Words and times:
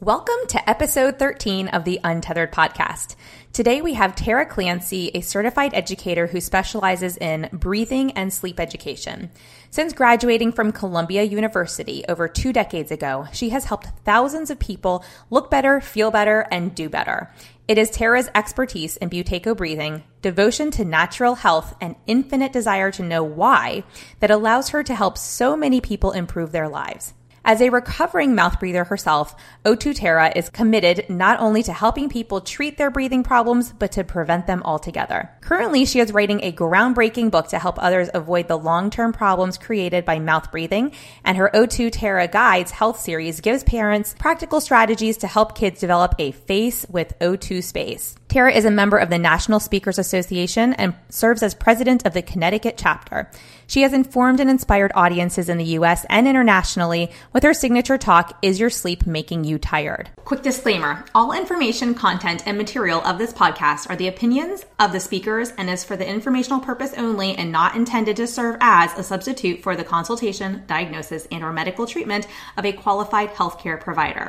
Welcome 0.00 0.46
to 0.50 0.70
episode 0.70 1.18
13 1.18 1.66
of 1.70 1.82
the 1.82 1.98
Untethered 2.04 2.52
podcast. 2.52 3.16
Today 3.52 3.82
we 3.82 3.94
have 3.94 4.14
Tara 4.14 4.46
Clancy, 4.46 5.10
a 5.12 5.22
certified 5.22 5.74
educator 5.74 6.28
who 6.28 6.40
specializes 6.40 7.16
in 7.16 7.48
breathing 7.52 8.12
and 8.12 8.32
sleep 8.32 8.60
education. 8.60 9.28
Since 9.70 9.94
graduating 9.94 10.52
from 10.52 10.70
Columbia 10.70 11.24
University 11.24 12.04
over 12.08 12.28
two 12.28 12.52
decades 12.52 12.92
ago, 12.92 13.26
she 13.32 13.48
has 13.48 13.64
helped 13.64 13.88
thousands 14.04 14.50
of 14.50 14.60
people 14.60 15.04
look 15.30 15.50
better, 15.50 15.80
feel 15.80 16.12
better, 16.12 16.46
and 16.52 16.76
do 16.76 16.88
better. 16.88 17.34
It 17.66 17.76
is 17.76 17.90
Tara's 17.90 18.30
expertise 18.36 18.96
in 18.98 19.10
Buteyko 19.10 19.56
breathing, 19.56 20.04
devotion 20.22 20.70
to 20.70 20.84
natural 20.84 21.34
health, 21.34 21.74
and 21.80 21.96
infinite 22.06 22.52
desire 22.52 22.92
to 22.92 23.02
know 23.02 23.24
why 23.24 23.82
that 24.20 24.30
allows 24.30 24.68
her 24.68 24.84
to 24.84 24.94
help 24.94 25.18
so 25.18 25.56
many 25.56 25.80
people 25.80 26.12
improve 26.12 26.52
their 26.52 26.68
lives. 26.68 27.14
As 27.44 27.60
a 27.60 27.70
recovering 27.70 28.34
mouth 28.34 28.58
breather 28.60 28.84
herself, 28.84 29.34
O2 29.64 29.94
Tara 29.94 30.32
is 30.34 30.50
committed 30.50 31.06
not 31.08 31.40
only 31.40 31.62
to 31.62 31.72
helping 31.72 32.08
people 32.08 32.40
treat 32.40 32.76
their 32.76 32.90
breathing 32.90 33.22
problems, 33.22 33.72
but 33.72 33.92
to 33.92 34.04
prevent 34.04 34.46
them 34.46 34.62
altogether. 34.64 35.30
Currently, 35.40 35.84
she 35.86 36.00
is 36.00 36.12
writing 36.12 36.40
a 36.42 36.52
groundbreaking 36.52 37.30
book 37.30 37.48
to 37.48 37.58
help 37.58 37.82
others 37.82 38.10
avoid 38.12 38.48
the 38.48 38.58
long-term 38.58 39.12
problems 39.12 39.56
created 39.56 40.04
by 40.04 40.18
mouth 40.18 40.50
breathing, 40.50 40.92
and 41.24 41.36
her 41.36 41.50
O2 41.54 41.90
Tara 41.92 42.28
Guides 42.28 42.70
health 42.70 43.00
series 43.00 43.40
gives 43.40 43.64
parents 43.64 44.14
practical 44.18 44.60
strategies 44.60 45.18
to 45.18 45.26
help 45.26 45.56
kids 45.56 45.80
develop 45.80 46.14
a 46.18 46.32
face 46.32 46.84
with 46.88 47.18
O2 47.20 47.62
space. 47.62 48.14
Tara 48.28 48.52
is 48.52 48.66
a 48.66 48.70
member 48.70 48.98
of 48.98 49.08
the 49.08 49.16
National 49.16 49.58
Speakers 49.58 49.98
Association 49.98 50.74
and 50.74 50.94
serves 51.08 51.42
as 51.42 51.54
president 51.54 52.06
of 52.06 52.12
the 52.12 52.20
Connecticut 52.20 52.74
chapter. 52.76 53.30
She 53.66 53.80
has 53.82 53.94
informed 53.94 54.38
and 54.38 54.50
inspired 54.50 54.92
audiences 54.94 55.48
in 55.48 55.56
the 55.56 55.64
US 55.78 56.04
and 56.10 56.28
internationally 56.28 57.10
with 57.32 57.42
her 57.42 57.54
signature 57.54 57.96
talk, 57.96 58.36
Is 58.42 58.60
Your 58.60 58.68
Sleep 58.68 59.06
Making 59.06 59.44
You 59.44 59.56
Tired? 59.58 60.10
Quick 60.26 60.42
disclaimer 60.42 61.06
all 61.14 61.32
information, 61.32 61.94
content, 61.94 62.42
and 62.46 62.58
material 62.58 63.00
of 63.00 63.16
this 63.16 63.32
podcast 63.32 63.88
are 63.88 63.96
the 63.96 64.08
opinions 64.08 64.66
of 64.78 64.92
the 64.92 65.00
speakers 65.00 65.52
and 65.56 65.70
is 65.70 65.82
for 65.82 65.96
the 65.96 66.06
informational 66.06 66.60
purpose 66.60 66.92
only 66.98 67.34
and 67.34 67.50
not 67.50 67.76
intended 67.76 68.16
to 68.16 68.26
serve 68.26 68.58
as 68.60 68.92
a 68.98 69.02
substitute 69.02 69.62
for 69.62 69.74
the 69.74 69.84
consultation, 69.84 70.64
diagnosis, 70.66 71.26
and 71.32 71.42
or 71.42 71.52
medical 71.54 71.86
treatment 71.86 72.26
of 72.58 72.66
a 72.66 72.72
qualified 72.72 73.32
healthcare 73.32 73.80
provider. 73.80 74.28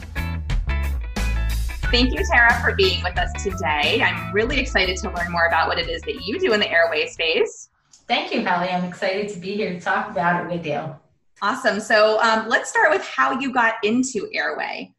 Thank 1.91 2.13
you, 2.13 2.23
Tara, 2.23 2.57
for 2.61 2.73
being 2.73 3.03
with 3.03 3.17
us 3.17 3.43
today. 3.43 4.01
I'm 4.01 4.33
really 4.33 4.57
excited 4.57 4.95
to 4.99 5.11
learn 5.11 5.29
more 5.29 5.47
about 5.47 5.67
what 5.67 5.77
it 5.77 5.89
is 5.89 6.01
that 6.03 6.25
you 6.25 6.39
do 6.39 6.53
in 6.53 6.61
the 6.61 6.71
airway 6.71 7.07
space. 7.07 7.69
Thank 8.07 8.33
you, 8.33 8.47
Hallie. 8.47 8.69
I'm 8.69 8.85
excited 8.85 9.27
to 9.33 9.39
be 9.39 9.55
here 9.55 9.73
to 9.73 9.79
talk 9.81 10.09
about 10.09 10.41
it 10.41 10.49
with 10.49 10.65
you. 10.65 10.95
Awesome. 11.41 11.81
So 11.81 12.17
um, 12.21 12.47
let's 12.47 12.69
start 12.69 12.91
with 12.91 13.03
how 13.03 13.37
you 13.37 13.51
got 13.51 13.75
into 13.83 14.29
airway. 14.33 14.93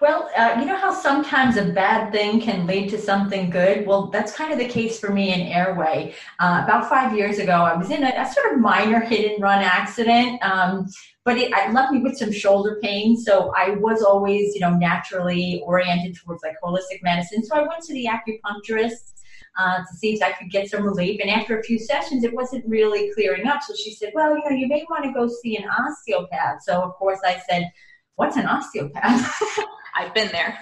Well, 0.00 0.30
uh, 0.34 0.56
you 0.58 0.64
know 0.64 0.76
how 0.76 0.94
sometimes 0.94 1.58
a 1.58 1.72
bad 1.72 2.10
thing 2.10 2.40
can 2.40 2.66
lead 2.66 2.88
to 2.88 2.98
something 2.98 3.50
good? 3.50 3.86
Well, 3.86 4.06
that's 4.06 4.32
kind 4.32 4.50
of 4.50 4.58
the 4.58 4.66
case 4.66 4.98
for 4.98 5.10
me 5.10 5.34
in 5.34 5.40
airway. 5.40 6.14
Uh, 6.38 6.62
about 6.64 6.88
five 6.88 7.14
years 7.14 7.38
ago, 7.38 7.52
I 7.52 7.76
was 7.76 7.90
in 7.90 8.02
a, 8.02 8.14
a 8.16 8.32
sort 8.32 8.54
of 8.54 8.60
minor 8.60 9.00
hit 9.00 9.30
and 9.32 9.42
run 9.42 9.62
accident. 9.62 10.42
Um, 10.42 10.86
but 11.30 11.38
it, 11.38 11.52
it, 11.54 11.72
left 11.72 11.92
me 11.92 12.00
with 12.00 12.18
some 12.18 12.32
shoulder 12.32 12.80
pain. 12.82 13.16
So 13.16 13.52
I 13.56 13.70
was 13.76 14.02
always, 14.02 14.52
you 14.52 14.60
know, 14.60 14.74
naturally 14.74 15.62
oriented 15.64 16.16
towards 16.16 16.42
like 16.42 16.56
holistic 16.60 17.04
medicine. 17.04 17.44
So 17.44 17.54
I 17.54 17.60
went 17.60 17.84
to 17.84 17.92
the 17.92 18.08
acupuncturist 18.10 19.22
uh, 19.56 19.78
to 19.78 19.96
see 19.96 20.12
if 20.12 20.22
I 20.24 20.32
could 20.32 20.50
get 20.50 20.68
some 20.68 20.82
relief. 20.82 21.20
And 21.20 21.30
after 21.30 21.56
a 21.56 21.62
few 21.62 21.78
sessions, 21.78 22.24
it 22.24 22.34
wasn't 22.34 22.66
really 22.66 23.12
clearing 23.14 23.46
up. 23.46 23.62
So 23.62 23.76
she 23.76 23.94
said, 23.94 24.10
well, 24.12 24.36
you 24.36 24.42
know, 24.44 24.56
you 24.56 24.66
may 24.66 24.84
want 24.90 25.04
to 25.04 25.12
go 25.12 25.28
see 25.28 25.56
an 25.56 25.68
osteopath. 25.68 26.64
So 26.64 26.82
of 26.82 26.94
course 26.94 27.20
I 27.24 27.40
said, 27.48 27.70
what's 28.16 28.36
an 28.36 28.46
osteopath? 28.46 29.32
I've 29.94 30.12
been 30.12 30.32
there. 30.32 30.58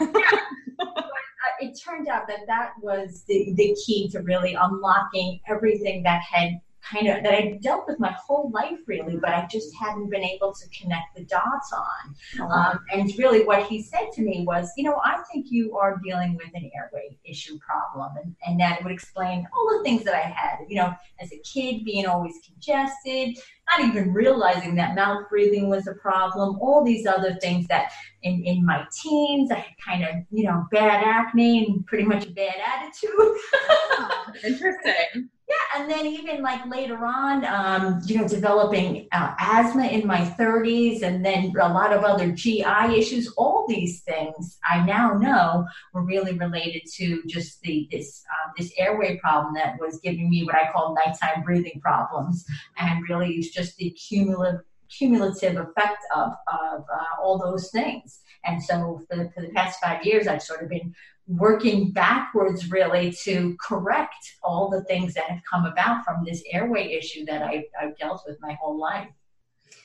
it 1.60 1.80
turned 1.82 2.08
out 2.08 2.28
that 2.28 2.40
that 2.46 2.72
was 2.82 3.24
the, 3.26 3.54
the 3.54 3.74
key 3.86 4.10
to 4.10 4.20
really 4.20 4.52
unlocking 4.52 5.40
everything 5.48 6.02
that 6.02 6.20
had 6.20 6.60
kind 6.90 7.08
of 7.08 7.22
that 7.22 7.32
I 7.32 7.58
dealt 7.62 7.86
with 7.86 7.98
my 7.98 8.12
whole 8.12 8.50
life 8.52 8.78
really, 8.86 9.16
but 9.16 9.30
I 9.30 9.46
just 9.50 9.74
hadn't 9.74 10.10
been 10.10 10.22
able 10.22 10.52
to 10.52 10.68
connect 10.70 11.16
the 11.16 11.24
dots 11.24 11.72
on. 11.72 12.14
Oh. 12.40 12.44
Um, 12.44 12.80
and 12.92 13.12
really, 13.18 13.44
what 13.44 13.66
he 13.66 13.82
said 13.82 14.10
to 14.14 14.22
me 14.22 14.44
was, 14.46 14.70
you 14.76 14.84
know, 14.84 15.00
I 15.04 15.22
think 15.32 15.46
you 15.50 15.76
are 15.76 16.00
dealing 16.04 16.36
with 16.36 16.48
an 16.54 16.70
airway 16.74 17.18
issue 17.24 17.58
problem, 17.58 18.12
and, 18.22 18.34
and 18.46 18.60
that 18.60 18.82
would 18.82 18.92
explain 18.92 19.46
all 19.52 19.78
the 19.78 19.84
things 19.84 20.04
that 20.04 20.14
I 20.14 20.28
had. 20.28 20.58
You 20.68 20.76
know, 20.76 20.94
as 21.20 21.32
a 21.32 21.38
kid, 21.38 21.84
being 21.84 22.06
always 22.06 22.34
congested, 22.46 23.38
not 23.68 23.86
even 23.86 24.12
realizing 24.12 24.74
that 24.76 24.94
mouth 24.94 25.28
breathing 25.28 25.68
was 25.68 25.86
a 25.86 25.94
problem, 25.94 26.58
all 26.60 26.84
these 26.84 27.06
other 27.06 27.36
things 27.40 27.66
that 27.68 27.92
in, 28.22 28.44
in 28.44 28.64
my 28.64 28.84
teens, 28.92 29.50
I 29.50 29.56
had 29.56 29.74
kind 29.84 30.04
of, 30.04 30.10
you 30.30 30.44
know, 30.44 30.66
bad 30.70 31.04
acne 31.04 31.66
and 31.66 31.86
pretty 31.86 32.04
much 32.04 32.26
a 32.26 32.30
bad 32.30 32.54
attitude. 32.64 33.10
oh, 33.14 34.32
interesting. 34.44 35.30
Yeah, 35.48 35.80
and 35.80 35.90
then 35.90 36.04
even 36.04 36.42
like 36.42 36.66
later 36.66 37.06
on, 37.06 37.42
um, 37.46 38.02
you 38.04 38.18
know, 38.18 38.28
developing 38.28 39.08
uh, 39.12 39.34
asthma 39.38 39.86
in 39.86 40.06
my 40.06 40.20
30s, 40.38 41.00
and 41.02 41.24
then 41.24 41.54
a 41.58 41.72
lot 41.72 41.90
of 41.90 42.04
other 42.04 42.30
GI 42.32 42.98
issues. 42.98 43.32
All 43.38 43.66
these 43.66 44.02
things 44.02 44.58
I 44.68 44.84
now 44.84 45.14
know 45.14 45.66
were 45.94 46.02
really 46.02 46.34
related 46.34 46.82
to 46.96 47.22
just 47.26 47.62
the 47.62 47.88
this 47.90 48.22
uh, 48.30 48.50
this 48.58 48.72
airway 48.76 49.16
problem 49.18 49.54
that 49.54 49.80
was 49.80 50.00
giving 50.00 50.28
me 50.28 50.44
what 50.44 50.54
I 50.54 50.70
call 50.70 50.94
nighttime 50.94 51.42
breathing 51.42 51.80
problems, 51.80 52.44
and 52.76 53.08
really 53.08 53.36
it's 53.36 53.48
just 53.48 53.76
the 53.78 53.90
cumulative 53.90 54.60
cumulative 54.90 55.56
effect 55.56 56.04
of 56.14 56.32
of 56.52 56.84
uh, 56.92 57.22
all 57.22 57.38
those 57.38 57.70
things. 57.70 58.20
And 58.44 58.62
so 58.62 59.02
for 59.08 59.16
the, 59.16 59.30
for 59.30 59.40
the 59.40 59.50
past 59.50 59.80
five 59.82 60.04
years, 60.04 60.26
I've 60.26 60.42
sort 60.42 60.62
of 60.62 60.68
been 60.68 60.94
working 61.28 61.92
backwards 61.92 62.70
really 62.70 63.12
to 63.12 63.54
correct 63.60 64.36
all 64.42 64.70
the 64.70 64.82
things 64.84 65.12
that 65.12 65.24
have 65.24 65.40
come 65.48 65.66
about 65.66 66.02
from 66.04 66.24
this 66.24 66.42
airway 66.50 66.92
issue 66.92 67.24
that 67.26 67.42
I, 67.42 67.66
have 67.78 67.96
dealt 67.98 68.22
with 68.26 68.38
my 68.40 68.54
whole 68.54 68.78
life. 68.78 69.08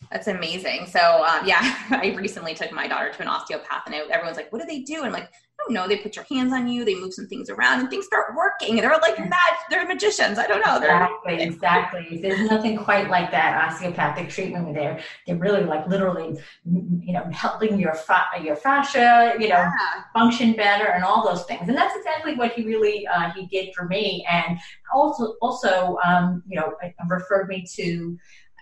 That's 0.10 0.28
amazing. 0.28 0.86
So, 0.88 1.00
um, 1.00 1.46
yeah, 1.46 1.76
I 1.90 2.16
recently 2.18 2.54
took 2.54 2.72
my 2.72 2.88
daughter 2.88 3.12
to 3.12 3.22
an 3.22 3.28
osteopath, 3.28 3.84
and 3.86 3.96
everyone's 3.96 4.38
like, 4.38 4.52
"What 4.52 4.62
do 4.62 4.68
they 4.68 4.80
do?" 4.80 4.98
And 4.98 5.08
I'm 5.08 5.14
like, 5.14 5.30
don't 5.64 5.74
know. 5.74 5.88
They 5.88 5.98
put 5.98 6.16
your 6.16 6.26
hands 6.30 6.54
on 6.54 6.68
you, 6.68 6.86
they 6.86 6.96
move 6.96 7.14
some 7.14 7.28
things 7.28 7.50
around, 7.50 7.82
and 7.82 7.90
things 7.90 8.06
start 8.06 8.36
working. 8.36 8.76
They're 8.76 8.98
like 8.98 9.20
mad. 9.20 9.54
They're 9.70 9.88
magicians. 9.88 10.38
I 10.38 10.48
don't 10.48 10.66
know. 10.66 10.80
They're 10.80 11.10
exactly, 11.26 11.44
exactly. 11.44 12.18
There's 12.22 12.50
nothing 12.50 12.78
quite 12.78 13.10
like 13.10 13.32
that 13.32 13.66
osteopathic 13.66 14.30
treatment 14.30 14.74
there. 14.74 15.00
They're 15.26 15.36
really 15.38 15.64
like 15.64 15.88
literally, 15.88 16.38
you 16.66 17.14
know, 17.14 17.24
helping 17.32 17.80
your 17.80 17.94
fa- 17.94 18.30
your 18.42 18.56
fascia, 18.56 19.34
you 19.40 19.50
know, 19.50 19.56
yeah. 19.56 20.04
function 20.14 20.54
better 20.54 20.86
and 20.86 21.04
all 21.04 21.24
those 21.24 21.44
things. 21.46 21.68
And 21.68 21.78
that's 21.78 21.96
exactly 21.96 22.36
what 22.36 22.54
he 22.54 22.66
really 22.66 23.08
uh, 23.08 23.32
he 23.32 23.46
did 23.48 23.74
for 23.74 23.86
me. 23.86 24.26
And 24.30 24.58
also, 24.94 25.36
also, 25.42 25.98
um, 26.06 26.44
you 26.48 26.60
know, 26.60 26.74
referred 27.10 27.48
me 27.48 27.66
to 27.76 28.18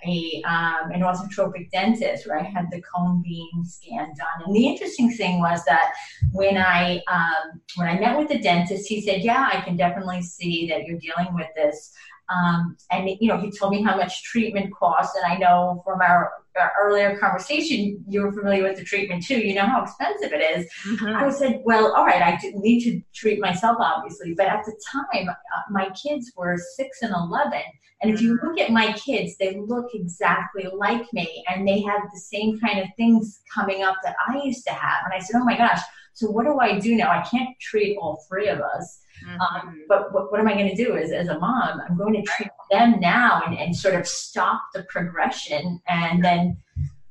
a 0.06 0.42
um, 0.44 0.92
an 0.92 1.02
orthotropic 1.02 1.70
dentist 1.72 2.28
where 2.28 2.40
I 2.40 2.44
had 2.44 2.66
the 2.72 2.82
cone 2.82 3.22
beam 3.22 3.64
scan 3.64 4.08
done. 4.18 4.46
And 4.46 4.56
the 4.56 4.68
interesting 4.68 5.12
thing 5.12 5.40
was 5.40 5.64
that 5.66 5.94
when 6.32 6.58
I 6.58 7.02
um, 7.12 7.62
when 7.76 7.88
I 7.88 8.00
met 8.00 8.18
with 8.18 8.30
the 8.30 8.40
dentist, 8.40 8.88
he 8.88 9.02
said, 9.02 9.22
"Yeah, 9.22 9.50
I 9.52 9.62
can 9.62 9.76
definitely 9.78 10.22
see 10.22 10.68
that 10.70 10.86
you're 10.86 11.00
dealing 11.00 11.34
with 11.34 11.48
this." 11.56 11.92
Um, 12.32 12.78
and 12.92 13.10
you 13.20 13.28
know, 13.28 13.38
he 13.38 13.52
told 13.52 13.74
me 13.74 13.82
how 13.82 13.98
much 13.98 14.24
treatment 14.24 14.74
costs, 14.74 15.16
and 15.16 15.26
I 15.26 15.38
know 15.38 15.82
from 15.84 16.02
our, 16.02 16.32
our, 16.58 16.72
earlier 16.82 17.18
conversation, 17.18 18.04
you 18.08 18.22
were 18.22 18.32
familiar 18.32 18.64
with 18.64 18.78
the 18.78 18.86
treatment 18.86 19.26
too. 19.26 19.40
You 19.40 19.56
know 19.56 19.66
how 19.66 19.84
expensive 19.84 20.32
it 20.32 20.42
is. 20.42 20.66
Mm-hmm. 20.88 21.08
I 21.08 21.30
said, 21.30 21.62
"Well, 21.66 21.94
all 21.94 22.06
right, 22.06 22.22
I 22.22 22.40
need 22.54 22.84
to 22.84 23.02
treat 23.14 23.40
myself, 23.40 23.78
obviously, 23.80 24.34
but 24.34 24.48
at 24.48 24.64
the 24.66 24.80
time, 24.92 25.30
uh, 25.30 25.62
my 25.72 25.90
kids 25.90 26.32
were 26.38 26.58
six 26.76 27.02
and 27.02 27.14
eleven, 27.14 27.64
and 28.02 28.14
if 28.14 28.22
you 28.22 28.36
mm-hmm. 28.36 28.48
look 28.48 28.60
at 28.60 28.72
my 28.72 28.94
kids, 28.94 29.36
they 29.38 29.58
look 29.58 29.88
exactly 29.94 30.68
like 30.74 31.12
me, 31.12 31.44
and 31.50 31.68
they 31.68 31.82
have 31.82 32.04
the 32.14 32.20
same 32.20 32.60
kind 32.60 32.80
of 32.80 32.88
things 32.96 33.42
coming 33.54 33.84
up 33.84 33.96
that 34.04 34.16
I 34.28 34.42
used 34.44 34.66
to 34.68 34.74
have. 34.74 35.04
And 35.04 35.14
I 35.14 35.20
said, 35.20 35.38
"Oh 35.38 35.44
my 35.44 35.58
gosh." 35.58 35.82
So 36.14 36.30
what 36.30 36.46
do 36.46 36.60
I 36.60 36.78
do 36.80 36.96
now? 36.96 37.10
I 37.10 37.26
can't 37.30 37.58
treat 37.60 37.98
all 37.98 38.24
three 38.30 38.48
of 38.48 38.60
us. 38.60 39.01
Um, 39.28 39.38
mm-hmm. 39.38 39.68
Um, 39.68 39.86
but 39.88 40.14
what, 40.14 40.32
what, 40.32 40.40
am 40.40 40.48
I 40.48 40.54
going 40.54 40.70
to 40.70 40.76
do 40.76 40.96
as, 40.96 41.12
as 41.12 41.28
a 41.28 41.40
mom? 41.40 41.82
I'm 41.88 41.98
going 41.98 42.14
to 42.14 42.22
treat 42.24 42.50
them 42.72 43.00
now 43.00 43.42
and, 43.46 43.58
and 43.58 43.76
sort 43.76 43.96
of 43.96 44.08
stop 44.08 44.62
the 44.74 44.84
progression. 44.84 45.80
And 45.88 46.24
then 46.24 46.58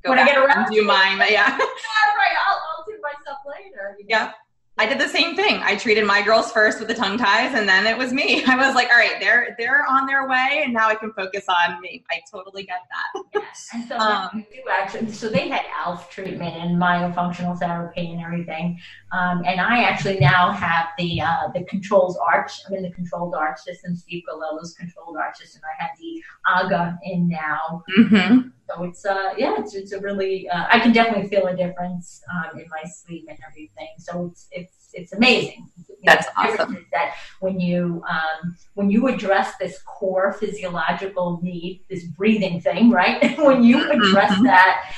Go 0.03 0.11
when 0.11 0.19
I 0.19 0.25
get 0.25 0.37
around 0.37 0.71
to 0.71 0.83
mine, 0.83 1.17
yeah. 1.19 1.25
yeah, 1.29 1.57
right. 1.57 2.35
I'll, 2.47 2.61
I'll 2.77 2.85
do 2.87 2.99
my 3.01 3.11
myself 3.13 3.39
later. 3.45 3.95
You 3.99 4.05
know? 4.05 4.17
Yeah. 4.17 4.31
I 4.77 4.85
did 4.87 4.99
the 4.99 5.07
same 5.07 5.35
thing. 5.35 5.57
I 5.61 5.75
treated 5.75 6.05
my 6.05 6.21
girls 6.21 6.51
first 6.51 6.79
with 6.79 6.87
the 6.87 6.93
tongue 6.93 7.17
ties, 7.17 7.53
and 7.53 7.67
then 7.67 7.85
it 7.85 7.97
was 7.97 8.13
me. 8.13 8.43
I 8.47 8.55
was 8.55 8.73
like, 8.73 8.89
"All 8.89 8.95
right, 8.95 9.19
they're 9.19 9.55
they're 9.59 9.85
on 9.87 10.07
their 10.07 10.27
way, 10.27 10.61
and 10.63 10.73
now 10.73 10.87
I 10.87 10.95
can 10.95 11.11
focus 11.13 11.45
on 11.49 11.79
me." 11.81 12.03
I 12.09 12.21
totally 12.31 12.63
get 12.63 12.79
that. 12.89 13.23
Yes, 13.33 13.69
and 13.73 13.87
so 13.87 13.97
um, 13.97 14.45
do 14.51 14.69
actually. 14.71 15.11
So 15.11 15.27
they 15.27 15.49
had 15.49 15.61
ALF 15.85 16.09
treatment 16.09 16.55
and 16.55 16.81
myofunctional 16.81 17.59
therapy 17.59 18.11
and 18.11 18.21
everything, 18.21 18.79
um, 19.11 19.43
and 19.45 19.59
I 19.59 19.83
actually 19.83 20.19
now 20.19 20.51
have 20.51 20.87
the 20.97 21.21
uh, 21.21 21.49
the 21.53 21.63
controls 21.65 22.17
arch. 22.17 22.53
I'm 22.65 22.73
in 22.73 22.83
the 22.83 22.91
controlled 22.91 23.35
arch 23.35 23.59
system. 23.59 23.95
Steve 23.95 24.23
Galella's 24.31 24.73
controlled 24.73 25.17
arch 25.17 25.37
system. 25.37 25.61
I 25.65 25.83
have 25.83 25.91
the 25.99 26.23
AGA 26.47 26.99
in 27.03 27.27
now. 27.27 27.83
Mm-hmm. 27.97 28.49
So 28.75 28.83
it's 28.83 29.05
uh 29.05 29.33
yeah 29.37 29.55
it's 29.57 29.75
it's 29.75 29.91
a 29.91 29.99
really 29.99 30.49
uh, 30.49 30.65
I 30.69 30.79
can 30.79 30.91
definitely 30.91 31.29
feel 31.29 31.47
a 31.47 31.55
difference 31.55 32.21
um, 32.33 32.59
in 32.59 32.65
my 32.69 32.89
sleep 32.89 33.25
and 33.29 33.37
everything. 33.47 33.89
So 33.97 34.27
it's 34.31 34.47
it's 34.51 34.81
it's 34.93 35.13
amazing. 35.13 35.67
You 35.87 35.95
That's 36.03 36.27
know, 36.27 36.31
awesome. 36.37 36.85
That 36.91 37.15
when 37.39 37.59
you 37.59 38.03
um, 38.09 38.55
when 38.73 38.89
you 38.89 39.07
address 39.07 39.55
this 39.57 39.79
core 39.83 40.33
physiological 40.33 41.39
need, 41.41 41.83
this 41.89 42.03
breathing 42.03 42.59
thing, 42.59 42.89
right? 42.89 43.37
when 43.37 43.63
you 43.63 43.89
address 43.89 44.31
mm-hmm. 44.31 44.45
that 44.45 44.91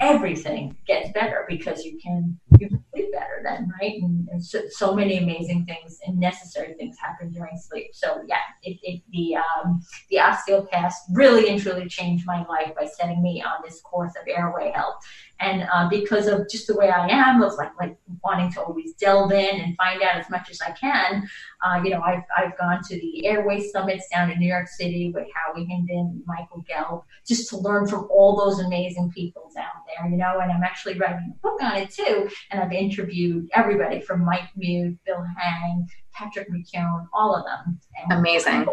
everything 0.00 0.76
gets 0.86 1.10
better 1.12 1.44
because 1.48 1.84
you 1.84 1.98
can 1.98 2.38
you 2.58 2.68
can 2.68 2.84
sleep 2.92 3.12
better 3.12 3.40
then, 3.44 3.72
right? 3.80 4.00
And, 4.00 4.28
and 4.28 4.44
so, 4.44 4.62
so, 4.70 4.94
many 4.94 5.18
amazing 5.18 5.66
things 5.66 5.98
and 6.06 6.18
necessary 6.18 6.74
things 6.74 6.96
happen 6.98 7.30
during 7.30 7.56
sleep. 7.56 7.90
So 7.92 8.22
yeah, 8.26 8.36
it, 8.62 8.78
it, 8.82 9.02
the 9.12 9.36
um, 9.36 9.80
the 10.10 10.18
osteopath 10.20 10.94
really 11.12 11.48
and 11.48 11.60
truly 11.60 11.88
changed 11.88 12.26
my 12.26 12.44
life 12.46 12.72
by 12.78 12.86
setting 12.86 13.22
me 13.22 13.42
on 13.42 13.62
this 13.64 13.80
course 13.82 14.12
of 14.20 14.26
airway 14.28 14.72
health. 14.74 14.96
And 15.40 15.66
uh, 15.72 15.88
because 15.88 16.26
of 16.26 16.50
just 16.50 16.66
the 16.66 16.76
way 16.76 16.90
I 16.90 17.08
am, 17.08 17.42
of 17.42 17.54
like 17.54 17.72
like 17.78 17.96
wanting 18.22 18.52
to 18.52 18.62
always 18.62 18.92
delve 18.94 19.32
in 19.32 19.60
and 19.60 19.76
find 19.76 20.02
out 20.02 20.16
as 20.16 20.28
much 20.28 20.50
as 20.50 20.60
I 20.60 20.72
can, 20.72 21.28
uh, 21.62 21.80
you 21.82 21.90
know, 21.90 22.00
I've, 22.00 22.22
I've 22.36 22.56
gone 22.58 22.82
to 22.88 22.94
the 22.94 23.26
airway 23.26 23.60
summits 23.60 24.08
down 24.12 24.30
in 24.30 24.38
New 24.38 24.48
York 24.48 24.68
City 24.68 25.12
with 25.14 25.26
Howie 25.34 25.66
Hindin, 25.66 26.20
Michael 26.26 26.64
Gelb, 26.70 27.04
just 27.26 27.48
to 27.50 27.58
learn 27.58 27.86
from 27.86 28.08
all 28.10 28.36
those 28.36 28.60
amazing 28.60 29.10
people 29.14 29.50
down 29.54 29.66
there, 29.86 30.10
you 30.10 30.16
know, 30.16 30.40
and 30.40 30.50
I'm 30.50 30.62
actually 30.62 30.98
writing 30.98 31.34
a 31.34 31.38
book 31.42 31.62
on 31.62 31.76
it 31.76 31.90
too. 31.90 32.28
And 32.50 32.60
I've 32.60 32.72
interviewed 32.72 33.48
everybody 33.54 34.00
from 34.00 34.24
Mike 34.24 34.48
Mew, 34.56 34.96
Bill 35.06 35.24
Hang, 35.38 35.86
Patrick 36.12 36.48
McKeown, 36.50 37.06
all 37.12 37.34
of 37.34 37.44
them. 37.44 37.80
And 38.02 38.18
Amazing. 38.18 38.66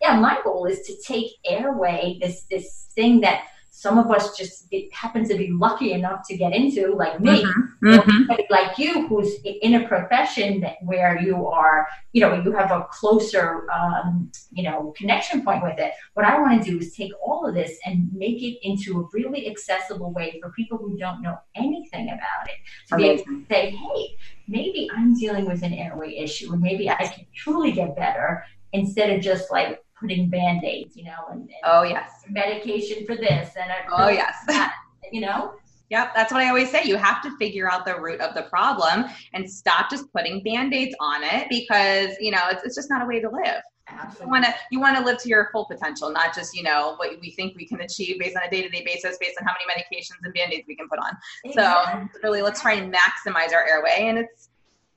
yeah, 0.00 0.18
my 0.18 0.40
goal 0.44 0.66
is 0.66 0.80
to 0.86 0.96
take 1.06 1.30
airway, 1.44 2.18
this 2.20 2.44
this 2.50 2.88
thing 2.94 3.20
that 3.22 3.44
some 3.84 3.98
of 3.98 4.10
us 4.10 4.34
just 4.34 4.72
happen 4.92 5.28
to 5.28 5.36
be 5.36 5.50
lucky 5.50 5.92
enough 5.92 6.26
to 6.26 6.34
get 6.38 6.54
into, 6.54 6.94
like 6.94 7.20
me, 7.20 7.44
mm-hmm. 7.44 7.86
Mm-hmm. 7.86 8.42
like 8.48 8.78
you, 8.78 9.06
who's 9.08 9.30
in 9.44 9.74
a 9.74 9.86
profession 9.86 10.60
that, 10.62 10.76
where 10.80 11.20
you 11.20 11.46
are, 11.46 11.86
you 12.14 12.22
know, 12.22 12.32
you 12.42 12.50
have 12.52 12.70
a 12.70 12.86
closer, 12.90 13.70
um, 13.70 14.32
you 14.52 14.62
know, 14.62 14.94
connection 14.96 15.44
point 15.44 15.62
with 15.62 15.78
it. 15.78 15.92
What 16.14 16.24
I 16.24 16.40
want 16.40 16.64
to 16.64 16.70
do 16.70 16.78
is 16.78 16.96
take 16.96 17.12
all 17.22 17.46
of 17.46 17.54
this 17.54 17.78
and 17.84 18.10
make 18.14 18.42
it 18.42 18.56
into 18.62 19.00
a 19.00 19.08
really 19.12 19.50
accessible 19.50 20.14
way 20.14 20.38
for 20.40 20.48
people 20.52 20.78
who 20.78 20.96
don't 20.96 21.20
know 21.20 21.36
anything 21.54 22.08
about 22.08 22.44
it 22.46 22.58
to 22.88 22.94
Amazing. 22.94 23.16
be 23.16 23.32
able 23.32 23.40
to 23.42 23.46
say, 23.50 23.70
hey, 23.70 24.16
maybe 24.48 24.88
I'm 24.96 25.12
dealing 25.14 25.44
with 25.44 25.62
an 25.62 25.74
airway 25.74 26.16
issue, 26.16 26.54
and 26.54 26.62
maybe 26.62 26.88
I 26.88 27.04
can 27.04 27.26
truly 27.34 27.70
get 27.70 27.94
better 27.96 28.44
instead 28.72 29.10
of 29.10 29.20
just 29.20 29.52
like 29.52 29.83
putting 30.04 30.28
band-aids, 30.28 30.96
you 30.96 31.04
know, 31.04 31.24
and, 31.30 31.40
and 31.40 31.50
oh 31.64 31.82
yes, 31.82 32.10
medication 32.28 33.06
for 33.06 33.16
this 33.16 33.50
and 33.56 33.70
oh 33.90 34.08
yes, 34.08 34.36
that, 34.46 34.74
you 35.12 35.20
know. 35.20 35.54
Yep, 35.90 36.12
that's 36.14 36.32
what 36.32 36.40
I 36.40 36.48
always 36.48 36.70
say. 36.70 36.82
You 36.84 36.96
have 36.96 37.22
to 37.22 37.36
figure 37.36 37.70
out 37.70 37.84
the 37.84 38.00
root 38.00 38.20
of 38.20 38.34
the 38.34 38.42
problem 38.44 39.04
and 39.32 39.48
stop 39.48 39.90
just 39.90 40.10
putting 40.12 40.42
band-aids 40.42 40.94
on 40.98 41.22
it 41.22 41.46
because, 41.50 42.16
you 42.20 42.30
know, 42.30 42.40
it's, 42.48 42.64
it's 42.64 42.74
just 42.74 42.88
not 42.90 43.02
a 43.02 43.06
way 43.06 43.20
to 43.20 43.28
live. 43.28 43.62
Absolutely. 43.86 44.24
You 44.24 44.30
want 44.30 44.44
to 44.46 44.54
you 44.70 44.80
want 44.80 44.96
to 44.96 45.04
live 45.04 45.18
to 45.18 45.28
your 45.28 45.50
full 45.52 45.66
potential, 45.66 46.10
not 46.10 46.34
just 46.34 46.56
you 46.56 46.62
know 46.62 46.94
what 46.96 47.10
we 47.20 47.30
think 47.32 47.54
we 47.54 47.66
can 47.66 47.82
achieve 47.82 48.18
based 48.18 48.36
on 48.36 48.42
a 48.42 48.50
day 48.50 48.62
to 48.62 48.68
day 48.68 48.82
basis, 48.84 49.18
based 49.20 49.36
on 49.40 49.46
how 49.46 49.52
many 49.52 49.78
medications 49.78 50.24
and 50.24 50.32
band 50.32 50.54
aids 50.54 50.64
we 50.66 50.74
can 50.74 50.88
put 50.88 50.98
on. 50.98 51.16
Exactly. 51.44 52.08
So 52.14 52.20
really, 52.22 52.40
let's 52.40 52.62
try 52.62 52.72
and 52.74 52.92
maximize 52.92 53.52
our 53.52 53.66
airway, 53.68 54.08
and 54.08 54.18
it's 54.18 54.48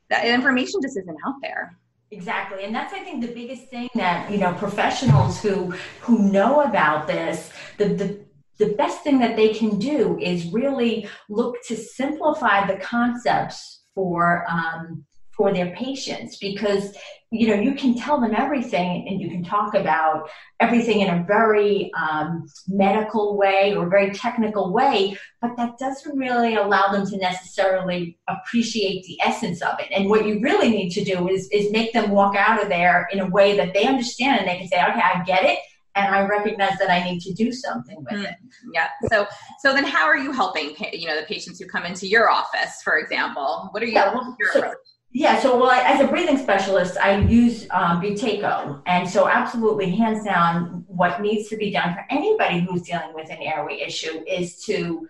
that 0.09 0.25
information 0.25 0.81
just 0.81 0.97
isn't 0.97 1.17
out 1.27 1.35
there. 1.41 1.77
Exactly. 2.11 2.63
And 2.63 2.73
that's 2.73 2.93
I 2.93 2.99
think 2.99 3.21
the 3.21 3.33
biggest 3.33 3.67
thing 3.67 3.89
that, 3.95 4.31
you 4.31 4.37
know, 4.37 4.53
professionals 4.53 5.41
who 5.41 5.73
who 6.01 6.31
know 6.31 6.61
about 6.61 7.07
this, 7.07 7.51
the 7.77 7.85
the 7.85 8.25
the 8.57 8.73
best 8.73 9.03
thing 9.03 9.19
that 9.19 9.35
they 9.35 9.49
can 9.53 9.77
do 9.77 10.17
is 10.19 10.51
really 10.51 11.07
look 11.29 11.57
to 11.67 11.75
simplify 11.75 12.65
the 12.65 12.77
concepts 12.77 13.83
for 13.93 14.45
um, 14.49 15.05
for 15.37 15.53
their 15.53 15.73
patients 15.75 16.37
because 16.37 16.97
you 17.29 17.47
know 17.47 17.61
you 17.61 17.75
can 17.75 17.95
tell 17.95 18.19
them 18.19 18.33
everything 18.35 19.05
and 19.07 19.21
you 19.21 19.29
can 19.29 19.43
talk 19.43 19.75
about 19.75 20.29
everything 20.59 21.01
in 21.01 21.09
a 21.09 21.23
very 21.27 21.91
um, 21.93 22.47
medical 22.67 23.37
way 23.37 23.75
or 23.75 23.87
very 23.89 24.11
technical 24.11 24.73
way 24.73 25.15
but 25.41 25.55
that 25.55 25.77
doesn't 25.77 26.17
really 26.17 26.55
allow 26.55 26.91
them 26.91 27.05
to 27.05 27.17
necessarily 27.17 28.17
appreciate 28.27 29.03
the 29.03 29.19
essence 29.21 29.61
of 29.61 29.79
it 29.79 29.87
and 29.91 30.09
what 30.09 30.25
you 30.25 30.39
really 30.41 30.69
need 30.69 30.89
to 30.89 31.03
do 31.03 31.29
is 31.29 31.47
is 31.51 31.71
make 31.71 31.93
them 31.93 32.09
walk 32.09 32.35
out 32.35 32.61
of 32.61 32.69
there 32.69 33.07
in 33.11 33.19
a 33.19 33.29
way 33.29 33.55
that 33.55 33.73
they 33.73 33.85
understand 33.85 34.39
and 34.39 34.47
they 34.47 34.57
can 34.57 34.67
say 34.67 34.81
okay 34.81 35.01
i 35.01 35.23
get 35.25 35.43
it 35.43 35.59
and 35.97 36.13
I 36.13 36.21
recognize 36.27 36.77
that 36.77 36.91
I 36.91 37.03
need 37.03 37.21
to 37.21 37.33
do 37.33 37.51
something 37.51 37.97
with 37.97 38.23
it. 38.23 38.35
Mm, 38.35 38.69
yeah. 38.73 38.89
So, 39.09 39.25
so 39.59 39.73
then, 39.73 39.83
how 39.83 40.05
are 40.05 40.17
you 40.17 40.31
helping? 40.31 40.75
You 40.93 41.07
know, 41.07 41.19
the 41.19 41.25
patients 41.25 41.59
who 41.59 41.67
come 41.67 41.85
into 41.85 42.07
your 42.07 42.29
office, 42.29 42.81
for 42.83 42.99
example. 42.99 43.69
What 43.71 43.81
are 43.81 43.87
you? 43.87 43.93
Yeah, 43.93 44.13
well, 44.13 44.37
so, 44.53 44.73
yeah, 45.17 45.39
so 45.39 45.57
well, 45.57 45.71
as 45.71 45.99
a 45.99 46.07
breathing 46.07 46.37
specialist, 46.37 46.95
I 46.97 47.17
use 47.17 47.65
um, 47.71 47.99
Buteyko, 47.99 48.83
and 48.85 49.09
so 49.09 49.27
absolutely, 49.27 49.89
hands 49.89 50.23
down, 50.23 50.85
what 50.85 51.21
needs 51.21 51.49
to 51.49 51.57
be 51.57 51.71
done 51.71 51.95
for 51.95 52.05
anybody 52.11 52.59
who's 52.59 52.83
dealing 52.83 53.15
with 53.15 53.31
an 53.31 53.39
airway 53.41 53.79
issue 53.79 54.23
is 54.27 54.63
to 54.65 55.07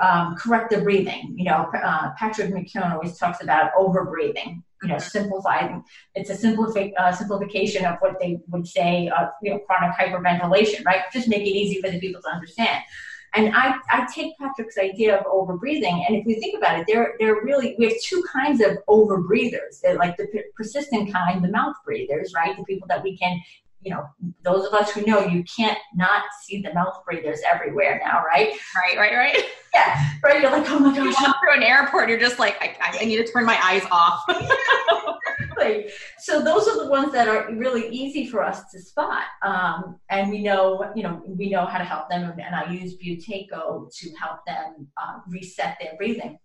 um, 0.00 0.36
correct 0.36 0.70
the 0.70 0.80
breathing. 0.80 1.34
You 1.36 1.44
know, 1.44 1.70
uh, 1.84 2.12
Patrick 2.16 2.50
McKeown 2.50 2.94
always 2.94 3.18
talks 3.18 3.42
about 3.42 3.72
over 3.76 4.06
breathing. 4.06 4.62
You 4.82 4.88
know, 4.88 4.98
simplifying. 4.98 5.84
It's 6.14 6.30
a 6.30 6.34
simplifi- 6.34 6.92
uh, 6.98 7.12
simplification 7.12 7.84
of 7.84 7.96
what 7.98 8.18
they 8.18 8.38
would 8.48 8.66
say, 8.66 9.08
uh, 9.08 9.26
you 9.42 9.50
know, 9.50 9.58
chronic 9.60 9.96
hyperventilation, 9.98 10.82
right? 10.86 11.02
Just 11.12 11.28
make 11.28 11.42
it 11.42 11.50
easy 11.50 11.82
for 11.82 11.90
the 11.90 12.00
people 12.00 12.22
to 12.22 12.28
understand. 12.30 12.82
And 13.36 13.54
I, 13.54 13.76
I 13.90 14.06
take 14.14 14.36
Patrick's 14.38 14.78
idea 14.78 15.18
of 15.18 15.26
overbreathing, 15.26 16.04
and 16.06 16.16
if 16.16 16.24
we 16.24 16.36
think 16.36 16.56
about 16.56 16.80
it, 16.80 16.86
there, 16.88 17.16
there 17.18 17.34
really 17.42 17.76
we 17.78 17.84
have 17.84 18.00
two 18.02 18.24
kinds 18.32 18.62
of 18.62 18.78
overbreathers. 18.88 19.82
Like 19.98 20.16
the 20.16 20.26
persistent 20.56 21.12
kind, 21.12 21.44
the 21.44 21.48
mouth 21.48 21.76
breathers, 21.84 22.32
right? 22.34 22.56
The 22.56 22.64
people 22.64 22.88
that 22.88 23.02
we 23.02 23.16
can, 23.16 23.38
you 23.80 23.92
know, 23.92 24.08
those 24.42 24.66
of 24.66 24.74
us 24.74 24.90
who 24.90 25.04
know 25.06 25.26
you 25.26 25.44
can't 25.44 25.78
not 25.94 26.24
see 26.42 26.60
the 26.60 26.72
mouth 26.74 27.04
breathers 27.04 27.40
everywhere 27.50 28.00
now, 28.04 28.24
right? 28.24 28.52
Right, 28.74 28.96
right, 28.96 29.14
right. 29.14 29.44
Yeah, 29.74 30.10
right. 30.24 30.40
You're 30.40 30.50
like, 30.50 30.68
oh 30.70 30.78
my 30.78 30.96
gosh. 30.96 31.04
You 31.04 31.26
walk 31.26 31.36
through 31.40 31.54
an 31.54 31.62
airport, 31.62 32.08
you're 32.08 32.18
just 32.18 32.38
like, 32.38 32.56
I, 32.60 32.98
I 33.00 33.04
need 33.04 33.16
to 33.16 33.30
turn 33.30 33.44
my 33.44 33.58
eyes 33.62 33.82
off. 33.90 34.24
exactly. 35.56 35.92
So 36.18 36.42
those 36.42 36.68
are 36.68 36.82
the 36.82 36.90
ones 36.90 37.12
that 37.12 37.28
are 37.28 37.52
really 37.54 37.88
easy 37.88 38.26
for 38.26 38.42
us 38.42 38.70
to 38.72 38.80
spot, 38.80 39.24
um, 39.42 39.98
and 40.10 40.30
we 40.30 40.42
know, 40.42 40.92
you 40.94 41.02
know, 41.02 41.22
we 41.26 41.50
know 41.50 41.66
how 41.66 41.78
to 41.78 41.84
help 41.84 42.08
them. 42.08 42.32
And 42.38 42.54
I 42.54 42.70
use 42.70 42.96
Buteyko 42.96 43.94
to 43.94 44.10
help 44.20 44.44
them 44.46 44.88
uh, 45.00 45.18
reset 45.28 45.76
their 45.80 45.96
breathing. 45.96 46.38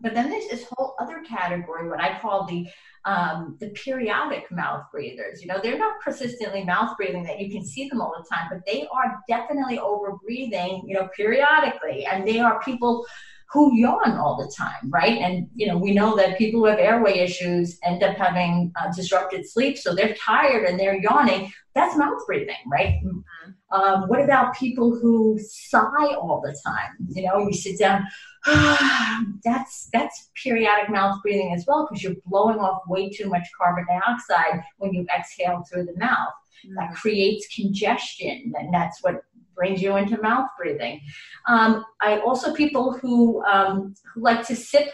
But 0.00 0.14
then 0.14 0.30
there's 0.30 0.48
this 0.48 0.66
whole 0.70 0.94
other 1.00 1.22
category, 1.28 1.88
what 1.88 2.00
I 2.00 2.18
call 2.20 2.44
the 2.44 2.68
um, 3.08 3.56
the 3.58 3.70
periodic 3.70 4.50
mouth 4.50 4.84
breathers. 4.92 5.40
You 5.40 5.48
know, 5.48 5.58
they're 5.62 5.78
not 5.78 5.98
persistently 6.04 6.62
mouth 6.62 6.94
breathing 6.98 7.22
that 7.24 7.40
you 7.40 7.50
can 7.50 7.64
see 7.64 7.88
them 7.88 8.02
all 8.02 8.14
the 8.18 8.28
time, 8.28 8.48
but 8.50 8.60
they 8.66 8.86
are 8.92 9.18
definitely 9.26 9.78
over 9.78 10.18
breathing, 10.22 10.82
you 10.86 10.94
know, 10.94 11.08
periodically. 11.16 12.04
And 12.04 12.28
they 12.28 12.38
are 12.38 12.62
people 12.62 13.06
who 13.50 13.74
yawn 13.74 14.18
all 14.18 14.36
the 14.36 14.52
time, 14.54 14.90
right? 14.90 15.18
And 15.20 15.48
you 15.54 15.66
know, 15.66 15.78
we 15.78 15.94
know 15.94 16.14
that 16.16 16.36
people 16.36 16.60
who 16.60 16.66
have 16.66 16.78
airway 16.78 17.20
issues 17.20 17.78
end 17.82 18.02
up 18.02 18.18
having 18.18 18.72
uh, 18.78 18.92
disrupted 18.94 19.48
sleep, 19.48 19.78
so 19.78 19.94
they're 19.94 20.14
tired 20.14 20.66
and 20.66 20.78
they're 20.78 21.00
yawning. 21.00 21.50
That's 21.74 21.96
mouth 21.96 22.20
breathing, 22.26 22.56
right? 22.70 23.00
Um, 23.70 24.08
what 24.08 24.20
about 24.22 24.54
people 24.56 24.98
who 24.98 25.38
sigh 25.38 26.14
all 26.14 26.40
the 26.42 26.56
time? 26.64 26.96
You 27.08 27.26
know, 27.26 27.38
you 27.38 27.52
sit 27.52 27.78
down. 27.78 28.06
that's 29.44 29.88
that's 29.92 30.30
periodic 30.42 30.88
mouth 30.90 31.20
breathing 31.22 31.52
as 31.54 31.64
well 31.66 31.86
because 31.86 32.02
you're 32.02 32.14
blowing 32.26 32.58
off 32.58 32.82
way 32.88 33.10
too 33.10 33.28
much 33.28 33.46
carbon 33.60 33.84
dioxide 33.86 34.62
when 34.78 34.94
you 34.94 35.06
exhale 35.16 35.64
through 35.70 35.84
the 35.84 35.96
mouth. 35.98 36.32
Mm-hmm. 36.64 36.74
That 36.76 36.94
creates 36.94 37.46
congestion, 37.54 38.52
and 38.58 38.72
that's 38.72 39.02
what 39.02 39.22
brings 39.54 39.82
you 39.82 39.96
into 39.96 40.20
mouth 40.22 40.48
breathing. 40.56 41.00
Um, 41.46 41.84
I 42.00 42.20
also 42.20 42.54
people 42.54 42.96
who 42.96 43.44
um, 43.44 43.94
who 44.14 44.22
like 44.22 44.46
to 44.46 44.56
sip 44.56 44.88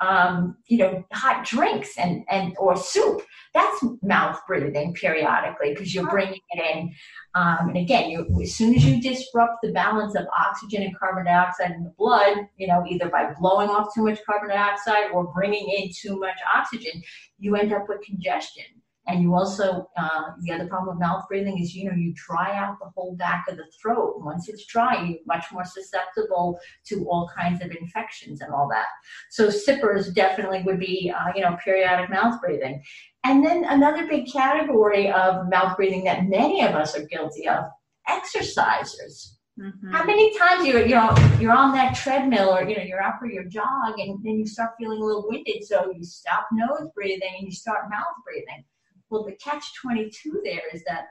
um, 0.00 0.56
you 0.66 0.78
know, 0.78 1.04
hot 1.12 1.44
drinks 1.44 1.96
and, 1.98 2.24
and 2.28 2.54
or 2.58 2.76
soup. 2.76 3.22
That's 3.54 3.84
mouth 4.02 4.38
breathing 4.46 4.92
periodically 4.94 5.70
because 5.70 5.94
you're 5.94 6.10
bringing 6.10 6.40
it 6.50 6.76
in. 6.76 6.92
Um, 7.34 7.68
and 7.68 7.76
again, 7.78 8.10
you, 8.10 8.26
as 8.42 8.54
soon 8.54 8.74
as 8.74 8.84
you 8.84 9.00
disrupt 9.00 9.58
the 9.62 9.72
balance 9.72 10.14
of 10.14 10.26
oxygen 10.38 10.82
and 10.82 10.98
carbon 10.98 11.24
dioxide 11.24 11.72
in 11.72 11.84
the 11.84 11.94
blood, 11.96 12.46
you 12.56 12.66
know, 12.66 12.84
either 12.88 13.08
by 13.08 13.32
blowing 13.38 13.70
off 13.70 13.94
too 13.94 14.04
much 14.04 14.18
carbon 14.28 14.50
dioxide 14.50 15.10
or 15.12 15.32
bringing 15.32 15.68
in 15.68 15.90
too 15.94 16.18
much 16.18 16.36
oxygen, 16.54 17.02
you 17.38 17.56
end 17.56 17.72
up 17.72 17.88
with 17.88 18.00
congestion. 18.02 18.64
And 19.08 19.22
you 19.22 19.34
also, 19.34 19.88
uh, 19.96 20.22
the 20.40 20.52
other 20.52 20.66
problem 20.66 20.96
with 20.96 21.00
mouth 21.00 21.24
breathing 21.28 21.58
is, 21.58 21.74
you 21.74 21.88
know, 21.88 21.96
you 21.96 22.12
dry 22.14 22.56
out 22.56 22.78
the 22.80 22.90
whole 22.94 23.14
back 23.16 23.46
of 23.48 23.56
the 23.56 23.66
throat. 23.80 24.16
Once 24.18 24.48
it's 24.48 24.66
dry, 24.66 25.02
you're 25.04 25.18
much 25.26 25.46
more 25.52 25.64
susceptible 25.64 26.58
to 26.86 27.06
all 27.08 27.30
kinds 27.36 27.62
of 27.62 27.70
infections 27.70 28.40
and 28.40 28.52
all 28.52 28.68
that. 28.68 28.86
So 29.30 29.48
sippers 29.48 30.10
definitely 30.12 30.62
would 30.64 30.80
be, 30.80 31.12
uh, 31.16 31.32
you 31.34 31.42
know, 31.42 31.56
periodic 31.62 32.10
mouth 32.10 32.40
breathing. 32.40 32.82
And 33.24 33.44
then 33.44 33.64
another 33.64 34.06
big 34.06 34.30
category 34.30 35.10
of 35.10 35.48
mouth 35.48 35.76
breathing 35.76 36.04
that 36.04 36.24
many 36.24 36.64
of 36.64 36.74
us 36.74 36.96
are 36.96 37.04
guilty 37.04 37.48
of, 37.48 37.64
exercisers. 38.08 39.32
Mm-hmm. 39.58 39.90
How 39.90 40.04
many 40.04 40.36
times 40.38 40.66
you 40.66 40.78
you 40.80 40.94
know 40.94 41.14
you're 41.40 41.56
on 41.56 41.72
that 41.72 41.96
treadmill 41.96 42.50
or 42.50 42.68
you 42.68 42.76
know 42.76 42.82
you're 42.82 43.02
out 43.02 43.18
for 43.18 43.26
your 43.26 43.44
jog 43.44 43.98
and 43.98 44.22
then 44.22 44.38
you 44.38 44.46
start 44.46 44.72
feeling 44.78 45.00
a 45.00 45.04
little 45.04 45.26
winded, 45.26 45.64
so 45.64 45.92
you 45.96 46.04
stop 46.04 46.46
nose 46.52 46.90
breathing 46.94 47.36
and 47.38 47.46
you 47.46 47.52
start 47.52 47.88
mouth 47.88 48.04
breathing. 48.22 48.64
Well, 49.10 49.24
the 49.24 49.36
catch 49.36 49.64
22 49.82 50.40
there 50.44 50.62
is 50.72 50.82
that 50.84 51.06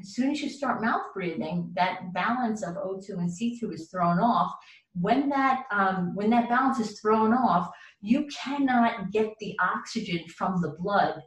as 0.00 0.14
soon 0.14 0.30
as 0.30 0.42
you 0.42 0.48
start 0.48 0.82
mouth 0.82 1.02
breathing, 1.14 1.70
that 1.74 2.12
balance 2.12 2.62
of 2.62 2.76
O2 2.76 3.10
and 3.10 3.30
C2 3.30 3.74
is 3.74 3.88
thrown 3.90 4.18
off. 4.18 4.52
When 5.00 5.28
that 5.30 5.64
um, 5.70 6.14
when 6.14 6.30
that 6.30 6.48
balance 6.48 6.78
is 6.78 7.00
thrown 7.00 7.32
off, 7.32 7.70
you 8.00 8.26
cannot 8.26 9.10
get 9.10 9.32
the 9.40 9.56
oxygen 9.60 10.26
from 10.28 10.60
the 10.60 10.74
blood 10.78 11.22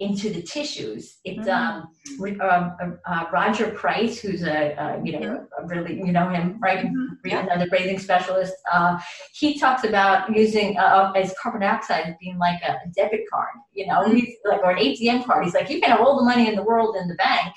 into 0.00 0.30
the 0.30 0.42
tissues. 0.42 1.18
It's 1.24 1.48
mm-hmm. 1.48 2.22
um, 2.22 2.36
uh, 2.40 3.10
uh, 3.10 3.24
Roger 3.32 3.70
Price, 3.70 4.18
who's 4.18 4.42
a, 4.42 4.74
a 4.78 5.00
you 5.04 5.18
know 5.18 5.46
a 5.58 5.66
really 5.66 5.96
you 5.96 6.12
know 6.12 6.28
him 6.28 6.58
right, 6.60 6.84
mm-hmm. 6.84 7.05
Yeah. 7.30 7.42
another 7.42 7.68
breathing 7.68 7.98
specialist. 7.98 8.54
Uh, 8.72 8.98
he 9.32 9.58
talks 9.58 9.84
about 9.84 10.34
using 10.34 10.78
uh, 10.78 10.82
uh, 10.82 11.12
as 11.12 11.34
carbon 11.40 11.60
dioxide 11.60 12.16
being 12.20 12.38
like 12.38 12.60
a, 12.62 12.72
a 12.72 12.88
debit 12.94 13.22
card, 13.30 13.54
you 13.72 13.86
know, 13.86 14.02
mm-hmm. 14.02 14.48
like 14.48 14.62
or 14.62 14.70
an 14.70 14.78
ATM 14.78 15.24
card. 15.24 15.44
He's 15.44 15.54
like, 15.54 15.70
you 15.70 15.80
can 15.80 15.90
have 15.90 16.00
all 16.00 16.16
the 16.16 16.24
money 16.24 16.48
in 16.48 16.56
the 16.56 16.62
world 16.62 16.96
in 16.96 17.08
the 17.08 17.14
bank. 17.14 17.54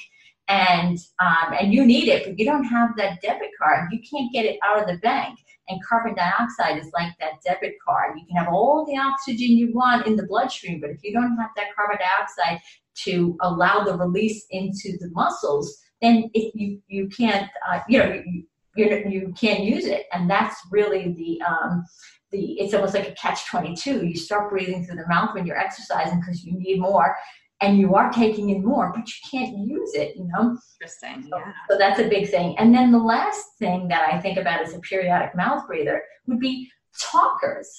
And 0.48 0.98
um, 1.20 1.54
and 1.60 1.72
you 1.72 1.86
need 1.86 2.08
it, 2.08 2.26
but 2.26 2.40
you 2.40 2.46
don't 2.46 2.64
have 2.64 2.98
that 2.98 3.22
debit 3.22 3.52
card. 3.62 3.90
You 3.92 4.00
can't 4.00 4.34
get 4.34 4.46
it 4.46 4.58
out 4.66 4.82
of 4.82 4.88
the 4.88 4.98
bank. 4.98 5.38
And 5.68 5.80
carbon 5.88 6.16
dioxide 6.16 6.80
is 6.80 6.90
like 6.92 7.14
that 7.20 7.34
debit 7.46 7.76
card. 7.88 8.18
You 8.18 8.26
can 8.26 8.44
have 8.44 8.52
all 8.52 8.84
the 8.88 8.98
oxygen 8.98 9.56
you 9.56 9.72
want 9.72 10.08
in 10.08 10.16
the 10.16 10.26
bloodstream, 10.26 10.82
but 10.82 10.90
if 10.90 11.04
you 11.04 11.14
don't 11.14 11.38
have 11.38 11.52
that 11.56 11.68
carbon 11.76 11.98
dioxide 12.00 12.60
to 13.04 13.38
allow 13.42 13.84
the 13.84 13.96
release 13.96 14.46
into 14.50 14.98
the 15.00 15.10
muscles, 15.12 15.78
then 16.02 16.30
if 16.34 16.54
you 16.56 16.82
you 16.88 17.08
can't 17.10 17.50
uh, 17.70 17.80
you 17.88 18.00
know 18.00 18.22
you, 18.26 18.44
you 18.80 19.10
you 19.10 19.34
can't 19.40 19.64
use 19.64 19.86
it, 19.86 20.06
and 20.14 20.30
that's 20.30 20.56
really 20.72 21.14
the 21.14 21.42
um, 21.46 21.86
the 22.32 22.60
it's 22.60 22.74
almost 22.74 22.94
like 22.94 23.08
a 23.08 23.14
catch 23.14 23.48
22 23.48 24.06
you 24.06 24.16
start 24.16 24.52
breathing 24.52 24.86
through 24.86 24.98
the 24.98 25.08
mouth 25.08 25.34
when 25.34 25.48
you're 25.48 25.58
exercising 25.58 26.20
because 26.20 26.44
you 26.44 26.54
need 26.54 26.80
more 26.80 27.16
and 27.62 27.78
you 27.78 27.96
are 27.96 28.12
taking 28.12 28.50
in 28.52 28.64
more, 28.64 28.92
but 28.96 29.08
you 29.08 29.16
can't 29.30 29.58
use 29.58 29.94
it, 29.94 30.16
you 30.16 30.30
know? 30.34 30.58
Interesting. 30.76 31.24
So, 31.30 31.38
yeah. 31.38 31.52
so 31.70 31.78
that's 31.78 32.00
a 32.00 32.08
big 32.08 32.30
thing. 32.30 32.58
And 32.58 32.74
then 32.74 32.92
the 32.92 33.00
last 33.00 33.46
thing 33.60 33.88
that 33.90 34.08
I 34.12 34.20
think 34.20 34.38
about 34.38 34.62
as 34.62 34.74
a 34.74 34.80
periodic 34.80 35.36
mouth 35.36 35.68
breather 35.68 36.02
would 36.28 36.40
be 36.40 36.70
talkers. 37.00 37.70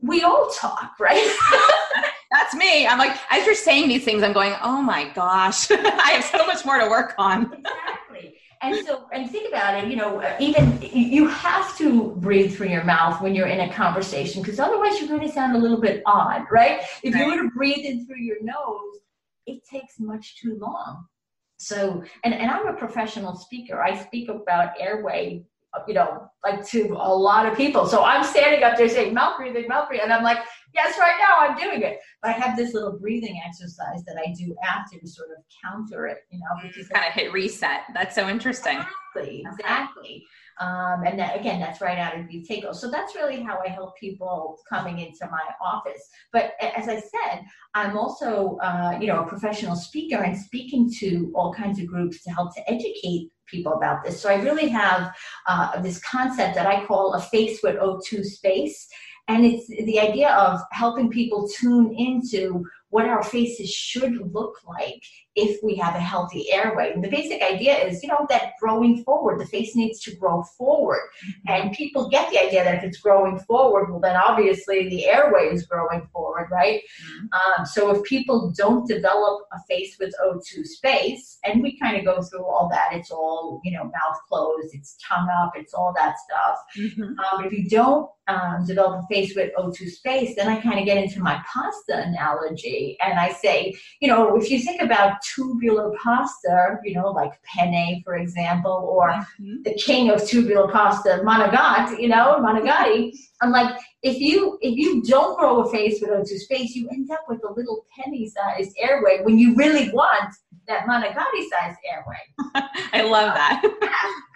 We 0.00 0.22
all 0.22 0.48
talk, 0.50 0.92
right? 1.00 1.36
that's 2.30 2.54
me. 2.54 2.86
I'm 2.86 2.98
like, 2.98 3.16
as 3.30 3.44
you're 3.46 3.54
saying 3.54 3.88
these 3.88 4.04
things, 4.04 4.22
I'm 4.22 4.32
going, 4.32 4.54
oh 4.62 4.80
my 4.80 5.08
gosh, 5.08 5.70
I 5.70 6.12
have 6.12 6.24
so 6.24 6.46
much 6.46 6.64
more 6.64 6.78
to 6.78 6.88
work 6.88 7.14
on. 7.18 7.64
And 8.62 8.86
so, 8.86 9.06
and 9.12 9.30
think 9.30 9.48
about 9.48 9.82
it, 9.82 9.90
you 9.90 9.96
know, 9.96 10.20
uh, 10.20 10.36
even 10.40 10.78
you 10.80 11.28
have 11.28 11.76
to 11.78 12.12
breathe 12.16 12.56
through 12.56 12.68
your 12.68 12.84
mouth 12.84 13.20
when 13.20 13.34
you're 13.34 13.48
in 13.48 13.60
a 13.60 13.72
conversation 13.72 14.42
because 14.42 14.58
otherwise 14.58 14.98
you're 14.98 15.08
going 15.08 15.26
to 15.26 15.32
sound 15.32 15.54
a 15.54 15.58
little 15.58 15.80
bit 15.80 16.02
odd, 16.06 16.46
right? 16.50 16.80
If 17.02 17.14
right. 17.14 17.26
you 17.26 17.30
were 17.30 17.42
to 17.42 17.50
breathe 17.50 17.84
in 17.84 18.06
through 18.06 18.20
your 18.20 18.42
nose, 18.42 19.00
it 19.46 19.64
takes 19.64 20.00
much 20.00 20.40
too 20.40 20.56
long. 20.58 21.06
So, 21.58 22.02
and, 22.24 22.34
and 22.34 22.50
I'm 22.50 22.66
a 22.66 22.74
professional 22.74 23.34
speaker. 23.34 23.82
I 23.82 24.02
speak 24.04 24.28
about 24.28 24.70
airway, 24.78 25.44
you 25.86 25.94
know, 25.94 26.30
like 26.44 26.66
to 26.68 26.96
a 26.98 27.14
lot 27.14 27.46
of 27.46 27.56
people. 27.56 27.86
So 27.86 28.04
I'm 28.04 28.24
standing 28.24 28.62
up 28.62 28.76
there 28.76 28.88
saying 28.88 29.14
mouth 29.14 29.38
breathing, 29.38 29.68
mouth 29.68 29.88
breathing. 29.88 30.04
And 30.04 30.12
I'm 30.12 30.24
like, 30.24 30.38
yes, 30.76 30.98
right 30.98 31.16
now 31.18 31.48
I'm 31.48 31.56
doing 31.58 31.82
it. 31.82 31.98
But 32.22 32.30
I 32.30 32.32
have 32.34 32.56
this 32.56 32.74
little 32.74 32.98
breathing 32.98 33.40
exercise 33.44 34.04
that 34.06 34.16
I 34.16 34.32
do 34.38 34.54
after 34.64 34.98
to 34.98 35.08
sort 35.08 35.30
of 35.36 35.42
counter 35.64 36.06
it, 36.06 36.18
you 36.30 36.38
know, 36.38 36.62
because 36.62 36.88
kind 36.88 37.06
of 37.06 37.12
hit 37.12 37.32
reset. 37.32 37.80
That's 37.94 38.14
so 38.14 38.28
interesting. 38.28 38.78
Exactly, 39.16 39.44
exactly. 39.50 40.26
Um, 40.58 41.02
and 41.04 41.18
that, 41.18 41.38
again, 41.38 41.60
that's 41.60 41.80
right 41.80 41.98
out 41.98 42.18
of 42.18 42.26
Buteyko. 42.26 42.74
So 42.74 42.90
that's 42.90 43.14
really 43.14 43.42
how 43.42 43.58
I 43.64 43.68
help 43.68 43.96
people 43.98 44.58
coming 44.68 45.00
into 45.00 45.30
my 45.30 45.40
office. 45.62 46.08
But 46.32 46.54
as 46.62 46.88
I 46.88 47.00
said, 47.00 47.42
I'm 47.74 47.96
also, 47.96 48.56
uh, 48.62 48.96
you 49.00 49.06
know, 49.06 49.22
a 49.22 49.26
professional 49.26 49.76
speaker 49.76 50.22
and 50.22 50.36
speaking 50.36 50.90
to 51.00 51.32
all 51.34 51.52
kinds 51.52 51.78
of 51.78 51.86
groups 51.86 52.22
to 52.24 52.30
help 52.30 52.54
to 52.54 52.70
educate 52.70 53.30
people 53.46 53.72
about 53.74 54.04
this. 54.04 54.20
So 54.20 54.28
I 54.28 54.42
really 54.42 54.68
have 54.68 55.14
uh, 55.46 55.80
this 55.80 55.98
concept 56.00 56.54
that 56.54 56.66
I 56.66 56.84
call 56.84 57.14
a 57.14 57.20
face 57.20 57.60
with 57.62 57.76
O2 57.76 58.24
space. 58.24 58.88
And 59.28 59.44
it's 59.44 59.66
the 59.68 59.98
idea 59.98 60.30
of 60.30 60.60
helping 60.72 61.10
people 61.10 61.48
tune 61.48 61.92
into 61.96 62.64
what 62.90 63.06
our 63.06 63.22
faces 63.22 63.70
should 63.70 64.32
look 64.32 64.56
like 64.66 65.02
if 65.36 65.62
we 65.62 65.76
have 65.76 65.94
a 65.94 66.00
healthy 66.00 66.50
airway. 66.50 66.92
And 66.92 67.04
the 67.04 67.10
basic 67.10 67.42
idea 67.42 67.76
is, 67.76 68.02
you 68.02 68.08
know, 68.08 68.26
that 68.30 68.52
growing 68.60 69.04
forward, 69.04 69.38
the 69.38 69.46
face 69.46 69.76
needs 69.76 70.00
to 70.00 70.16
grow 70.16 70.42
forward. 70.56 71.02
Mm-hmm. 71.24 71.52
And 71.52 71.76
people 71.76 72.08
get 72.08 72.30
the 72.30 72.38
idea 72.38 72.64
that 72.64 72.76
if 72.76 72.84
it's 72.84 72.98
growing 72.98 73.38
forward, 73.40 73.90
well, 73.90 74.00
then 74.00 74.16
obviously 74.16 74.88
the 74.88 75.06
airway 75.06 75.50
is 75.52 75.66
growing 75.66 76.08
forward, 76.12 76.48
right? 76.50 76.80
Mm-hmm. 76.80 77.60
Um, 77.60 77.66
so 77.66 77.90
if 77.94 78.02
people 78.04 78.52
don't 78.56 78.88
develop 78.88 79.46
a 79.52 79.58
face 79.68 79.96
with 80.00 80.14
O2 80.24 80.64
space, 80.64 81.38
and 81.44 81.62
we 81.62 81.78
kind 81.78 81.96
of 81.96 82.04
go 82.04 82.22
through 82.22 82.44
all 82.44 82.68
that, 82.70 82.88
it's 82.92 83.10
all, 83.10 83.60
you 83.62 83.72
know, 83.72 83.84
mouth 83.84 84.18
closed, 84.28 84.74
it's 84.74 84.96
tongue 85.06 85.28
up, 85.42 85.52
it's 85.54 85.74
all 85.74 85.92
that 85.96 86.16
stuff. 86.18 86.58
Mm-hmm. 86.78 87.02
Um, 87.02 87.44
if 87.44 87.52
you 87.52 87.68
don't 87.68 88.08
um, 88.28 88.64
develop 88.66 89.04
a 89.04 89.14
face 89.14 89.34
with 89.36 89.52
O2 89.56 89.88
space, 89.88 90.34
then 90.36 90.48
I 90.48 90.60
kind 90.60 90.78
of 90.78 90.84
get 90.84 90.96
into 90.96 91.20
my 91.20 91.40
pasta 91.52 92.02
analogy. 92.06 92.96
And 93.04 93.18
I 93.18 93.32
say, 93.32 93.76
you 94.00 94.08
know, 94.08 94.36
if 94.36 94.50
you 94.50 94.60
think 94.60 94.82
about 94.82 95.18
tubular 95.34 95.92
pasta, 96.02 96.78
you 96.84 96.94
know, 96.94 97.10
like 97.10 97.32
penne, 97.42 98.02
for 98.04 98.16
example, 98.16 98.88
or 98.90 99.10
mm-hmm. 99.10 99.62
the 99.62 99.74
king 99.74 100.10
of 100.10 100.26
tubular 100.26 100.70
pasta, 100.70 101.20
Manigat, 101.24 102.00
you 102.00 102.08
know, 102.08 102.38
manicotti. 102.40 103.16
I'm 103.42 103.50
like, 103.50 103.78
if 104.02 104.18
you 104.18 104.58
if 104.60 104.76
you 104.76 105.02
don't 105.02 105.38
grow 105.38 105.62
a 105.62 105.70
face 105.70 106.00
with 106.00 106.10
O2 106.10 106.38
space, 106.38 106.74
you 106.74 106.88
end 106.90 107.10
up 107.10 107.24
with 107.28 107.42
a 107.44 107.52
little 107.52 107.86
penny-sized 107.98 108.74
airway 108.78 109.20
when 109.22 109.38
you 109.38 109.54
really 109.54 109.90
want 109.90 110.34
that 110.68 110.86
manicotti-sized 110.86 111.78
airway. 111.90 112.68
I 112.92 113.02
love 113.02 113.34
that. 113.34 113.62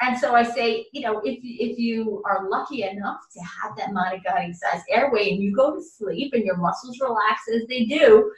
and 0.00 0.18
so 0.18 0.34
I 0.34 0.42
say, 0.42 0.86
you 0.92 1.02
know, 1.02 1.20
if 1.20 1.38
if 1.42 1.78
you 1.78 2.22
are 2.26 2.48
lucky 2.48 2.82
enough 2.82 3.20
to 3.32 3.40
have 3.40 3.76
that 3.76 3.90
manicotti-sized 3.90 4.84
airway 4.90 5.30
and 5.30 5.42
you 5.42 5.54
go 5.54 5.74
to 5.74 5.82
sleep 5.82 6.34
and 6.34 6.44
your 6.44 6.56
muscles 6.56 7.00
relax 7.00 7.42
as 7.54 7.66
they 7.68 7.84
do, 7.84 8.30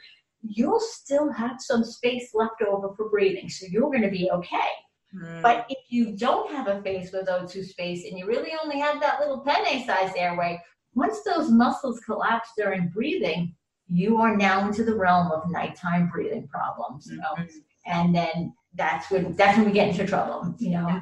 you'll 0.43 0.79
still 0.79 1.31
have 1.31 1.59
some 1.59 1.83
space 1.83 2.31
left 2.33 2.61
over 2.61 2.93
for 2.95 3.09
breathing. 3.09 3.49
So 3.49 3.65
you're 3.69 3.89
going 3.89 4.01
to 4.01 4.11
be 4.11 4.29
okay. 4.31 4.69
Mm. 5.15 5.41
But 5.41 5.65
if 5.69 5.77
you 5.89 6.17
don't 6.17 6.51
have 6.51 6.67
a 6.67 6.81
face 6.81 7.11
with 7.11 7.27
O2 7.27 7.65
space 7.65 8.05
and 8.05 8.17
you 8.17 8.25
really 8.25 8.51
only 8.61 8.79
have 8.79 8.99
that 8.99 9.19
little 9.19 9.39
penne 9.39 9.85
sized 9.85 10.17
airway, 10.17 10.61
once 10.95 11.23
those 11.23 11.49
muscles 11.49 11.99
collapse 12.01 12.49
during 12.57 12.89
breathing, 12.89 13.55
you 13.89 14.17
are 14.17 14.35
now 14.35 14.67
into 14.67 14.83
the 14.83 14.95
realm 14.95 15.31
of 15.31 15.49
nighttime 15.49 16.09
breathing 16.09 16.47
problems. 16.47 17.07
You 17.09 17.17
know? 17.17 17.33
Mm-hmm. 17.37 17.57
And 17.85 18.15
then 18.15 18.53
that's 18.75 19.11
when 19.11 19.35
that's 19.35 19.57
when 19.57 19.67
we 19.67 19.71
get 19.71 19.89
into 19.89 20.05
trouble, 20.05 20.55
you 20.57 20.71
know. 20.71 20.87
Yeah. 20.87 21.01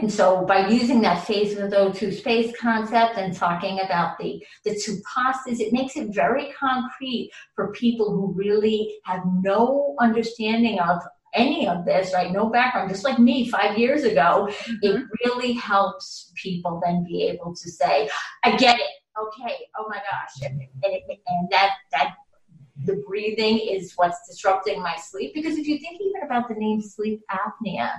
And 0.00 0.12
so 0.12 0.44
by 0.44 0.68
using 0.68 1.00
that 1.02 1.26
phase 1.26 1.56
with 1.56 1.72
O2 1.72 2.14
space 2.14 2.54
concept 2.60 3.16
and 3.16 3.34
talking 3.34 3.80
about 3.80 4.18
the, 4.18 4.44
the 4.64 4.78
two 4.78 5.00
pastas, 5.16 5.60
it 5.60 5.72
makes 5.72 5.96
it 5.96 6.14
very 6.14 6.52
concrete 6.52 7.30
for 7.54 7.72
people 7.72 8.10
who 8.10 8.32
really 8.32 8.96
have 9.04 9.22
no 9.40 9.94
understanding 10.00 10.78
of 10.80 11.00
any 11.34 11.66
of 11.66 11.84
this, 11.84 12.12
right? 12.14 12.32
No 12.32 12.48
background, 12.48 12.90
just 12.90 13.04
like 13.04 13.18
me 13.18 13.48
five 13.48 13.76
years 13.78 14.04
ago. 14.04 14.48
Mm-hmm. 14.50 14.74
It 14.82 15.02
really 15.24 15.52
helps 15.52 16.32
people 16.40 16.80
then 16.84 17.04
be 17.04 17.24
able 17.24 17.54
to 17.54 17.70
say, 17.70 18.08
I 18.44 18.56
get 18.56 18.78
it. 18.78 18.90
Okay. 19.20 19.56
Oh 19.78 19.86
my 19.88 19.96
gosh. 19.96 20.48
And, 20.48 20.60
and, 20.60 20.94
and 21.26 21.48
that, 21.50 21.70
that 21.92 22.14
the 22.84 23.02
breathing 23.06 23.58
is 23.58 23.92
what's 23.96 24.18
disrupting 24.28 24.82
my 24.82 24.96
sleep. 24.96 25.32
Because 25.34 25.56
if 25.56 25.66
you 25.66 25.78
think 25.78 26.00
even 26.00 26.22
about 26.24 26.48
the 26.48 26.54
name 26.54 26.80
sleep 26.80 27.20
apnea, 27.30 27.90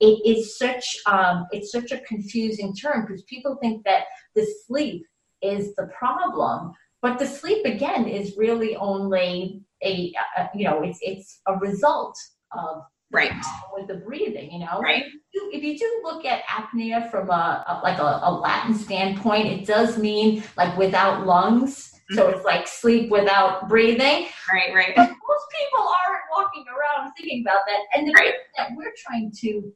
it 0.00 0.20
is 0.26 0.56
such 0.56 0.96
um, 1.06 1.46
it's 1.52 1.70
such 1.70 1.92
a 1.92 2.00
confusing 2.00 2.74
term 2.74 3.06
because 3.06 3.22
people 3.24 3.56
think 3.60 3.84
that 3.84 4.04
the 4.34 4.46
sleep 4.66 5.04
is 5.42 5.74
the 5.74 5.88
problem 5.96 6.72
but 7.02 7.18
the 7.18 7.26
sleep 7.26 7.64
again 7.64 8.06
is 8.06 8.36
really 8.36 8.76
only 8.76 9.62
a, 9.82 10.12
a 10.36 10.50
you 10.54 10.64
know 10.64 10.82
it's 10.82 10.98
it's 11.02 11.40
a 11.46 11.56
result 11.56 12.16
of 12.52 12.82
right. 13.12 13.32
with 13.74 13.88
the 13.88 13.94
breathing 13.94 14.50
you 14.52 14.58
know? 14.60 14.80
Right. 14.80 15.04
If 15.04 15.12
you, 15.32 15.50
if 15.52 15.62
you 15.62 15.78
do 15.78 16.00
look 16.04 16.24
at 16.24 16.42
apnea 16.44 17.10
from 17.10 17.30
a, 17.30 17.64
a 17.66 17.80
like 17.82 17.98
a, 17.98 18.20
a, 18.22 18.32
latin 18.32 18.74
standpoint 18.74 19.46
it 19.46 19.66
does 19.66 19.98
mean 19.98 20.42
like 20.56 20.76
without 20.76 21.26
lungs 21.26 21.92
mm-hmm. 21.92 22.16
so 22.16 22.28
it's 22.28 22.44
like 22.44 22.66
sleep 22.66 23.10
without 23.10 23.68
breathing. 23.68 24.26
Right 24.52 24.74
right. 24.74 24.92
But 24.94 25.08
most 25.08 25.46
people 25.58 25.88
aren't 26.08 26.22
walking 26.36 26.64
around 26.68 27.12
thinking 27.16 27.44
about 27.46 27.62
that 27.66 27.98
and 27.98 28.08
the 28.08 28.12
right. 28.12 28.34
that 28.56 28.70
we're 28.76 28.92
trying 29.06 29.32
to 29.40 29.72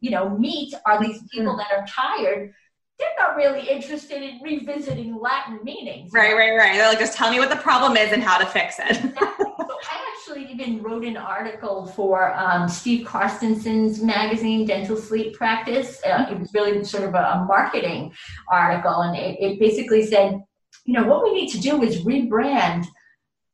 you 0.00 0.10
know 0.10 0.36
meet 0.38 0.74
are 0.86 1.02
these 1.02 1.22
people 1.30 1.54
mm-hmm. 1.54 1.58
that 1.58 1.72
are 1.72 1.86
tired 1.86 2.52
they're 2.98 3.26
not 3.26 3.36
really 3.36 3.68
interested 3.68 4.22
in 4.22 4.40
revisiting 4.42 5.18
Latin 5.18 5.60
meanings. 5.64 6.12
Right, 6.12 6.36
right, 6.36 6.56
right. 6.56 6.74
They're 6.74 6.88
like, 6.88 6.98
just 6.98 7.16
tell 7.16 7.30
me 7.30 7.38
what 7.38 7.50
the 7.50 7.56
problem 7.56 7.96
is 7.96 8.12
and 8.12 8.22
how 8.22 8.38
to 8.38 8.46
fix 8.46 8.78
it. 8.78 9.04
exactly. 9.04 9.46
So 9.62 9.78
I 9.90 10.14
actually 10.16 10.52
even 10.52 10.82
wrote 10.82 11.04
an 11.04 11.16
article 11.16 11.86
for 11.86 12.34
um, 12.34 12.68
Steve 12.68 13.06
Carstensen's 13.06 14.02
magazine, 14.02 14.66
Dental 14.66 14.96
Sleep 14.96 15.34
Practice. 15.34 16.00
Uh, 16.04 16.26
it 16.30 16.38
was 16.38 16.52
really 16.52 16.82
sort 16.84 17.04
of 17.04 17.14
a, 17.14 17.18
a 17.18 17.44
marketing 17.46 18.12
article, 18.48 19.02
and 19.02 19.16
it, 19.16 19.38
it 19.40 19.60
basically 19.60 20.04
said, 20.04 20.42
you 20.84 20.94
know, 20.94 21.04
what 21.04 21.22
we 21.22 21.32
need 21.32 21.48
to 21.50 21.60
do 21.60 21.82
is 21.82 22.04
rebrand 22.04 22.86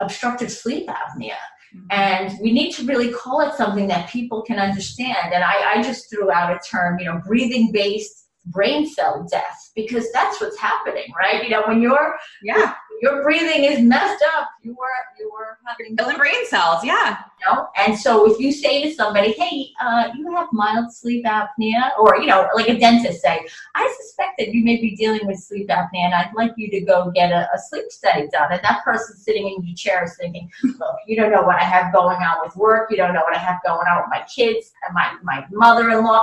obstructive 0.01 0.51
sleep 0.51 0.89
apnea. 0.89 1.37
And 1.91 2.39
we 2.41 2.53
need 2.53 2.73
to 2.73 2.85
really 2.85 3.13
call 3.13 3.41
it 3.41 3.55
something 3.55 3.87
that 3.89 4.11
people 4.11 4.43
can 4.43 4.59
understand. 4.59 5.33
And 5.33 5.43
I, 5.45 5.75
I 5.75 5.83
just 5.83 6.11
threw 6.11 6.31
out 6.31 6.53
a 6.55 6.59
term, 6.69 6.99
you 6.99 7.07
know, 7.07 7.21
breathing 7.27 7.73
based 7.73 8.29
brain 8.47 8.87
cell 8.87 9.27
death 9.31 9.71
because 9.75 10.11
that's 10.13 10.41
what's 10.41 10.59
happening, 10.59 11.05
right? 11.19 11.45
You 11.45 11.51
know, 11.51 11.63
when 11.67 11.81
you're 11.83 12.17
yeah 12.43 12.75
your 13.01 13.23
breathing 13.23 13.65
is 13.65 13.81
messed 13.81 14.25
up, 14.37 14.49
you 14.63 14.73
are 14.73 14.89
you 15.19 15.31
are 15.33 15.59
having 15.67 15.97
killing 15.97 16.17
brain 16.17 16.47
cells, 16.47 16.85
yeah. 16.85 17.19
You 17.41 17.55
know? 17.55 17.69
And 17.77 17.97
so 17.97 18.31
if 18.31 18.41
you 18.41 18.53
say 18.53 18.83
to 18.83 18.95
somebody, 18.95 19.33
"Hey, 19.33 19.71
uh, 19.81 20.11
you 20.17 20.35
have 20.35 20.49
mild 20.53 20.93
sleep 20.93 21.25
apnea," 21.25 21.91
or 21.99 22.17
you 22.17 22.27
know, 22.27 22.49
like 22.55 22.69
a 22.69 22.79
dentist 22.79 23.23
say, 23.23 23.47
"I 23.75 23.95
suspect 24.01 24.39
that 24.39 24.49
you 24.49 24.65
may 24.65 24.81
be 24.81 24.97
dealing 24.97 25.27
with 25.27 25.39
sleep 25.39 25.69
apnea, 25.69 26.07
and 26.07 26.15
I'd 26.15 26.33
like 26.35 26.53
you 26.57 26.71
to 26.71 26.81
go 26.81 27.11
get 27.11 27.31
a, 27.31 27.49
a 27.55 27.59
sleep 27.69 27.91
study 27.91 28.29
done," 28.29 28.53
and 28.53 28.61
that 28.63 28.83
person 28.85 29.17
sitting 29.17 29.47
in 29.49 29.65
your 29.65 29.77
chair 29.77 30.05
is 30.05 30.17
thinking, 30.17 30.51
"Look, 30.63 30.97
you 31.07 31.17
don't 31.17 31.31
know 31.31 31.43
what 31.43 31.57
I 31.57 31.65
have 31.65 31.93
going 31.93 32.19
on 32.19 32.45
with 32.45 32.57
work. 32.57 32.91
You 32.91 32.97
don't 32.97 33.15
know 33.15 33.23
what 33.23 33.37
I 33.37 33.41
have 33.41 33.61
going 33.65 33.87
on 33.87 33.99
with 33.99 34.11
my 34.11 34.25
kids 34.35 34.73
and 34.87 34.95
my 34.95 35.13
my 35.23 35.47
mother-in-law. 35.51 36.23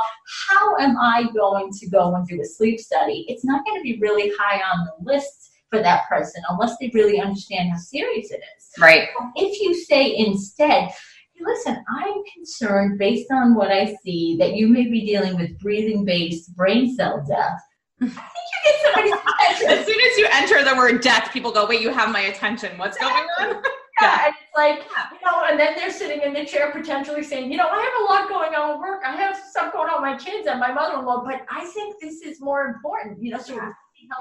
How 0.49 0.77
am 0.77 0.97
I 0.97 1.29
going 1.33 1.71
to 1.71 1.89
go 1.89 2.15
and 2.15 2.27
do 2.27 2.41
a 2.41 2.45
sleep 2.45 2.79
study? 2.79 3.25
It's 3.29 3.45
not 3.45 3.65
going 3.65 3.79
to 3.79 3.83
be 3.83 3.97
really 3.99 4.31
high 4.37 4.61
on 4.61 4.85
the 4.85 5.11
list." 5.11 5.54
For 5.75 5.83
that 5.83 6.07
person 6.07 6.41
unless 6.49 6.75
they 6.79 6.89
really 6.93 7.19
understand 7.19 7.71
how 7.71 7.77
serious 7.77 8.31
it 8.31 8.41
is. 8.57 8.69
Right. 8.79 9.09
If 9.35 9.59
you 9.61 9.73
say 9.73 10.15
instead, 10.15 10.89
hey, 10.89 11.41
listen, 11.41 11.83
I'm 11.89 12.23
concerned 12.33 12.97
based 12.97 13.31
on 13.31 13.55
what 13.55 13.71
I 13.71 13.95
see 14.03 14.37
that 14.39 14.55
you 14.55 14.67
may 14.67 14.89
be 14.89 15.05
dealing 15.05 15.35
with 15.35 15.57
breathing 15.59 16.05
based 16.05 16.55
brain 16.55 16.95
cell 16.95 17.23
death. 17.27 17.59
I 18.01 18.07
think 18.07 18.15
you 18.15 18.71
get 18.71 18.81
somebody's 18.83 19.13
attention. 19.41 19.79
As 19.79 19.85
soon 19.85 19.99
as 19.99 20.17
you 20.17 20.27
enter 20.31 20.63
the 20.63 20.75
word 20.75 21.01
death, 21.01 21.31
people 21.31 21.51
go, 21.51 21.65
wait, 21.65 21.81
you 21.81 21.89
have 21.89 22.11
my 22.11 22.21
attention. 22.21 22.77
What's 22.77 22.97
going 22.97 23.13
on? 23.39 23.61
Yeah, 24.01 24.25
and 24.25 24.33
it's 24.35 24.57
like, 24.57 24.79
you 25.13 25.25
know, 25.25 25.45
and 25.49 25.57
then 25.57 25.73
they're 25.77 25.91
sitting 25.91 26.21
in 26.21 26.33
the 26.33 26.45
chair 26.45 26.69
potentially 26.69 27.23
saying, 27.23 27.49
you 27.49 27.57
know, 27.57 27.67
I 27.69 27.81
have 27.81 28.01
a 28.01 28.13
lot 28.13 28.27
going 28.27 28.53
on 28.53 28.71
at 28.71 28.79
work. 28.79 29.01
I 29.05 29.15
have 29.15 29.37
stuff 29.37 29.71
going 29.71 29.89
on 29.89 30.01
with 30.01 30.11
my 30.11 30.17
kids 30.17 30.47
and 30.47 30.59
my 30.59 30.73
mother 30.73 30.99
in 30.99 31.05
law, 31.05 31.23
but 31.23 31.45
I 31.49 31.63
think 31.67 31.95
this 32.01 32.21
is 32.21 32.41
more 32.41 32.65
important, 32.65 33.23
you 33.23 33.31
know, 33.31 33.37
so 33.37 33.57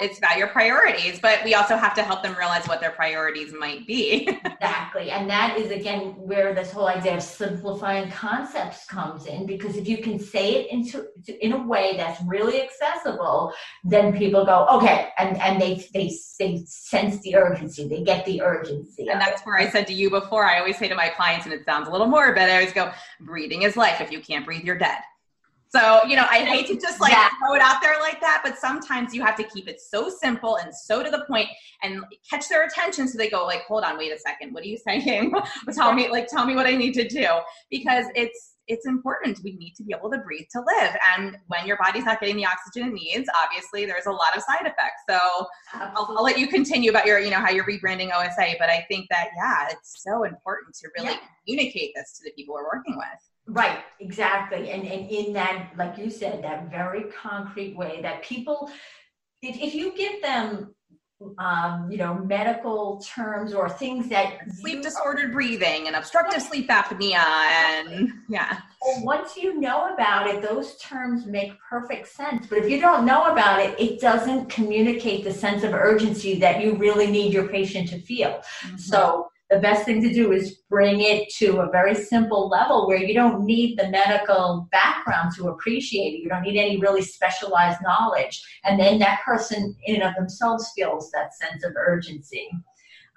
it's 0.00 0.18
about 0.18 0.38
your 0.38 0.48
priorities, 0.48 1.20
but 1.20 1.40
we 1.44 1.54
also 1.54 1.76
have 1.76 1.94
to 1.94 2.02
help 2.02 2.22
them 2.22 2.36
realize 2.36 2.66
what 2.66 2.80
their 2.80 2.90
priorities 2.90 3.52
might 3.52 3.86
be. 3.86 4.28
exactly. 4.44 5.10
And 5.10 5.28
that 5.30 5.58
is 5.58 5.70
again 5.70 6.14
where 6.16 6.54
this 6.54 6.72
whole 6.72 6.88
idea 6.88 7.16
of 7.16 7.22
simplifying 7.22 8.10
concepts 8.10 8.86
comes 8.86 9.26
in 9.26 9.46
because 9.46 9.76
if 9.76 9.88
you 9.88 9.98
can 9.98 10.18
say 10.18 10.54
it 10.56 10.70
into 10.70 11.06
in 11.40 11.52
a 11.52 11.66
way 11.66 11.94
that's 11.96 12.20
really 12.22 12.62
accessible, 12.62 13.52
then 13.82 14.16
people 14.16 14.44
go, 14.44 14.66
okay, 14.70 15.10
and, 15.18 15.36
and 15.40 15.60
they 15.60 15.84
they 15.92 16.12
they 16.38 16.64
sense 16.66 17.20
the 17.20 17.36
urgency, 17.36 17.88
they 17.88 18.02
get 18.02 18.24
the 18.24 18.42
urgency. 18.42 19.08
And 19.08 19.20
that's 19.20 19.42
where 19.42 19.58
I 19.58 19.68
said 19.68 19.86
to 19.88 19.92
you 19.92 20.10
before, 20.10 20.44
I 20.44 20.58
always 20.58 20.78
say 20.78 20.88
to 20.88 20.94
my 20.94 21.08
clients, 21.08 21.46
and 21.46 21.54
it 21.54 21.64
sounds 21.64 21.88
a 21.88 21.90
little 21.90 22.06
morbid, 22.06 22.42
I 22.42 22.54
always 22.54 22.72
go, 22.72 22.92
breathing 23.20 23.62
is 23.62 23.76
life. 23.76 24.00
If 24.00 24.10
you 24.10 24.20
can't 24.20 24.44
breathe, 24.44 24.64
you're 24.64 24.78
dead. 24.78 24.99
So, 25.75 26.04
you 26.04 26.15
know, 26.15 26.26
I 26.30 26.45
hate 26.45 26.69
to 26.69 26.76
just 26.76 27.00
like 27.00 27.10
yeah. 27.10 27.30
throw 27.41 27.54
it 27.54 27.60
out 27.60 27.82
there 27.82 27.99
like 27.99 28.21
that, 28.21 28.43
but 28.45 28.56
sometimes 28.58 29.13
you 29.13 29.25
have 29.25 29.34
to 29.37 29.43
keep 29.43 29.67
it 29.67 29.80
so 29.80 30.08
simple 30.08 30.56
and 30.58 30.73
so 30.73 31.02
to 31.02 31.10
the 31.10 31.25
point 31.26 31.49
and 31.82 32.04
catch 32.30 32.49
their 32.49 32.65
attention 32.65 33.08
so 33.08 33.19
they 33.19 33.28
go 33.28 33.45
like, 33.45 33.63
hold 33.63 33.82
on, 33.82 33.99
wait 33.99 34.13
a 34.13 34.19
second. 34.19 34.54
What 34.54 34.63
are 34.63 34.69
you 34.69 34.78
saying? 34.87 35.34
tell 35.73 35.93
me, 35.93 36.08
like, 36.08 36.28
tell 36.28 36.47
me 36.47 36.54
what 36.54 36.67
I 36.67 36.76
need 36.76 36.95
to 36.95 37.08
do 37.08 37.26
because 37.71 38.04
it's, 38.15 38.52
it's 38.69 38.87
important. 38.87 39.41
We 39.43 39.56
need 39.56 39.75
to 39.75 39.82
be 39.82 39.93
able 39.99 40.10
to 40.13 40.19
breathe 40.19 40.47
to 40.52 40.60
live. 40.60 40.97
And 41.17 41.39
when 41.49 41.67
your 41.67 41.76
body's 41.76 42.04
not 42.04 42.21
getting 42.21 42.37
the 42.37 42.47
oxygen 42.47 42.89
it 42.89 42.95
needs, 42.95 43.28
obviously 43.45 43.84
there's 43.84 44.06
a 44.06 44.13
lot 44.13 44.37
of 44.37 44.45
side 44.45 44.63
effects. 44.63 45.02
So 45.10 45.19
I'll, 45.75 46.15
I'll, 46.17 46.23
let 46.23 46.39
you 46.39 46.47
continue 46.47 46.91
about 46.91 47.04
your, 47.04 47.19
you 47.19 47.30
know, 47.30 47.41
how 47.41 47.50
you're 47.50 47.67
rebranding 47.67 48.10
OSA. 48.15 48.54
But 48.60 48.71
I 48.71 48.87
think 48.89 49.08
that, 49.10 49.30
yeah, 49.37 49.69
it's 49.71 50.02
so 50.02 50.23
important 50.23 50.76
to 50.76 50.89
really 50.97 51.15
yeah. 51.15 51.19
communicate 51.45 51.91
this 51.97 52.17
to 52.19 52.25
the 52.25 52.32
people 52.37 52.54
we're 52.54 52.65
working 52.65 52.97
with. 52.97 53.33
Right, 53.47 53.80
exactly. 54.00 54.71
And 54.71 54.87
and 54.87 55.11
in 55.11 55.33
that, 55.35 55.73
like 55.76 55.99
you 55.99 56.11
said, 56.11 56.43
that 56.45 56.71
very 56.71 57.04
concrete 57.23 57.76
way 57.76 58.00
that 58.02 58.23
people 58.23 58.71
if, 59.43 59.61
if 59.61 59.75
you 59.75 59.95
give 59.95 60.23
them 60.23 60.75
um, 61.39 61.91
you 61.91 61.97
know, 61.97 62.15
medical 62.15 63.00
terms 63.00 63.54
or 63.54 63.69
things 63.69 64.09
that 64.09 64.39
sleep 64.52 64.83
disordered 64.83 65.33
breathing 65.33 65.87
and 65.87 65.97
obstructive 65.97 66.43
sleep 66.43 66.69
apnea 66.69 67.17
and 67.17 68.13
yeah. 68.28 68.59
Well, 68.83 69.04
once 69.04 69.37
you 69.37 69.59
know 69.59 69.95
about 69.95 70.26
it, 70.26 70.43
those 70.43 70.76
terms 70.78 71.26
make 71.26 71.52
perfect 71.69 72.09
sense. 72.09 72.47
But 72.47 72.59
if 72.59 72.71
you 72.71 72.80
don't 72.80 73.07
know 73.07 73.26
about 73.26 73.61
it, 73.61 73.78
it 73.78 74.00
doesn't 74.00 74.50
communicate 74.50 75.25
the 75.25 75.33
sense 75.33 75.63
of 75.63 75.73
urgency 75.73 76.39
that 76.41 76.61
you 76.61 76.75
really 76.76 77.11
need 77.11 77.33
your 77.33 77.49
patient 77.49 77.89
to 77.91 77.99
feel. 78.00 78.43
Mm-hmm. 78.67 78.76
So 78.76 79.28
the 79.54 79.60
best 79.60 79.84
thing 79.84 80.02
to 80.02 80.12
do 80.12 80.32
is 80.32 80.62
bring 80.69 81.00
it 81.00 81.28
to 81.34 81.60
a 81.60 81.71
very 81.71 81.95
simple 81.95 82.49
level 82.49 82.88
where 82.88 82.99
you 82.99 83.14
don't 83.14 83.45
need 83.45 83.78
the 83.78 83.88
medical 83.88 84.69
background 84.73 85.32
to 85.36 85.49
appreciate 85.49 86.14
it. 86.14 86.23
You 86.23 86.28
don't 86.28 86.43
need 86.43 86.58
any 86.58 86.78
really 86.78 87.02
specialized 87.02 87.78
knowledge. 87.80 88.43
And 88.64 88.80
then 88.80 88.99
that 88.99 89.21
person 89.25 89.76
in 89.84 89.95
and 89.97 90.04
of 90.04 90.17
themselves 90.17 90.73
feels 90.75 91.10
that 91.12 91.34
sense 91.34 91.64
of 91.64 91.73
urgency. 91.76 92.50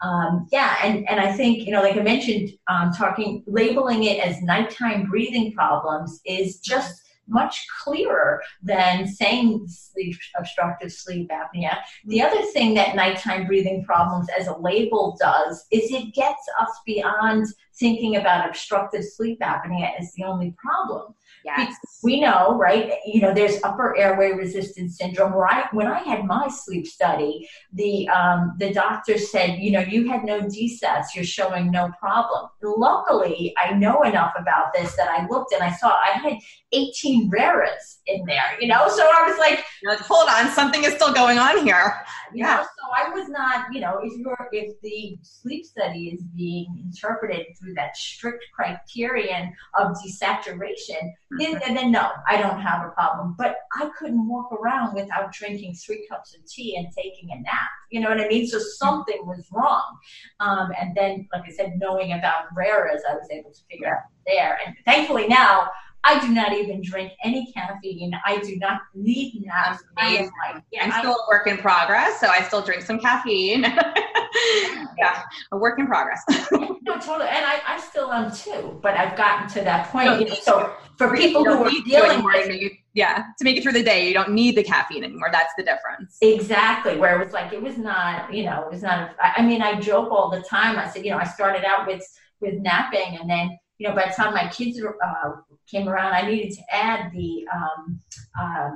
Um, 0.03 0.47
yeah, 0.51 0.77
and, 0.83 1.09
and 1.09 1.19
I 1.19 1.33
think, 1.33 1.65
you 1.65 1.71
know, 1.71 1.81
like 1.81 1.97
I 1.97 2.03
mentioned, 2.03 2.51
um, 2.67 2.93
talking, 2.93 3.43
labeling 3.47 4.03
it 4.03 4.19
as 4.19 4.39
nighttime 4.43 5.07
breathing 5.09 5.53
problems 5.53 6.21
is 6.23 6.59
just 6.59 7.01
much 7.27 7.65
clearer 7.83 8.41
than 8.61 9.07
saying 9.07 9.65
sleep, 9.67 10.17
obstructive 10.37 10.91
sleep 10.91 11.29
apnea. 11.29 11.77
The 12.05 12.19
mm-hmm. 12.19 12.27
other 12.27 12.45
thing 12.47 12.73
that 12.75 12.95
nighttime 12.95 13.47
breathing 13.47 13.83
problems 13.83 14.27
as 14.37 14.47
a 14.47 14.57
label 14.57 15.17
does 15.19 15.65
is 15.71 15.91
it 15.91 16.13
gets 16.13 16.41
us 16.59 16.71
beyond 16.85 17.45
thinking 17.79 18.15
about 18.15 18.47
obstructive 18.47 19.03
sleep 19.03 19.39
apnea 19.41 19.91
as 19.99 20.11
the 20.13 20.23
only 20.23 20.55
problem. 20.57 21.13
Yes. 21.47 21.75
We 22.03 22.19
know, 22.19 22.57
right? 22.57 22.93
You 23.05 23.21
know, 23.21 23.33
there's 23.33 23.63
upper 23.63 23.97
airway 23.97 24.31
resistance 24.31 24.97
syndrome. 24.97 25.33
Where 25.33 25.47
I, 25.47 25.67
when 25.71 25.87
I 25.87 25.99
had 25.99 26.25
my 26.25 26.47
sleep 26.49 26.85
study, 26.85 27.47
the 27.73 28.07
um, 28.09 28.55
the 28.59 28.73
doctor 28.73 29.17
said, 29.17 29.59
you 29.59 29.71
know, 29.71 29.79
you 29.79 30.09
had 30.09 30.23
no 30.25 30.41
DSATs, 30.41 31.15
you're 31.15 31.23
showing 31.23 31.71
no 31.71 31.89
problem. 31.99 32.49
Luckily, 32.61 33.53
I 33.57 33.73
know 33.73 34.01
enough 34.01 34.33
about 34.37 34.73
this 34.73 34.95
that 34.97 35.09
I 35.09 35.25
looked 35.27 35.53
and 35.53 35.63
I 35.63 35.71
saw 35.71 35.87
I 35.89 36.17
had 36.17 36.37
18 36.73 37.29
RERAs 37.29 37.99
in 38.07 38.25
there. 38.25 38.57
You 38.59 38.67
know, 38.67 38.89
so 38.89 39.03
I 39.03 39.27
was 39.27 39.37
like, 39.37 39.63
hold 40.01 40.27
on, 40.29 40.51
something 40.51 40.83
is 40.83 40.93
still 40.95 41.13
going 41.13 41.39
on 41.39 41.65
here. 41.65 41.93
Yeah. 42.33 42.57
Know, 42.57 42.63
so 42.63 42.91
I 42.95 43.09
was 43.09 43.29
not, 43.29 43.73
you 43.73 43.79
know, 43.79 43.99
if 44.03 44.13
you're 44.17 44.49
if 44.51 44.79
the 44.81 45.17
sleep 45.21 45.65
study 45.65 46.09
is 46.09 46.21
being 46.35 46.83
interpreted 46.85 47.45
through 47.57 47.73
that 47.75 47.95
strict 47.95 48.43
criterion 48.53 49.53
of 49.77 49.95
desaturation 50.03 51.13
then, 51.37 51.73
then 51.73 51.91
no, 51.91 52.09
I 52.27 52.41
don't 52.41 52.59
have 52.59 52.85
a 52.85 52.89
problem. 52.89 53.35
But 53.37 53.57
I 53.73 53.89
couldn't 53.97 54.27
walk 54.27 54.51
around 54.51 54.95
without 54.95 55.31
drinking 55.31 55.75
three 55.75 56.05
cups 56.09 56.35
of 56.35 56.45
tea 56.45 56.75
and 56.77 56.87
taking 56.95 57.31
a 57.31 57.39
nap. 57.41 57.69
You 57.91 58.01
know 58.01 58.09
what 58.09 58.19
I 58.19 58.27
mean? 58.27 58.47
So 58.47 58.59
something 58.59 59.25
was 59.25 59.45
wrong. 59.51 59.97
Um, 60.39 60.71
and 60.79 60.95
then, 60.95 61.27
like 61.33 61.43
I 61.47 61.51
said, 61.51 61.73
knowing 61.77 62.13
about 62.13 62.45
RERAs, 62.55 63.01
I 63.09 63.13
was 63.13 63.27
able 63.31 63.51
to 63.51 63.61
figure 63.69 63.87
out 63.87 64.03
there. 64.25 64.59
And 64.65 64.75
thankfully 64.85 65.27
now, 65.27 65.69
I 66.07 66.19
do 66.21 66.29
not 66.29 66.53
even 66.53 66.81
drink 66.81 67.11
any 67.21 67.51
caffeine. 67.51 68.13
I 68.25 68.37
do 68.39 68.55
not 68.55 68.79
need 68.95 69.43
naps. 69.45 69.83
I 69.97 70.15
am 70.15 70.31
like, 70.45 70.63
yeah, 70.71 70.85
I'm 70.85 70.91
still 70.99 71.11
a 71.11 71.27
work 71.29 71.47
in 71.47 71.57
progress, 71.57 72.21
so 72.21 72.27
I 72.27 72.43
still 72.43 72.61
drink 72.61 72.83
some 72.83 72.97
caffeine. 72.97 73.63
yeah, 74.97 75.23
a 75.51 75.57
work 75.57 75.79
in 75.79 75.85
progress. 75.85 76.23
no, 76.51 76.93
totally. 76.93 77.27
And 77.27 77.45
I, 77.45 77.59
I 77.67 77.79
still 77.81 78.09
am 78.13 78.33
too, 78.33 78.79
but 78.81 78.95
I've 78.95 79.17
gotten 79.17 79.49
to 79.49 79.61
that 79.65 79.89
point. 79.91 80.05
No, 80.05 80.19
you 80.19 80.29
know, 80.29 80.35
so 80.35 80.73
for 80.97 81.13
people 81.13 81.43
who 81.43 81.65
are 81.65 81.71
dealing 81.85 82.23
with 82.23 82.71
yeah, 82.93 83.25
to 83.37 83.43
make 83.43 83.57
it 83.57 83.63
through 83.63 83.73
the 83.73 83.83
day, 83.83 84.07
you 84.07 84.13
don't 84.13 84.31
need 84.31 84.55
the 84.55 84.63
caffeine 84.63 85.03
anymore. 85.03 85.29
That's 85.29 85.53
the 85.55 85.63
difference. 85.63 86.17
Exactly. 86.21 86.97
Where 86.97 87.21
it 87.21 87.23
was 87.23 87.33
like, 87.33 87.51
it 87.51 87.61
was 87.61 87.77
not, 87.77 88.33
you 88.33 88.45
know, 88.45 88.63
it 88.63 88.71
was 88.71 88.81
not, 88.81 89.11
I 89.21 89.43
mean, 89.43 89.61
I 89.61 89.79
joke 89.79 90.09
all 90.09 90.31
the 90.31 90.41
time. 90.41 90.79
I 90.79 90.87
said, 90.87 91.05
you 91.05 91.11
know, 91.11 91.17
I 91.17 91.25
started 91.25 91.63
out 91.63 91.85
with, 91.85 92.03
with 92.39 92.55
napping 92.55 93.19
and 93.19 93.29
then, 93.29 93.59
you 93.77 93.87
know, 93.87 93.93
by 93.93 94.07
the 94.07 94.13
time 94.13 94.33
my 94.33 94.47
kids 94.47 94.81
uh, 94.81 95.31
came 95.69 95.87
around, 95.87 96.13
I 96.13 96.29
needed 96.29 96.53
to 96.55 96.61
add 96.73 97.11
the 97.11 97.45
um, 97.53 98.01
uh, 98.39 98.69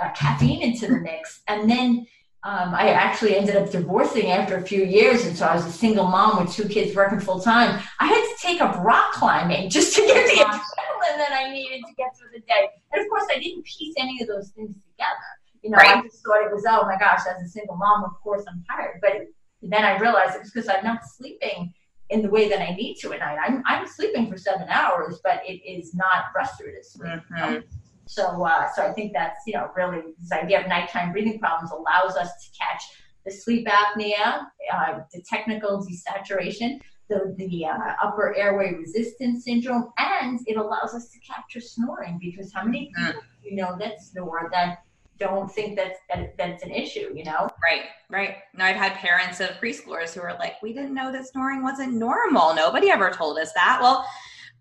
uh, 0.00 0.10
caffeine 0.14 0.62
into 0.62 0.86
the 0.86 1.00
mix. 1.00 1.42
And 1.48 1.70
then 1.70 2.06
um, 2.42 2.74
I 2.74 2.90
actually 2.90 3.36
ended 3.36 3.56
up 3.56 3.70
divorcing 3.70 4.30
after 4.30 4.56
a 4.56 4.62
few 4.62 4.84
years, 4.84 5.24
and 5.24 5.34
so 5.34 5.46
I 5.46 5.56
was 5.56 5.64
a 5.64 5.72
single 5.72 6.06
mom 6.06 6.44
with 6.44 6.52
two 6.52 6.68
kids 6.68 6.94
working 6.94 7.18
full 7.18 7.40
time. 7.40 7.82
I 8.00 8.06
had 8.06 8.22
to 8.22 8.34
take 8.42 8.60
up 8.60 8.76
rock 8.84 9.12
climbing 9.12 9.70
just 9.70 9.96
to 9.96 10.02
get 10.02 10.26
the 10.26 10.44
adrenaline 10.44 11.16
that 11.16 11.32
I 11.32 11.50
needed 11.50 11.82
to 11.86 11.94
get 11.94 12.14
through 12.18 12.28
the 12.34 12.40
day. 12.40 12.68
And 12.92 13.02
of 13.02 13.08
course, 13.08 13.24
I 13.34 13.38
didn't 13.38 13.64
piece 13.64 13.94
any 13.98 14.20
of 14.20 14.28
those 14.28 14.50
things 14.50 14.74
together. 14.74 15.10
You 15.62 15.70
know, 15.70 15.78
right. 15.78 15.96
I 15.96 16.02
just 16.02 16.22
thought 16.22 16.44
it 16.44 16.52
was, 16.52 16.64
oh 16.68 16.82
my 16.82 16.98
gosh, 16.98 17.20
as 17.26 17.42
a 17.42 17.48
single 17.48 17.76
mom, 17.76 18.04
of 18.04 18.12
course 18.22 18.44
I'm 18.46 18.62
tired. 18.70 18.98
But 19.00 19.28
then 19.62 19.82
I 19.82 19.96
realized 19.96 20.36
it 20.36 20.40
was 20.40 20.50
because 20.50 20.68
I'm 20.68 20.84
not 20.84 21.00
sleeping 21.06 21.72
in 22.10 22.22
the 22.22 22.28
way 22.28 22.48
that 22.48 22.60
I 22.60 22.74
need 22.74 22.96
to 22.96 23.12
at 23.12 23.20
night. 23.20 23.38
I'm, 23.44 23.62
I'm 23.66 23.86
sleeping 23.86 24.30
for 24.30 24.36
seven 24.36 24.68
hours, 24.68 25.20
but 25.24 25.42
it 25.46 25.66
is 25.66 25.94
not 25.94 26.26
restorative 26.36 26.84
sleep. 26.84 27.08
Mm-hmm. 27.08 27.36
You 27.36 27.58
know? 27.58 27.62
So, 28.06 28.44
uh, 28.44 28.68
so 28.74 28.82
I 28.82 28.92
think 28.92 29.12
that's 29.14 29.40
you 29.46 29.54
know 29.54 29.70
really 29.74 30.02
this 30.20 30.30
idea 30.30 30.60
of 30.60 30.68
nighttime 30.68 31.12
breathing 31.12 31.38
problems 31.38 31.70
allows 31.70 32.16
us 32.16 32.30
to 32.44 32.58
catch 32.58 32.82
the 33.24 33.30
sleep 33.30 33.66
apnea, 33.66 34.44
uh, 34.72 35.00
the 35.12 35.22
technical 35.28 35.84
desaturation, 35.86 36.80
the 37.08 37.34
the 37.38 37.66
uh, 37.66 37.94
upper 38.02 38.34
airway 38.36 38.74
resistance 38.74 39.44
syndrome, 39.44 39.90
and 39.98 40.40
it 40.46 40.56
allows 40.56 40.94
us 40.94 41.08
to 41.10 41.18
capture 41.20 41.60
snoring 41.60 42.18
because 42.20 42.52
how 42.52 42.64
many 42.64 42.92
people 42.94 43.20
mm. 43.20 43.24
you 43.42 43.56
know 43.56 43.76
that 43.78 44.02
snore 44.02 44.50
that 44.52 44.83
don't 45.18 45.50
think 45.50 45.76
that's 45.76 45.98
that, 46.10 46.36
that's 46.36 46.62
an 46.62 46.70
issue, 46.70 47.12
you 47.14 47.24
know? 47.24 47.48
Right, 47.62 47.84
right. 48.10 48.36
Now 48.54 48.66
I've 48.66 48.76
had 48.76 48.94
parents 48.94 49.40
of 49.40 49.50
preschoolers 49.60 50.12
who 50.14 50.20
are 50.20 50.34
like, 50.34 50.60
"We 50.62 50.72
didn't 50.72 50.94
know 50.94 51.12
that 51.12 51.26
snoring 51.26 51.62
wasn't 51.62 51.94
normal. 51.94 52.54
Nobody 52.54 52.90
ever 52.90 53.10
told 53.10 53.38
us 53.38 53.52
that." 53.52 53.78
Well 53.80 54.06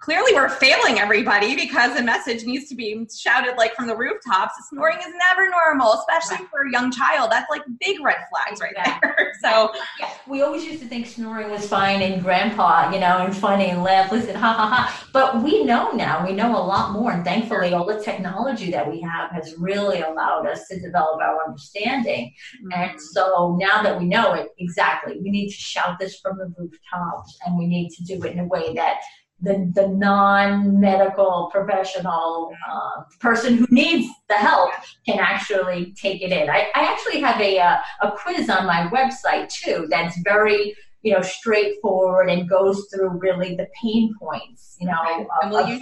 clearly 0.03 0.33
we're 0.33 0.49
failing 0.49 0.99
everybody 0.99 1.55
because 1.55 1.97
a 1.97 2.03
message 2.03 2.43
needs 2.43 2.67
to 2.67 2.75
be 2.75 3.07
shouted 3.15 3.55
like 3.55 3.73
from 3.73 3.87
the 3.87 3.95
rooftops. 3.95 4.53
Snoring 4.67 4.97
is 4.97 5.13
never 5.29 5.49
normal, 5.49 5.93
especially 5.93 6.45
for 6.47 6.67
a 6.67 6.71
young 6.73 6.91
child. 6.91 7.31
That's 7.31 7.49
like 7.49 7.61
big 7.79 8.03
red 8.03 8.17
flags 8.29 8.59
right 8.59 8.75
there. 8.83 9.31
so 9.41 9.71
yeah, 10.01 10.11
we 10.27 10.41
always 10.41 10.65
used 10.65 10.81
to 10.81 10.89
think 10.89 11.07
snoring 11.07 11.49
was 11.49 11.69
fine 11.69 12.01
and 12.01 12.21
grandpa, 12.21 12.91
you 12.91 12.99
know, 12.99 13.19
and 13.19 13.33
funny 13.33 13.69
and 13.69 13.81
laugh, 13.81 14.11
listen, 14.11 14.35
ha 14.43 14.51
ha 14.51 14.67
ha. 14.67 15.07
But 15.13 15.41
we 15.41 15.63
know 15.63 15.91
now, 15.91 16.27
we 16.27 16.33
know 16.33 16.51
a 16.51 16.59
lot 16.59 16.91
more. 16.91 17.13
And 17.13 17.23
thankfully 17.23 17.73
all 17.73 17.85
the 17.85 18.03
technology 18.03 18.71
that 18.71 18.89
we 18.91 18.99
have 18.99 19.31
has 19.31 19.55
really 19.57 20.01
allowed 20.01 20.47
us 20.47 20.67
to 20.67 20.81
develop 20.81 21.21
our 21.21 21.45
understanding. 21.47 22.33
Mm-hmm. 22.65 22.73
And 22.73 22.99
so 22.99 23.57
now 23.57 23.81
that 23.81 23.97
we 23.97 24.03
know 24.03 24.33
it 24.33 24.49
exactly, 24.59 25.17
we 25.21 25.29
need 25.29 25.47
to 25.47 25.55
shout 25.55 25.97
this 25.97 26.19
from 26.19 26.37
the 26.39 26.53
rooftops 26.57 27.37
and 27.45 27.57
we 27.57 27.67
need 27.67 27.89
to 27.91 28.03
do 28.03 28.21
it 28.23 28.33
in 28.33 28.39
a 28.39 28.45
way 28.47 28.73
that 28.73 28.97
the, 29.43 29.71
the 29.75 29.87
non-medical 29.89 31.49
professional 31.51 32.51
uh, 32.69 33.03
person 33.19 33.57
who 33.57 33.67
needs 33.69 34.11
the 34.29 34.35
help 34.35 34.71
can 35.05 35.19
actually 35.19 35.93
take 36.01 36.21
it 36.21 36.31
in. 36.31 36.49
I, 36.49 36.71
I 36.73 36.85
actually 36.91 37.19
have 37.19 37.39
a, 37.39 37.59
uh, 37.59 37.77
a 38.01 38.11
quiz 38.11 38.49
on 38.49 38.65
my 38.65 38.87
website 38.87 39.49
too 39.49 39.87
that's 39.89 40.17
very 40.23 40.75
you 41.03 41.13
know 41.13 41.21
straightforward 41.21 42.29
and 42.29 42.49
goes 42.49 42.87
through 42.91 43.19
really 43.19 43.55
the 43.55 43.67
pain 43.81 44.13
points. 44.19 44.77
You 44.79 44.87
know, 44.87 45.27
and 45.41 45.51
will 45.51 45.67
you 45.67 45.81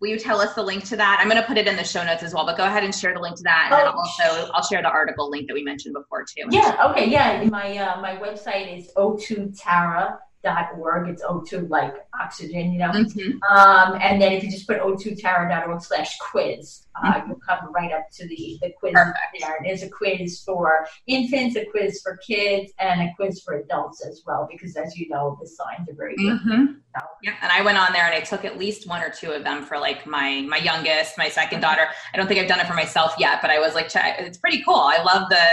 will 0.00 0.08
you 0.08 0.18
tell 0.18 0.40
us 0.40 0.54
the 0.54 0.62
link 0.62 0.84
to 0.84 0.96
that? 0.96 1.18
I'm 1.20 1.28
going 1.28 1.40
to 1.40 1.46
put 1.46 1.58
it 1.58 1.68
in 1.68 1.76
the 1.76 1.84
show 1.84 2.04
notes 2.04 2.22
as 2.22 2.34
well, 2.34 2.44
but 2.44 2.56
go 2.56 2.64
ahead 2.64 2.82
and 2.82 2.94
share 2.94 3.14
the 3.14 3.20
link 3.20 3.36
to 3.36 3.42
that, 3.44 3.68
and 3.70 3.74
oh, 3.74 3.76
then 3.76 3.86
I'll 3.86 3.98
also 3.98 4.52
I'll 4.52 4.62
share 4.62 4.82
the 4.82 4.88
article 4.88 5.30
link 5.30 5.46
that 5.48 5.54
we 5.54 5.62
mentioned 5.62 5.94
before 5.94 6.24
too. 6.24 6.48
Yeah. 6.50 6.88
Okay. 6.90 7.08
Yeah. 7.08 7.44
My 7.44 7.76
uh, 7.76 8.00
my 8.00 8.16
website 8.16 8.76
is 8.76 8.90
O2 8.96 9.58
Tara 10.46 10.68
o2tara.org. 10.74 11.08
It's 11.08 11.22
O2 11.22 11.68
like 11.68 11.94
oxygen, 12.20 12.72
you 12.72 12.78
know. 12.78 12.90
Mm-hmm. 12.90 13.42
Um, 13.42 13.98
and 14.00 14.20
then 14.20 14.32
if 14.32 14.42
you 14.42 14.50
just 14.50 14.66
put 14.66 14.80
o2tara.org 14.80 15.82
slash 15.82 16.18
quiz, 16.18 16.86
uh, 16.96 17.12
mm-hmm. 17.12 17.28
you'll 17.28 17.40
come 17.40 17.72
right 17.72 17.92
up 17.92 18.10
to 18.12 18.26
the, 18.28 18.58
the 18.62 18.72
quiz 18.78 18.92
Perfect. 18.94 19.18
there. 19.40 19.58
There's 19.62 19.82
a 19.82 19.88
quiz 19.88 20.42
for 20.44 20.86
infants, 21.06 21.56
a 21.56 21.64
quiz 21.66 22.00
for 22.02 22.18
kids, 22.18 22.72
and 22.78 23.02
a 23.02 23.12
quiz 23.16 23.40
for 23.42 23.54
adults 23.54 24.04
as 24.04 24.22
well, 24.26 24.48
because 24.50 24.76
as 24.76 24.96
you 24.96 25.08
know, 25.08 25.38
the 25.40 25.46
signs 25.46 25.88
are 25.88 25.94
very 25.94 26.16
good. 26.16 26.40
Mm-hmm. 26.40 26.64
So. 26.98 27.06
Yeah, 27.22 27.34
and 27.42 27.52
I 27.52 27.62
went 27.62 27.78
on 27.78 27.92
there 27.92 28.04
and 28.04 28.14
I 28.14 28.20
took 28.20 28.44
at 28.44 28.58
least 28.58 28.88
one 28.88 29.02
or 29.02 29.10
two 29.10 29.32
of 29.32 29.44
them 29.44 29.64
for 29.64 29.78
like 29.78 30.06
my 30.06 30.42
my 30.42 30.58
youngest, 30.58 31.18
my 31.18 31.28
2nd 31.28 31.48
mm-hmm. 31.48 31.60
daughter. 31.60 31.88
I 32.12 32.16
don't 32.16 32.26
think 32.26 32.40
I've 32.40 32.48
done 32.48 32.60
it 32.60 32.66
for 32.66 32.74
myself 32.74 33.14
yet, 33.18 33.40
but 33.42 33.50
I 33.50 33.58
was 33.58 33.74
like, 33.74 33.90
it's 33.94 34.38
pretty 34.38 34.62
cool. 34.64 34.74
I 34.74 35.02
love 35.02 35.28
the 35.28 35.44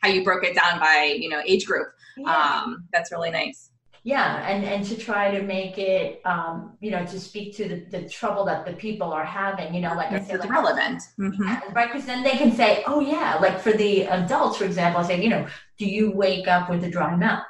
how 0.00 0.08
you 0.08 0.24
broke 0.24 0.44
it 0.44 0.54
down 0.54 0.80
by 0.80 1.14
you 1.18 1.28
know 1.28 1.42
age 1.46 1.66
group. 1.66 1.88
Yeah. 2.16 2.62
Um, 2.64 2.88
that's 2.92 3.12
really 3.12 3.30
nice 3.30 3.69
yeah 4.02 4.48
and 4.48 4.64
and 4.64 4.84
to 4.84 4.96
try 4.96 5.30
to 5.30 5.42
make 5.42 5.76
it 5.76 6.20
um 6.24 6.72
you 6.80 6.90
know 6.90 7.04
to 7.04 7.20
speak 7.20 7.54
to 7.54 7.68
the, 7.68 7.76
the 7.90 8.08
trouble 8.08 8.44
that 8.44 8.64
the 8.64 8.72
people 8.72 9.12
are 9.12 9.24
having 9.24 9.74
you 9.74 9.80
know 9.80 9.94
like 9.94 10.10
it's 10.10 10.26
i 10.26 10.30
said 10.30 10.40
like, 10.40 10.50
relevant 10.50 11.02
mm-hmm. 11.18 11.74
right 11.74 11.92
because 11.92 12.06
then 12.06 12.22
they 12.22 12.30
can 12.30 12.52
say 12.52 12.82
oh 12.86 13.00
yeah 13.00 13.36
like 13.40 13.60
for 13.60 13.72
the 13.72 14.02
adults 14.04 14.56
for 14.56 14.64
example 14.64 15.00
i 15.00 15.06
say 15.06 15.22
you 15.22 15.28
know 15.28 15.46
do 15.78 15.86
you 15.86 16.10
wake 16.12 16.48
up 16.48 16.70
with 16.70 16.82
a 16.84 16.90
dry 16.90 17.14
mouth 17.14 17.44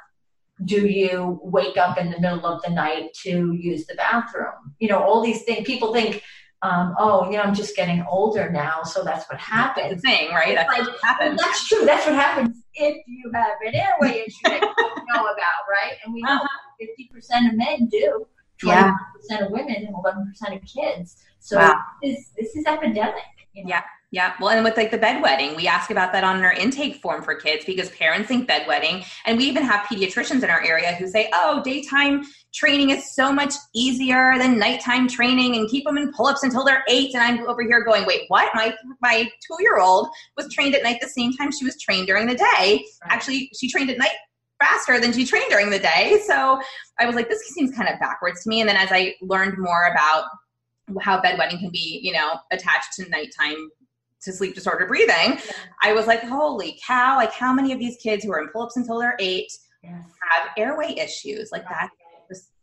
do 0.65 0.87
you 0.87 1.39
wake 1.41 1.77
up 1.77 1.97
in 1.97 2.11
the 2.11 2.19
middle 2.19 2.45
of 2.45 2.61
the 2.63 2.69
night 2.69 3.13
to 3.13 3.53
use 3.53 3.85
the 3.85 3.95
bathroom 3.95 4.75
you 4.79 4.89
know 4.89 5.01
all 5.01 5.21
these 5.21 5.43
things 5.43 5.65
people 5.65 5.93
think 5.93 6.21
um, 6.63 6.93
oh, 6.99 7.25
you 7.25 7.37
know, 7.37 7.41
I'm 7.41 7.55
just 7.55 7.75
getting 7.75 8.05
older 8.07 8.51
now, 8.51 8.83
so 8.83 9.03
that's 9.03 9.27
what 9.27 9.39
happens. 9.39 9.89
That's 9.89 10.01
the 10.03 10.27
thing, 10.27 10.29
right? 10.29 10.53
That's 10.53 10.77
like, 10.77 10.87
what 10.87 11.03
happens. 11.03 11.41
That's 11.41 11.67
true. 11.67 11.85
That's 11.85 12.05
what 12.05 12.13
happens 12.13 12.60
if 12.75 13.03
you 13.07 13.31
have 13.33 13.53
an 13.65 13.75
airway 13.75 14.23
issue 14.27 14.43
that 14.45 14.61
you 14.61 14.73
don't 14.77 15.05
know 15.13 15.25
about, 15.27 15.63
right? 15.69 15.97
And 16.03 16.13
we 16.13 16.21
know 16.21 16.35
uh-huh. 16.35 17.37
50% 17.41 17.49
of 17.49 17.57
men 17.57 17.87
do, 17.87 18.25
25% 18.63 18.65
yeah. 19.29 19.45
of 19.45 19.51
women, 19.51 19.75
and 19.75 19.95
11% 19.95 20.55
of 20.55 20.61
kids. 20.67 21.17
So 21.39 21.57
wow. 21.57 21.81
this, 22.01 22.29
this 22.37 22.55
is 22.55 22.65
epidemic. 22.65 23.23
You 23.53 23.63
know? 23.63 23.69
Yeah. 23.69 23.81
Yeah. 24.13 24.33
Well, 24.41 24.49
and 24.49 24.61
with 24.65 24.75
like 24.75 24.91
the 24.91 24.99
bedwetting, 24.99 25.55
we 25.55 25.69
ask 25.69 25.89
about 25.89 26.11
that 26.11 26.25
on 26.25 26.43
our 26.43 26.51
intake 26.51 26.95
form 26.97 27.23
for 27.23 27.33
kids 27.33 27.63
because 27.63 27.89
parents 27.91 28.27
think 28.27 28.47
bedwetting. 28.47 29.05
And 29.25 29.37
we 29.37 29.45
even 29.45 29.63
have 29.63 29.85
pediatricians 29.85 30.43
in 30.43 30.49
our 30.49 30.61
area 30.61 30.93
who 30.95 31.07
say, 31.07 31.29
oh, 31.33 31.61
daytime 31.63 32.23
training 32.53 32.89
is 32.89 33.15
so 33.15 33.31
much 33.31 33.53
easier 33.73 34.37
than 34.37 34.59
nighttime 34.59 35.07
training 35.07 35.55
and 35.55 35.69
keep 35.69 35.85
them 35.85 35.97
in 35.97 36.11
pull-ups 36.11 36.43
until 36.43 36.65
they're 36.65 36.83
eight. 36.89 37.13
And 37.13 37.23
I'm 37.23 37.47
over 37.47 37.61
here 37.61 37.85
going, 37.85 38.05
wait, 38.05 38.23
what? 38.27 38.53
My, 38.53 38.75
my 39.01 39.29
two-year-old 39.47 40.09
was 40.35 40.53
trained 40.53 40.75
at 40.75 40.83
night 40.83 40.99
the 41.01 41.07
same 41.07 41.31
time 41.37 41.49
she 41.53 41.63
was 41.63 41.79
trained 41.79 42.07
during 42.07 42.27
the 42.27 42.35
day. 42.35 42.43
Right. 42.59 42.85
Actually, 43.05 43.49
she 43.57 43.69
trained 43.69 43.89
at 43.91 43.97
night 43.97 44.11
faster 44.61 44.99
than 44.99 45.13
she 45.13 45.25
trained 45.25 45.49
during 45.49 45.69
the 45.69 45.79
day. 45.79 46.21
So 46.27 46.59
I 46.99 47.05
was 47.05 47.15
like, 47.15 47.29
this 47.29 47.47
seems 47.47 47.73
kind 47.73 47.87
of 47.87 47.97
backwards 48.01 48.43
to 48.43 48.49
me. 48.49 48.59
And 48.59 48.67
then 48.67 48.75
as 48.75 48.89
I 48.91 49.15
learned 49.21 49.57
more 49.57 49.85
about 49.85 50.25
how 50.99 51.21
bedwetting 51.21 51.59
can 51.59 51.69
be, 51.69 52.01
you 52.03 52.11
know, 52.11 52.33
attached 52.51 52.91
to 52.95 53.07
nighttime 53.07 53.69
to 54.23 54.31
sleep 54.31 54.55
disorder 54.55 54.85
breathing, 54.85 55.37
yeah. 55.37 55.51
I 55.81 55.93
was 55.93 56.07
like, 56.07 56.23
holy 56.23 56.79
cow, 56.85 57.15
like 57.17 57.33
how 57.33 57.53
many 57.53 57.71
of 57.71 57.79
these 57.79 57.97
kids 57.97 58.23
who 58.23 58.31
are 58.31 58.41
in 58.41 58.49
pull-ups 58.49 58.77
until 58.77 58.99
they're 58.99 59.15
eight 59.19 59.51
yes. 59.83 60.03
have 60.31 60.49
airway 60.57 60.95
issues? 60.97 61.51
Like 61.51 61.65
right. 61.65 61.81
that 61.81 61.89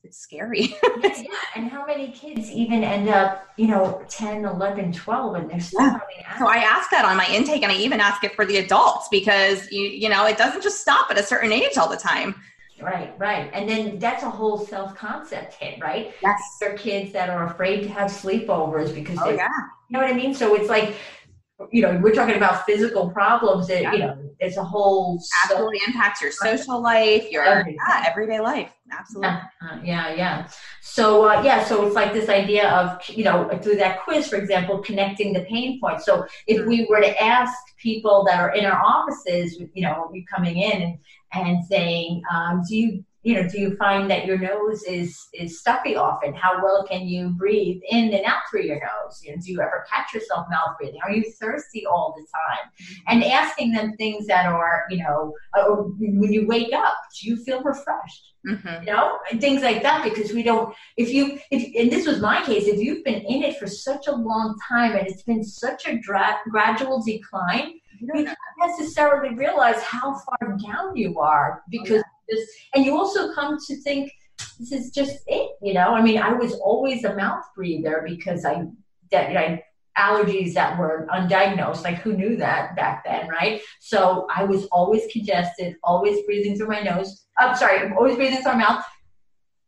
it's 0.05 0.19
scary. 0.19 0.75
yeah, 1.03 1.23
and 1.55 1.69
how 1.69 1.85
many 1.85 2.11
kids 2.11 2.51
even 2.51 2.83
end 2.83 3.09
up, 3.09 3.47
you 3.57 3.67
know, 3.67 4.03
10, 4.09 4.45
11, 4.45 4.93
12 4.93 5.35
and 5.35 5.51
they're 5.51 5.61
still 5.61 5.81
yeah. 5.81 6.39
So 6.39 6.47
I 6.47 6.59
ask 6.59 6.91
that 6.91 7.05
on 7.05 7.17
my 7.17 7.27
intake 7.31 7.63
and 7.63 7.71
I 7.71 7.77
even 7.77 8.01
ask 8.01 8.25
it 8.25 8.35
for 8.35 8.47
the 8.47 8.59
adults 8.59 9.09
because 9.11 9.71
you 9.71 9.83
you 9.83 10.09
know, 10.09 10.27
it 10.27 10.39
doesn't 10.39 10.63
just 10.63 10.81
stop 10.81 11.11
at 11.11 11.19
a 11.19 11.23
certain 11.23 11.53
age 11.53 11.77
all 11.77 11.89
the 11.89 11.97
time. 11.97 12.35
Right, 12.81 13.13
right. 13.19 13.51
And 13.53 13.69
then 13.69 13.99
that's 13.99 14.23
a 14.23 14.31
whole 14.31 14.57
self 14.57 14.95
concept 14.95 15.55
hit, 15.55 15.81
right? 15.81 16.15
Yes. 16.23 16.41
There 16.61 16.75
are 16.75 16.79
kids 16.79 17.13
that 17.13 17.29
are 17.29 17.47
afraid 17.47 17.83
to 17.83 17.89
have 17.89 18.11
sleepovers 18.11 18.95
because 18.95 19.19
oh, 19.21 19.31
they, 19.31 19.37
yeah. 19.37 19.49
you 19.89 19.99
know 19.99 20.01
what 20.01 20.11
I 20.11 20.15
mean? 20.15 20.33
So 20.33 20.55
it's 20.55 20.69
like 20.69 20.95
you 21.73 21.83
know, 21.83 21.99
we're 22.03 22.15
talking 22.15 22.37
about 22.37 22.65
physical 22.65 23.11
problems 23.11 23.67
that, 23.67 23.83
yeah. 23.83 23.93
you 23.93 23.99
know, 23.99 24.17
it's 24.39 24.57
a 24.57 24.63
whole 24.63 25.21
absolutely 25.45 25.79
so, 25.81 25.87
impacts 25.89 26.23
your 26.23 26.31
social 26.31 26.81
life, 26.81 27.29
your 27.31 27.45
yeah, 27.45 28.05
everyday 28.07 28.39
life. 28.41 28.71
Absolutely. 28.91 29.29
Yeah, 29.29 29.43
uh, 29.69 29.81
yeah, 29.83 30.15
yeah. 30.15 30.49
So 30.81 31.29
uh, 31.29 31.43
yeah, 31.43 31.65
so 31.65 31.85
it's 31.85 31.97
like 31.97 32.13
this 32.13 32.29
idea 32.29 32.69
of 32.71 32.99
you 33.09 33.25
know 33.25 33.49
through 33.61 33.77
that 33.77 34.03
quiz, 34.05 34.29
for 34.29 34.37
example, 34.37 34.79
connecting 34.79 35.33
the 35.33 35.41
pain 35.41 35.81
points. 35.81 36.07
So 36.07 36.27
if 36.47 36.65
we 36.65 36.87
were 36.89 37.01
to 37.01 37.23
ask 37.23 37.53
people 37.77 38.25
that 38.29 38.39
are 38.39 38.55
in 38.55 38.65
our 38.65 38.81
offices, 38.81 39.61
you 39.75 39.83
know, 39.83 40.09
we 40.13 40.25
coming 40.33 40.59
in 40.59 40.83
and 40.83 40.99
and 41.33 41.65
saying, 41.65 42.23
um, 42.33 42.63
do 42.69 42.77
you 42.77 43.05
you 43.29 43.35
know, 43.35 43.47
do 43.47 43.61
you 43.61 43.77
find 43.77 44.11
that 44.11 44.25
your 44.25 44.39
nose 44.39 44.83
is 44.85 45.29
is 45.35 45.61
stuffy 45.61 45.95
often? 45.97 46.33
How 46.33 46.63
well 46.63 46.87
can 46.89 47.07
you 47.07 47.29
breathe 47.29 47.79
in 47.91 48.15
and 48.15 48.25
out 48.25 48.41
through 48.51 48.63
your 48.63 48.81
nose? 48.81 49.21
You 49.23 49.33
know, 49.33 49.43
do 49.45 49.53
you 49.53 49.61
ever 49.61 49.85
catch 49.93 50.15
yourself 50.15 50.47
mouth 50.51 50.79
breathing? 50.79 51.01
Are 51.05 51.13
you 51.13 51.31
thirsty 51.39 51.85
all 51.85 52.15
the 52.17 52.23
time? 52.23 52.71
Mm-hmm. 52.81 53.03
And 53.09 53.25
asking 53.25 53.73
them 53.73 53.93
things 53.99 54.27
that 54.29 54.47
are, 54.47 54.85
you 54.89 55.03
know, 55.03 55.35
uh, 55.53 55.67
when 55.99 56.33
you 56.33 56.47
wake 56.47 56.73
up, 56.73 56.95
do 57.21 57.29
you 57.29 57.37
feel 57.37 57.63
refreshed? 57.63 58.33
Mm-hmm. 58.47 58.87
You 58.87 58.93
know, 58.95 59.19
and 59.31 59.43
things 59.43 59.61
like 59.61 59.83
that 59.83 60.05
because 60.05 60.33
we 60.33 60.43
don't. 60.43 60.75
If 60.97 61.13
you, 61.13 61.39
if 61.51 61.63
and 61.79 61.93
this 61.93 62.07
was 62.07 62.21
my 62.21 62.43
case, 62.47 62.67
if 62.67 62.81
you've 62.81 63.05
been 63.05 63.27
in 63.27 63.43
it 63.43 63.59
for 63.59 63.67
such 63.67 64.07
a 64.07 64.17
long 64.17 64.57
time 64.67 64.97
and 64.97 65.07
it's 65.07 65.25
been 65.25 65.45
such 65.45 65.87
a 65.87 65.99
dra- 65.99 66.41
gradual 66.49 67.03
decline, 67.05 67.75
you 68.01 68.07
don't 68.07 68.35
necessarily 68.59 69.35
realize 69.35 69.83
how 69.83 70.19
far 70.19 70.57
down 70.67 70.97
you 70.97 71.19
are 71.19 71.63
because 71.69 72.03
and 72.75 72.85
you 72.85 72.97
also 72.97 73.33
come 73.35 73.59
to 73.67 73.77
think 73.83 74.13
this 74.59 74.73
is 74.73 74.91
just 74.91 75.19
it. 75.27 75.53
You 75.63 75.75
know, 75.75 75.95
I 75.95 76.03
mean, 76.03 76.19
I 76.19 76.33
was 76.33 76.55
always 76.55 77.05
a 77.05 77.15
mouth 77.15 77.45
breather 77.55 78.05
because 78.07 78.45
I 78.45 78.65
that 79.11 79.29
you 79.29 79.35
know, 79.35 79.59
allergies 79.99 80.55
that 80.55 80.79
were 80.79 81.07
undiagnosed. 81.13 81.83
Like 81.83 81.97
who 81.97 82.13
knew 82.13 82.37
that 82.37 82.77
back 82.77 83.05
then, 83.05 83.29
right? 83.29 83.61
So 83.81 84.27
I 84.35 84.45
was 84.45 84.67
always 84.67 85.11
congested, 85.13 85.77
always 85.83 86.25
breathing 86.25 86.57
through 86.57 86.69
my 86.69 86.81
nose. 86.81 87.27
I'm 87.39 87.57
sorry, 87.57 87.79
I'm 87.81 87.97
always 87.97 88.17
breathing 88.17 88.43
through 88.43 88.53
my 88.53 88.59
mouth. 88.59 88.85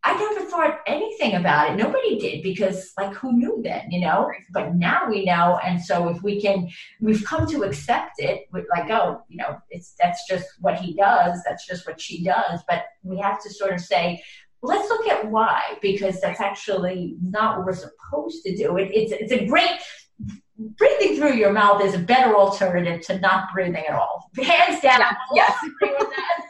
I 0.02 0.16
never 0.16 0.48
thought 0.48 0.80
anything 0.86 1.34
about 1.34 1.70
it. 1.70 1.76
Nobody 1.76 2.18
did 2.18 2.42
because, 2.42 2.92
like, 2.98 3.12
who 3.14 3.32
knew 3.32 3.60
then, 3.62 3.90
you 3.90 4.00
know? 4.00 4.30
But 4.50 4.74
now 4.74 5.08
we 5.08 5.24
know, 5.24 5.58
and 5.62 5.80
so 5.80 6.08
if 6.08 6.22
we 6.22 6.40
can, 6.40 6.70
we've 7.00 7.24
come 7.24 7.46
to 7.48 7.64
accept 7.64 8.14
it. 8.18 8.48
Like, 8.52 8.90
oh, 8.90 9.22
you 9.28 9.36
know, 9.36 9.58
it's 9.68 9.94
that's 10.00 10.26
just 10.26 10.46
what 10.60 10.76
he 10.76 10.94
does. 10.94 11.40
That's 11.46 11.66
just 11.66 11.86
what 11.86 12.00
she 12.00 12.24
does. 12.24 12.60
But 12.66 12.84
we 13.02 13.18
have 13.18 13.42
to 13.42 13.50
sort 13.50 13.74
of 13.74 13.80
say, 13.80 14.22
let's 14.62 14.88
look 14.88 15.06
at 15.06 15.30
why, 15.30 15.78
because 15.82 16.20
that's 16.20 16.40
actually 16.40 17.16
not 17.22 17.58
what 17.58 17.66
we're 17.66 17.72
supposed 17.74 18.42
to 18.44 18.56
do. 18.56 18.78
It, 18.78 18.90
it's 18.94 19.12
it's 19.12 19.32
a 19.32 19.46
great 19.46 19.80
breathing 20.76 21.16
through 21.16 21.34
your 21.34 21.52
mouth 21.52 21.82
is 21.82 21.94
a 21.94 21.98
better 21.98 22.34
alternative 22.36 23.00
to 23.06 23.18
not 23.20 23.48
breathing 23.52 23.84
at 23.86 23.94
all. 23.94 24.30
Hands 24.36 24.80
down. 24.80 25.00
Yeah, 25.34 25.54
yes. 25.62 25.64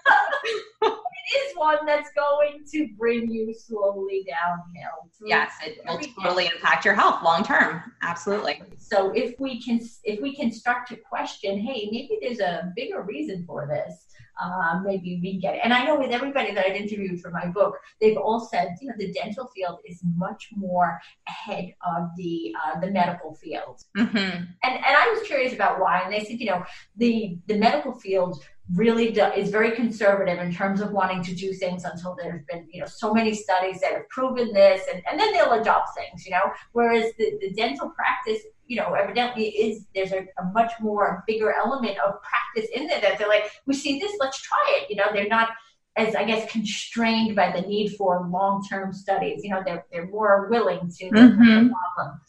one 1.60 1.84
that's 1.84 2.10
going 2.16 2.64
to 2.72 2.88
bring 2.98 3.30
you 3.30 3.52
slowly 3.52 4.26
downhill. 4.26 5.10
Yes, 5.24 5.52
it 5.64 5.78
will 5.86 5.98
totally 6.22 6.46
impact 6.46 6.84
your 6.86 6.94
health 6.94 7.22
long 7.22 7.44
term. 7.44 7.82
Absolutely. 8.02 8.62
So 8.78 9.10
if 9.10 9.38
we 9.38 9.62
can 9.62 9.78
if 10.04 10.20
we 10.20 10.34
can 10.34 10.50
start 10.50 10.86
to 10.88 10.96
question, 10.96 11.58
hey, 11.58 11.88
maybe 11.92 12.18
there's 12.22 12.40
a 12.40 12.72
bigger 12.74 13.02
reason 13.02 13.44
for 13.46 13.66
this. 13.66 14.06
Uh, 14.42 14.80
maybe 14.82 15.20
we 15.22 15.38
get 15.38 15.56
it. 15.56 15.60
And 15.62 15.74
I 15.74 15.84
know 15.84 15.98
with 15.98 16.12
everybody 16.12 16.54
that 16.54 16.64
I've 16.66 16.74
interviewed 16.74 17.20
for 17.20 17.30
my 17.30 17.46
book, 17.48 17.74
they've 18.00 18.16
all 18.16 18.40
said, 18.40 18.74
you 18.80 18.88
know, 18.88 18.94
the 18.96 19.12
dental 19.12 19.46
field 19.48 19.80
is 19.84 20.00
much 20.16 20.48
more 20.56 20.98
ahead 21.28 21.74
of 21.86 22.08
the 22.16 22.54
uh, 22.64 22.80
the 22.80 22.90
medical 22.90 23.34
field. 23.34 23.82
Mm-hmm. 23.98 24.16
And 24.16 24.74
and 24.88 24.96
I 25.02 25.14
was 25.14 25.26
curious 25.26 25.52
about 25.52 25.78
why, 25.78 26.00
and 26.00 26.12
they 26.12 26.24
said, 26.24 26.40
you 26.40 26.46
know, 26.46 26.64
the 26.96 27.38
the 27.48 27.58
medical 27.58 27.92
field 27.92 28.42
really 28.74 29.10
do, 29.10 29.24
is 29.24 29.50
very 29.50 29.72
conservative 29.72 30.38
in 30.38 30.52
terms 30.52 30.80
of 30.80 30.92
wanting 30.92 31.22
to 31.24 31.34
do 31.34 31.52
things 31.52 31.84
until 31.84 32.16
there's 32.20 32.42
been 32.44 32.66
you 32.70 32.80
know 32.80 32.86
so 32.86 33.12
many 33.12 33.34
studies 33.34 33.80
that 33.80 33.92
have 33.92 34.08
proven 34.08 34.52
this 34.52 34.82
and, 34.92 35.02
and 35.10 35.18
then 35.18 35.32
they'll 35.32 35.52
adopt 35.52 35.88
things 35.96 36.24
you 36.24 36.30
know 36.30 36.52
whereas 36.72 37.12
the, 37.18 37.36
the 37.40 37.50
dental 37.54 37.90
practice 37.90 38.42
you 38.66 38.76
know 38.76 38.94
evidently 38.94 39.48
is 39.48 39.86
there's 39.94 40.12
a, 40.12 40.26
a 40.38 40.44
much 40.52 40.72
more 40.80 41.24
bigger 41.26 41.52
element 41.52 41.98
of 41.98 42.14
practice 42.22 42.70
in 42.74 42.86
there 42.86 43.00
that 43.00 43.18
they're 43.18 43.28
like 43.28 43.50
we 43.66 43.74
see 43.74 43.98
this 43.98 44.12
let's 44.20 44.40
try 44.40 44.78
it 44.80 44.90
you 44.90 44.96
know 44.96 45.06
they're 45.12 45.28
not 45.28 45.50
as 45.96 46.14
I 46.14 46.24
guess 46.24 46.50
constrained 46.50 47.34
by 47.36 47.52
the 47.52 47.62
need 47.62 47.96
for 47.96 48.26
long 48.30 48.64
term 48.66 48.92
studies. 48.92 49.42
You 49.42 49.50
know, 49.50 49.62
they're 49.64 49.84
they're 49.92 50.08
more 50.08 50.48
willing 50.48 50.90
to 50.98 51.04
mm-hmm. 51.10 51.68
the 51.68 51.74
problem. 51.96 52.20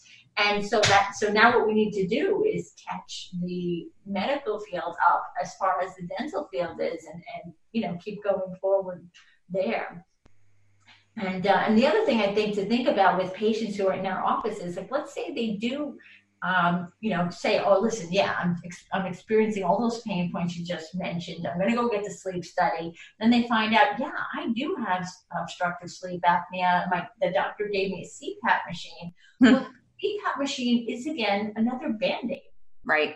And 0.44 0.66
so 0.66 0.80
that 0.82 1.12
so 1.16 1.32
now 1.32 1.58
what 1.58 1.68
we 1.68 1.74
need 1.74 1.92
to 1.92 2.08
do 2.08 2.44
is 2.44 2.74
catch 2.90 3.30
the 3.44 3.88
medical 4.06 4.60
field 4.60 4.96
up 5.08 5.24
as 5.42 5.54
far 5.56 5.82
as 5.82 5.96
the 5.96 6.08
dental 6.18 6.48
field 6.52 6.80
is, 6.82 7.06
and 7.06 7.22
and 7.36 7.54
you 7.72 7.82
know 7.82 7.98
keep 8.04 8.24
going 8.24 8.56
forward 8.60 9.08
there. 9.50 10.06
And 11.18 11.46
uh, 11.46 11.64
and 11.66 11.78
the 11.78 11.86
other 11.86 12.06
thing 12.06 12.22
I 12.22 12.34
think 12.34 12.56
to 12.56 12.66
think 12.66 12.88
about 12.88 13.22
with 13.22 13.34
patients 13.34 13.76
who 13.76 13.88
are 13.88 13.94
in 13.94 14.06
our 14.06 14.24
offices, 14.24 14.78
like 14.78 14.92
let's 14.92 15.14
say 15.14 15.34
they 15.34 15.58
do. 15.60 15.98
Um, 16.44 16.92
you 17.02 17.12
know, 17.12 17.30
say, 17.30 17.60
oh, 17.60 17.80
listen, 17.80 18.12
yeah, 18.12 18.34
I'm, 18.36 18.60
ex- 18.66 18.88
I'm 18.92 19.06
experiencing 19.06 19.64
all 19.64 19.80
those 19.80 20.02
pain 20.02 20.32
points 20.32 20.58
you 20.58 20.66
just 20.66 20.96
mentioned. 20.96 21.46
I'm 21.46 21.60
going 21.60 21.70
to 21.70 21.76
go 21.76 21.88
get 21.88 22.04
the 22.04 22.10
sleep 22.10 22.44
study. 22.44 22.92
Then 23.20 23.30
they 23.30 23.48
find 23.48 23.76
out, 23.76 24.00
yeah, 24.00 24.10
I 24.36 24.48
do 24.56 24.76
have 24.84 25.08
obstructive 25.40 25.92
sleep 25.92 26.24
apnea. 26.24 26.90
My 26.90 27.08
the 27.22 27.32
doctor 27.32 27.70
gave 27.72 27.92
me 27.92 28.04
a 28.04 28.10
CPAP 28.10 28.60
machine. 28.68 29.14
Hmm. 29.40 29.54
Well, 29.54 29.68
CPAP 30.04 30.40
machine 30.40 30.88
is 30.90 31.06
again 31.08 31.54
another 31.56 31.90
band-aid. 31.90 32.42
Right. 32.86 33.16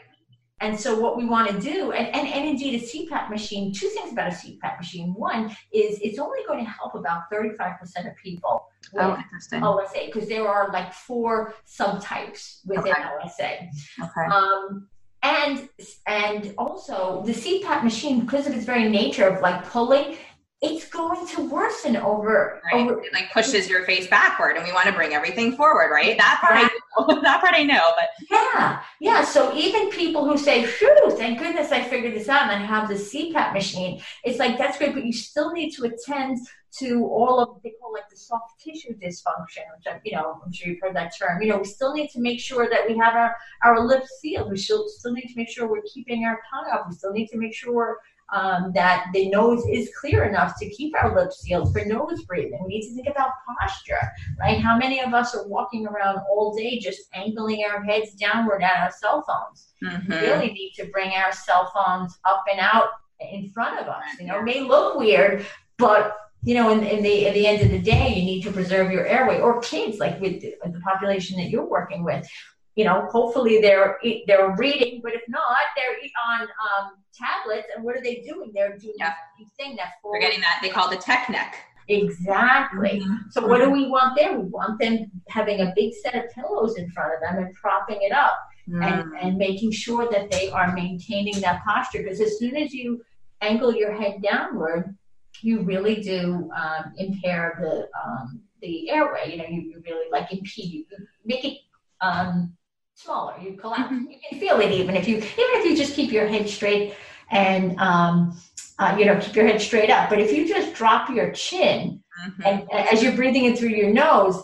And 0.61 0.79
so 0.79 0.97
what 0.99 1.17
we 1.17 1.25
want 1.25 1.51
to 1.51 1.59
do, 1.59 1.91
and, 1.91 2.07
and, 2.15 2.27
and 2.27 2.47
indeed 2.47 2.81
a 2.81 2.85
CPAP 2.85 3.29
machine, 3.29 3.73
two 3.73 3.87
things 3.89 4.13
about 4.13 4.31
a 4.31 4.35
CPAP 4.35 4.77
machine. 4.77 5.13
One 5.13 5.49
is 5.73 5.99
it's 6.01 6.17
only 6.17 6.39
going 6.47 6.63
to 6.63 6.71
help 6.71 6.95
about 6.95 7.23
35% 7.31 7.77
of 8.09 8.15
people 8.23 8.65
with 8.93 9.03
oh, 9.03 9.17
interesting. 9.17 9.63
OSA 9.63 10.05
because 10.05 10.29
there 10.29 10.47
are 10.47 10.71
like 10.71 10.93
four 10.93 11.53
subtypes 11.67 12.59
within 12.65 12.93
okay. 12.93 13.03
OSA. 13.23 13.57
Okay. 14.01 14.33
Um, 14.33 14.87
and 15.23 15.67
and 16.07 16.53
also 16.57 17.23
the 17.25 17.33
CPAP 17.33 17.83
machine, 17.83 18.21
because 18.21 18.47
of 18.47 18.53
its 18.53 18.63
very 18.65 18.87
nature 18.87 19.27
of 19.27 19.41
like 19.41 19.67
pulling, 19.69 20.17
it's 20.61 20.87
going 20.87 21.27
to 21.27 21.49
worsen 21.49 21.97
over, 21.97 22.61
right. 22.71 22.89
over 22.89 23.01
it 23.01 23.13
like 23.13 23.31
pushes 23.31 23.69
your 23.69 23.83
face 23.83 24.07
backward 24.07 24.55
and 24.55 24.65
we 24.65 24.71
want 24.71 24.87
to 24.87 24.93
bring 24.93 25.13
everything 25.13 25.55
forward 25.55 25.91
right 25.91 26.17
that 26.17 26.39
part 26.41 26.53
I 26.55 26.63
know. 26.63 27.21
that 27.21 27.41
part 27.41 27.53
I 27.53 27.63
know 27.63 27.91
but 27.97 28.09
yeah 28.31 28.81
yeah 29.01 29.23
so 29.23 29.53
even 29.55 29.89
people 29.89 30.25
who 30.25 30.37
say 30.37 30.65
phew 30.65 31.11
thank 31.17 31.39
goodness 31.39 31.71
I 31.71 31.83
figured 31.83 32.15
this 32.15 32.29
out 32.29 32.43
and 32.43 32.51
I 32.51 32.65
have 32.65 32.87
the 32.87 32.95
CPAP 32.95 33.53
machine 33.53 34.01
it's 34.23 34.39
like 34.39 34.57
that's 34.57 34.77
great 34.77 34.93
but 34.93 35.05
you 35.05 35.13
still 35.13 35.51
need 35.51 35.71
to 35.71 35.83
attend 35.83 36.39
to 36.79 37.05
all 37.05 37.39
of 37.39 37.61
they 37.63 37.73
call 37.81 37.93
like 37.93 38.09
the 38.09 38.17
soft 38.17 38.59
tissue 38.59 38.93
dysfunction, 38.97 39.63
which 39.77 39.85
I'm, 39.89 40.01
you 40.03 40.11
know, 40.11 40.41
I'm 40.45 40.51
sure 40.51 40.69
you've 40.69 40.81
heard 40.81 40.95
that 40.95 41.13
term. 41.17 41.41
You 41.41 41.49
know, 41.49 41.59
we 41.59 41.63
still 41.63 41.93
need 41.93 42.09
to 42.09 42.19
make 42.19 42.39
sure 42.39 42.69
that 42.69 42.81
we 42.87 42.97
have 42.97 43.15
our, 43.15 43.35
our 43.63 43.79
lips 43.79 44.09
sealed. 44.19 44.51
We 44.51 44.57
still 44.57 44.85
still 44.89 45.13
need 45.13 45.27
to 45.27 45.37
make 45.37 45.49
sure 45.49 45.69
we're 45.69 45.83
keeping 45.83 46.25
our 46.25 46.39
tongue 46.51 46.69
up. 46.73 46.85
We 46.89 46.95
still 46.95 47.13
need 47.13 47.27
to 47.27 47.37
make 47.37 47.53
sure 47.53 47.99
um, 48.33 48.71
that 48.73 49.07
the 49.13 49.29
nose 49.29 49.63
is 49.69 49.89
clear 49.99 50.23
enough 50.23 50.57
to 50.59 50.69
keep 50.69 50.95
our 50.95 51.15
lips 51.15 51.41
sealed 51.41 51.71
for 51.71 51.85
nose 51.85 52.23
breathing. 52.23 52.59
We 52.63 52.79
need 52.79 52.87
to 52.89 52.95
think 52.95 53.07
about 53.07 53.31
posture, 53.59 53.99
right? 54.39 54.59
How 54.59 54.77
many 54.77 54.99
of 54.99 55.13
us 55.13 55.35
are 55.35 55.47
walking 55.47 55.85
around 55.85 56.19
all 56.29 56.55
day 56.55 56.79
just 56.79 57.01
angling 57.13 57.63
our 57.69 57.83
heads 57.83 58.13
downward 58.13 58.63
at 58.63 58.83
our 58.83 58.91
cell 58.91 59.23
phones? 59.27 59.73
Mm-hmm. 59.83 60.11
We 60.11 60.17
really 60.17 60.51
need 60.51 60.73
to 60.77 60.85
bring 60.85 61.11
our 61.11 61.31
cell 61.31 61.71
phones 61.73 62.17
up 62.25 62.43
and 62.51 62.59
out 62.59 62.89
in 63.19 63.49
front 63.49 63.79
of 63.79 63.87
us. 63.87 64.03
You 64.19 64.27
know, 64.27 64.39
it 64.39 64.43
may 64.43 64.61
look 64.61 64.97
weird, 64.97 65.45
but 65.77 66.17
you 66.43 66.53
know, 66.53 66.69
in, 66.69 66.83
in 66.83 67.01
the 67.01 67.27
at 67.27 67.33
the 67.33 67.47
end 67.47 67.61
of 67.63 67.71
the 67.71 67.79
day, 67.79 68.09
you 68.09 68.23
need 68.23 68.43
to 68.43 68.51
preserve 68.51 68.91
your 68.91 69.05
airway. 69.05 69.39
Or 69.39 69.59
kids, 69.61 69.97
like 69.97 70.21
with 70.21 70.41
the, 70.41 70.55
the 70.63 70.79
population 70.81 71.37
that 71.37 71.49
you're 71.49 71.67
working 71.67 72.03
with, 72.03 72.27
you 72.75 72.83
know, 72.83 73.07
hopefully 73.09 73.61
they're 73.61 73.97
they're 74.27 74.55
reading, 74.57 74.99
but 75.01 75.13
if 75.13 75.21
not, 75.29 75.57
they're 75.75 75.95
on 76.31 76.41
um, 76.41 76.91
tablets. 77.13 77.67
And 77.73 77.83
what 77.83 77.95
are 77.95 78.01
they 78.01 78.15
doing? 78.27 78.51
They're 78.53 78.77
doing 78.77 78.95
yeah. 78.97 79.13
the 79.39 79.45
thing 79.57 79.75
that 79.77 79.93
they're 80.03 80.21
getting 80.21 80.41
that 80.41 80.59
they 80.61 80.69
call 80.69 80.89
the 80.89 80.97
tech 80.97 81.29
neck. 81.29 81.55
Exactly. 81.87 83.01
Mm-hmm. 83.01 83.29
So 83.29 83.47
what 83.47 83.59
do 83.59 83.69
we 83.69 83.87
want 83.87 84.17
there? 84.17 84.37
We 84.37 84.49
want 84.49 84.79
them 84.79 85.09
having 85.29 85.61
a 85.61 85.71
big 85.75 85.93
set 85.93 86.15
of 86.15 86.29
pillows 86.31 86.77
in 86.77 86.89
front 86.89 87.13
of 87.13 87.21
them 87.21 87.43
and 87.43 87.53
propping 87.53 87.99
it 88.01 88.11
up 88.11 88.39
mm. 88.67 88.83
and, 88.83 89.13
and 89.21 89.37
making 89.37 89.71
sure 89.71 90.09
that 90.11 90.31
they 90.31 90.49
are 90.49 90.73
maintaining 90.73 91.39
that 91.41 91.63
posture. 91.63 92.01
Because 92.01 92.19
as 92.21 92.39
soon 92.39 92.57
as 92.57 92.73
you 92.73 93.03
angle 93.41 93.73
your 93.73 93.93
head 93.93 94.21
downward, 94.23 94.97
you 95.41 95.61
really 95.61 96.01
do 96.01 96.49
um, 96.55 96.93
impair 96.97 97.57
the 97.61 97.87
um, 98.03 98.41
the 98.61 98.89
airway. 98.89 99.31
You 99.31 99.37
know, 99.37 99.45
you, 99.47 99.61
you 99.61 99.83
really 99.85 100.09
like 100.11 100.31
impede, 100.31 100.73
you 100.73 100.85
make 101.23 101.45
it 101.45 101.57
um, 102.01 102.55
smaller. 102.95 103.35
You 103.39 103.53
collapse. 103.53 103.93
Mm-hmm. 103.93 104.09
You 104.09 104.17
can 104.29 104.39
feel 104.39 104.59
it 104.59 104.71
even 104.71 104.95
if 104.95 105.07
you 105.07 105.17
even 105.17 105.33
if 105.37 105.65
you 105.65 105.77
just 105.77 105.93
keep 105.93 106.11
your 106.11 106.27
head 106.27 106.49
straight 106.49 106.95
and 107.31 107.79
um, 107.79 108.37
uh, 108.79 108.95
you 108.97 109.05
know 109.05 109.19
keep 109.19 109.35
your 109.35 109.47
head 109.47 109.61
straight 109.61 109.89
up. 109.89 110.09
But 110.09 110.19
if 110.19 110.31
you 110.31 110.47
just 110.47 110.73
drop 110.73 111.09
your 111.09 111.31
chin 111.31 112.01
mm-hmm. 112.27 112.41
and 112.45 112.71
as 112.71 113.03
you're 113.03 113.15
breathing 113.15 113.45
in 113.45 113.55
through 113.55 113.69
your 113.69 113.91
nose, 113.91 114.41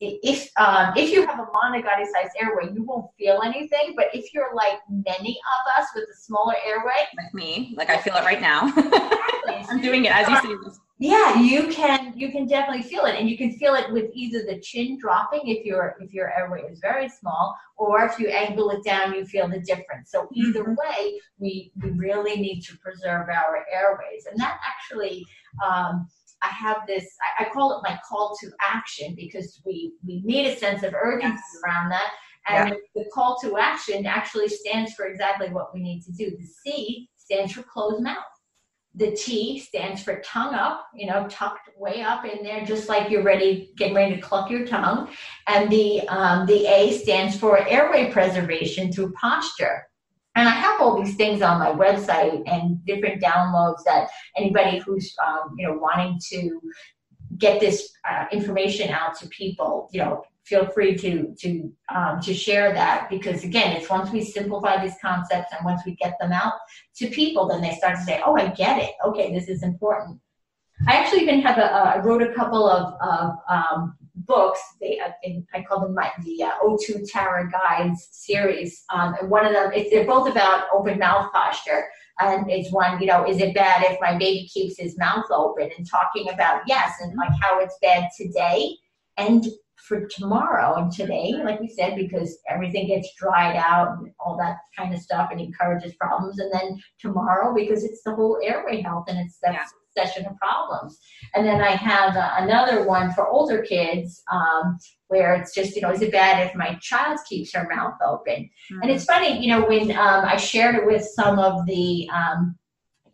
if 0.00 0.48
um, 0.58 0.92
if 0.96 1.10
you 1.10 1.26
have 1.26 1.38
a 1.38 1.46
manicotti 1.46 2.06
sized 2.12 2.36
airway, 2.40 2.72
you 2.72 2.84
won't 2.84 3.06
feel 3.18 3.40
anything. 3.42 3.94
But 3.96 4.06
if 4.12 4.32
you're 4.34 4.54
like 4.54 4.78
many 4.90 5.38
of 5.38 5.82
us 5.82 5.88
with 5.94 6.04
a 6.04 6.16
smaller 6.16 6.54
airway, 6.66 7.06
like 7.16 7.32
me, 7.32 7.74
like 7.76 7.90
I 7.90 7.98
feel 7.98 8.14
it 8.14 8.24
right 8.24 8.40
now. 8.40 8.72
I'm 9.70 9.80
doing 9.80 10.04
it 10.04 10.14
as 10.14 10.28
you 10.28 10.36
see 10.40 10.56
this 10.64 10.78
yeah 10.98 11.40
you 11.40 11.68
can 11.68 12.12
you 12.16 12.30
can 12.32 12.46
definitely 12.46 12.82
feel 12.82 13.04
it 13.04 13.14
and 13.16 13.30
you 13.30 13.38
can 13.38 13.52
feel 13.52 13.74
it 13.74 13.90
with 13.92 14.06
either 14.14 14.42
the 14.44 14.58
chin 14.60 14.98
dropping 15.00 15.40
if 15.44 15.64
your 15.64 15.96
if 16.00 16.12
your 16.12 16.32
airway 16.36 16.62
is 16.62 16.80
very 16.80 17.08
small 17.08 17.56
or 17.76 18.04
if 18.04 18.18
you 18.18 18.28
angle 18.28 18.70
it 18.70 18.82
down 18.84 19.14
you 19.14 19.24
feel 19.24 19.48
the 19.48 19.60
difference 19.60 20.10
so 20.10 20.28
either 20.34 20.64
mm-hmm. 20.64 20.74
way 20.74 21.20
we 21.38 21.70
we 21.82 21.90
really 21.90 22.40
need 22.40 22.60
to 22.60 22.76
preserve 22.78 23.28
our 23.28 23.64
airways 23.72 24.26
and 24.30 24.38
that 24.40 24.58
actually 24.66 25.24
um, 25.64 26.08
I 26.42 26.48
have 26.48 26.86
this, 26.86 27.04
I, 27.38 27.44
I, 27.44 27.48
call 27.48 27.76
it 27.76 27.82
my 27.82 27.98
call 28.08 28.36
to 28.40 28.50
action 28.60 29.14
because 29.16 29.60
we, 29.66 29.94
we 30.06 30.22
need 30.24 30.46
a 30.46 30.56
sense 30.56 30.82
of 30.82 30.94
urgency 30.94 31.32
yes. 31.34 31.60
around 31.64 31.90
that. 31.90 32.12
And 32.48 32.68
yeah. 32.70 32.76
the 32.94 33.10
call 33.12 33.38
to 33.42 33.58
action 33.58 34.06
actually 34.06 34.48
stands 34.48 34.94
for 34.94 35.06
exactly 35.06 35.50
what 35.50 35.74
we 35.74 35.80
need 35.80 36.02
to 36.02 36.12
do. 36.12 36.30
The 36.30 36.46
C 36.46 37.08
stands 37.16 37.52
for 37.52 37.62
closed 37.62 38.02
mouth. 38.02 38.16
The 38.98 39.12
T 39.12 39.58
stands 39.58 40.02
for 40.02 40.20
tongue 40.20 40.54
up, 40.54 40.88
you 40.94 41.06
know, 41.06 41.26
tucked 41.28 41.70
way 41.76 42.02
up 42.02 42.24
in 42.24 42.42
there, 42.42 42.64
just 42.64 42.88
like 42.88 43.10
you're 43.10 43.22
ready, 43.22 43.72
getting 43.76 43.94
ready 43.94 44.16
to 44.16 44.20
cluck 44.20 44.50
your 44.50 44.66
tongue. 44.66 45.08
And 45.46 45.70
the 45.70 46.06
um, 46.08 46.46
the 46.46 46.66
A 46.66 46.92
stands 46.92 47.36
for 47.36 47.66
airway 47.66 48.10
preservation 48.12 48.92
through 48.92 49.12
posture. 49.12 49.84
And 50.34 50.48
I 50.48 50.52
have 50.52 50.80
all 50.80 51.02
these 51.02 51.16
things 51.16 51.42
on 51.42 51.58
my 51.58 51.70
website 51.70 52.42
and 52.46 52.84
different 52.84 53.22
downloads 53.22 53.82
that 53.84 54.08
anybody 54.36 54.78
who's 54.78 55.14
um, 55.26 55.54
you 55.56 55.66
know 55.66 55.74
wanting 55.74 56.20
to 56.30 56.60
get 57.36 57.60
this 57.60 57.92
uh, 58.08 58.26
information 58.32 58.90
out 58.90 59.18
to 59.18 59.28
people, 59.28 59.88
you 59.92 60.00
know, 60.00 60.22
feel 60.48 60.66
free 60.66 60.96
to 60.96 61.34
to 61.38 61.72
um, 61.94 62.20
to 62.20 62.32
share 62.32 62.72
that 62.72 63.08
because 63.10 63.44
again, 63.44 63.76
it's 63.76 63.90
once 63.90 64.10
we 64.10 64.24
simplify 64.24 64.82
these 64.82 64.96
concepts 65.00 65.52
and 65.52 65.64
once 65.64 65.82
we 65.84 65.94
get 65.96 66.14
them 66.18 66.32
out 66.32 66.54
to 66.96 67.08
people, 67.08 67.46
then 67.46 67.60
they 67.60 67.74
start 67.74 67.96
to 67.96 68.02
say, 68.02 68.20
"Oh, 68.24 68.36
I 68.36 68.48
get 68.48 68.82
it. 68.82 68.92
Okay, 69.04 69.32
this 69.32 69.48
is 69.48 69.62
important." 69.62 70.18
I 70.86 70.94
actually 70.94 71.22
even 71.22 71.40
have 71.42 71.58
a 71.58 71.74
uh, 71.74 72.02
wrote 72.04 72.22
a 72.22 72.32
couple 72.32 72.68
of, 72.68 72.94
of 73.00 73.36
um, 73.50 73.96
books. 74.14 74.60
They 74.80 74.98
uh, 74.98 75.10
I 75.54 75.62
call 75.62 75.80
them 75.80 75.94
my 75.94 76.10
the 76.24 76.42
uh, 76.44 76.52
O2 76.64 77.10
Tara 77.10 77.50
Guides 77.50 78.08
series. 78.12 78.84
Um, 78.92 79.14
and 79.20 79.30
one 79.30 79.44
of 79.44 79.52
them, 79.52 79.70
they're 79.90 80.06
both 80.06 80.28
about 80.30 80.66
open 80.72 80.98
mouth 80.98 81.32
posture. 81.32 81.84
And 82.20 82.50
it's 82.50 82.72
one, 82.72 83.00
you 83.00 83.06
know, 83.06 83.28
is 83.28 83.40
it 83.40 83.54
bad 83.54 83.84
if 83.84 83.96
my 84.00 84.18
baby 84.18 84.48
keeps 84.52 84.76
his 84.76 84.98
mouth 84.98 85.26
open 85.30 85.70
and 85.76 85.88
talking 85.88 86.28
about 86.30 86.62
yes 86.66 86.94
and 87.00 87.16
like 87.16 87.30
how 87.40 87.60
it's 87.60 87.78
bad 87.80 88.08
today 88.16 88.76
and 89.18 89.46
for 89.86 90.06
tomorrow 90.06 90.76
and 90.76 90.92
today, 90.92 91.32
like 91.44 91.60
we 91.60 91.68
said, 91.68 91.96
because 91.96 92.38
everything 92.48 92.88
gets 92.88 93.14
dried 93.14 93.56
out 93.56 93.98
and 93.98 94.12
all 94.18 94.36
that 94.36 94.56
kind 94.76 94.94
of 94.94 95.00
stuff 95.00 95.28
and 95.30 95.40
encourages 95.40 95.94
problems. 95.94 96.38
And 96.38 96.52
then 96.52 96.80
tomorrow, 97.00 97.54
because 97.54 97.84
it's 97.84 98.02
the 98.02 98.14
whole 98.14 98.38
airway 98.42 98.82
health 98.82 99.04
and 99.08 99.18
it's 99.18 99.38
that 99.42 99.54
yeah. 99.54 100.04
session 100.04 100.26
of 100.26 100.36
problems. 100.36 100.98
And 101.34 101.46
then 101.46 101.60
I 101.60 101.70
have 101.70 102.16
uh, 102.16 102.34
another 102.38 102.86
one 102.86 103.12
for 103.12 103.28
older 103.28 103.62
kids 103.62 104.22
um, 104.32 104.78
where 105.08 105.34
it's 105.34 105.54
just, 105.54 105.76
you 105.76 105.82
know, 105.82 105.90
is 105.90 106.02
it 106.02 106.12
bad 106.12 106.46
if 106.46 106.54
my 106.54 106.76
child 106.80 107.18
keeps 107.28 107.54
her 107.54 107.68
mouth 107.68 107.94
open? 108.04 108.50
Mm-hmm. 108.72 108.82
And 108.82 108.90
it's 108.90 109.04
funny, 109.04 109.40
you 109.40 109.48
know, 109.48 109.66
when 109.66 109.92
um, 109.92 110.24
I 110.24 110.36
shared 110.36 110.74
it 110.74 110.86
with 110.86 111.02
some 111.02 111.38
of 111.38 111.66
the 111.66 112.08
um, 112.12 112.58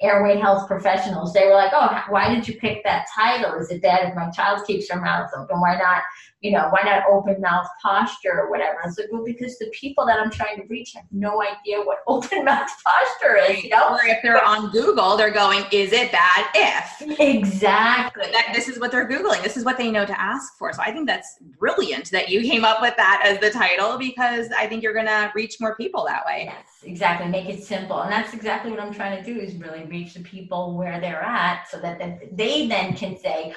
airway 0.00 0.38
health 0.38 0.68
professionals, 0.68 1.32
they 1.32 1.46
were 1.46 1.54
like, 1.54 1.72
"Oh, 1.74 2.02
why 2.08 2.32
did 2.32 2.46
you 2.46 2.54
pick 2.58 2.84
that 2.84 3.06
title? 3.14 3.54
Is 3.54 3.70
it 3.70 3.82
bad 3.82 4.08
if 4.08 4.14
my 4.14 4.30
child 4.30 4.66
keeps 4.66 4.90
her 4.90 5.00
mouth 5.00 5.30
open? 5.36 5.60
Why 5.60 5.76
not 5.76 6.02
you 6.44 6.50
know, 6.50 6.68
why 6.68 6.82
not 6.84 7.04
open 7.10 7.40
mouth 7.40 7.66
posture 7.82 8.42
or 8.42 8.50
whatever? 8.50 8.76
I 8.84 8.86
was 8.86 8.98
like, 8.98 9.08
well, 9.10 9.24
because 9.24 9.56
the 9.58 9.70
people 9.72 10.04
that 10.04 10.20
I'm 10.20 10.30
trying 10.30 10.60
to 10.60 10.66
reach 10.68 10.92
have 10.92 11.06
no 11.10 11.42
idea 11.42 11.80
what 11.80 12.00
open 12.06 12.44
mouth 12.44 12.68
posture 12.84 13.36
is, 13.36 13.64
you 13.64 13.70
know? 13.70 13.88
Or 13.88 14.04
if 14.04 14.18
they're 14.22 14.44
on 14.44 14.70
Google, 14.70 15.16
they're 15.16 15.30
going, 15.30 15.64
is 15.72 15.94
it 15.94 16.12
bad 16.12 16.46
if? 16.54 17.18
Exactly. 17.18 18.30
That, 18.30 18.50
this 18.52 18.68
is 18.68 18.78
what 18.78 18.92
they're 18.92 19.08
Googling. 19.08 19.42
This 19.42 19.56
is 19.56 19.64
what 19.64 19.78
they 19.78 19.90
know 19.90 20.04
to 20.04 20.20
ask 20.20 20.58
for. 20.58 20.70
So 20.74 20.82
I 20.82 20.92
think 20.92 21.06
that's 21.06 21.38
brilliant 21.58 22.10
that 22.10 22.28
you 22.28 22.42
came 22.42 22.62
up 22.62 22.82
with 22.82 22.94
that 22.98 23.22
as 23.24 23.40
the 23.40 23.48
title 23.50 23.96
because 23.96 24.48
I 24.50 24.66
think 24.66 24.82
you're 24.82 24.92
going 24.92 25.06
to 25.06 25.32
reach 25.34 25.58
more 25.60 25.74
people 25.76 26.04
that 26.04 26.26
way. 26.26 26.42
Yes, 26.44 26.66
exactly. 26.82 27.26
Make 27.30 27.48
it 27.48 27.64
simple. 27.64 28.02
And 28.02 28.12
that's 28.12 28.34
exactly 28.34 28.70
what 28.70 28.80
I'm 28.80 28.92
trying 28.92 29.16
to 29.16 29.24
do 29.24 29.40
is 29.40 29.54
really 29.54 29.84
reach 29.84 30.12
the 30.12 30.20
people 30.20 30.76
where 30.76 31.00
they're 31.00 31.22
at 31.22 31.70
so 31.70 31.78
that 31.78 32.36
they 32.36 32.68
then 32.68 32.94
can 32.94 33.16
say, 33.18 33.54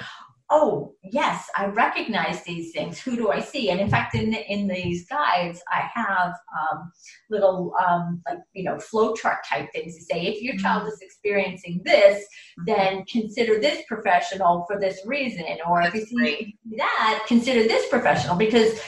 oh 0.50 0.94
yes 1.02 1.50
i 1.56 1.66
recognize 1.66 2.42
these 2.44 2.72
things 2.72 2.98
who 2.98 3.16
do 3.16 3.30
i 3.30 3.38
see 3.38 3.70
and 3.70 3.80
in 3.80 3.88
fact 3.88 4.14
in 4.14 4.32
in 4.32 4.66
these 4.66 5.06
guides 5.06 5.60
i 5.70 5.88
have 5.92 6.32
um, 6.58 6.90
little 7.28 7.74
um, 7.86 8.22
like 8.26 8.38
you 8.54 8.64
know 8.64 8.78
flow 8.78 9.14
chart 9.14 9.38
type 9.46 9.70
things 9.72 9.94
to 9.94 10.02
say 10.02 10.26
if 10.26 10.42
your 10.42 10.56
child 10.56 10.82
mm-hmm. 10.82 10.92
is 10.92 11.00
experiencing 11.02 11.80
this 11.84 12.24
mm-hmm. 12.60 12.64
then 12.66 13.04
consider 13.10 13.60
this 13.60 13.82
professional 13.88 14.64
for 14.66 14.80
this 14.80 15.00
reason 15.06 15.44
or 15.68 15.82
if 15.82 15.94
you 15.94 16.06
see 16.06 16.56
that 16.76 17.24
consider 17.26 17.64
this 17.64 17.88
professional 17.88 18.36
because 18.36 18.80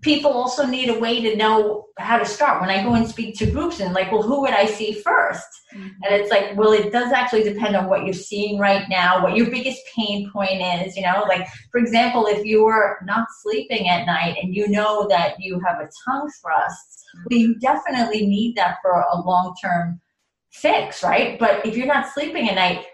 people 0.00 0.32
also 0.32 0.66
need 0.66 0.88
a 0.88 0.98
way 0.98 1.20
to 1.20 1.36
know 1.36 1.86
how 1.98 2.18
to 2.18 2.24
start. 2.24 2.60
When 2.60 2.70
I 2.70 2.82
go 2.82 2.94
and 2.94 3.06
speak 3.06 3.36
to 3.38 3.50
groups 3.50 3.80
and 3.80 3.92
like, 3.92 4.10
well, 4.10 4.22
who 4.22 4.40
would 4.40 4.52
I 4.52 4.66
see 4.66 5.02
1st 5.06 5.40
mm-hmm. 5.74 5.88
And 6.02 6.14
it's 6.14 6.30
like, 6.30 6.56
well, 6.56 6.72
it 6.72 6.90
does 6.90 7.12
actually 7.12 7.44
depend 7.44 7.76
on 7.76 7.88
what 7.88 8.04
you're 8.04 8.14
seeing 8.14 8.58
right 8.58 8.88
now, 8.88 9.22
what 9.22 9.36
your 9.36 9.50
biggest 9.50 9.80
pain 9.94 10.30
point 10.32 10.62
is, 10.62 10.96
you 10.96 11.02
know, 11.02 11.24
like 11.28 11.46
for 11.70 11.78
example, 11.78 12.26
if 12.26 12.44
you're 12.44 12.98
not 13.04 13.26
sleeping 13.42 13.88
at 13.88 14.06
night 14.06 14.36
and 14.42 14.54
you 14.54 14.68
know 14.68 15.06
that 15.08 15.34
you 15.38 15.60
have 15.60 15.78
a 15.78 15.88
tongue 16.04 16.30
thrust, 16.40 17.04
mm-hmm. 17.16 17.26
well, 17.30 17.38
you 17.38 17.54
definitely 17.56 18.26
need 18.26 18.56
that 18.56 18.78
for 18.82 19.04
a 19.12 19.20
long-term 19.20 20.00
fix, 20.50 21.02
right? 21.02 21.38
But 21.38 21.64
if 21.66 21.76
you're 21.76 21.86
not 21.86 22.12
sleeping 22.12 22.48
at 22.48 22.56
night, 22.56 22.86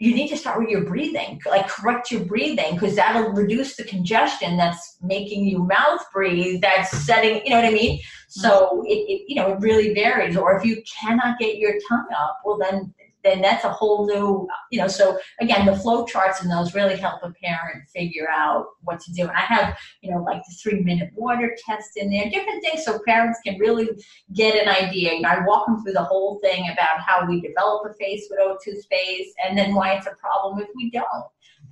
you 0.00 0.14
need 0.14 0.28
to 0.28 0.36
start 0.36 0.58
with 0.58 0.70
your 0.70 0.82
breathing, 0.82 1.38
like 1.46 1.68
correct 1.68 2.10
your 2.10 2.24
breathing, 2.24 2.72
because 2.74 2.96
that'll 2.96 3.32
reduce 3.32 3.76
the 3.76 3.84
congestion 3.84 4.56
that's 4.56 4.96
making 5.02 5.44
you 5.44 5.62
mouth 5.62 6.00
breathe. 6.10 6.62
That's 6.62 6.90
setting, 7.04 7.42
you 7.44 7.50
know 7.50 7.56
what 7.56 7.66
I 7.66 7.70
mean? 7.70 8.00
So 8.26 8.82
it, 8.86 8.94
it, 8.94 9.24
you 9.28 9.36
know, 9.36 9.52
it 9.52 9.60
really 9.60 9.92
varies. 9.92 10.38
Or 10.38 10.56
if 10.56 10.64
you 10.64 10.82
cannot 11.00 11.38
get 11.38 11.58
your 11.58 11.74
tongue 11.86 12.08
up, 12.18 12.40
well, 12.46 12.56
then 12.56 12.94
then 13.22 13.40
that's 13.40 13.64
a 13.64 13.70
whole 13.70 14.06
new, 14.06 14.48
you 14.70 14.78
know, 14.78 14.88
so 14.88 15.18
again, 15.40 15.66
the 15.66 15.76
flow 15.76 16.04
charts 16.06 16.42
and 16.42 16.50
those 16.50 16.74
really 16.74 16.96
help 16.96 17.22
a 17.22 17.32
parent 17.42 17.88
figure 17.88 18.28
out 18.30 18.66
what 18.82 19.00
to 19.00 19.12
do. 19.12 19.22
And 19.22 19.36
I 19.36 19.40
have, 19.40 19.76
you 20.00 20.10
know, 20.10 20.22
like 20.22 20.42
the 20.48 20.54
three 20.62 20.80
minute 20.80 21.10
water 21.14 21.56
test 21.66 21.96
in 21.96 22.10
there, 22.10 22.30
different 22.30 22.62
things 22.62 22.84
so 22.84 22.98
parents 23.06 23.38
can 23.44 23.58
really 23.58 23.88
get 24.34 24.56
an 24.56 24.68
idea. 24.68 25.14
You 25.14 25.22
know, 25.22 25.28
I 25.28 25.44
walk 25.44 25.66
them 25.66 25.82
through 25.82 25.94
the 25.94 26.04
whole 26.04 26.38
thing 26.40 26.68
about 26.70 27.00
how 27.00 27.26
we 27.26 27.40
develop 27.40 27.90
a 27.90 27.94
face 27.94 28.28
with 28.30 28.40
O2 28.40 28.80
space 28.80 29.32
and 29.44 29.56
then 29.56 29.74
why 29.74 29.94
it's 29.94 30.06
a 30.06 30.14
problem 30.20 30.60
if 30.60 30.68
we 30.74 30.90
don't 30.90 31.24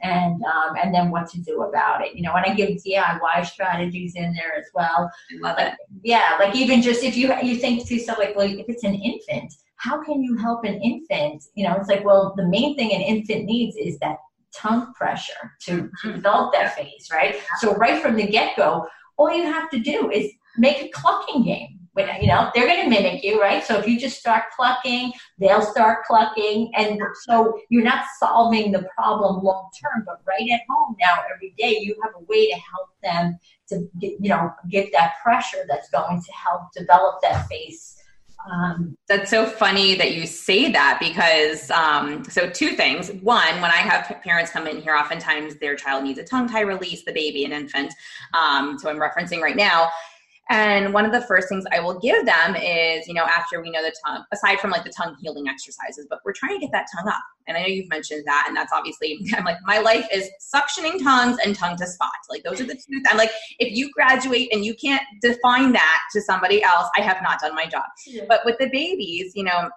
and 0.03 0.43
um, 0.45 0.77
and 0.81 0.95
then 0.95 1.11
what 1.11 1.29
to 1.31 1.41
do 1.41 1.63
about 1.63 2.05
it. 2.05 2.15
You 2.15 2.23
know, 2.23 2.35
and 2.35 2.47
I 2.47 2.55
give 2.55 2.71
DIY 2.71 3.47
strategies 3.47 4.15
in 4.15 4.33
there 4.33 4.55
as 4.57 4.67
well. 4.75 5.11
I 5.31 5.41
love 5.41 5.57
like, 5.57 5.73
it. 5.73 5.79
Yeah, 6.03 6.37
like 6.39 6.55
even 6.55 6.83
just 6.83 7.03
if 7.03 7.17
you 7.17 7.35
you 7.43 7.57
think 7.57 7.87
to 7.87 7.95
yourself 7.95 8.19
like, 8.19 8.37
well, 8.37 8.49
if 8.49 8.67
it's 8.69 8.85
an 8.85 8.95
infant, 8.95 9.55
how 9.79 10.03
can 10.03 10.23
you 10.23 10.37
help 10.37 10.65
an 10.65 10.81
infant? 10.83 11.45
You 11.55 11.65
know, 11.65 11.77
it's 11.77 11.89
like, 11.89 12.05
well, 12.05 12.35
the 12.37 12.47
main 12.47 12.77
thing 12.77 12.93
an 12.93 13.01
infant 13.01 13.45
needs 13.45 13.77
is 13.77 13.99
that 14.01 14.17
tongue 14.55 14.93
pressure 14.95 15.53
to, 15.63 15.73
mm-hmm. 15.73 16.09
to 16.09 16.15
develop 16.15 16.53
that 16.53 16.75
face, 16.77 17.09
right? 17.13 17.37
So 17.59 17.75
right 17.75 18.03
from 18.03 18.17
the 18.17 18.27
get 18.27 18.57
go, 18.57 18.87
all 19.17 19.33
you 19.35 19.45
have 19.45 19.71
to 19.71 19.79
do 19.79 20.11
is 20.11 20.31
make 20.57 20.83
a 20.83 20.89
clucking 20.89 21.45
game. 21.45 21.75
You 22.21 22.29
know, 22.29 22.49
they're 22.55 22.69
going 22.69 22.85
to 22.85 22.89
mimic 22.89 23.25
you, 23.25 23.43
right? 23.43 23.65
So 23.65 23.77
if 23.77 23.89
you 23.89 23.99
just 23.99 24.21
start 24.21 24.45
clucking, 24.55 25.13
they'll 25.41 25.63
start 25.63 26.05
clucking. 26.05 26.71
And 26.77 27.01
so 27.23 27.59
you're 27.71 27.83
not 27.83 28.05
solving 28.21 28.71
the 28.71 28.87
problem 28.97 29.43
long 29.43 29.69
term, 29.83 30.05
but 30.07 30.21
right 30.25 30.49
at 30.49 30.61
home 30.71 30.95
now, 31.01 31.17
every 31.35 31.55
day, 31.59 31.77
you 31.81 31.97
have 32.05 32.13
a 32.15 32.23
way 32.27 32.51
to 32.51 32.55
help 32.55 32.91
them 33.03 33.37
to 33.71 33.91
get, 34.01 34.13
you 34.21 34.29
know, 34.29 34.49
get 34.71 34.93
that 34.93 35.15
pressure 35.25 35.65
that's 35.69 35.91
going 35.91 36.23
to 36.23 36.33
help 36.33 36.71
develop 36.73 37.17
that 37.23 37.49
face 37.49 37.98
um, 38.51 38.97
That's 39.09 39.31
so 39.31 39.47
funny 39.47 39.95
that 39.97 40.15
you 40.15 40.27
say 40.27 40.71
that 40.73 40.99
because, 41.01 41.71
um, 41.71 42.25
so 42.25 42.49
two 42.49 42.71
things. 42.71 43.11
One, 43.23 43.61
when 43.61 43.71
I 43.71 43.77
have 43.77 44.21
parents 44.23 44.51
come 44.51 44.67
in 44.67 44.81
here, 44.81 44.95
oftentimes 44.95 45.57
their 45.57 45.77
child 45.77 46.05
needs 46.05 46.19
a 46.19 46.25
tongue 46.25 46.49
tie 46.49 46.61
release, 46.61 47.05
the 47.05 47.13
baby, 47.13 47.45
an 47.45 47.53
infant. 47.53 47.93
Um, 48.35 48.79
so 48.79 48.89
I'm 48.89 48.99
referencing 48.99 49.41
right 49.41 49.57
now. 49.57 49.91
And 50.51 50.95
one 50.95 51.05
of 51.05 51.13
the 51.13 51.21
first 51.21 51.49
things 51.49 51.65
I 51.73 51.81
will 51.81 51.99
give 51.99 52.25
them 52.25 52.57
is, 52.57 53.07
you 53.07 53.13
know, 53.13 53.25
after 53.25 53.61
we 53.61 53.71
know 53.71 53.83
the 53.83 53.93
tongue, 54.07 54.25
aside 54.33 54.61
from 54.61 54.71
like 54.71 54.83
the 54.83 54.93
tongue 54.97 55.15
healing 55.21 55.47
exercises, 55.47 56.07
but 56.09 56.21
we're 56.25 56.33
trying 56.33 56.55
to 56.55 56.59
get 56.59 56.73
that 56.73 56.87
tongue 56.97 57.07
up. 57.07 57.21
And 57.47 57.57
I 57.57 57.61
know 57.61 57.67
you've 57.67 57.89
mentioned 57.91 58.25
that, 58.27 58.47
and 58.49 58.57
that's 58.57 58.73
obviously, 58.73 59.19
I'm 59.37 59.45
like, 59.45 59.59
my 59.65 59.79
life 59.79 60.07
is 60.13 60.31
suctioning 60.55 61.03
tongues 61.03 61.37
and 61.45 61.55
tongue 61.55 61.77
to 61.77 61.87
spot. 61.87 62.11
Like, 62.31 62.45
those 62.45 62.61
are 62.63 62.65
the 62.65 62.75
two. 62.75 63.03
I'm 63.11 63.19
like, 63.19 63.31
if 63.59 63.77
you 63.77 63.91
graduate 63.93 64.49
and 64.53 64.65
you 64.65 64.75
can't 64.75 65.03
define 65.21 65.73
that 65.73 66.01
to 66.13 66.23
somebody 66.23 66.63
else, 66.63 66.89
I 66.97 67.03
have 67.03 67.19
not 67.23 67.41
done 67.41 67.55
my 67.55 67.67
job. 67.67 67.85
Yeah. 68.07 68.25
But 68.27 68.41
with 68.47 68.57
the 68.59 68.71
babies, 68.71 69.33
you 69.35 69.45
know, 69.45 69.69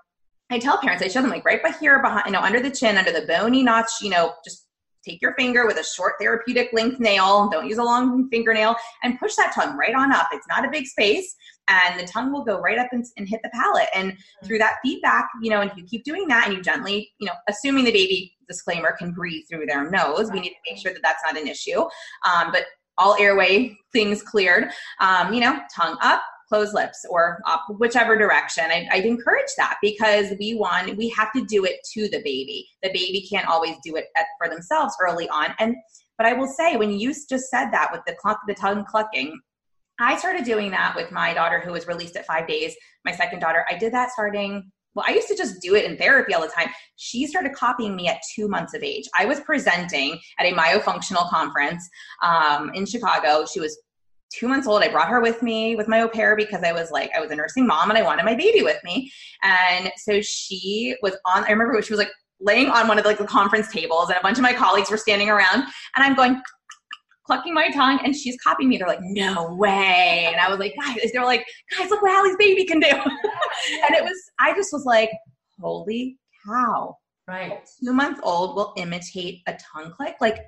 I 0.49 0.59
tell 0.59 0.77
parents, 0.77 1.03
I 1.03 1.09
show 1.09 1.21
them 1.21 1.31
like 1.31 1.45
right 1.45 1.61
by 1.61 1.71
here, 1.79 2.01
behind, 2.01 2.23
you 2.27 2.31
know, 2.31 2.41
under 2.41 2.61
the 2.61 2.71
chin, 2.71 2.97
under 2.97 3.11
the 3.11 3.25
bony 3.25 3.63
notch, 3.63 4.01
you 4.01 4.09
know, 4.09 4.33
just 4.43 4.67
take 5.03 5.21
your 5.21 5.33
finger 5.35 5.65
with 5.65 5.77
a 5.77 5.83
short 5.83 6.13
therapeutic 6.19 6.69
length 6.73 6.99
nail, 6.99 7.49
don't 7.49 7.67
use 7.67 7.77
a 7.77 7.83
long 7.83 8.29
fingernail, 8.29 8.75
and 9.03 9.19
push 9.19 9.35
that 9.35 9.53
tongue 9.53 9.77
right 9.77 9.95
on 9.95 10.11
up. 10.11 10.27
It's 10.31 10.47
not 10.47 10.65
a 10.65 10.69
big 10.69 10.87
space, 10.87 11.35
and 11.67 11.99
the 11.99 12.05
tongue 12.05 12.31
will 12.31 12.43
go 12.43 12.59
right 12.59 12.77
up 12.77 12.87
and, 12.91 13.05
and, 13.17 13.27
hit 13.27 13.39
the 13.43 13.49
palate. 13.53 13.87
And 13.95 14.17
through 14.43 14.57
that 14.59 14.77
feedback, 14.83 15.27
you 15.41 15.49
know, 15.49 15.61
and 15.61 15.71
if 15.71 15.77
you 15.77 15.83
keep 15.83 16.03
doing 16.03 16.27
that 16.27 16.47
and 16.47 16.55
you 16.55 16.61
gently, 16.61 17.11
you 17.19 17.27
know, 17.27 17.33
assuming 17.47 17.85
the 17.85 17.91
baby, 17.91 18.35
disclaimer, 18.47 18.95
can 18.97 19.11
breathe 19.11 19.43
through 19.49 19.65
their 19.65 19.89
nose, 19.89 20.31
we 20.31 20.39
need 20.39 20.49
to 20.49 20.55
make 20.69 20.81
sure 20.81 20.93
that 20.93 21.01
that's 21.01 21.23
not 21.25 21.39
an 21.39 21.47
issue. 21.47 21.81
Um, 22.25 22.51
but 22.51 22.65
all 22.97 23.15
airway 23.19 23.77
things 23.93 24.21
cleared, 24.21 24.69
um, 24.99 25.33
you 25.33 25.39
know, 25.39 25.59
tongue 25.75 25.97
up, 26.01 26.21
closed 26.51 26.73
lips 26.73 27.05
or 27.09 27.39
up 27.47 27.63
whichever 27.77 28.17
direction. 28.17 28.65
I, 28.65 28.87
I'd 28.91 29.05
encourage 29.05 29.51
that 29.57 29.77
because 29.81 30.33
we 30.39 30.55
want, 30.55 30.97
we 30.97 31.09
have 31.09 31.31
to 31.33 31.45
do 31.45 31.63
it 31.63 31.77
to 31.93 32.09
the 32.09 32.21
baby. 32.23 32.67
The 32.83 32.89
baby 32.89 33.25
can't 33.31 33.47
always 33.47 33.75
do 33.83 33.95
it 33.95 34.07
at, 34.17 34.25
for 34.37 34.49
themselves 34.49 34.95
early 35.01 35.29
on. 35.29 35.53
And, 35.59 35.75
but 36.17 36.27
I 36.27 36.33
will 36.33 36.47
say, 36.47 36.75
when 36.75 36.91
you 36.91 37.13
just 37.13 37.49
said 37.49 37.71
that 37.71 37.91
with 37.91 38.01
the, 38.05 38.15
cluck, 38.21 38.39
the 38.47 38.53
tongue 38.53 38.83
clucking, 38.85 39.39
I 39.99 40.17
started 40.17 40.43
doing 40.43 40.71
that 40.71 40.95
with 40.95 41.11
my 41.11 41.33
daughter 41.33 41.61
who 41.61 41.71
was 41.71 41.87
released 41.87 42.15
at 42.17 42.25
five 42.25 42.47
days. 42.47 42.75
My 43.05 43.13
second 43.13 43.39
daughter, 43.39 43.65
I 43.69 43.77
did 43.77 43.93
that 43.93 44.11
starting 44.11 44.71
well, 44.93 45.05
I 45.07 45.13
used 45.13 45.29
to 45.29 45.37
just 45.37 45.61
do 45.61 45.75
it 45.75 45.85
in 45.85 45.97
therapy 45.97 46.33
all 46.33 46.41
the 46.41 46.49
time. 46.49 46.67
She 46.97 47.25
started 47.25 47.53
copying 47.53 47.95
me 47.95 48.07
at 48.07 48.19
two 48.35 48.49
months 48.49 48.73
of 48.73 48.83
age. 48.83 49.05
I 49.17 49.25
was 49.25 49.39
presenting 49.39 50.19
at 50.37 50.45
a 50.45 50.53
myofunctional 50.53 51.29
conference 51.29 51.87
um, 52.23 52.71
in 52.73 52.85
Chicago. 52.85 53.45
She 53.45 53.59
was 53.59 53.79
two 54.31 54.47
months 54.47 54.67
old. 54.67 54.81
I 54.83 54.89
brought 54.89 55.09
her 55.09 55.21
with 55.21 55.41
me 55.41 55.75
with 55.75 55.87
my 55.87 56.01
au 56.01 56.07
pair 56.07 56.35
because 56.35 56.63
I 56.63 56.71
was 56.71 56.91
like, 56.91 57.11
I 57.15 57.19
was 57.19 57.31
a 57.31 57.35
nursing 57.35 57.67
mom 57.67 57.89
and 57.89 57.97
I 57.97 58.01
wanted 58.01 58.25
my 58.25 58.35
baby 58.35 58.61
with 58.61 58.81
me. 58.83 59.11
And 59.43 59.91
so 59.97 60.21
she 60.21 60.95
was 61.01 61.17
on, 61.25 61.43
I 61.43 61.51
remember 61.51 61.81
she 61.81 61.93
was 61.93 61.99
like 61.99 62.11
laying 62.39 62.69
on 62.69 62.87
one 62.87 62.97
of 62.97 63.03
the, 63.03 63.09
like 63.09 63.19
the 63.19 63.25
conference 63.25 63.71
tables 63.71 64.09
and 64.09 64.17
a 64.17 64.21
bunch 64.21 64.37
of 64.37 64.43
my 64.43 64.53
colleagues 64.53 64.89
were 64.89 64.97
standing 64.97 65.29
around 65.29 65.63
and 65.95 66.03
I'm 66.03 66.15
going, 66.15 66.41
clucking 67.25 67.53
my 67.53 67.69
tongue 67.69 67.99
and 68.03 68.15
she's 68.15 68.35
copying 68.43 68.69
me. 68.69 68.77
They're 68.77 68.87
like, 68.87 68.99
no 69.01 69.53
way. 69.55 70.27
And 70.27 70.41
I 70.41 70.49
was 70.49 70.59
like, 70.59 70.73
guys, 70.81 70.97
they're 71.13 71.23
like, 71.23 71.45
guys, 71.77 71.89
look 71.89 72.01
what 72.01 72.11
Hallie's 72.11 72.35
baby 72.37 72.65
can 72.65 72.79
do. 72.79 72.89
and 72.89 73.95
it 73.95 74.03
was, 74.03 74.17
I 74.39 74.53
just 74.53 74.73
was 74.73 74.85
like, 74.85 75.09
holy 75.59 76.17
cow. 76.45 76.97
Right. 77.27 77.59
Two 77.79 77.93
month 77.93 78.19
old 78.23 78.55
will 78.55 78.73
imitate 78.75 79.41
a 79.47 79.55
tongue 79.73 79.93
click. 79.95 80.15
Like, 80.19 80.39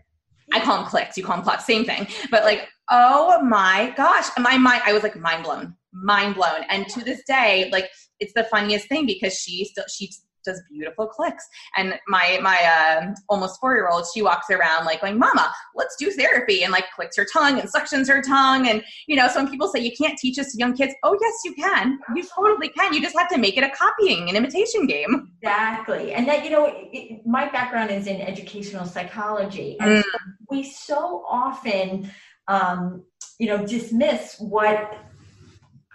I 0.53 0.59
call 0.59 0.77
them 0.77 0.85
clicks, 0.85 1.17
you 1.17 1.23
call 1.23 1.35
them 1.35 1.43
clucks, 1.43 1.65
same 1.65 1.83
thing. 1.83 2.07
But 2.31 2.43
like, 2.43 2.69
oh 2.89 3.41
my 3.41 3.93
gosh, 3.97 4.27
my 4.37 4.57
mind, 4.57 4.83
I 4.85 4.93
was 4.93 5.03
like 5.03 5.15
mind 5.15 5.43
blown, 5.43 5.75
mind 5.91 6.35
blown. 6.35 6.63
And 6.69 6.87
to 6.89 7.03
this 7.03 7.23
day, 7.25 7.69
like, 7.71 7.89
it's 8.19 8.33
the 8.33 8.43
funniest 8.45 8.87
thing 8.87 9.05
because 9.05 9.37
she 9.37 9.65
still, 9.65 9.85
she 9.93 10.11
does 10.43 10.61
beautiful 10.71 11.07
clicks. 11.07 11.47
And 11.75 11.99
my 12.07 12.39
my 12.41 12.57
uh, 12.63 13.13
almost 13.29 13.59
four 13.59 13.75
year 13.75 13.89
old, 13.89 14.05
she 14.13 14.21
walks 14.21 14.49
around 14.49 14.85
like 14.85 15.01
going, 15.01 15.17
"Mama, 15.17 15.51
let's 15.75 15.95
do 15.97 16.11
therapy," 16.11 16.63
and 16.63 16.71
like 16.71 16.85
clicks 16.95 17.17
her 17.17 17.25
tongue 17.31 17.59
and 17.59 17.69
suctions 17.71 18.07
her 18.07 18.21
tongue. 18.21 18.67
And 18.67 18.83
you 19.07 19.15
know, 19.15 19.27
some 19.27 19.49
people 19.49 19.67
say 19.67 19.79
you 19.79 19.91
can't 19.97 20.17
teach 20.17 20.37
this 20.37 20.51
to 20.53 20.57
young 20.57 20.75
kids. 20.75 20.93
Oh 21.03 21.17
yes, 21.19 21.33
you 21.45 21.53
can. 21.53 21.99
You 22.15 22.23
totally 22.35 22.69
can. 22.69 22.93
You 22.93 23.01
just 23.01 23.17
have 23.17 23.29
to 23.29 23.37
make 23.37 23.57
it 23.57 23.63
a 23.63 23.69
copying 23.69 24.27
and 24.27 24.37
imitation 24.37 24.87
game. 24.87 25.31
Exactly. 25.41 26.13
And 26.13 26.27
that 26.27 26.43
you 26.43 26.51
know, 26.51 26.71
it, 26.91 27.25
my 27.25 27.49
background 27.49 27.91
is 27.91 28.07
in 28.07 28.21
educational 28.21 28.85
psychology, 28.85 29.77
and 29.79 30.03
mm. 30.03 30.09
we 30.49 30.63
so 30.63 31.23
often. 31.27 32.11
Um, 32.47 33.05
you 33.39 33.47
know, 33.47 33.65
dismiss 33.65 34.35
what 34.39 34.97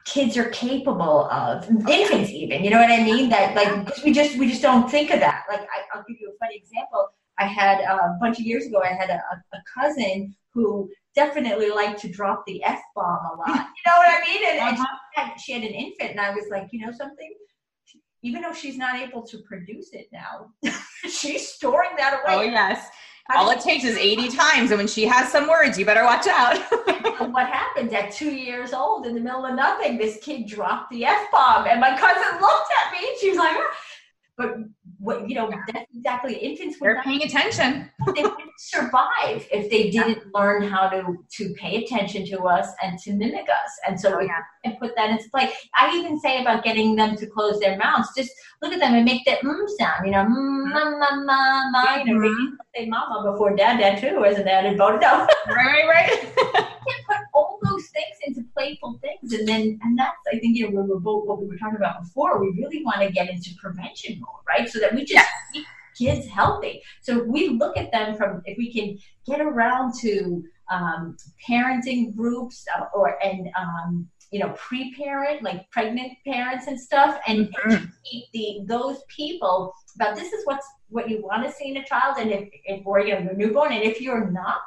kids 0.08 0.38
are 0.38 0.48
capable 0.48 1.28
of 1.30 1.68
infants 1.86 2.30
even 2.30 2.64
you 2.64 2.70
know 2.70 2.78
what 2.78 2.90
i 2.90 3.02
mean? 3.02 3.28
That 3.28 3.54
like 3.54 4.04
we 4.04 4.12
just 4.12 4.38
we 4.38 4.48
just 4.48 4.62
don't 4.62 4.90
think 4.90 5.10
of 5.10 5.20
that. 5.20 5.44
Like 5.48 5.60
I, 5.60 5.96
will 5.96 6.04
give 6.08 6.16
you 6.20 6.32
a 6.34 6.38
funny 6.38 6.56
example. 6.56 7.08
I 7.38 7.44
had 7.44 7.84
uh, 7.84 8.14
a 8.14 8.18
bunch 8.20 8.40
of 8.40 8.46
years 8.46 8.66
ago 8.66 8.80
i 8.82 8.92
had 8.92 9.10
a, 9.10 9.20
a 9.52 9.60
cousin 9.76 10.34
who 10.54 10.90
definitely 11.14 11.70
liked 11.70 12.00
to 12.00 12.08
drop 12.08 12.44
the 12.46 12.62
f-bomb 12.64 13.20
a 13.32 13.36
lot. 13.36 13.66
You 13.76 13.84
know 13.86 13.96
what 13.98 14.08
i 14.08 14.20
mean? 14.26 14.42
And, 14.48 14.58
uh-huh. 14.60 14.86
she, 15.14 15.20
had, 15.20 15.40
she 15.40 15.52
had 15.52 15.62
an 15.62 15.74
infant 15.84 16.10
and 16.12 16.20
i 16.20 16.30
was 16.30 16.46
like 16.50 16.68
you 16.72 16.84
know 16.84 16.92
something? 16.92 17.32
Even 18.22 18.42
though 18.42 18.52
she's 18.52 18.76
not 18.76 18.96
able 18.96 19.22
to 19.22 19.38
produce 19.42 19.90
it 19.92 20.06
now 20.12 20.50
she's 21.08 21.48
storing 21.48 21.90
that 21.98 22.14
away. 22.14 22.34
Oh 22.38 22.42
yes 22.42 22.88
all 23.34 23.50
it 23.50 23.60
takes 23.60 23.84
is 23.84 23.96
80 23.96 24.28
times, 24.28 24.70
and 24.70 24.78
when 24.78 24.88
she 24.88 25.04
has 25.04 25.30
some 25.30 25.48
words, 25.48 25.78
you 25.78 25.84
better 25.84 26.04
watch 26.04 26.26
out. 26.26 26.58
what 27.30 27.46
happened 27.46 27.94
at 27.94 28.12
two 28.12 28.30
years 28.30 28.72
old 28.72 29.06
in 29.06 29.14
the 29.14 29.20
middle 29.20 29.44
of 29.44 29.54
nothing? 29.54 29.98
This 29.98 30.18
kid 30.22 30.46
dropped 30.46 30.90
the 30.90 31.04
F 31.04 31.30
bomb, 31.30 31.66
and 31.66 31.80
my 31.80 31.96
cousin 31.96 32.40
looked 32.40 32.72
at 32.84 32.92
me 32.92 33.16
she 33.20 33.28
was 33.30 33.38
like, 33.38 33.56
ah. 33.56 33.76
but 34.36 34.56
what 34.98 35.28
you 35.28 35.34
know 35.34 35.48
that's 35.72 35.86
exactly 35.94 36.34
infants 36.34 36.76
they're 36.80 37.00
paying 37.02 37.22
attention 37.22 37.88
they 38.14 38.22
wouldn't 38.22 38.50
survive 38.58 39.46
if 39.52 39.70
they 39.70 39.90
didn't 39.90 40.18
learn 40.34 40.62
how 40.62 40.88
to 40.88 41.16
to 41.30 41.54
pay 41.54 41.84
attention 41.84 42.26
to 42.26 42.40
us 42.40 42.68
and 42.82 42.98
to 42.98 43.12
mimic 43.12 43.46
us 43.48 43.70
and 43.86 43.98
so 43.98 44.14
oh, 44.14 44.18
we 44.18 44.26
yeah. 44.26 44.40
and 44.64 44.78
put 44.78 44.94
that 44.96 45.10
into 45.10 45.28
play 45.30 45.52
i 45.76 45.96
even 45.96 46.18
say 46.18 46.40
about 46.40 46.64
getting 46.64 46.96
them 46.96 47.16
to 47.16 47.26
close 47.26 47.60
their 47.60 47.76
mouths 47.76 48.08
just 48.16 48.32
look 48.60 48.72
at 48.72 48.80
them 48.80 48.94
and 48.94 49.04
make 49.04 49.24
that 49.24 49.40
mm 49.40 49.68
sound 49.78 50.04
you 50.04 50.10
know 50.10 50.24
mm, 50.24 50.72
ma, 50.72 50.90
ma, 50.98 51.24
ma, 51.24 51.70
ma, 51.70 51.96
you 51.96 52.14
know 52.14 52.28
mm-hmm. 52.28 52.54
say 52.74 52.86
mama 52.86 53.30
before 53.30 53.54
dad 53.54 53.78
dad 53.78 54.00
too 54.00 54.24
as 54.24 54.38
an 54.38 54.48
added 54.48 54.76
bonus 54.76 55.00
no. 55.00 55.26
right 55.54 55.86
right 55.86 56.34
right 56.54 56.68
those 57.68 57.77
things 57.98 58.16
into 58.26 58.42
playful 58.54 58.92
things. 59.04 59.32
And 59.36 59.46
then, 59.50 59.62
and 59.82 59.98
that's, 59.98 60.22
I 60.32 60.38
think, 60.38 60.56
you 60.56 60.62
know, 60.64 60.74
we 60.80 60.88
were 60.88 61.00
both, 61.08 61.26
what 61.26 61.40
we 61.40 61.46
were 61.50 61.60
talking 61.62 61.80
about 61.84 62.02
before, 62.02 62.40
we 62.40 62.48
really 62.60 62.80
want 62.84 63.00
to 63.02 63.10
get 63.18 63.28
into 63.34 63.50
prevention 63.62 64.12
mode, 64.20 64.44
right? 64.52 64.66
So 64.72 64.78
that 64.82 64.94
we 64.94 65.04
just 65.04 65.28
keep 65.52 65.66
kids 66.00 66.26
healthy. 66.38 66.74
So 67.04 67.10
if 67.20 67.26
we 67.26 67.42
look 67.62 67.76
at 67.76 67.90
them 67.96 68.16
from, 68.16 68.30
if 68.50 68.56
we 68.56 68.72
can 68.76 68.88
get 69.30 69.40
around 69.40 69.94
to 70.02 70.44
um, 70.70 71.16
parenting 71.46 72.14
groups 72.14 72.56
uh, 72.74 72.84
or, 72.94 73.06
and, 73.22 73.40
um, 73.62 74.08
you 74.30 74.40
know, 74.40 74.52
pre-parent, 74.56 75.42
like 75.42 75.70
pregnant 75.70 76.12
parents 76.26 76.66
and 76.66 76.78
stuff, 76.78 77.18
and 77.26 77.48
mm-hmm. 77.48 77.86
the 78.34 78.60
those 78.66 78.98
people 79.08 79.72
about 79.94 80.16
this 80.16 80.32
is 80.32 80.44
what's 80.44 80.66
what 80.90 81.08
you 81.08 81.22
want 81.22 81.44
to 81.44 81.52
see 81.52 81.68
in 81.68 81.76
a 81.76 81.84
child 81.84 82.16
and 82.18 82.30
if, 82.30 82.48
if 82.64 82.86
or 82.86 83.00
you 83.00 83.12
know, 83.12 83.30
a 83.30 83.34
newborn 83.34 83.72
and 83.72 83.82
if 83.82 84.00
you're 84.00 84.30
not 84.30 84.60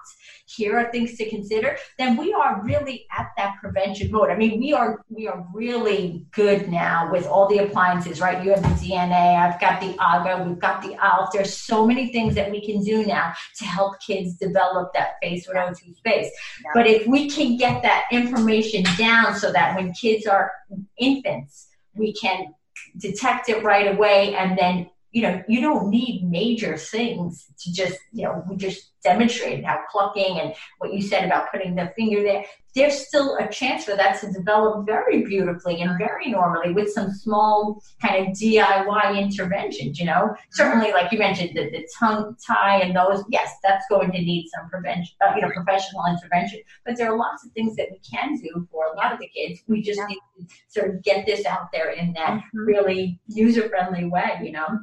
here 0.46 0.78
are 0.78 0.92
things 0.92 1.18
to 1.18 1.28
consider 1.30 1.78
then 1.98 2.16
we 2.16 2.32
are 2.34 2.62
really 2.64 3.06
at 3.18 3.30
that 3.38 3.56
prevention 3.60 4.12
mode. 4.12 4.30
I 4.30 4.36
mean 4.36 4.60
we 4.60 4.74
are 4.74 5.04
we 5.10 5.28
are 5.28 5.46
really 5.54 6.26
good 6.32 6.70
now 6.70 7.12
with 7.12 7.26
all 7.26 7.48
the 7.48 7.60
appliances 7.60 8.20
right? 8.22 8.44
You 8.44 8.52
have 8.52 8.62
the 8.62 8.70
dna 8.70 9.38
i've 9.38 9.60
got 9.60 9.82
the 9.82 9.94
AGGA 9.94 10.48
we've 10.48 10.60
got 10.60 10.82
the 10.82 10.94
alf 11.04 11.32
there's 11.34 11.56
so 11.56 11.86
many 11.86 12.12
things 12.12 12.36
that 12.36 12.52
we 12.52 12.64
can 12.64 12.84
do 12.84 13.06
now 13.06 13.34
to 13.58 13.66
help 13.66 14.00
kids 14.06 14.36
develop 14.36 14.94
that 14.94 15.14
face 15.22 15.48
102 15.48 15.96
space. 15.96 16.32
Yeah. 16.64 16.72
but 16.74 16.88
if 16.88 17.08
we 17.08 17.30
can 17.30 17.58
get 17.58 17.82
that 17.82 18.06
information 18.12 18.84
down 18.98 19.36
so 19.36 19.52
that 19.52 19.76
when 19.76 19.94
kids 19.94 20.28
are 20.28 20.52
infants 20.98 21.68
we 21.96 22.14
can 22.14 22.54
detect 22.98 23.50
it 23.50 23.64
right 23.64 23.96
away 23.96 24.36
and 24.36 24.58
then 24.58 24.90
you 25.12 25.22
know, 25.22 25.44
you 25.48 25.62
don't 25.62 25.90
need 25.90 26.30
major 26.30 26.78
things 26.78 27.48
to 27.60 27.74
just, 27.74 28.00
you 28.14 28.24
know, 28.24 28.44
we 28.50 28.56
just 28.56 28.92
demonstrated 29.04 29.66
how 29.66 29.80
clucking 29.90 30.40
and 30.40 30.54
what 30.78 30.94
you 30.94 31.02
said 31.02 31.26
about 31.26 31.52
putting 31.52 31.76
the 31.76 31.92
finger 31.96 32.22
there, 32.22 32.46
there's 32.76 33.06
still 33.06 33.36
a 33.38 33.48
chance 33.50 33.84
for 33.84 33.96
that 33.98 34.22
to 34.22 34.32
develop 34.32 34.86
very 34.86 35.24
beautifully 35.24 35.82
and 35.82 35.98
very 35.98 36.30
normally 36.30 36.74
with 36.74 36.90
some 36.90 37.12
small 37.12 37.84
kind 38.02 38.28
of 38.28 38.34
DIY 38.34 39.20
interventions, 39.20 40.00
you 40.00 40.06
know. 40.06 40.34
Certainly, 40.52 40.94
like 40.94 41.12
you 41.12 41.20
mentioned, 41.20 41.50
the, 41.54 41.70
the 41.70 41.86
tongue 42.00 42.38
tie 42.46 42.80
and 42.80 42.96
those, 42.96 43.24
yes, 43.30 43.52
that's 43.62 43.86
going 43.90 44.12
to 44.12 44.18
need 44.18 44.48
some 44.56 44.70
prevention, 44.70 45.14
uh, 45.22 45.34
you 45.36 45.42
know, 45.42 45.50
professional 45.50 46.06
intervention. 46.08 46.62
But 46.86 46.96
there 46.96 47.12
are 47.12 47.18
lots 47.18 47.46
of 47.46 47.52
things 47.52 47.76
that 47.76 47.88
we 47.92 48.00
can 48.00 48.36
do 48.38 48.66
for 48.72 48.86
a 48.86 48.96
lot 48.96 49.12
of 49.12 49.20
the 49.20 49.28
kids. 49.28 49.60
We 49.68 49.82
just 49.82 50.00
need 50.08 50.20
to 50.40 50.56
sort 50.70 50.96
of 50.96 51.04
get 51.04 51.26
this 51.26 51.46
out 51.46 51.74
there 51.74 51.90
in 51.90 52.14
that 52.14 52.38
mm-hmm. 52.38 52.60
really 52.60 53.20
user 53.28 53.68
friendly 53.68 54.06
way, 54.06 54.40
you 54.42 54.54
know. 54.54 54.80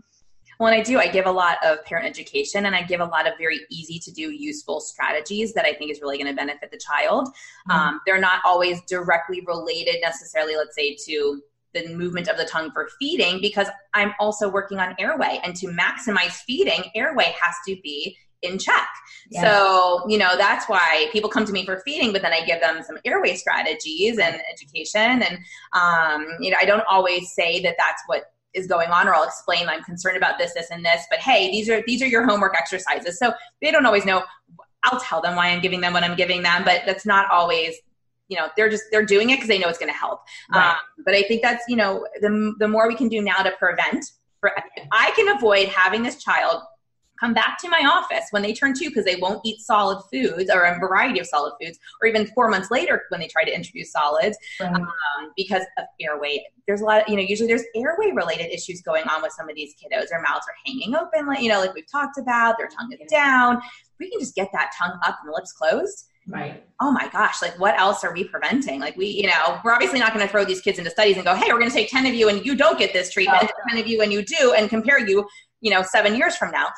Well, 0.59 0.73
and 0.73 0.81
I 0.81 0.83
do. 0.83 0.99
I 0.99 1.07
give 1.07 1.27
a 1.27 1.33
lot 1.33 1.59
of 1.65 1.85
parent 1.85 2.07
education 2.07 2.67
and 2.67 2.75
I 2.75 2.83
give 2.83 3.01
a 3.01 3.05
lot 3.05 3.29
of 3.29 3.35
very 3.39 3.61
easy 3.71 3.99
to 4.01 4.11
do, 4.11 4.31
useful 4.31 4.81
strategies 4.81 5.55
that 5.55 5.65
I 5.65 5.73
think 5.73 5.91
is 5.91 6.01
really 6.01 6.19
going 6.19 6.31
to 6.31 6.37
benefit 6.37 6.71
the 6.71 6.79
child. 6.79 7.29
Mm-hmm. 7.29 7.71
Um, 7.71 8.01
they're 8.07 8.21
not 8.21 8.41
always 8.45 8.81
directly 8.89 9.43
related 9.47 9.97
necessarily, 10.03 10.57
let's 10.57 10.75
say, 10.75 10.97
to 11.07 11.41
the 11.75 11.95
movement 11.95 12.29
of 12.29 12.37
the 12.37 12.45
tongue 12.45 12.71
for 12.73 12.89
feeding 12.99 13.41
because 13.41 13.69
I'm 13.95 14.15
also 14.19 14.49
working 14.49 14.81
on 14.81 14.97
airway. 14.99 15.41
And 15.45 15.55
to 15.57 15.69
maximize 15.69 16.33
feeding, 16.47 16.83
airway 16.95 17.35
has 17.41 17.55
to 17.69 17.77
be 17.83 18.17
in 18.43 18.59
check. 18.59 18.89
Yes. 19.31 19.43
So, 19.43 20.05
you 20.09 20.19
know, 20.19 20.37
that's 20.37 20.69
why 20.69 21.09
people 21.13 21.29
come 21.29 21.45
to 21.45 21.53
me 21.53 21.65
for 21.65 21.83
feeding, 21.85 22.13
but 22.13 22.23
then 22.23 22.33
I 22.33 22.45
give 22.45 22.61
them 22.61 22.83
some 22.83 22.99
airway 23.05 23.35
strategies 23.35 24.19
and 24.19 24.41
education. 24.53 25.23
And, 25.23 25.39
um, 25.73 26.27
you 26.41 26.51
know, 26.51 26.57
I 26.61 26.65
don't 26.65 26.85
always 26.91 27.33
say 27.33 27.61
that 27.63 27.77
that's 27.79 28.03
what 28.07 28.25
is 28.55 28.67
going 28.67 28.91
on 28.91 29.09
or 29.09 29.15
I'll 29.15 29.25
explain 29.25 29.69
I'm 29.69 29.83
concerned 29.83 30.17
about 30.17 30.39
this, 30.39 30.55
this, 30.55 30.71
and 30.71 30.85
this. 30.85 31.05
But 31.11 31.21
hey, 31.21 31.51
these 31.51 31.69
are 31.69 31.83
these 31.87 32.03
are 32.03 32.07
your 32.07 32.27
homework 32.27 32.55
exercises. 32.57 33.19
So 33.19 33.33
they 33.63 33.71
don't 33.71 33.87
always 33.87 34.05
know. 34.05 34.25
I'll 34.85 35.01
tell 35.01 35.21
them 35.21 35.37
why 35.37 35.49
I'm 35.49 35.61
giving 35.61 35.81
them 35.81 35.93
what 35.93 36.05
I'm 36.05 36.17
giving 36.17 36.43
them, 36.43 36.63
but 36.65 36.83
that's 36.87 37.05
not 37.05 37.31
always 37.31 37.75
you 38.29 38.37
know 38.37 38.49
they're 38.57 38.69
just 38.69 38.85
they're 38.91 39.05
doing 39.05 39.31
it 39.31 39.37
because 39.37 39.49
they 39.49 39.59
know 39.59 39.69
it's 39.69 39.79
going 39.79 39.93
to 39.93 39.99
help 39.99 40.21
right. 40.55 40.71
um, 40.71 40.77
but 41.05 41.15
i 41.15 41.23
think 41.23 41.43
that's 41.43 41.65
you 41.69 41.77
know 41.77 42.07
the, 42.21 42.55
the 42.59 42.69
more 42.69 42.87
we 42.87 42.95
can 42.95 43.09
do 43.09 43.21
now 43.23 43.39
to 43.39 43.51
prevent 43.53 44.05
for, 44.41 44.53
i 44.93 45.11
can 45.17 45.35
avoid 45.37 45.69
having 45.69 46.03
this 46.03 46.23
child 46.23 46.63
come 47.19 47.35
back 47.35 47.59
to 47.61 47.69
my 47.69 47.81
office 47.91 48.27
when 48.31 48.43
they 48.43 48.53
turn 48.53 48.75
two 48.75 48.89
because 48.89 49.05
they 49.05 49.17
won't 49.17 49.41
eat 49.45 49.61
solid 49.61 50.03
foods 50.13 50.51
or 50.53 50.63
a 50.63 50.79
variety 50.79 51.21
of 51.21 51.27
solid 51.27 51.53
foods, 51.61 51.79
or 52.03 52.09
even 52.09 52.27
four 52.29 52.49
months 52.49 52.71
later 52.71 53.03
when 53.11 53.21
they 53.21 53.29
try 53.29 53.45
to 53.45 53.55
introduce 53.55 53.93
solids 53.93 54.37
right. 54.61 54.75
um, 54.75 55.33
because 55.37 55.63
of 55.79 55.85
airway. 56.01 56.45
There's 56.67 56.81
a 56.81 56.85
lot 56.85 57.03
of, 57.03 57.09
you 57.09 57.17
know, 57.17 57.23
usually 57.23 57.49
there's 57.49 57.65
airway 57.75 58.13
related 58.13 58.53
issues 58.53 58.83
going 58.83 59.05
on 59.09 59.23
with 59.23 59.33
some 59.33 59.49
of 59.49 59.57
these 59.57 59.75
kiddos. 59.75 60.09
Their 60.09 60.21
mouths 60.21 60.47
are 60.49 60.55
hanging 60.67 60.95
open, 60.95 61.27
like, 61.27 61.41
you 61.41 61.49
know, 61.49 61.61
like 61.61 61.75
we've 61.75 61.91
talked 61.91 62.19
about, 62.19 62.57
their 62.59 62.69
tongue 62.69 62.93
is 62.93 63.11
down. 63.11 63.61
We 63.99 64.11
can 64.11 64.21
just 64.21 64.35
get 64.35 64.49
that 64.53 64.73
tongue 64.79 64.99
up 65.05 65.19
and 65.23 65.31
the 65.31 65.35
lips 65.35 65.53
closed. 65.53 66.05
Right 66.29 66.63
oh 66.81 66.93
my 66.93 67.09
gosh, 67.09 67.43
like 67.43 67.59
what 67.59 67.79
else 67.79 68.05
are 68.05 68.13
we 68.13 68.25
preventing? 68.25 68.81
Like 68.81 68.97
we, 68.97 69.07
you 69.07 69.27
know, 69.27 69.61
we're 69.65 69.73
obviously 69.73 69.99
not 69.99 70.15
going 70.15 70.25
to 70.25 70.31
throw 70.31 70.45
these 70.45 70.61
kids 70.61 70.79
into 70.79 70.91
studies 70.91 71.17
and 71.17 71.25
go, 71.25 71.35
hey, 71.35 71.53
we're 71.53 71.59
going 71.59 71.71
to 71.71 71.75
take 71.75 71.91
10 71.91 72.07
of 72.07 72.15
you 72.15 72.29
and 72.29 72.45
you 72.45 72.55
don't 72.55 72.79
get 72.79 72.93
this 72.93 73.11
treatment, 73.13 73.43
oh. 73.43 73.71
10 73.71 73.81
of 73.81 73.87
you 73.87 74.01
and 74.03 74.13
you 74.13 74.25
do, 74.25 74.55
and 74.57 74.71
compare 74.71 74.99
you, 74.99 75.27
you 75.61 75.71
know, 75.71 75.83
seven 75.83 76.15
years 76.15 76.37
from 76.37 76.51
now. 76.53 76.69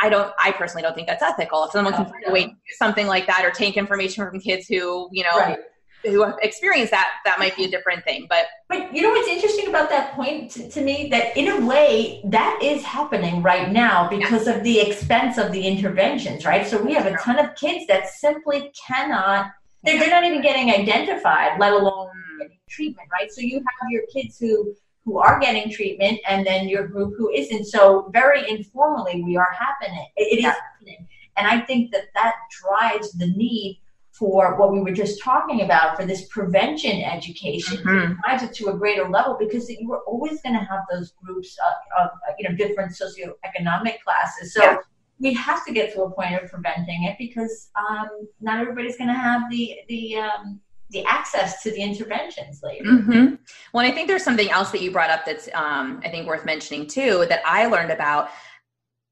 I 0.00 0.08
don't, 0.08 0.32
I 0.38 0.52
personally 0.52 0.82
don't 0.82 0.94
think 0.94 1.08
that's 1.08 1.22
ethical. 1.22 1.64
If 1.64 1.70
someone 1.70 1.94
can 1.94 2.06
find 2.06 2.24
a 2.26 2.32
way 2.32 2.44
to 2.44 2.50
do 2.50 2.56
something 2.76 3.06
like 3.06 3.26
that 3.26 3.44
or 3.44 3.50
take 3.50 3.76
information 3.76 4.28
from 4.28 4.40
kids 4.40 4.66
who, 4.66 5.08
you 5.12 5.22
know, 5.22 5.38
right 5.38 5.58
who 6.04 6.22
have 6.22 6.36
experienced 6.42 6.90
that, 6.90 7.08
that 7.24 7.38
might 7.38 7.56
be 7.56 7.64
a 7.64 7.70
different 7.70 8.04
thing. 8.04 8.26
But 8.28 8.46
but 8.68 8.94
you 8.94 9.02
know 9.02 9.10
what's 9.10 9.28
interesting 9.28 9.68
about 9.68 9.88
that 9.90 10.12
point 10.12 10.50
to, 10.52 10.68
to 10.70 10.82
me 10.82 11.08
that 11.10 11.36
in 11.36 11.48
a 11.48 11.66
way 11.66 12.20
that 12.24 12.60
is 12.62 12.82
happening 12.82 13.42
right 13.42 13.70
now 13.70 14.08
because 14.08 14.46
yeah. 14.46 14.54
of 14.54 14.64
the 14.64 14.80
expense 14.80 15.38
of 15.38 15.52
the 15.52 15.66
interventions, 15.66 16.44
right? 16.44 16.66
So 16.66 16.82
we 16.82 16.94
have 16.94 17.06
a 17.06 17.16
ton 17.16 17.38
of 17.38 17.54
kids 17.56 17.86
that 17.86 18.08
simply 18.08 18.72
cannot. 18.86 19.52
They're, 19.82 19.98
they're 19.98 20.10
not 20.10 20.24
even 20.24 20.40
getting 20.40 20.70
identified, 20.70 21.58
let 21.60 21.72
alone 21.72 22.08
mm. 22.40 22.48
treatment, 22.70 23.08
right? 23.12 23.30
So 23.30 23.42
you 23.42 23.58
have 23.58 23.90
your 23.90 24.02
kids 24.12 24.38
who 24.38 24.74
who 25.04 25.18
are 25.18 25.38
getting 25.38 25.70
treatment 25.70 26.18
and 26.26 26.46
then 26.46 26.68
your 26.68 26.88
group 26.88 27.14
who 27.16 27.30
isn't. 27.30 27.66
So 27.66 28.10
very 28.12 28.48
informally, 28.48 29.22
we 29.22 29.36
are 29.36 29.52
happening. 29.52 30.06
It, 30.16 30.38
it 30.38 30.42
yeah. 30.42 30.50
is 30.50 30.54
happening. 30.54 31.08
And 31.36 31.46
I 31.46 31.60
think 31.60 31.92
that 31.92 32.04
that 32.14 32.34
drives 32.62 33.12
the 33.12 33.26
need 33.26 33.80
for 34.14 34.56
what 34.56 34.72
we 34.72 34.80
were 34.80 34.92
just 34.92 35.20
talking 35.20 35.62
about 35.62 35.96
for 35.96 36.06
this 36.06 36.28
prevention 36.28 37.02
education 37.02 37.78
mm-hmm. 37.78 38.12
drives 38.22 38.44
it 38.44 38.54
to 38.54 38.68
a 38.68 38.76
greater 38.76 39.08
level 39.08 39.36
because 39.38 39.68
you 39.68 39.92
are 39.92 40.02
always 40.06 40.40
going 40.42 40.54
to 40.54 40.60
have 40.60 40.80
those 40.92 41.12
groups 41.22 41.56
of, 41.66 42.04
of, 42.04 42.10
you 42.38 42.48
know 42.48 42.54
different 42.54 42.92
socioeconomic 42.92 44.00
classes 44.04 44.54
so 44.54 44.62
yeah. 44.62 44.76
we 45.18 45.34
have 45.34 45.66
to 45.66 45.72
get 45.72 45.92
to 45.92 46.02
a 46.02 46.10
point 46.12 46.32
of 46.40 46.48
preventing 46.48 47.02
it 47.04 47.16
because 47.18 47.70
um, 47.76 48.08
not 48.40 48.60
everybody's 48.60 48.96
going 48.96 49.08
to 49.08 49.14
have 49.14 49.50
the 49.50 49.74
the 49.88 50.16
um, 50.16 50.60
the 50.94 51.04
access 51.04 51.62
to 51.62 51.70
the 51.70 51.82
interventions 51.82 52.60
later. 52.62 52.84
Mm-hmm. 52.84 53.34
Well, 53.74 53.84
I 53.84 53.90
think 53.90 54.08
there's 54.08 54.24
something 54.24 54.50
else 54.50 54.70
that 54.70 54.80
you 54.80 54.90
brought 54.90 55.10
up 55.10 55.26
that's 55.26 55.48
um, 55.52 56.00
I 56.04 56.08
think 56.08 56.26
worth 56.26 56.46
mentioning 56.46 56.86
too 56.86 57.26
that 57.28 57.42
I 57.44 57.66
learned 57.66 57.90
about 57.90 58.30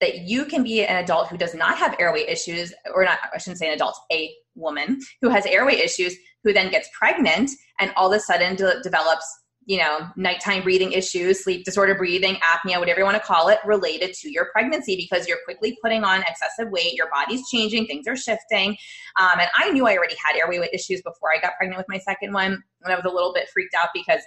that 0.00 0.22
you 0.22 0.44
can 0.46 0.64
be 0.64 0.84
an 0.84 0.96
adult 0.96 1.28
who 1.28 1.36
does 1.36 1.54
not 1.54 1.78
have 1.78 1.94
airway 1.98 2.22
issues, 2.22 2.72
or 2.94 3.04
not, 3.04 3.18
I 3.32 3.38
shouldn't 3.38 3.58
say 3.58 3.68
an 3.68 3.74
adult, 3.74 3.96
a 4.10 4.32
woman 4.54 5.00
who 5.20 5.28
has 5.28 5.46
airway 5.46 5.74
issues, 5.74 6.16
who 6.42 6.52
then 6.52 6.70
gets 6.70 6.88
pregnant 6.96 7.50
and 7.78 7.92
all 7.96 8.12
of 8.12 8.16
a 8.16 8.20
sudden 8.20 8.56
de- 8.56 8.80
develops, 8.82 9.24
you 9.66 9.78
know, 9.78 10.08
nighttime 10.16 10.62
breathing 10.62 10.92
issues, 10.92 11.44
sleep 11.44 11.64
disorder 11.64 11.94
breathing, 11.94 12.36
apnea, 12.36 12.78
whatever 12.78 13.00
you 13.00 13.04
want 13.04 13.16
to 13.16 13.22
call 13.22 13.48
it, 13.48 13.58
related 13.64 14.12
to 14.14 14.30
your 14.30 14.48
pregnancy 14.52 14.96
because 14.96 15.28
you're 15.28 15.38
quickly 15.44 15.76
putting 15.82 16.04
on 16.04 16.22
excessive 16.22 16.70
weight, 16.70 16.94
your 16.94 17.08
body's 17.10 17.48
changing, 17.48 17.86
things 17.86 18.06
are 18.08 18.16
shifting. 18.16 18.76
Um, 19.20 19.38
and 19.40 19.48
I 19.54 19.70
knew 19.70 19.86
I 19.86 19.96
already 19.96 20.16
had 20.24 20.36
airway 20.36 20.68
issues 20.72 21.00
before 21.02 21.30
I 21.36 21.40
got 21.40 21.56
pregnant 21.56 21.78
with 21.78 21.86
my 21.88 21.98
second 21.98 22.32
one. 22.32 22.62
And 22.82 22.92
I 22.92 22.96
was 22.96 23.04
a 23.04 23.14
little 23.14 23.32
bit 23.32 23.48
freaked 23.52 23.74
out 23.74 23.90
because 23.94 24.20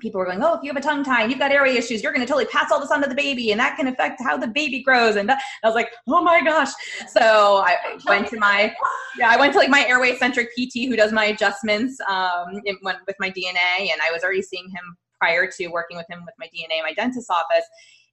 people 0.00 0.18
were 0.18 0.26
going, 0.26 0.42
oh, 0.42 0.54
if 0.54 0.62
you 0.62 0.70
have 0.70 0.76
a 0.76 0.80
tongue 0.80 1.04
tie 1.04 1.22
and 1.22 1.30
you've 1.30 1.38
got 1.38 1.52
airway 1.52 1.76
issues, 1.76 2.02
you're 2.02 2.12
going 2.12 2.24
to 2.24 2.26
totally 2.26 2.46
pass 2.46 2.70
all 2.70 2.80
this 2.80 2.90
on 2.90 3.02
to 3.02 3.08
the 3.08 3.14
baby, 3.14 3.52
and 3.52 3.60
that 3.60 3.76
can 3.76 3.86
affect 3.86 4.20
how 4.22 4.36
the 4.36 4.48
baby 4.48 4.82
grows. 4.82 5.16
And 5.16 5.30
I 5.30 5.36
was 5.62 5.74
like, 5.74 5.90
oh 6.08 6.22
my 6.22 6.42
gosh. 6.42 6.70
So 7.08 7.62
I 7.64 7.76
went 8.06 8.28
to 8.28 8.38
my, 8.38 8.74
yeah, 9.18 9.30
I 9.30 9.36
went 9.36 9.52
to 9.52 9.58
like 9.58 9.70
my 9.70 9.84
airway 9.86 10.16
centric 10.16 10.48
PT 10.50 10.88
who 10.88 10.96
does 10.96 11.12
my 11.12 11.26
adjustments 11.26 11.98
um, 12.08 12.60
with 12.82 13.16
my 13.20 13.30
DNA, 13.30 13.90
and 13.92 14.00
I 14.02 14.10
was 14.12 14.22
already 14.22 14.42
seeing 14.42 14.68
him 14.68 14.96
prior 15.18 15.48
to 15.58 15.68
working 15.68 15.96
with 15.96 16.06
him 16.10 16.22
with 16.24 16.34
my 16.38 16.46
DNA 16.46 16.78
in 16.78 16.82
my 16.82 16.92
dentist's 16.94 17.30
office. 17.30 17.64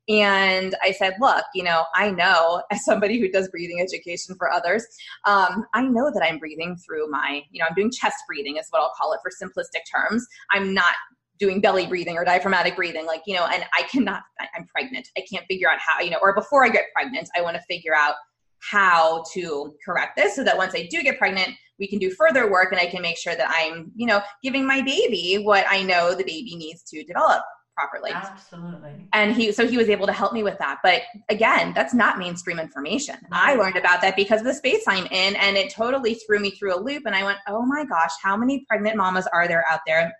And 0.09 0.75
I 0.82 0.91
said, 0.91 1.15
look, 1.19 1.45
you 1.53 1.63
know, 1.63 1.86
I 1.93 2.09
know 2.09 2.63
as 2.71 2.84
somebody 2.84 3.19
who 3.19 3.29
does 3.29 3.47
breathing 3.49 3.79
education 3.79 4.36
for 4.36 4.51
others, 4.51 4.86
um, 5.25 5.65
I 5.73 5.84
know 5.84 6.11
that 6.11 6.23
I'm 6.23 6.39
breathing 6.39 6.75
through 6.75 7.09
my, 7.09 7.43
you 7.51 7.59
know, 7.59 7.67
I'm 7.69 7.75
doing 7.75 7.91
chest 7.91 8.17
breathing, 8.27 8.57
is 8.57 8.67
what 8.71 8.82
I'll 8.82 8.91
call 8.99 9.13
it 9.13 9.19
for 9.21 9.32
simplistic 9.32 9.82
terms. 9.93 10.25
I'm 10.51 10.73
not 10.73 10.95
doing 11.42 11.60
belly 11.60 11.88
breathing 11.88 12.16
or 12.16 12.24
diaphragmatic 12.24 12.76
breathing 12.76 13.06
like 13.08 13.22
you 13.26 13.34
know 13.34 13.48
and 13.48 13.66
i 13.76 13.82
cannot 13.84 14.22
i'm 14.56 14.66
pregnant. 14.68 15.08
I 15.18 15.24
can't 15.32 15.46
figure 15.48 15.70
out 15.70 15.80
how 15.80 16.00
you 16.00 16.12
know 16.12 16.20
or 16.22 16.36
before 16.36 16.64
i 16.64 16.70
get 16.70 16.86
pregnant 16.94 17.28
i 17.36 17.42
want 17.42 17.58
to 17.58 17.64
figure 17.64 17.96
out 17.96 18.14
how 18.60 19.24
to 19.34 19.74
correct 19.84 20.16
this 20.16 20.36
so 20.36 20.44
that 20.44 20.56
once 20.56 20.76
i 20.76 20.88
do 20.89 21.02
get 21.02 21.18
pregnant 21.18 21.50
we 21.80 21.88
can 21.88 21.98
do 21.98 22.12
further 22.12 22.50
work 22.50 22.72
and 22.72 22.80
i 22.80 22.86
can 22.86 23.02
make 23.02 23.18
sure 23.18 23.36
that 23.36 23.50
i'm 23.50 23.92
you 23.96 24.06
know 24.06 24.22
giving 24.44 24.66
my 24.66 24.82
baby 24.84 25.42
what 25.44 25.66
i 25.68 25.82
know 25.82 26.14
the 26.14 26.24
baby 26.24 26.56
needs 26.56 26.84
to 26.84 27.04
develop 27.04 27.42
properly. 27.74 28.12
Absolutely. 28.12 29.08
And 29.14 29.34
he 29.34 29.52
so 29.52 29.66
he 29.66 29.78
was 29.78 29.89
able 29.89 30.06
to 30.06 30.14
help 30.14 30.34
me 30.34 30.44
with 30.44 30.58
that. 30.60 30.80
But 30.84 31.04
again 31.30 31.74
that's 31.74 31.94
not 31.94 32.20
mainstream 32.20 32.60
information. 32.60 33.16
I 33.32 33.56
learned 33.56 33.78
about 33.78 34.02
that 34.02 34.16
because 34.16 34.42
of 34.42 34.46
the 34.46 34.54
space 34.54 34.84
i'm 34.88 35.06
in 35.08 35.36
and 35.36 35.58
it 35.58 35.74
totally 35.74 36.16
threw 36.16 36.39
me 36.39 36.52
through 36.52 36.76
a 36.76 36.80
loop 36.80 37.04
and 37.06 37.16
i 37.16 37.24
went 37.24 37.38
oh 37.48 37.66
my 37.66 37.86
gosh 37.86 38.12
how 38.22 38.36
many 38.36 38.66
pregnant 38.68 38.98
mamas 38.98 39.28
are 39.34 39.48
there 39.48 39.64
out 39.70 39.80
there 39.86 40.14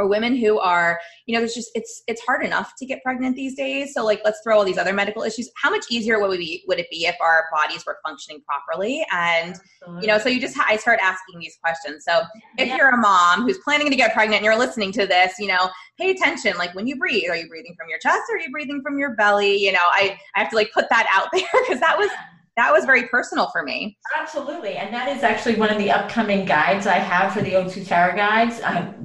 or 0.00 0.08
women 0.08 0.34
who 0.34 0.58
are 0.58 0.98
you 1.26 1.34
know 1.34 1.40
there's 1.40 1.54
just 1.54 1.70
it's 1.74 2.02
it's 2.06 2.20
hard 2.22 2.44
enough 2.44 2.72
to 2.78 2.86
get 2.86 3.02
pregnant 3.02 3.36
these 3.36 3.54
days 3.54 3.92
so 3.92 4.04
like 4.04 4.20
let's 4.24 4.40
throw 4.42 4.56
all 4.56 4.64
these 4.64 4.78
other 4.78 4.92
medical 4.92 5.22
issues 5.22 5.50
how 5.62 5.70
much 5.70 5.84
easier 5.90 6.18
would 6.20 6.32
it 6.32 6.38
be 6.38 6.64
would 6.66 6.78
it 6.78 6.86
be 6.90 7.06
if 7.06 7.14
our 7.20 7.44
bodies 7.52 7.84
were 7.86 7.98
functioning 8.04 8.42
properly 8.42 9.04
and 9.12 9.56
Absolutely. 9.82 10.02
you 10.02 10.06
know 10.08 10.18
so 10.18 10.28
you 10.28 10.40
just 10.40 10.58
i 10.58 10.76
start 10.76 10.98
asking 11.02 11.38
these 11.38 11.58
questions 11.62 12.04
so 12.08 12.22
if 12.58 12.68
yeah. 12.68 12.76
you're 12.76 12.88
a 12.88 12.96
mom 12.96 13.42
who's 13.42 13.58
planning 13.58 13.90
to 13.90 13.96
get 13.96 14.14
pregnant 14.14 14.38
and 14.38 14.44
you're 14.44 14.58
listening 14.58 14.90
to 14.92 15.06
this 15.06 15.34
you 15.38 15.46
know 15.46 15.68
pay 15.98 16.10
attention 16.10 16.56
like 16.56 16.74
when 16.74 16.86
you 16.86 16.96
breathe 16.96 17.28
are 17.28 17.36
you 17.36 17.48
breathing 17.48 17.74
from 17.78 17.88
your 17.88 17.98
chest 17.98 18.22
or 18.30 18.36
are 18.36 18.40
you 18.40 18.50
breathing 18.50 18.80
from 18.82 18.98
your 18.98 19.14
belly 19.16 19.56
you 19.56 19.72
know 19.72 19.78
i 19.82 20.18
i 20.34 20.40
have 20.40 20.48
to 20.48 20.56
like 20.56 20.72
put 20.72 20.88
that 20.88 21.06
out 21.12 21.28
there 21.32 21.62
because 21.64 21.80
that 21.80 21.98
was 21.98 22.10
that 22.60 22.72
was 22.72 22.84
very 22.84 23.06
personal 23.08 23.48
for 23.48 23.62
me. 23.62 23.96
Absolutely. 24.18 24.74
And 24.74 24.92
that 24.92 25.08
is 25.16 25.22
actually 25.22 25.54
one 25.54 25.70
of 25.70 25.78
the 25.78 25.90
upcoming 25.90 26.44
guides 26.44 26.86
I 26.86 26.96
have 26.96 27.32
for 27.32 27.40
the 27.40 27.52
O2 27.52 27.86
Tara 27.86 28.14
guides. 28.14 28.60
Um, 28.62 28.99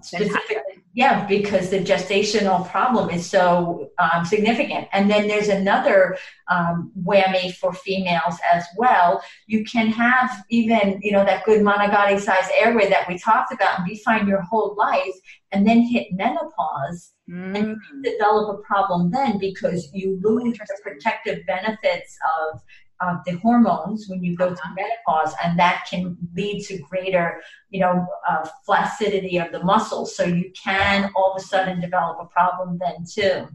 specifically, 0.00 0.84
yeah, 0.94 1.26
because 1.26 1.70
the 1.70 1.80
gestational 1.80 2.68
problem 2.70 3.10
is 3.10 3.28
so 3.28 3.90
um, 3.98 4.24
significant. 4.24 4.86
And 4.92 5.10
then 5.10 5.26
there's 5.26 5.48
another 5.48 6.16
um, 6.48 6.92
whammy 7.02 7.54
for 7.54 7.72
females 7.72 8.38
as 8.52 8.64
well. 8.76 9.22
You 9.46 9.64
can 9.64 9.88
have 9.88 10.44
even, 10.50 11.00
you 11.02 11.10
know, 11.10 11.24
that 11.24 11.44
good 11.44 11.62
manicotti 11.62 12.20
size 12.20 12.48
airway 12.60 12.88
that 12.88 13.08
we 13.08 13.18
talked 13.18 13.52
about 13.52 13.78
and 13.78 13.88
be 13.88 13.96
fine 14.04 14.28
your 14.28 14.42
whole 14.42 14.76
life 14.78 15.14
and 15.50 15.66
then 15.66 15.82
hit 15.82 16.08
menopause 16.12 17.12
mm. 17.28 17.56
and 17.56 17.76
develop 18.02 18.58
a 18.58 18.62
problem 18.62 19.10
then 19.10 19.38
because 19.38 19.88
you 19.92 20.20
lose 20.22 20.56
the 20.58 20.78
protective 20.82 21.44
benefits 21.46 22.16
of 22.38 22.60
of 23.04 23.24
the 23.24 23.38
hormones 23.38 24.06
when 24.08 24.22
you 24.22 24.36
go 24.36 24.46
uh-huh. 24.46 24.54
through 24.54 24.74
menopause, 24.74 25.34
and 25.42 25.58
that 25.58 25.86
can 25.88 26.16
lead 26.34 26.62
to 26.64 26.78
greater, 26.78 27.42
you 27.70 27.80
know, 27.80 28.06
uh, 28.28 28.48
flaccidity 28.64 29.38
of 29.38 29.52
the 29.52 29.62
muscles. 29.62 30.16
So 30.16 30.24
you 30.24 30.52
can 30.52 31.10
all 31.14 31.34
of 31.34 31.42
a 31.42 31.44
sudden 31.44 31.80
develop 31.80 32.18
a 32.20 32.26
problem 32.26 32.78
then 32.80 33.04
too. 33.10 33.48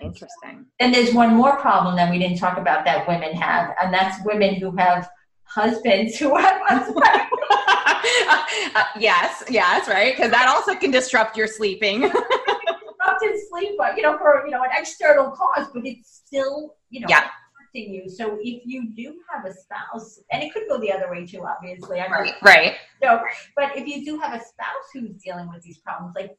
Interesting. 0.00 0.66
And 0.80 0.92
there's 0.92 1.14
one 1.14 1.34
more 1.34 1.56
problem 1.56 1.96
that 1.96 2.10
we 2.10 2.18
didn't 2.18 2.38
talk 2.38 2.58
about 2.58 2.84
that 2.84 3.06
women 3.08 3.34
have, 3.36 3.74
and 3.80 3.92
that's 3.92 4.24
women 4.24 4.56
who 4.56 4.74
have 4.76 5.08
husbands 5.44 6.16
who 6.18 6.36
have 6.36 6.60
uh, 6.68 6.92
yes, 8.98 9.44
yes, 9.48 9.88
right, 9.88 10.16
because 10.16 10.30
that 10.30 10.48
also 10.48 10.74
can 10.74 10.90
disrupt 10.90 11.36
your 11.36 11.46
sleeping. 11.46 12.10
in 13.24 13.48
sleep, 13.48 13.72
but 13.78 13.96
you 13.96 14.02
know, 14.02 14.18
for 14.18 14.42
you 14.44 14.50
know 14.50 14.62
an 14.62 14.70
external 14.76 15.30
cause, 15.30 15.68
but 15.72 15.86
it's 15.86 16.22
still 16.24 16.74
you 16.90 17.00
know 17.00 17.06
yeah. 17.08 17.28
You. 17.78 18.08
So 18.08 18.38
if 18.40 18.62
you 18.64 18.94
do 18.94 19.20
have 19.32 19.44
a 19.44 19.52
spouse, 19.52 20.20
and 20.30 20.42
it 20.42 20.52
could 20.52 20.64
go 20.68 20.78
the 20.78 20.92
other 20.92 21.10
way 21.10 21.26
too, 21.26 21.44
obviously. 21.44 22.00
I 22.00 22.06
right, 22.08 22.34
right. 22.42 22.74
So, 23.02 23.20
but 23.56 23.76
if 23.76 23.86
you 23.86 24.04
do 24.04 24.18
have 24.18 24.32
a 24.32 24.44
spouse 24.44 24.86
who's 24.92 25.12
dealing 25.22 25.48
with 25.52 25.62
these 25.62 25.78
problems, 25.78 26.14
like, 26.16 26.36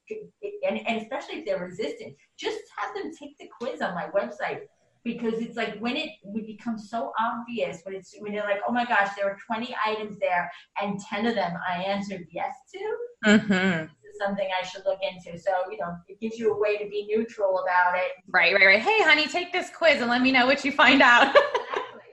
and, 0.67 0.87
and 0.87 1.01
especially 1.01 1.39
if 1.39 1.45
they're 1.45 1.59
resistant, 1.59 2.15
just 2.37 2.59
have 2.77 2.93
them 2.95 3.11
take 3.17 3.37
the 3.37 3.49
quiz 3.59 3.81
on 3.81 3.93
my 3.93 4.07
website 4.07 4.61
because 5.05 5.35
it's 5.35 5.55
like 5.55 5.77
when 5.79 5.95
it 5.95 6.09
would 6.23 6.45
become 6.45 6.77
so 6.77 7.13
obvious 7.19 7.81
when 7.83 7.95
it's 7.95 8.15
when 8.19 8.33
you're 8.33 8.43
like 8.43 8.59
oh 8.67 8.71
my 8.71 8.83
gosh 8.85 9.09
there 9.15 9.25
were 9.25 9.37
20 9.45 9.73
items 9.85 10.17
there 10.19 10.51
and 10.81 10.99
10 10.99 11.27
of 11.27 11.35
them 11.35 11.53
i 11.69 11.81
answered 11.83 12.25
yes 12.31 12.55
to 12.73 13.29
mm-hmm. 13.29 13.85
Something 14.17 14.47
i 14.61 14.65
should 14.65 14.83
look 14.85 14.99
into. 15.01 15.37
So 15.37 15.51
you 15.71 15.77
know 15.77 15.95
it 16.07 16.19
gives 16.19 16.37
you 16.37 16.53
a 16.53 16.59
way 16.59 16.77
to 16.77 16.89
be 16.89 17.07
neutral 17.07 17.59
about 17.59 17.97
it. 17.97 18.11
Right 18.27 18.53
right 18.53 18.65
right. 18.65 18.79
Hey 18.79 19.01
honey 19.03 19.27
take 19.27 19.51
this 19.51 19.69
quiz 19.69 20.01
and 20.01 20.09
let 20.09 20.21
me 20.21 20.31
know 20.31 20.45
what 20.45 20.63
you 20.65 20.71
find 20.71 21.01
out. 21.01 21.35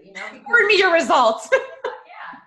Exactly, 0.04 0.08
you 0.08 0.12
know 0.12 0.44
forward 0.44 0.66
me 0.66 0.78
your 0.78 0.92
results. 0.92 1.48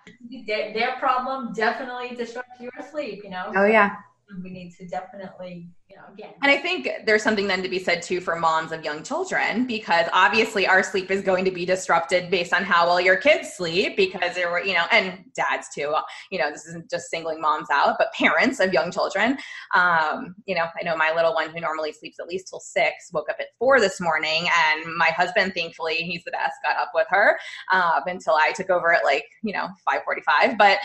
Yeah. 0.07 0.43
Their, 0.45 0.73
their 0.73 0.95
problem 0.97 1.53
definitely 1.53 2.15
disrupts 2.15 2.59
your 2.59 2.71
sleep 2.91 3.21
you 3.23 3.29
know? 3.31 3.51
Oh 3.55 3.65
yeah 3.65 3.95
we 4.43 4.49
need 4.49 4.71
to 4.71 4.87
definitely 4.87 5.69
you 5.89 5.95
know 5.95 6.01
again. 6.13 6.31
And 6.41 6.51
i 6.51 6.57
think 6.57 6.89
there's 7.05 7.21
something 7.21 7.47
then 7.47 7.61
to 7.61 7.69
be 7.69 7.79
said 7.79 8.01
too 8.01 8.19
for 8.19 8.35
moms 8.35 8.71
of 8.71 8.83
young 8.83 9.03
children 9.03 9.67
because 9.67 10.07
obviously 10.13 10.67
our 10.67 10.83
sleep 10.83 11.11
is 11.11 11.21
going 11.21 11.45
to 11.45 11.51
be 11.51 11.65
disrupted 11.65 12.29
based 12.31 12.53
on 12.53 12.63
how 12.63 12.87
well 12.87 12.99
your 12.99 13.17
kids 13.17 13.53
sleep 13.53 13.95
because 13.95 14.35
there 14.35 14.49
were 14.49 14.63
you 14.63 14.73
know 14.73 14.85
and 14.91 15.23
dads 15.35 15.67
too. 15.73 15.93
You 16.31 16.39
know 16.39 16.51
this 16.51 16.65
isn't 16.65 16.89
just 16.89 17.09
singling 17.09 17.39
moms 17.39 17.67
out 17.71 17.95
but 17.97 18.11
parents 18.13 18.59
of 18.59 18.73
young 18.73 18.91
children. 18.91 19.37
Um, 19.73 20.35
you 20.45 20.55
know 20.55 20.65
i 20.79 20.83
know 20.83 20.95
my 20.95 21.13
little 21.13 21.33
one 21.33 21.49
who 21.49 21.59
normally 21.59 21.91
sleeps 21.91 22.19
at 22.19 22.27
least 22.27 22.47
till 22.49 22.59
six 22.59 23.09
woke 23.13 23.29
up 23.29 23.37
at 23.39 23.47
four 23.59 23.79
this 23.79 23.99
morning 24.01 24.47
and 24.69 24.95
my 24.95 25.07
husband 25.07 25.53
thankfully 25.53 25.95
he's 25.95 26.23
the 26.23 26.31
best 26.31 26.53
got 26.63 26.77
up 26.77 26.91
with 26.93 27.07
her 27.09 27.37
uh, 27.71 28.01
until 28.05 28.33
i 28.33 28.51
took 28.51 28.69
over 28.69 28.93
at 28.93 29.03
like 29.03 29.25
you 29.43 29.53
know 29.53 29.67
545 29.85 30.57
but 30.57 30.79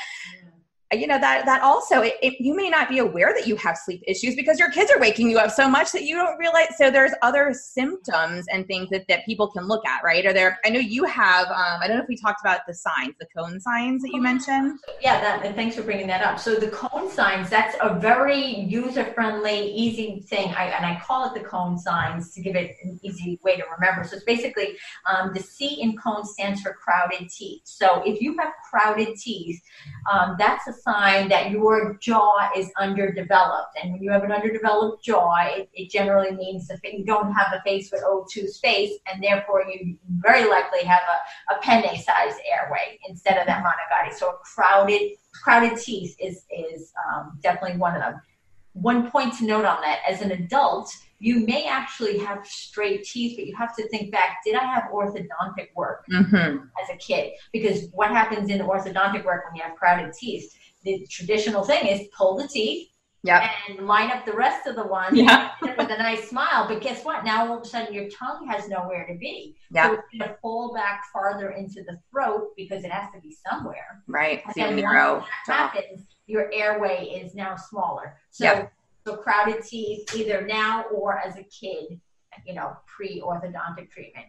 you 0.92 1.06
know 1.06 1.18
that 1.18 1.44
that 1.46 1.62
also 1.62 2.00
it, 2.00 2.14
it, 2.22 2.34
you 2.40 2.54
may 2.54 2.68
not 2.68 2.88
be 2.88 2.98
aware 2.98 3.32
that 3.32 3.46
you 3.46 3.54
have 3.56 3.76
sleep 3.76 4.02
issues 4.06 4.34
because 4.34 4.58
your 4.58 4.70
kids 4.70 4.90
are 4.90 4.98
waking 4.98 5.30
you 5.30 5.38
up 5.38 5.50
so 5.50 5.68
much 5.68 5.92
that 5.92 6.02
you 6.02 6.16
don't 6.16 6.36
realize 6.38 6.76
so 6.76 6.90
there's 6.90 7.12
other 7.22 7.54
symptoms 7.54 8.46
and 8.52 8.66
things 8.66 8.88
that, 8.90 9.06
that 9.08 9.24
people 9.24 9.48
can 9.48 9.66
look 9.68 9.86
at 9.86 10.02
right? 10.02 10.26
Are 10.26 10.32
there 10.32 10.58
i 10.64 10.70
know 10.70 10.80
you 10.80 11.04
have 11.04 11.46
um, 11.48 11.80
i 11.80 11.86
don't 11.86 11.96
know 11.96 12.02
if 12.02 12.08
we 12.08 12.16
talked 12.16 12.40
about 12.40 12.60
the 12.66 12.74
signs 12.74 13.14
the 13.20 13.26
cone 13.36 13.60
signs 13.60 14.02
that 14.02 14.12
you 14.12 14.20
mentioned. 14.20 14.78
Yeah 15.00 15.20
that, 15.20 15.44
and 15.44 15.54
thanks 15.54 15.76
for 15.76 15.82
bringing 15.82 16.06
that 16.08 16.22
up. 16.22 16.38
So 16.38 16.56
the 16.56 16.68
cone 16.68 17.08
signs 17.10 17.50
that's 17.50 17.76
a 17.80 17.98
very 17.98 18.44
user 18.44 19.04
friendly 19.04 19.70
easy 19.72 20.24
thing. 20.28 20.52
I, 20.54 20.66
and 20.66 20.84
i 20.84 21.00
call 21.00 21.26
it 21.26 21.40
the 21.40 21.46
cone 21.46 21.78
signs 21.78 22.32
to 22.34 22.42
give 22.42 22.56
it 22.56 22.76
an 22.82 22.98
easy 23.02 23.38
way 23.44 23.56
to 23.56 23.64
remember. 23.78 24.04
So 24.04 24.16
it's 24.16 24.24
basically 24.24 24.76
um, 25.06 25.32
the 25.34 25.40
c 25.40 25.80
in 25.80 25.96
cone 25.96 26.24
stands 26.24 26.60
for 26.62 26.72
crowded 26.72 27.28
teeth 27.28 27.62
so 27.64 28.02
if 28.04 28.20
you 28.20 28.36
have 28.38 28.52
crowded 28.70 29.16
teeth 29.16 29.60
um, 30.10 30.36
that's 30.38 30.66
a 30.66 30.72
sign 30.72 31.28
that 31.28 31.50
your 31.50 31.98
jaw 32.00 32.50
is 32.56 32.70
underdeveloped. 32.78 33.76
And 33.82 33.92
when 33.92 34.02
you 34.02 34.10
have 34.10 34.24
an 34.24 34.32
underdeveloped 34.32 35.04
jaw, 35.04 35.34
it, 35.46 35.68
it 35.74 35.90
generally 35.90 36.34
means 36.36 36.68
that 36.68 36.80
you 36.84 37.04
don't 37.04 37.32
have 37.32 37.52
a 37.52 37.60
face 37.62 37.90
with 37.92 38.02
O2 38.02 38.48
space, 38.48 38.92
and 39.10 39.22
therefore 39.22 39.64
you 39.64 39.96
very 40.18 40.48
likely 40.48 40.84
have 40.84 41.02
a, 41.08 41.54
a 41.54 41.60
penne-sized 41.60 42.38
airway 42.50 42.98
instead 43.08 43.38
of 43.38 43.46
that 43.46 43.64
manicotti. 43.64 44.14
So 44.14 44.38
crowded 44.42 45.12
crowded 45.32 45.78
teeth 45.78 46.16
is 46.20 46.44
is 46.50 46.92
um, 47.08 47.38
definitely 47.42 47.78
one 47.78 47.94
of 47.94 48.02
them. 48.02 48.20
One 48.72 49.10
point 49.10 49.34
to 49.38 49.44
note 49.44 49.64
on 49.64 49.80
that: 49.82 50.00
as 50.08 50.22
an 50.22 50.32
adult, 50.32 50.94
you 51.20 51.46
may 51.46 51.66
actually 51.66 52.18
have 52.18 52.46
straight 52.46 53.04
teeth, 53.04 53.36
but 53.36 53.46
you 53.46 53.54
have 53.54 53.76
to 53.76 53.86
think 53.88 54.10
back, 54.10 54.38
did 54.44 54.56
I 54.56 54.64
have 54.64 54.84
orthodontic 54.92 55.68
work 55.76 56.04
mm-hmm. 56.10 56.64
as 56.82 56.90
a 56.92 56.96
kid? 56.96 57.32
Because 57.52 57.88
what 57.92 58.10
happens 58.10 58.50
in 58.50 58.60
orthodontic 58.60 59.24
work 59.24 59.44
when 59.46 59.54
you 59.54 59.62
have 59.62 59.76
crowded 59.76 60.12
teeth? 60.14 60.52
the 60.84 61.06
traditional 61.10 61.62
thing 61.64 61.86
is 61.86 62.08
pull 62.16 62.36
the 62.36 62.48
teeth 62.48 62.88
yep. 63.22 63.42
and 63.68 63.86
line 63.86 64.10
up 64.10 64.24
the 64.24 64.32
rest 64.32 64.66
of 64.66 64.76
the 64.76 64.86
ones 64.86 65.16
yep. 65.16 65.52
with 65.62 65.90
a 65.90 65.98
nice 65.98 66.28
smile. 66.28 66.66
But 66.68 66.80
guess 66.80 67.04
what? 67.04 67.24
Now 67.24 67.48
all 67.48 67.58
of 67.58 67.62
a 67.62 67.66
sudden 67.66 67.92
your 67.92 68.08
tongue 68.08 68.48
has 68.48 68.68
nowhere 68.68 69.06
to 69.06 69.14
be. 69.18 69.56
Yep. 69.72 69.86
So 69.86 69.92
it's 69.92 70.18
going 70.18 70.30
to 70.30 70.36
fall 70.40 70.74
back 70.74 71.04
farther 71.12 71.50
into 71.50 71.82
the 71.82 71.98
throat 72.10 72.50
because 72.56 72.84
it 72.84 72.90
has 72.90 73.10
to 73.14 73.20
be 73.20 73.36
somewhere. 73.50 74.02
Right. 74.06 74.42
And 74.46 74.78
then 74.78 74.82
once 74.82 75.26
that 75.46 75.72
happens, 75.74 76.06
your 76.26 76.50
airway 76.52 77.20
is 77.22 77.34
now 77.34 77.56
smaller. 77.56 78.16
So, 78.30 78.44
yep. 78.44 78.72
So 79.06 79.16
crowded 79.16 79.62
teeth 79.64 80.14
either 80.14 80.46
now 80.46 80.84
or 80.92 81.18
as 81.18 81.36
a 81.36 81.44
kid, 81.44 82.00
you 82.46 82.54
know, 82.54 82.76
pre-orthodontic 82.86 83.90
treatment. 83.90 84.26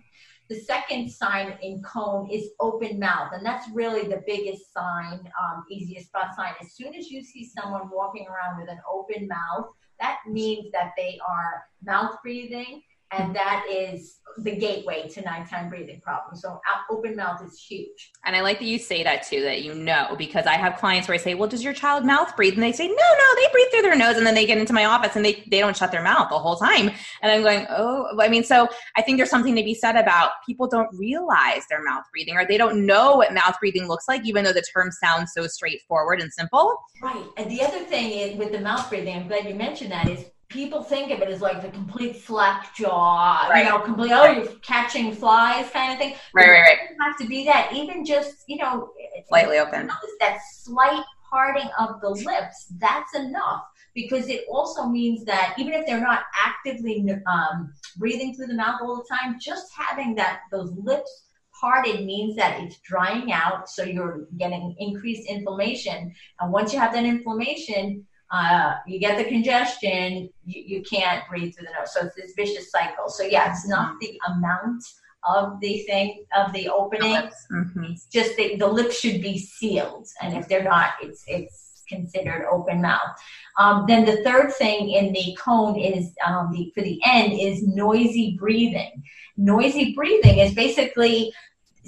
The 0.50 0.60
second 0.60 1.10
sign 1.10 1.58
in 1.62 1.82
cone 1.82 2.30
is 2.30 2.50
open 2.60 3.00
mouth, 3.00 3.32
and 3.34 3.46
that's 3.46 3.70
really 3.72 4.08
the 4.08 4.22
biggest 4.28 4.74
sign, 4.74 5.20
um, 5.42 5.64
easiest 5.70 6.08
spot 6.08 6.36
sign. 6.36 6.54
As 6.60 6.74
soon 6.74 6.94
as 6.94 7.10
you 7.10 7.24
see 7.24 7.46
someone 7.46 7.90
walking 7.90 8.28
around 8.28 8.60
with 8.60 8.70
an 8.70 8.80
open 8.92 9.28
mouth, 9.28 9.68
that 10.00 10.20
means 10.28 10.72
that 10.74 10.92
they 10.98 11.20
are 11.26 11.64
mouth 11.84 12.18
breathing 12.22 12.82
and 13.12 13.36
that 13.36 13.66
is 13.70 14.18
the 14.38 14.56
gateway 14.56 15.08
to 15.10 15.22
nighttime 15.22 15.70
breathing 15.70 16.00
problems. 16.02 16.42
So 16.42 16.60
open 16.90 17.16
mouth 17.16 17.42
is 17.46 17.60
huge. 17.60 18.12
And 18.26 18.36
I 18.36 18.42
like 18.42 18.60
that 18.60 18.66
you 18.66 18.80
say 18.80 19.04
that 19.04 19.24
too, 19.24 19.42
that 19.42 19.64
you 19.64 19.74
know, 19.74 20.16
because 20.18 20.46
I 20.46 20.54
have 20.54 20.78
clients 20.78 21.08
where 21.08 21.16
I 21.16 21.18
say, 21.18 21.34
well, 21.34 21.50
does 21.50 21.64
your 21.64 21.74
child 21.74 22.06
mouth 22.06 22.36
breathe? 22.36 22.54
And 22.54 22.64
they 22.64 22.72
say, 22.72 22.88
no, 22.88 22.94
no, 22.94 23.36
they 23.36 23.52
breathe 23.52 23.68
through 23.72 23.82
their 23.82 23.96
nose. 23.96 24.18
And 24.18 24.26
then 24.26 24.36
they 24.36 24.46
get 24.46 24.58
into 24.58 24.74
my 24.74 24.86
office 24.86 25.16
and 25.16 25.26
they, 25.26 25.44
they 25.52 25.60
don't 25.60 25.76
shut 25.76 25.92
their 25.92 26.04
mouth 26.04 26.30
the 26.30 26.40
whole 26.40 26.56
time. 26.56 26.92
And 27.22 27.32
I'm 27.32 27.44
going, 27.44 27.68
oh, 27.70 28.18
I 28.20 28.30
mean, 28.30 28.44
so 28.44 28.70
I 28.96 29.02
think 29.02 29.18
there's 29.18 29.30
something 29.30 29.56
to 29.56 29.64
be 29.64 29.74
said 29.74 29.96
about 29.96 30.32
people 30.46 30.68
don't 30.68 30.90
realize 30.98 31.64
their 31.70 31.84
mouth 31.84 32.04
breathing 32.12 32.36
or 32.36 32.46
they 32.46 32.58
don't 32.58 32.86
know 32.86 33.18
what 33.18 33.34
mouth 33.34 33.56
breathing 33.60 33.88
looks 33.88 34.08
like, 34.08 34.26
even 34.26 34.44
though 34.46 34.54
the 34.54 34.64
term 34.74 34.92
sounds 34.92 35.34
so 35.34 35.48
straightforward 35.48 36.22
and 36.22 36.32
simple. 36.32 36.78
Right. 37.02 37.26
And 37.38 37.52
the 37.52 37.62
other 37.62 37.80
thing 37.80 38.12
is 38.12 38.38
with 38.38 38.52
the 38.52 38.62
mouth 38.62 38.90
breathing, 38.90 39.16
I'm 39.16 39.28
glad 39.28 39.46
you 39.46 39.56
mentioned 39.56 39.92
that, 39.92 40.08
is 40.08 40.26
people 40.52 40.84
think 40.84 41.12
of 41.12 41.22
it 41.22 41.30
as 41.30 41.42
like 41.42 41.62
the 41.62 41.70
complete 41.70 42.22
slack 42.24 42.76
jaw, 42.76 43.48
right. 43.50 43.64
you 43.64 43.70
know, 43.70 43.80
complete, 43.80 44.12
oh, 44.12 44.32
you're 44.32 44.48
catching 44.62 45.14
flies 45.14 45.70
kind 45.72 45.94
of 45.94 45.98
thing. 45.98 46.16
Right, 46.34 46.50
right, 46.50 46.62
right. 46.62 46.78
It 46.78 46.90
doesn't 46.90 47.02
have 47.02 47.18
to 47.18 47.28
be 47.28 47.46
that. 47.46 47.72
Even 47.74 48.06
just, 48.06 48.44
you 48.48 48.58
know, 48.58 48.92
slightly 49.28 49.58
open. 49.58 49.90
That 50.20 50.40
slight 50.54 51.04
parting 51.30 51.70
of 51.80 52.02
the 52.02 52.10
lips, 52.10 52.68
that's 52.78 53.16
enough 53.16 53.64
because 53.94 54.28
it 54.28 54.46
also 54.50 54.88
means 54.88 55.26
that 55.26 55.56
even 55.58 55.74
if 55.74 55.86
they're 55.86 56.02
not 56.02 56.24
actively 56.38 57.06
um, 57.26 57.74
breathing 57.98 58.36
through 58.36 58.48
the 58.48 58.54
mouth 58.54 58.80
all 58.82 58.98
the 58.98 59.16
time, 59.16 59.38
just 59.40 59.72
having 59.76 60.16
that 60.16 60.42
those 60.52 60.72
lips 60.78 61.26
parted 61.60 62.06
means 62.06 62.36
that 62.36 62.60
it's 62.62 62.80
drying 62.80 63.32
out, 63.32 63.70
so 63.70 63.84
you're 63.84 64.28
getting 64.38 64.76
increased 64.80 65.30
inflammation. 65.30 66.14
And 66.40 66.52
once 66.52 66.74
you 66.74 66.80
have 66.80 66.94
that 66.94 67.06
inflammation, 67.06 68.06
uh, 68.32 68.76
you 68.88 69.00
get 69.00 69.18
the 69.18 69.26
congestion, 69.26 70.30
you, 70.46 70.64
you 70.66 70.84
can't 70.84 71.28
breathe 71.30 71.54
through 71.54 71.68
the 71.68 71.74
nose. 71.78 71.94
So 71.94 72.06
it's 72.06 72.16
this 72.16 72.34
vicious 72.36 72.72
cycle. 72.72 73.10
So 73.10 73.24
yeah, 73.24 73.52
it's 73.52 73.68
not 73.68 74.00
the 74.00 74.20
amount 74.28 74.84
of 75.28 75.60
the 75.60 75.80
thing 75.80 76.26
of 76.36 76.52
the 76.54 76.70
opening. 76.70 77.30
Mm-hmm. 77.52 77.84
It's 77.84 78.06
just 78.06 78.36
the, 78.38 78.56
the 78.56 78.68
lips 78.68 79.00
should 79.00 79.22
be 79.22 79.38
sealed, 79.38 80.08
and 80.22 80.36
if 80.36 80.48
they're 80.48 80.64
not, 80.64 80.92
it's 81.02 81.24
it's 81.28 81.84
considered 81.88 82.48
open 82.50 82.82
mouth. 82.82 83.12
Um, 83.58 83.86
then 83.88 84.06
the 84.06 84.24
third 84.24 84.54
thing 84.54 84.92
in 84.92 85.12
the 85.12 85.38
cone 85.40 85.78
is 85.78 86.14
um, 86.26 86.52
the 86.54 86.72
for 86.74 86.82
the 86.82 87.00
end 87.06 87.34
is 87.34 87.68
noisy 87.68 88.38
breathing. 88.40 89.04
Noisy 89.38 89.94
breathing 89.94 90.40
is 90.40 90.54
basically 90.54 91.34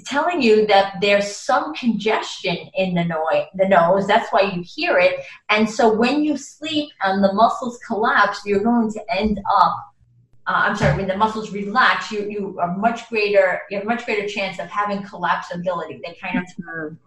telling 0.04 0.42
you 0.42 0.66
that 0.66 0.96
there's 1.00 1.36
some 1.36 1.74
congestion 1.74 2.56
in 2.74 2.94
the, 2.94 3.04
no- 3.04 3.46
the 3.54 3.68
nose. 3.68 4.06
That's 4.06 4.30
why 4.30 4.42
you 4.42 4.62
hear 4.64 4.98
it. 4.98 5.24
And 5.50 5.68
so 5.68 5.92
when 5.92 6.22
you 6.22 6.36
sleep 6.36 6.90
and 7.02 7.22
the 7.22 7.32
muscles 7.32 7.78
collapse, 7.86 8.40
you're 8.44 8.62
going 8.62 8.92
to 8.92 9.00
end 9.10 9.40
up. 9.58 9.76
Uh, 10.46 10.64
I'm 10.66 10.76
sorry. 10.76 10.96
When 10.96 11.08
the 11.08 11.16
muscles 11.16 11.52
relax, 11.52 12.12
you 12.12 12.28
you 12.28 12.58
are 12.60 12.76
much 12.76 13.08
greater. 13.08 13.62
You 13.70 13.78
have 13.78 13.86
a 13.86 13.88
much 13.88 14.04
greater 14.04 14.28
chance 14.28 14.58
of 14.58 14.66
having 14.66 14.98
collapsibility. 15.02 16.02
They 16.04 16.18
kind 16.20 16.38
of 16.38 16.44
term 16.62 16.98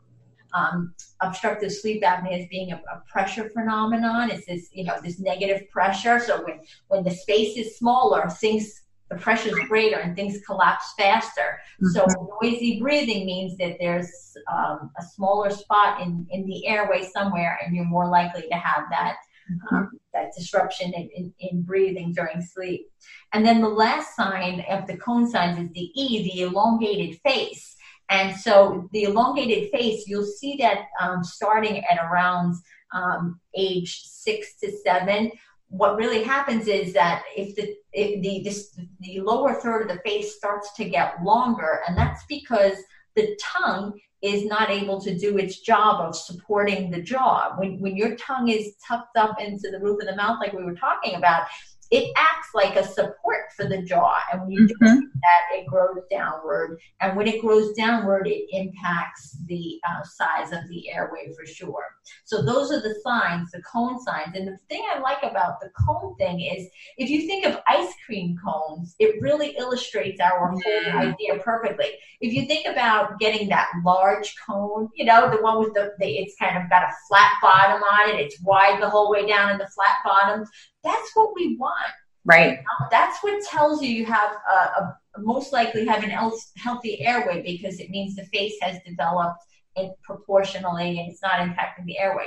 um, 0.53 0.93
obstructive 1.21 1.71
sleep 1.71 2.01
apnea 2.03 2.41
as 2.41 2.47
being 2.49 2.71
a, 2.71 2.75
a, 2.75 3.03
pressure 3.07 3.49
phenomenon. 3.49 4.31
It's 4.31 4.45
this 4.45 4.69
you 4.71 4.83
know 4.85 4.97
this 5.03 5.19
negative 5.19 5.69
pressure. 5.69 6.19
So 6.19 6.43
when 6.43 6.61
when 6.87 7.03
the 7.03 7.11
space 7.11 7.57
is 7.57 7.77
smaller, 7.77 8.29
things 8.29 8.81
the 9.09 9.17
pressure 9.17 9.49
is 9.49 9.67
greater 9.67 9.99
and 9.99 10.15
things 10.15 10.41
collapse 10.45 10.93
faster. 10.97 11.59
Mm-hmm. 11.81 11.87
So 11.89 12.37
noisy 12.41 12.79
breathing 12.79 13.25
means 13.25 13.57
that 13.57 13.77
there's 13.79 14.11
um, 14.51 14.91
a 14.99 15.03
smaller 15.03 15.49
spot 15.49 16.01
in, 16.01 16.27
in 16.29 16.45
the 16.45 16.67
airway 16.67 17.03
somewhere, 17.03 17.59
and 17.63 17.75
you're 17.75 17.85
more 17.85 18.07
likely 18.09 18.43
to 18.49 18.55
have 18.55 18.83
that 18.89 19.17
mm-hmm. 19.51 19.75
um, 19.75 19.91
that 20.13 20.31
disruption 20.35 20.93
in, 20.93 21.09
in, 21.15 21.33
in, 21.39 21.61
breathing 21.61 22.13
during 22.13 22.41
sleep. 22.41 22.87
And 23.33 23.45
then 23.45 23.61
the 23.61 23.69
last 23.69 24.15
sign 24.15 24.65
of 24.69 24.87
the 24.87 24.97
cone 24.97 25.29
signs 25.29 25.59
is 25.59 25.71
the 25.73 25.91
E, 25.95 26.31
the 26.31 26.41
elongated 26.43 27.19
face. 27.21 27.75
And 28.09 28.35
so 28.35 28.89
the 28.93 29.03
elongated 29.03 29.69
face, 29.69 30.05
you'll 30.07 30.25
see 30.25 30.55
that 30.57 30.85
um, 31.01 31.23
starting 31.23 31.83
at 31.85 31.99
around 31.99 32.55
um, 32.93 33.39
age 33.55 34.01
six 34.05 34.55
to 34.61 34.71
seven 34.83 35.31
what 35.69 35.97
really 35.97 36.23
happens 36.23 36.67
is 36.67 36.93
that 36.93 37.23
if 37.35 37.55
the 37.55 37.75
if 37.93 38.21
the 38.21 38.41
this, 38.43 38.79
the 39.01 39.19
lower 39.21 39.55
third 39.55 39.83
of 39.83 39.95
the 39.95 40.01
face 40.03 40.35
starts 40.35 40.73
to 40.73 40.85
get 40.85 41.21
longer, 41.23 41.81
and 41.87 41.97
that's 41.97 42.23
because 42.27 42.77
the 43.15 43.37
tongue 43.41 43.99
is 44.21 44.45
not 44.45 44.69
able 44.69 44.99
to 44.99 45.17
do 45.17 45.37
its 45.37 45.59
job 45.59 46.01
of 46.01 46.15
supporting 46.15 46.89
the 46.89 47.01
jaw. 47.01 47.53
When 47.57 47.79
when 47.79 47.97
your 47.97 48.15
tongue 48.15 48.49
is 48.49 48.75
tucked 48.87 49.17
up 49.17 49.41
into 49.41 49.69
the 49.71 49.79
roof 49.79 50.01
of 50.01 50.07
the 50.07 50.15
mouth, 50.15 50.37
like 50.39 50.53
we 50.53 50.63
were 50.63 50.75
talking 50.75 51.15
about, 51.15 51.47
it 51.91 52.11
acts 52.15 52.49
like 52.53 52.75
a 52.75 52.85
support 52.85 53.51
for 53.55 53.67
the 53.67 53.81
jaw. 53.81 54.17
And 54.31 54.41
when 54.41 54.51
you 54.51 54.61
mm-hmm. 54.61 54.99
do 54.99 55.09
that, 55.21 55.57
it 55.57 55.67
grows 55.67 56.03
downward. 56.09 56.79
And 57.01 57.15
when 57.15 57.27
it 57.27 57.41
grows 57.41 57.73
downward, 57.73 58.27
it 58.27 58.45
impacts 58.51 59.37
the 59.47 59.79
uh, 59.89 60.03
size 60.03 60.51
of 60.51 60.67
the 60.69 60.89
airway 60.91 61.33
for 61.35 61.45
sure. 61.45 61.85
So 62.25 62.41
those 62.41 62.71
are 62.71 62.81
the 62.81 62.95
signs, 63.03 63.51
the 63.51 63.61
cone 63.61 63.99
signs. 64.01 64.35
And 64.35 64.47
the 64.47 64.57
thing 64.69 64.83
I 64.93 64.99
like 64.99 65.23
about 65.23 65.59
the 65.59 65.69
cone 65.85 66.15
thing 66.17 66.41
is 66.41 66.67
if 66.97 67.09
you 67.09 67.27
think 67.27 67.45
of 67.45 67.59
ice 67.67 67.93
cream 68.05 68.37
cones, 68.43 68.95
it 68.99 69.21
really 69.21 69.55
illustrates 69.57 70.19
our 70.19 70.49
whole 70.49 70.61
mm-hmm. 70.61 70.97
idea 70.97 71.39
perfectly. 71.43 71.91
If 72.21 72.33
you 72.33 72.45
think 72.45 72.67
about 72.67 73.19
getting 73.19 73.49
that 73.49 73.69
large 73.85 74.35
cone, 74.45 74.89
you 74.95 75.05
know, 75.05 75.29
the 75.29 75.41
one 75.41 75.59
with 75.59 75.73
the, 75.73 75.93
the 75.99 76.17
it's 76.17 76.35
kind 76.39 76.57
of 76.57 76.69
got 76.69 76.83
a 76.83 76.93
flat 77.07 77.31
bottom 77.41 77.81
on 77.81 78.09
it, 78.09 78.19
it's 78.19 78.41
wide 78.41 78.81
the 78.81 78.89
whole 78.89 79.11
way 79.11 79.27
down 79.27 79.51
in 79.51 79.57
the 79.57 79.67
flat 79.67 79.97
bottom 80.03 80.45
that's 80.87 81.11
what 81.15 81.33
we 81.35 81.55
want. 81.57 81.91
Right. 82.25 82.59
That's 82.91 83.23
what 83.23 83.41
tells 83.43 83.81
you 83.81 83.89
you 83.89 84.05
have 84.05 84.31
a, 84.31 84.53
a 84.53 84.97
most 85.19 85.53
likely 85.53 85.85
have 85.85 86.03
an 86.03 86.11
healthy 86.57 87.01
airway 87.05 87.41
because 87.41 87.79
it 87.79 87.89
means 87.89 88.15
the 88.15 88.25
face 88.25 88.55
has 88.61 88.77
developed 88.85 89.39
in 89.77 89.93
proportionally 90.03 90.99
and 90.99 91.11
it's 91.11 91.21
not 91.21 91.39
impacting 91.39 91.85
the 91.85 91.99
airway. 91.99 92.25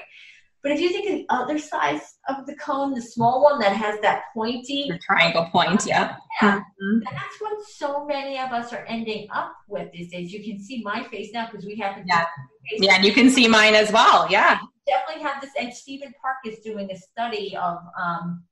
But 0.62 0.72
if 0.72 0.80
you 0.80 0.90
think 0.90 1.09
of 1.09 1.14
the 1.14 1.26
other 1.34 1.59
size 1.59 2.18
of 2.28 2.46
the 2.46 2.55
cone, 2.57 2.92
the 2.92 3.01
small 3.01 3.42
one 3.42 3.59
that 3.61 3.74
has 3.74 3.98
that 4.01 4.24
pointy 4.34 4.86
the 4.88 4.98
triangle 4.98 5.48
point, 5.51 5.86
yeah. 5.86 6.16
Yeah. 6.42 6.59
Mm-hmm. 6.59 6.98
That's 7.05 7.40
what 7.40 7.66
so 7.66 8.05
many 8.05 8.38
of 8.38 8.53
us 8.53 8.70
are 8.74 8.84
ending 8.86 9.26
up 9.32 9.55
with 9.68 9.90
these 9.92 10.11
days. 10.11 10.32
You 10.32 10.44
can 10.44 10.62
see 10.62 10.82
my 10.82 11.03
face 11.05 11.30
now 11.32 11.48
because 11.51 11.64
we 11.64 11.76
have 11.76 12.03
yeah. 12.07 12.26
yeah, 12.72 12.96
and 12.96 13.05
you 13.07 13.12
can 13.14 13.30
see 13.30 13.48
mine 13.48 13.74
as 13.74 13.90
well. 13.90 14.26
Yeah 14.30 14.59
definitely 14.90 15.22
have 15.22 15.40
this. 15.40 15.51
And 15.59 15.72
Steven 15.72 16.12
Park 16.20 16.36
is 16.44 16.61
doing 16.61 16.90
a 16.90 16.96
study 16.96 17.57
of 17.57 17.78
um, 18.01 18.44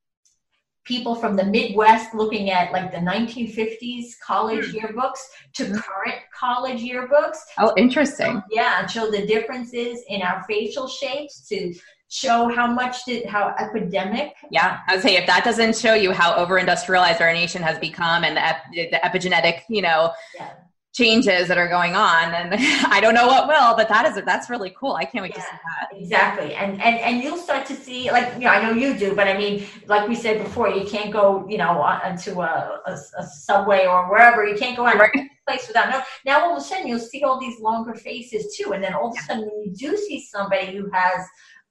people 0.89 1.15
from 1.15 1.37
the 1.37 1.45
Midwest 1.45 2.15
looking 2.15 2.51
at 2.51 2.73
like 2.73 2.91
the 2.91 2.99
1950s 2.99 4.19
college 4.25 4.71
hmm. 4.71 4.79
yearbooks 4.79 5.21
to 5.55 5.65
current 5.65 6.17
college 6.35 6.81
yearbooks. 6.81 7.37
Oh, 7.59 7.75
interesting. 7.77 8.43
Yeah, 8.51 8.81
and 8.81 8.91
show 8.91 9.11
the 9.11 9.27
differences 9.27 10.03
in 10.09 10.23
our 10.23 10.43
facial 10.49 10.89
shapes 10.89 11.47
to 11.49 11.75
show 12.11 12.49
how 12.49 12.67
much 12.67 13.05
did 13.05 13.27
how 13.27 13.55
epidemic 13.59 14.33
yeah 14.51 14.79
i 14.89 14.95
would 14.95 15.03
say 15.03 15.17
if 15.17 15.27
that 15.27 15.45
doesn't 15.45 15.77
show 15.77 15.93
you 15.93 16.11
how 16.11 16.35
over 16.37 16.57
industrialized 16.57 17.21
our 17.21 17.35
nation 17.35 17.61
has 17.63 17.79
become 17.79 18.25
and 18.25 18.35
the, 18.35 18.43
ep- 18.43 18.65
the 18.73 19.01
epigenetic 19.05 19.61
you 19.69 19.83
know 19.83 20.11
yeah 20.35 20.53
changes 20.99 21.49
that 21.49 21.59
are 21.59 21.69
going 21.69 21.95
on 21.95 22.25
and 22.35 22.49
i 22.97 22.99
don't 23.01 23.15
know 23.15 23.27
what 23.27 23.47
will 23.47 23.71
but 23.77 23.89
that 23.89 24.05
is 24.07 24.19
that's 24.25 24.51
really 24.51 24.75
cool. 24.79 24.95
I 24.95 25.05
can't 25.05 25.23
wait 25.23 25.33
yeah, 25.35 25.43
to 25.43 25.49
see 25.51 25.57
that. 25.69 26.01
exactly. 26.03 26.55
And 26.55 26.83
and 26.83 26.97
and 27.07 27.23
you'll 27.23 27.39
start 27.49 27.65
to 27.67 27.75
see 27.75 28.11
like 28.11 28.35
you 28.35 28.41
know 28.41 28.51
i 28.51 28.63
know 28.63 28.73
you 28.73 28.97
do 28.99 29.15
but 29.15 29.27
i 29.29 29.37
mean 29.37 29.65
like 29.87 30.09
we 30.09 30.15
said 30.15 30.43
before 30.43 30.69
you 30.69 30.85
can't 30.87 31.13
go 31.13 31.47
you 31.49 31.59
know 31.59 31.73
into 32.05 32.41
a, 32.41 32.81
a, 32.87 32.93
a 33.19 33.27
subway 33.27 33.87
or 33.87 34.11
wherever. 34.11 34.47
You 34.47 34.57
can't 34.57 34.77
go 34.77 34.87
on 34.87 34.99
right. 34.99 35.11
place 35.47 35.67
without 35.69 35.89
no 35.91 36.03
now 36.27 36.45
all 36.45 36.53
of 36.53 36.59
a 36.59 36.61
sudden 36.61 36.87
you'll 36.87 36.99
see 36.99 37.23
all 37.23 37.39
these 37.41 37.59
longer 37.61 37.95
faces 37.95 38.57
too 38.57 38.73
and 38.73 38.83
then 38.85 38.93
all 38.95 39.11
of 39.13 39.17
a 39.19 39.23
sudden 39.23 39.45
when 39.49 39.59
you 39.65 39.71
do 39.73 39.97
see 39.97 40.21
somebody 40.21 40.77
who 40.77 40.91
has 40.93 41.21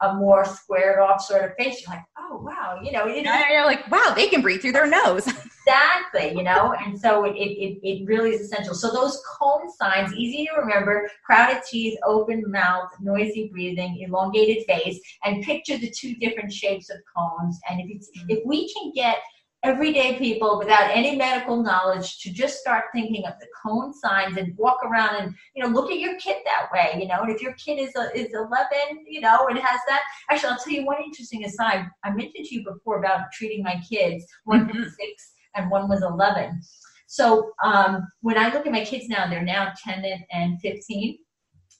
a 0.02 0.14
more 0.14 0.46
squared 0.46 1.00
off 1.00 1.22
sort 1.22 1.44
of 1.44 1.56
face, 1.56 1.82
you're 1.82 1.96
like, 1.96 2.06
oh 2.18 2.38
wow, 2.44 2.80
you 2.84 2.92
know, 2.92 3.08
it, 3.08 3.24
yeah, 3.24 3.52
you're 3.52 3.66
like, 3.66 3.90
wow, 3.90 4.14
they 4.16 4.28
can 4.28 4.42
breathe 4.42 4.62
through 4.62 4.72
their 4.72 4.88
nose. 4.88 5.28
exactly, 5.68 6.38
you 6.38 6.44
know, 6.44 6.74
and 6.74 7.00
so 7.00 7.26
it, 7.26 7.36
it, 7.36 7.80
it 7.84 8.06
really 8.08 8.32
is 8.32 8.42
essential. 8.42 8.74
So 8.74 8.92
those 8.92 9.22
cone 9.40 9.72
signs, 9.72 10.14
easy 10.14 10.46
to 10.46 10.62
remember: 10.62 11.10
crowded 11.26 11.64
teeth, 11.70 11.98
open 12.06 12.44
mouth, 12.48 12.90
noisy 13.00 13.50
breathing, 13.52 14.06
elongated 14.08 14.66
face, 14.66 15.00
and 15.24 15.44
picture 15.44 15.78
the 15.78 15.90
two 15.90 16.16
different 16.16 16.52
shapes 16.52 16.90
of 16.90 16.98
cones. 17.16 17.60
And 17.70 17.82
if 17.82 17.88
it's, 17.90 18.10
mm-hmm. 18.10 18.30
if 18.30 18.40
we 18.46 18.72
can 18.74 18.92
get 18.94 19.18
everyday 19.64 20.18
people 20.18 20.60
without 20.60 20.90
any 20.92 21.16
medical 21.16 21.62
knowledge 21.62 22.20
to 22.20 22.32
just 22.32 22.60
start 22.60 22.86
thinking 22.94 23.26
of 23.26 23.34
the 23.40 23.48
cone 23.64 23.92
signs 23.94 24.38
and 24.38 24.56
walk 24.56 24.78
around 24.86 25.16
and 25.16 25.34
you 25.56 25.64
know 25.64 25.70
look 25.70 25.92
at 25.92 26.00
your 26.00 26.16
kid 26.18 26.38
that 26.46 26.70
way 26.72 27.00
you 27.00 27.08
know? 27.08 27.22
And 27.22 27.32
if 27.32 27.42
your 27.42 27.54
kid 27.54 27.80
is 27.80 27.92
a, 27.96 28.16
is 28.16 28.34
11 28.34 28.56
you 29.08 29.20
know 29.20 29.48
and 29.48 29.58
has 29.58 29.80
that 29.88 30.02
actually 30.30 30.50
i'll 30.50 30.58
tell 30.58 30.74
you 30.74 30.86
one 30.86 31.02
interesting 31.04 31.44
aside. 31.44 31.88
I 32.04 32.12
mentioned 32.12 32.46
to 32.46 32.56
you 32.56 32.64
before 32.64 33.00
about 33.00 33.32
treating 33.34 33.64
my 33.64 33.82
kids. 33.90 34.26
One 34.46 34.68
mm-hmm. 34.68 34.80
was 34.80 34.96
six 34.96 35.34
and 35.56 35.72
one 35.72 35.90
was 35.90 36.04
11 36.04 36.62
so 37.08 37.52
um, 37.64 38.08
when 38.22 38.38
i 38.38 38.54
look 38.54 38.66
at 38.66 38.72
my 38.72 38.86
kids 38.86 39.08
now 39.08 39.28
they're 39.28 39.44
now 39.44 39.74
10 39.84 40.06
and 40.32 40.62
15 40.62 41.18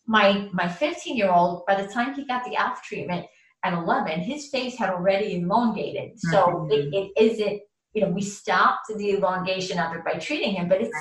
my 0.08 0.50
my 0.54 0.68
15 0.68 1.16
year 1.16 1.30
old 1.30 1.66
by 1.68 1.80
the 1.80 1.88
time 1.88 2.14
he 2.14 2.26
got 2.26 2.44
the 2.46 2.56
alf 2.56 2.82
treatment 2.82 3.26
at 3.68 3.74
11 3.74 4.22
his 4.22 4.48
face 4.48 4.76
had 4.78 4.90
already 4.90 5.42
elongated 5.42 6.12
so 6.18 6.68
mm-hmm. 6.70 6.72
it, 6.72 6.94
it 6.94 7.12
isn't 7.18 7.62
you 7.98 8.04
know, 8.04 8.10
we 8.10 8.22
stopped 8.22 8.88
the 8.96 9.12
elongation 9.12 9.80
of 9.80 9.96
it 9.96 10.06
by 10.06 10.14
treating 10.14 10.54
him, 10.54 10.70
but 10.70 10.80
it's 10.80 10.96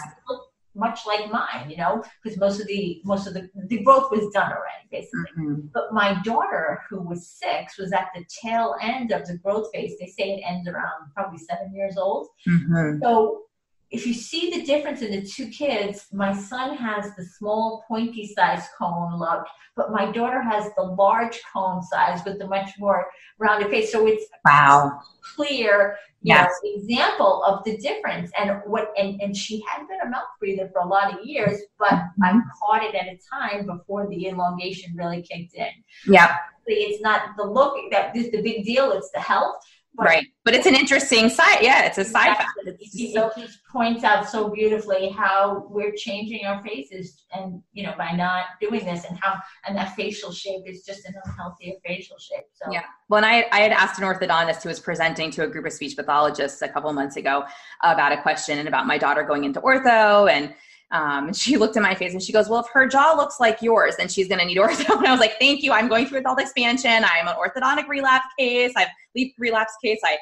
much 0.74 1.00
like 1.06 1.30
mine, 1.30 1.68
you 1.68 1.76
know, 1.76 2.02
because 2.22 2.38
most 2.38 2.58
of 2.58 2.66
the 2.66 3.02
most 3.04 3.26
of 3.26 3.34
the 3.34 3.50
the 3.66 3.82
growth 3.82 4.10
was 4.10 4.32
done 4.32 4.50
already, 4.50 4.86
basically. 4.90 5.30
Mm-hmm. 5.38 5.66
But 5.74 5.92
my 5.92 6.20
daughter, 6.22 6.82
who 6.88 7.02
was 7.02 7.28
six, 7.28 7.76
was 7.78 7.92
at 7.92 8.08
the 8.14 8.24
tail 8.42 8.76
end 8.80 9.12
of 9.12 9.26
the 9.26 9.36
growth 9.36 9.68
phase. 9.74 9.98
They 10.00 10.06
say 10.06 10.36
it 10.36 10.42
ends 10.46 10.66
around 10.66 11.12
probably 11.14 11.38
seven 11.38 11.74
years 11.74 11.98
old. 11.98 12.28
Mm-hmm. 12.48 13.02
So 13.02 13.42
if 13.90 14.06
you 14.06 14.14
see 14.14 14.50
the 14.50 14.64
difference 14.64 15.02
in 15.02 15.12
the 15.12 15.22
two 15.22 15.48
kids, 15.48 16.06
my 16.12 16.34
son 16.34 16.76
has 16.76 17.14
the 17.16 17.24
small 17.24 17.84
pointy 17.86 18.32
size 18.36 18.64
cone 18.78 19.18
look, 19.18 19.46
but 19.76 19.92
my 19.92 20.10
daughter 20.10 20.42
has 20.42 20.72
the 20.76 20.82
large 20.82 21.40
cone 21.52 21.82
size 21.82 22.20
with 22.24 22.38
the 22.38 22.46
much 22.46 22.70
more 22.78 23.06
rounded 23.38 23.70
face. 23.70 23.92
So 23.92 24.06
it's 24.06 24.24
wow 24.44 25.00
clear 25.34 25.96
yes. 26.22 26.50
Know, 26.62 26.70
example 26.74 27.42
of 27.44 27.64
the 27.64 27.76
difference. 27.78 28.30
And 28.38 28.60
what 28.66 28.92
and, 28.96 29.20
and 29.20 29.36
she 29.36 29.62
had 29.68 29.86
been 29.88 30.00
a 30.00 30.08
mouth 30.08 30.24
breather 30.40 30.68
for 30.72 30.80
a 30.80 30.86
lot 30.86 31.12
of 31.12 31.24
years, 31.24 31.60
but 31.78 31.90
mm-hmm. 31.90 32.22
I 32.22 32.40
caught 32.60 32.82
it 32.82 32.94
at 32.94 33.06
a 33.06 33.18
time 33.32 33.66
before 33.66 34.08
the 34.08 34.28
elongation 34.28 34.94
really 34.96 35.22
kicked 35.22 35.54
in. 35.54 35.68
Yeah. 36.06 36.36
It's 36.66 37.00
not 37.00 37.36
the 37.36 37.44
look 37.44 37.76
that 37.92 38.16
is 38.16 38.30
the 38.32 38.42
big 38.42 38.64
deal, 38.64 38.90
it's 38.92 39.10
the 39.12 39.20
health. 39.20 39.56
But 39.96 40.04
right. 40.04 40.26
But 40.44 40.54
it's 40.54 40.66
an 40.66 40.74
interesting 40.74 41.28
side. 41.28 41.58
Yeah, 41.62 41.86
it's 41.86 41.98
a 41.98 42.04
side 42.04 42.36
fact. 42.36 42.50
It, 42.64 43.14
so, 43.14 43.30
just 43.36 43.58
points 43.72 44.04
out 44.04 44.28
so 44.28 44.48
beautifully 44.48 45.08
how 45.08 45.66
we're 45.70 45.92
changing 45.96 46.44
our 46.44 46.62
faces 46.62 47.24
and, 47.32 47.62
you 47.72 47.82
know, 47.82 47.94
by 47.96 48.12
not 48.12 48.44
doing 48.60 48.84
this 48.84 49.04
and 49.04 49.18
how, 49.20 49.40
and 49.66 49.76
that 49.76 49.96
facial 49.96 50.30
shape 50.32 50.62
is 50.66 50.82
just 50.82 51.06
an 51.06 51.14
unhealthier 51.26 51.74
facial 51.84 52.18
shape. 52.18 52.44
So, 52.52 52.70
yeah. 52.70 52.82
Well, 53.08 53.24
and 53.24 53.26
I, 53.26 53.46
I 53.52 53.60
had 53.60 53.72
asked 53.72 53.98
an 53.98 54.04
orthodontist 54.04 54.62
who 54.62 54.68
was 54.68 54.80
presenting 54.80 55.30
to 55.32 55.44
a 55.44 55.48
group 55.48 55.66
of 55.66 55.72
speech 55.72 55.96
pathologists 55.96 56.62
a 56.62 56.68
couple 56.68 56.92
months 56.92 57.16
ago 57.16 57.44
about 57.82 58.12
a 58.12 58.20
question 58.20 58.58
and 58.58 58.68
about 58.68 58.86
my 58.86 58.98
daughter 58.98 59.22
going 59.22 59.44
into 59.44 59.60
ortho 59.60 60.30
and, 60.30 60.54
um, 60.90 61.28
and 61.28 61.36
she 61.36 61.56
looked 61.58 61.76
at 61.76 61.82
my 61.82 61.94
face 61.94 62.12
and 62.12 62.22
she 62.22 62.32
goes, 62.32 62.48
Well, 62.48 62.60
if 62.60 62.66
her 62.72 62.86
jaw 62.86 63.14
looks 63.16 63.40
like 63.40 63.62
yours, 63.62 63.96
then 63.96 64.08
she's 64.08 64.28
going 64.28 64.40
to 64.40 64.44
need 64.44 64.58
ortho. 64.58 64.88
And 64.96 65.06
I 65.06 65.10
was 65.10 65.20
like, 65.20 65.38
Thank 65.38 65.62
you. 65.62 65.72
I'm 65.72 65.88
going 65.88 66.06
through 66.06 66.20
adult 66.20 66.40
expansion. 66.40 67.04
I'm 67.04 67.28
an 67.28 67.34
orthodontic 67.34 67.88
relapse 67.88 68.26
case. 68.38 68.72
I've 68.76 68.88
leaf 69.14 69.32
relapse 69.38 69.74
case. 69.82 70.00
I 70.04 70.18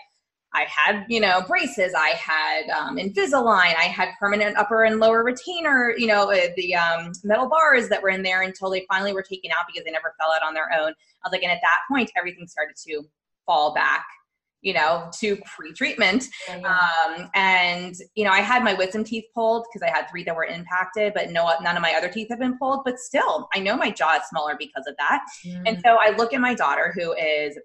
I 0.56 0.66
had, 0.68 1.04
you 1.08 1.18
know, 1.18 1.42
braces. 1.48 1.94
I 1.98 2.10
had 2.10 2.70
um, 2.70 2.96
Invisalign. 2.96 3.74
I 3.76 3.92
had 3.92 4.10
permanent 4.20 4.56
upper 4.56 4.84
and 4.84 5.00
lower 5.00 5.24
retainer, 5.24 5.92
you 5.98 6.06
know, 6.06 6.30
uh, 6.30 6.46
the 6.56 6.76
um, 6.76 7.10
metal 7.24 7.48
bars 7.48 7.88
that 7.88 8.00
were 8.00 8.10
in 8.10 8.22
there 8.22 8.42
until 8.42 8.70
they 8.70 8.86
finally 8.88 9.12
were 9.12 9.22
taken 9.22 9.50
out 9.50 9.64
because 9.66 9.84
they 9.84 9.90
never 9.90 10.14
fell 10.20 10.32
out 10.32 10.46
on 10.46 10.54
their 10.54 10.72
own. 10.72 10.90
I 10.90 11.28
was 11.28 11.32
like, 11.32 11.42
and 11.42 11.50
at 11.50 11.58
that 11.62 11.78
point, 11.90 12.08
everything 12.16 12.46
started 12.46 12.76
to 12.86 13.02
fall 13.46 13.74
back 13.74 14.06
you 14.64 14.72
know, 14.72 15.10
to 15.20 15.36
pre-treatment. 15.54 16.24
Um, 16.50 17.30
and 17.34 17.94
you 18.14 18.24
know, 18.24 18.30
I 18.30 18.40
had 18.40 18.64
my 18.64 18.74
wisdom 18.74 19.04
teeth 19.04 19.24
pulled 19.34 19.66
because 19.70 19.86
I 19.86 19.94
had 19.94 20.08
three 20.10 20.24
that 20.24 20.34
were 20.34 20.46
impacted, 20.46 21.12
but 21.14 21.30
no, 21.30 21.52
none 21.62 21.76
of 21.76 21.82
my 21.82 21.92
other 21.92 22.08
teeth 22.08 22.28
have 22.30 22.40
been 22.40 22.58
pulled. 22.58 22.80
But 22.84 22.98
still, 22.98 23.48
I 23.54 23.60
know 23.60 23.76
my 23.76 23.90
jaw 23.90 24.16
is 24.16 24.22
smaller 24.28 24.56
because 24.58 24.86
of 24.88 24.96
that. 24.98 25.22
Mm. 25.46 25.62
And 25.66 25.82
so 25.84 25.98
I 26.00 26.16
look 26.16 26.32
at 26.32 26.40
my 26.40 26.54
daughter, 26.54 26.92
who 26.96 27.12
is 27.12 27.58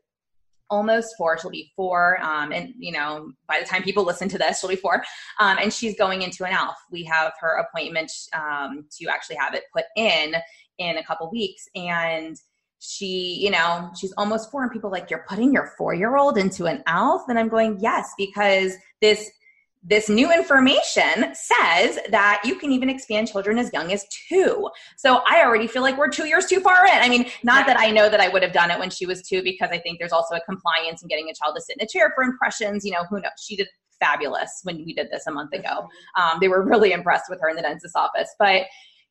almost 0.70 1.16
four. 1.18 1.38
She'll 1.40 1.50
be 1.50 1.72
four, 1.76 2.22
um, 2.22 2.52
and 2.52 2.74
you 2.78 2.92
know, 2.92 3.32
by 3.48 3.60
the 3.60 3.66
time 3.66 3.82
people 3.82 4.04
listen 4.04 4.30
to 4.30 4.38
this, 4.38 4.60
she'll 4.60 4.70
be 4.70 4.76
four. 4.76 5.04
Um, 5.40 5.58
and 5.60 5.74
she's 5.74 5.98
going 5.98 6.22
into 6.22 6.44
an 6.44 6.54
ALF. 6.54 6.76
We 6.92 7.04
have 7.06 7.34
her 7.40 7.58
appointment 7.58 8.12
um, 8.34 8.86
to 9.00 9.08
actually 9.10 9.38
have 9.38 9.54
it 9.54 9.64
put 9.74 9.86
in 9.96 10.36
in 10.78 10.98
a 10.98 11.04
couple 11.04 11.30
weeks, 11.32 11.66
and 11.76 12.36
she, 12.80 13.38
you 13.42 13.52
know, 13.52 13.92
she's 14.00 14.14
almost 14.18 14.52
four, 14.52 14.64
and 14.64 14.72
people 14.72 14.90
like, 14.90 15.10
you're 15.10 15.26
putting 15.28 15.54
your 15.54 15.72
four 15.78 15.94
year 15.94 16.18
old 16.18 16.38
into 16.38 16.66
an 16.66 16.84
ALF? 16.88 17.24
And 17.28 17.38
I'm 17.38 17.50
going, 17.50 17.78
yes, 17.80 18.12
because 18.18 18.74
this 19.02 19.30
this 19.82 20.10
new 20.10 20.30
information 20.32 21.34
says 21.34 22.00
that 22.10 22.42
you 22.44 22.56
can 22.56 22.72
even 22.72 22.90
expand 22.90 23.30
children 23.30 23.58
as 23.58 23.72
young 23.72 23.94
as 23.94 24.06
two. 24.28 24.70
So 24.98 25.22
I 25.26 25.42
already 25.46 25.68
feel 25.68 25.82
like 25.82 25.98
we're 25.98 26.10
two 26.10 26.28
years 26.28 26.48
too 26.48 26.60
far 26.60 26.86
in. 26.86 26.98
I 26.98 27.08
mean, 27.08 27.30
not 27.44 27.66
that 27.66 27.80
I 27.80 27.90
know 27.90 28.10
that 28.10 28.20
I 28.20 28.28
would 28.28 28.44
have 28.44 28.52
done 28.52 28.72
it 28.72 28.80
when 28.80 28.90
she 28.90 29.06
was 29.06 29.22
two, 29.22 29.42
because 29.42 29.70
I 29.72 29.78
think 29.80 29.98
there's 29.98 30.12
also 30.12 30.36
a 30.36 30.42
compliance 30.42 31.02
in 31.02 31.08
getting 31.08 31.30
a 31.30 31.34
child 31.34 31.56
to 31.56 31.62
sit 31.62 31.78
in 31.80 31.86
a 31.86 31.88
chair 31.88 32.12
for 32.14 32.26
impressions. 32.26 32.84
You 32.84 32.92
know, 32.92 33.06
who 33.10 33.22
knows? 33.22 33.32
She 33.42 33.56
did 33.56 33.70
fabulous 34.02 34.60
when 34.64 34.84
we 34.84 34.94
did 34.94 35.08
this 35.12 35.28
a 35.28 35.32
month 35.32 35.54
ago. 35.54 35.88
Um, 36.18 36.40
they 36.42 36.50
were 36.50 36.64
really 36.64 36.92
impressed 36.92 37.30
with 37.30 37.40
her 37.42 37.50
in 37.50 37.56
the 37.56 37.62
dentist's 37.62 37.96
office. 37.96 38.30
But, 38.38 38.64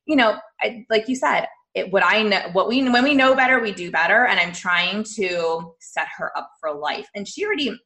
you 0.07 0.17
know, 0.17 0.39
I, 0.61 0.85
like 0.91 1.09
you 1.09 1.17
said, 1.17 1.47
it, 1.75 1.93
what 1.93 2.05
I 2.05 2.23
know, 2.23 2.43
what 2.53 2.69
we, 2.69 2.89
when 2.89 3.05
we 3.05 3.15
know 3.15 3.35
better, 3.35 3.61
we 3.61 3.73
do 3.73 3.91
better. 3.91 4.27
And 4.27 4.41
I'm 4.41 4.53
trying 4.53 5.05
to 5.17 5.75
set 5.81 6.09
her 6.17 6.37
up 6.37 6.51
for 6.61 6.73
life. 6.75 7.09
And 7.15 7.27
she 7.27 7.45
already, 7.45 7.79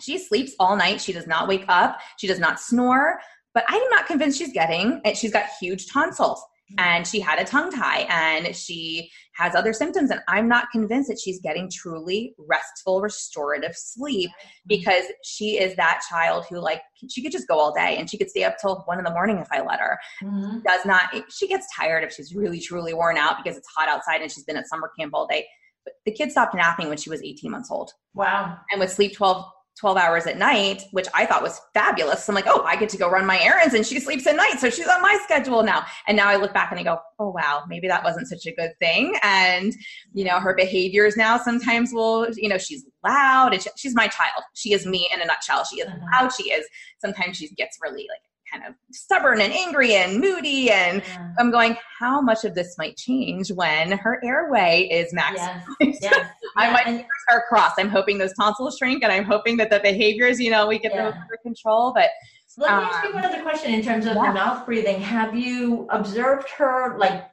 she 0.00 0.18
sleeps 0.18 0.52
all 0.58 0.76
night. 0.76 1.00
She 1.00 1.12
does 1.12 1.26
not 1.26 1.48
wake 1.48 1.64
up. 1.68 2.00
She 2.18 2.26
does 2.26 2.38
not 2.38 2.60
snore. 2.60 3.20
But 3.52 3.64
I'm 3.68 3.88
not 3.90 4.06
convinced 4.06 4.38
she's 4.38 4.52
getting, 4.52 5.00
and 5.04 5.16
she's 5.16 5.32
got 5.32 5.46
huge 5.60 5.86
tonsils 5.92 6.42
and 6.78 7.06
she 7.06 7.20
had 7.20 7.38
a 7.38 7.44
tongue 7.44 7.70
tie 7.70 8.06
and 8.08 8.54
she 8.54 9.10
has 9.34 9.54
other 9.54 9.72
symptoms 9.72 10.10
and 10.10 10.20
i'm 10.28 10.48
not 10.48 10.70
convinced 10.70 11.08
that 11.08 11.18
she's 11.18 11.40
getting 11.40 11.70
truly 11.70 12.34
restful 12.38 13.00
restorative 13.00 13.74
sleep 13.76 14.30
because 14.66 15.04
she 15.24 15.58
is 15.58 15.74
that 15.76 16.02
child 16.08 16.44
who 16.48 16.58
like 16.58 16.80
she 17.08 17.22
could 17.22 17.32
just 17.32 17.48
go 17.48 17.58
all 17.58 17.72
day 17.72 17.96
and 17.98 18.08
she 18.08 18.16
could 18.16 18.30
stay 18.30 18.44
up 18.44 18.56
till 18.60 18.82
one 18.86 18.98
in 18.98 19.04
the 19.04 19.10
morning 19.10 19.38
if 19.38 19.48
i 19.52 19.60
let 19.60 19.80
her. 19.80 19.98
Mm-hmm. 20.22 20.60
does 20.60 20.84
not 20.84 21.14
she 21.30 21.48
gets 21.48 21.66
tired 21.74 22.04
if 22.04 22.12
she's 22.12 22.34
really 22.34 22.60
truly 22.60 22.94
worn 22.94 23.16
out 23.16 23.36
because 23.42 23.56
it's 23.56 23.68
hot 23.74 23.88
outside 23.88 24.20
and 24.20 24.30
she's 24.30 24.44
been 24.44 24.56
at 24.56 24.68
summer 24.68 24.90
camp 24.98 25.12
all 25.14 25.26
day. 25.26 25.46
But 25.84 25.94
the 26.06 26.12
kid 26.12 26.30
stopped 26.30 26.54
napping 26.54 26.88
when 26.88 26.96
she 26.96 27.10
was 27.10 27.22
18 27.22 27.50
months 27.50 27.70
old. 27.70 27.92
Wow. 28.14 28.58
And 28.70 28.80
would 28.80 28.90
sleep 28.90 29.14
12 29.14 29.44
12 29.78 29.96
hours 29.96 30.26
at 30.26 30.38
night, 30.38 30.82
which 30.92 31.06
I 31.14 31.26
thought 31.26 31.42
was 31.42 31.60
fabulous. 31.74 32.24
So 32.24 32.30
I'm 32.30 32.34
like, 32.34 32.46
oh, 32.46 32.62
I 32.62 32.76
get 32.76 32.88
to 32.90 32.96
go 32.96 33.10
run 33.10 33.26
my 33.26 33.40
errands 33.40 33.74
and 33.74 33.84
she 33.84 33.98
sleeps 33.98 34.26
at 34.26 34.36
night. 34.36 34.60
So 34.60 34.70
she's 34.70 34.86
on 34.86 35.02
my 35.02 35.18
schedule 35.24 35.62
now. 35.64 35.84
And 36.06 36.16
now 36.16 36.28
I 36.28 36.36
look 36.36 36.54
back 36.54 36.70
and 36.70 36.78
I 36.78 36.84
go, 36.84 36.98
oh, 37.18 37.30
wow, 37.30 37.64
maybe 37.68 37.88
that 37.88 38.04
wasn't 38.04 38.28
such 38.28 38.46
a 38.46 38.54
good 38.54 38.72
thing. 38.78 39.16
And, 39.22 39.74
you 40.12 40.24
know, 40.24 40.38
her 40.38 40.54
behaviors 40.54 41.16
now 41.16 41.38
sometimes 41.38 41.92
will, 41.92 42.28
you 42.36 42.48
know, 42.48 42.58
she's 42.58 42.84
loud 43.04 43.52
and 43.52 43.62
she, 43.62 43.70
she's 43.76 43.94
my 43.94 44.06
child. 44.06 44.44
She 44.54 44.72
is 44.72 44.86
me 44.86 45.08
in 45.12 45.20
a 45.20 45.26
nutshell. 45.26 45.64
She 45.64 45.80
is 45.80 45.88
uh-huh. 45.88 46.22
loud. 46.22 46.32
She 46.32 46.52
is, 46.52 46.64
sometimes 46.98 47.36
she 47.36 47.48
gets 47.48 47.78
really 47.82 48.06
like 48.08 48.22
kind 48.54 48.68
of 48.68 48.74
stubborn 48.92 49.40
and 49.40 49.52
angry 49.52 49.94
and 49.94 50.20
moody. 50.20 50.70
And 50.70 51.02
yeah. 51.06 51.32
I'm 51.38 51.50
going, 51.50 51.76
how 51.98 52.20
much 52.20 52.44
of 52.44 52.54
this 52.54 52.76
might 52.78 52.96
change 52.96 53.50
when 53.52 53.92
her 53.92 54.20
airway 54.24 54.88
is 54.90 55.12
maximized? 55.12 55.62
Yes. 55.80 55.98
yes. 56.02 56.30
I 56.56 56.70
might 56.72 56.86
and, 56.86 57.04
start 57.28 57.44
cross. 57.48 57.72
I'm 57.78 57.88
hoping 57.88 58.18
those 58.18 58.32
tonsils 58.34 58.76
shrink 58.78 59.02
and 59.02 59.12
I'm 59.12 59.24
hoping 59.24 59.56
that 59.58 59.70
the 59.70 59.80
behaviors, 59.80 60.40
you 60.40 60.50
know, 60.50 60.66
we 60.66 60.78
get 60.78 60.92
yeah. 60.94 61.04
those 61.04 61.14
under 61.14 61.36
control. 61.42 61.92
But 61.92 62.10
let 62.56 62.78
me 62.78 62.84
ask 62.84 63.02
you 63.02 63.08
um, 63.10 63.14
one 63.16 63.24
other 63.24 63.42
question 63.42 63.74
in 63.74 63.82
terms 63.82 64.06
of 64.06 64.14
yeah. 64.14 64.28
the 64.28 64.34
mouth 64.34 64.64
breathing. 64.64 65.00
Have 65.00 65.34
you 65.34 65.86
observed 65.90 66.48
her 66.50 66.96
like 66.98 67.24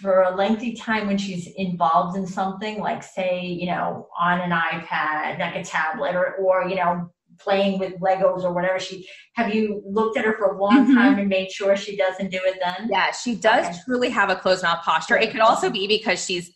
for 0.00 0.22
a 0.22 0.34
lengthy 0.34 0.74
time 0.74 1.06
when 1.06 1.16
she's 1.16 1.46
involved 1.52 2.16
in 2.16 2.26
something, 2.26 2.80
like 2.80 3.02
say, 3.02 3.46
you 3.46 3.66
know, 3.66 4.08
on 4.18 4.40
an 4.40 4.50
iPad, 4.50 5.38
like 5.38 5.54
a 5.54 5.62
tablet, 5.62 6.16
or 6.16 6.34
or 6.34 6.68
you 6.68 6.74
know, 6.74 7.08
playing 7.38 7.78
with 7.78 7.94
Legos 8.00 8.44
or 8.44 8.52
whatever 8.52 8.78
she 8.78 9.06
have 9.34 9.54
you 9.54 9.82
looked 9.86 10.16
at 10.16 10.24
her 10.24 10.34
for 10.34 10.54
a 10.54 10.60
long 10.60 10.84
mm-hmm. 10.84 10.94
time 10.94 11.18
and 11.18 11.28
made 11.28 11.50
sure 11.50 11.76
she 11.76 11.96
doesn't 11.96 12.30
do 12.30 12.40
it 12.42 12.58
then? 12.62 12.88
Yeah, 12.90 13.10
she 13.12 13.34
does 13.34 13.66
okay. 13.66 13.78
truly 13.84 14.10
have 14.10 14.30
a 14.30 14.36
closed 14.36 14.62
mouth 14.62 14.82
posture. 14.84 15.16
It 15.16 15.30
could 15.30 15.40
also 15.40 15.70
be 15.70 15.86
because 15.86 16.24
she's 16.24 16.52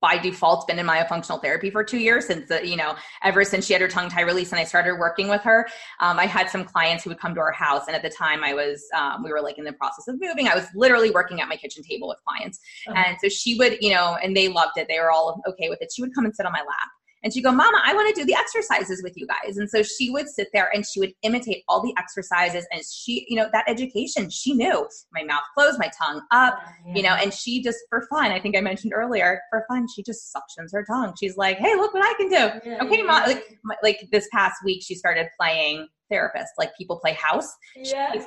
by 0.00 0.18
default 0.18 0.66
been 0.66 0.78
in 0.78 0.86
myofunctional 0.86 1.40
therapy 1.40 1.70
for 1.70 1.82
two 1.82 1.98
years 1.98 2.26
since 2.26 2.48
the, 2.48 2.66
you 2.66 2.76
know 2.76 2.94
ever 3.22 3.44
since 3.44 3.66
she 3.66 3.72
had 3.72 3.80
her 3.80 3.88
tongue 3.88 4.08
tie 4.08 4.22
release 4.22 4.52
and 4.52 4.60
i 4.60 4.64
started 4.64 4.94
working 4.98 5.28
with 5.28 5.40
her 5.42 5.66
um, 6.00 6.18
i 6.18 6.26
had 6.26 6.50
some 6.50 6.64
clients 6.64 7.02
who 7.02 7.10
would 7.10 7.18
come 7.18 7.34
to 7.34 7.40
our 7.40 7.52
house 7.52 7.84
and 7.86 7.96
at 7.96 8.02
the 8.02 8.10
time 8.10 8.44
i 8.44 8.52
was 8.52 8.84
um, 8.96 9.24
we 9.24 9.32
were 9.32 9.40
like 9.40 9.58
in 9.58 9.64
the 9.64 9.72
process 9.72 10.06
of 10.08 10.16
moving 10.20 10.48
i 10.48 10.54
was 10.54 10.66
literally 10.74 11.10
working 11.10 11.40
at 11.40 11.48
my 11.48 11.56
kitchen 11.56 11.82
table 11.82 12.08
with 12.08 12.18
clients 12.26 12.60
and 12.94 13.16
so 13.22 13.28
she 13.28 13.56
would 13.56 13.78
you 13.80 13.90
know 13.90 14.16
and 14.22 14.36
they 14.36 14.48
loved 14.48 14.76
it 14.76 14.86
they 14.88 14.98
were 14.98 15.10
all 15.10 15.40
okay 15.48 15.68
with 15.68 15.80
it 15.80 15.90
she 15.94 16.02
would 16.02 16.14
come 16.14 16.24
and 16.24 16.34
sit 16.34 16.44
on 16.44 16.52
my 16.52 16.60
lap 16.60 16.90
and 17.26 17.32
she'd 17.32 17.42
go, 17.42 17.50
Mama, 17.50 17.82
I 17.84 17.92
want 17.92 18.14
to 18.14 18.20
do 18.20 18.24
the 18.24 18.36
exercises 18.36 19.02
with 19.02 19.16
you 19.16 19.26
guys. 19.26 19.56
And 19.56 19.68
so 19.68 19.82
she 19.82 20.10
would 20.10 20.28
sit 20.28 20.46
there 20.52 20.70
and 20.72 20.86
she 20.86 21.00
would 21.00 21.12
imitate 21.22 21.64
all 21.66 21.82
the 21.82 21.92
exercises. 21.98 22.64
And 22.70 22.80
she, 22.88 23.26
you 23.28 23.34
know, 23.34 23.48
that 23.52 23.64
education, 23.66 24.30
she 24.30 24.52
knew 24.52 24.86
my 25.12 25.24
mouth 25.24 25.42
closed, 25.52 25.76
my 25.80 25.90
tongue 26.00 26.22
up, 26.30 26.56
yeah. 26.86 26.94
you 26.94 27.02
know, 27.02 27.14
and 27.14 27.34
she 27.34 27.60
just, 27.60 27.78
for 27.90 28.06
fun, 28.08 28.30
I 28.30 28.38
think 28.38 28.56
I 28.56 28.60
mentioned 28.60 28.92
earlier, 28.94 29.40
for 29.50 29.64
fun, 29.68 29.88
she 29.92 30.04
just 30.04 30.32
suctions 30.32 30.68
her 30.72 30.84
tongue. 30.84 31.14
She's 31.18 31.36
like, 31.36 31.58
Hey, 31.58 31.74
look 31.74 31.92
what 31.92 32.04
I 32.04 32.14
can 32.14 32.28
do. 32.28 32.70
Yeah, 32.70 32.84
okay, 32.84 32.98
yeah. 32.98 33.02
Mom. 33.02 33.22
Like, 33.24 33.58
like 33.82 34.08
this 34.12 34.28
past 34.32 34.58
week, 34.64 34.84
she 34.84 34.94
started 34.94 35.26
playing 35.36 35.88
therapist. 36.08 36.52
Like 36.58 36.76
people 36.76 37.00
play 37.00 37.14
house. 37.20 37.52
Yeah, 37.74 38.12
she, 38.12 38.18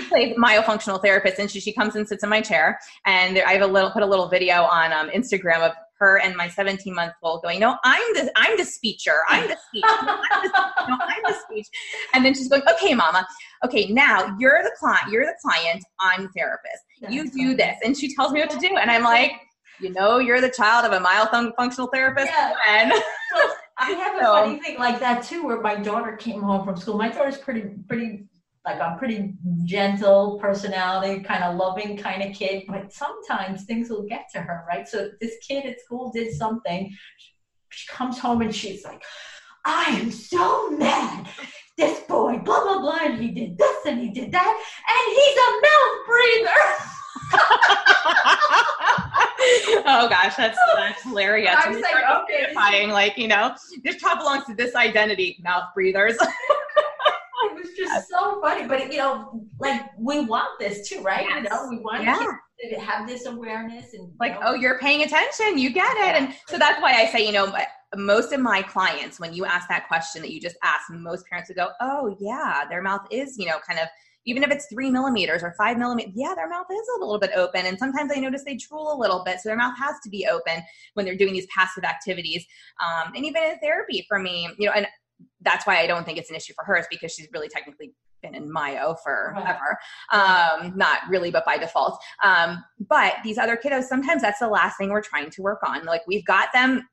yeah. 0.00 0.08
plays 0.08 0.36
myofunctional 0.36 1.00
therapist, 1.00 1.38
and 1.38 1.48
she, 1.48 1.60
she 1.60 1.72
comes 1.72 1.94
and 1.94 2.08
sits 2.08 2.24
in 2.24 2.28
my 2.28 2.40
chair. 2.40 2.80
And 3.06 3.38
I 3.38 3.52
have 3.52 3.62
a 3.62 3.66
little 3.68 3.92
put 3.92 4.02
a 4.02 4.06
little 4.06 4.28
video 4.28 4.62
on 4.62 4.92
um, 4.92 5.10
Instagram 5.10 5.60
of 5.60 5.72
her 5.98 6.18
and 6.18 6.36
my 6.36 6.48
17 6.48 6.94
month 6.94 7.12
old 7.22 7.42
going, 7.42 7.60
no, 7.60 7.76
I'm 7.84 8.14
the, 8.14 8.30
I'm 8.36 8.56
the 8.56 8.64
speecher. 8.64 9.18
I'm 9.28 9.48
the 9.48 9.56
speech. 9.68 9.84
No, 9.84 10.20
I'm 10.30 10.42
the, 10.42 10.50
no, 10.88 10.98
I'm 11.00 11.22
the 11.24 11.34
speech. 11.44 11.66
And 12.14 12.24
then 12.24 12.34
she's 12.34 12.48
going, 12.48 12.62
okay, 12.72 12.94
mama. 12.94 13.26
Okay, 13.64 13.86
now 13.86 14.36
you're 14.38 14.62
the 14.62 14.72
client. 14.78 15.10
You're 15.10 15.26
the 15.26 15.36
client. 15.42 15.84
I'm 16.00 16.24
the 16.24 16.28
therapist. 16.36 16.82
That's 17.00 17.12
you 17.12 17.24
do 17.24 17.30
funny. 17.30 17.54
this. 17.54 17.76
And 17.84 17.96
she 17.96 18.14
tells 18.14 18.32
me 18.32 18.40
what 18.40 18.50
to 18.50 18.58
do. 18.58 18.76
And 18.76 18.90
I'm 18.90 19.02
like, 19.02 19.32
you 19.80 19.92
know, 19.92 20.18
you're 20.18 20.40
the 20.40 20.50
child 20.50 20.84
of 20.84 20.92
a 20.92 21.00
mild 21.00 21.28
functional 21.56 21.88
therapist. 21.88 22.28
Yeah. 22.28 22.54
And 22.68 22.92
I 23.78 23.90
have 23.90 24.16
a 24.16 24.20
so, 24.24 24.32
funny 24.32 24.60
thing 24.60 24.78
like 24.78 25.00
that 25.00 25.24
too, 25.24 25.44
where 25.44 25.60
my 25.60 25.76
daughter 25.76 26.16
came 26.16 26.42
home 26.42 26.64
from 26.64 26.76
school. 26.76 26.96
My 26.96 27.08
daughter's 27.08 27.38
pretty, 27.38 27.62
pretty 27.88 28.27
like 28.64 28.80
I'm 28.80 28.98
pretty 28.98 29.34
gentle 29.64 30.38
personality, 30.38 31.22
kind 31.22 31.44
of 31.44 31.56
loving 31.56 31.96
kind 31.96 32.22
of 32.22 32.36
kid, 32.36 32.64
but 32.68 32.92
sometimes 32.92 33.64
things 33.64 33.90
will 33.90 34.06
get 34.06 34.26
to 34.34 34.40
her, 34.40 34.64
right? 34.68 34.86
So 34.86 35.10
this 35.20 35.36
kid 35.46 35.66
at 35.66 35.80
school 35.80 36.12
did 36.12 36.32
something. 36.34 36.94
She 37.70 37.88
comes 37.88 38.18
home 38.18 38.42
and 38.42 38.54
she's 38.54 38.84
like, 38.84 39.02
I 39.64 39.84
am 40.00 40.10
so 40.10 40.70
mad. 40.70 41.28
This 41.76 42.00
boy, 42.00 42.38
blah, 42.38 42.64
blah, 42.64 42.80
blah, 42.80 42.98
and 43.02 43.20
he 43.20 43.30
did 43.30 43.56
this 43.56 43.86
and 43.86 44.00
he 44.00 44.10
did 44.10 44.32
that, 44.32 44.64
and 44.88 45.14
he's 45.14 45.36
a 45.46 45.50
mouth 45.64 46.06
breather. 46.06 46.60
oh 49.86 50.08
gosh, 50.08 50.36
that's 50.36 50.58
that's 50.76 51.02
hilarious. 51.02 51.54
I 51.56 51.68
was 51.68 51.80
like, 51.80 51.94
okay, 52.22 52.52
like 52.92 53.18
you 53.18 53.28
know, 53.28 53.54
this 53.82 53.96
child 53.96 54.18
belongs 54.18 54.44
to 54.46 54.54
this 54.54 54.74
identity, 54.74 55.38
mouth 55.42 55.64
breathers. 55.74 56.16
it 57.58 57.66
was 57.66 57.76
just 57.76 58.08
so 58.08 58.40
funny. 58.40 58.66
But 58.66 58.92
you 58.92 58.98
know, 58.98 59.46
like 59.58 59.82
we 59.98 60.20
want 60.20 60.58
this 60.58 60.88
too, 60.88 61.00
right? 61.02 61.26
Yes. 61.28 61.44
You 61.44 61.50
know, 61.50 61.68
we 61.68 61.78
want 61.78 62.02
yeah. 62.02 62.18
to 62.70 62.80
have 62.80 63.06
this 63.06 63.26
awareness 63.26 63.94
and 63.94 64.12
like, 64.20 64.34
know. 64.34 64.48
oh, 64.48 64.54
you're 64.54 64.78
paying 64.78 65.02
attention, 65.02 65.58
you 65.58 65.70
get 65.70 65.96
it. 65.96 66.20
And 66.20 66.34
so 66.46 66.58
that's 66.58 66.80
why 66.82 66.92
I 66.92 67.06
say, 67.06 67.24
you 67.24 67.32
know, 67.32 67.52
most 67.96 68.32
of 68.32 68.40
my 68.40 68.62
clients, 68.62 69.18
when 69.18 69.32
you 69.32 69.44
ask 69.44 69.68
that 69.68 69.88
question 69.88 70.22
that 70.22 70.30
you 70.30 70.40
just 70.40 70.56
asked, 70.62 70.90
most 70.90 71.26
parents 71.26 71.48
would 71.48 71.56
go, 71.56 71.70
oh 71.80 72.16
yeah, 72.20 72.64
their 72.68 72.82
mouth 72.82 73.06
is, 73.10 73.38
you 73.38 73.46
know, 73.46 73.58
kind 73.66 73.78
of 73.78 73.88
even 74.28 74.42
if 74.42 74.50
it's 74.50 74.66
three 74.66 74.90
millimeters 74.90 75.42
or 75.42 75.54
five 75.56 75.78
millimeters, 75.78 76.12
yeah, 76.14 76.34
their 76.34 76.50
mouth 76.50 76.66
is 76.70 76.88
a 76.96 77.00
little 77.00 77.18
bit 77.18 77.30
open. 77.34 77.64
And 77.64 77.78
sometimes 77.78 78.12
I 78.14 78.20
notice 78.20 78.44
they 78.44 78.56
drool 78.56 78.92
a 78.92 78.98
little 78.98 79.24
bit. 79.24 79.40
So 79.40 79.48
their 79.48 79.56
mouth 79.56 79.72
has 79.78 79.94
to 80.04 80.10
be 80.10 80.26
open 80.30 80.62
when 80.92 81.06
they're 81.06 81.16
doing 81.16 81.32
these 81.32 81.46
passive 81.46 81.84
activities. 81.84 82.44
Um, 82.78 83.14
and 83.16 83.24
even 83.24 83.42
in 83.42 83.58
therapy 83.60 84.04
for 84.06 84.18
me, 84.18 84.50
you 84.58 84.66
know, 84.66 84.72
and 84.72 84.86
that's 85.42 85.66
why 85.66 85.78
I 85.78 85.86
don't 85.86 86.04
think 86.04 86.18
it's 86.18 86.30
an 86.30 86.36
issue 86.36 86.52
for 86.54 86.64
her 86.64 86.76
is 86.76 86.86
because 86.90 87.12
she's 87.12 87.28
really 87.32 87.48
technically 87.48 87.92
been 88.22 88.34
in 88.34 88.50
Myo 88.50 88.96
forever. 89.02 89.78
Um, 90.12 90.72
not 90.76 91.00
really, 91.08 91.30
but 91.30 91.44
by 91.44 91.58
default. 91.58 91.98
Um, 92.24 92.64
but 92.88 93.14
these 93.22 93.38
other 93.38 93.56
kiddos, 93.56 93.84
sometimes 93.84 94.22
that's 94.22 94.40
the 94.40 94.48
last 94.48 94.76
thing 94.76 94.90
we're 94.90 95.02
trying 95.02 95.30
to 95.30 95.42
work 95.42 95.60
on. 95.64 95.84
Like 95.84 96.02
we've 96.06 96.24
got 96.24 96.48
them, 96.52 96.88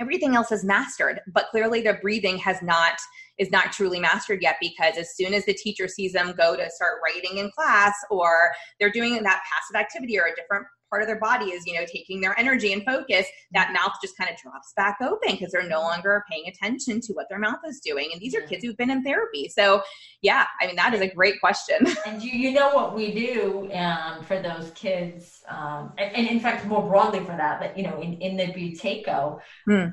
everything 0.00 0.34
else 0.34 0.50
is 0.50 0.64
mastered, 0.64 1.20
but 1.32 1.48
clearly 1.50 1.82
their 1.82 2.00
breathing 2.00 2.38
has 2.38 2.62
not 2.62 2.94
is 3.38 3.50
not 3.50 3.72
truly 3.72 3.98
mastered 3.98 4.42
yet 4.42 4.56
because 4.60 4.98
as 4.98 5.16
soon 5.16 5.32
as 5.32 5.46
the 5.46 5.54
teacher 5.54 5.88
sees 5.88 6.12
them 6.12 6.34
go 6.36 6.54
to 6.54 6.70
start 6.70 6.98
writing 7.02 7.38
in 7.38 7.50
class 7.52 7.94
or 8.10 8.52
they're 8.78 8.90
doing 8.90 9.14
that 9.14 9.42
passive 9.50 9.80
activity 9.80 10.18
or 10.18 10.26
a 10.26 10.36
different 10.36 10.66
part 10.90 11.02
of 11.02 11.08
their 11.08 11.18
body 11.18 11.46
is 11.46 11.64
you 11.66 11.74
know 11.74 11.86
taking 11.86 12.20
their 12.20 12.38
energy 12.38 12.72
and 12.72 12.84
focus 12.84 13.26
that 13.52 13.72
mouth 13.72 13.92
just 14.02 14.16
kind 14.16 14.28
of 14.28 14.36
drops 14.36 14.72
back 14.74 14.98
open 15.00 15.32
because 15.32 15.52
they're 15.52 15.68
no 15.68 15.80
longer 15.80 16.24
paying 16.30 16.44
attention 16.48 17.00
to 17.00 17.12
what 17.12 17.28
their 17.28 17.38
mouth 17.38 17.60
is 17.66 17.80
doing 17.80 18.10
and 18.12 18.20
these 18.20 18.34
are 18.34 18.42
kids 18.42 18.64
who've 18.64 18.76
been 18.76 18.90
in 18.90 19.02
therapy. 19.02 19.48
So 19.48 19.82
yeah 20.22 20.46
i 20.60 20.66
mean 20.66 20.76
that 20.76 20.92
is 20.94 21.00
a 21.00 21.08
great 21.08 21.40
question. 21.40 21.78
and 22.06 22.22
you, 22.22 22.32
you 22.32 22.52
know 22.52 22.74
what 22.74 22.94
we 22.94 23.12
do 23.12 23.70
um, 23.72 24.22
for 24.24 24.40
those 24.40 24.70
kids 24.74 25.42
um, 25.48 25.92
and, 25.98 26.14
and, 26.16 26.26
in 26.28 26.40
fact 26.40 26.66
more 26.66 26.82
broadly 26.82 27.20
for 27.20 27.36
that 27.36 27.60
that 27.60 27.76
you 27.76 27.84
know 27.84 28.00
in, 28.00 28.14
in 28.20 28.36
the 28.36 28.46
buteyko 28.52 29.40
hmm. 29.66 29.86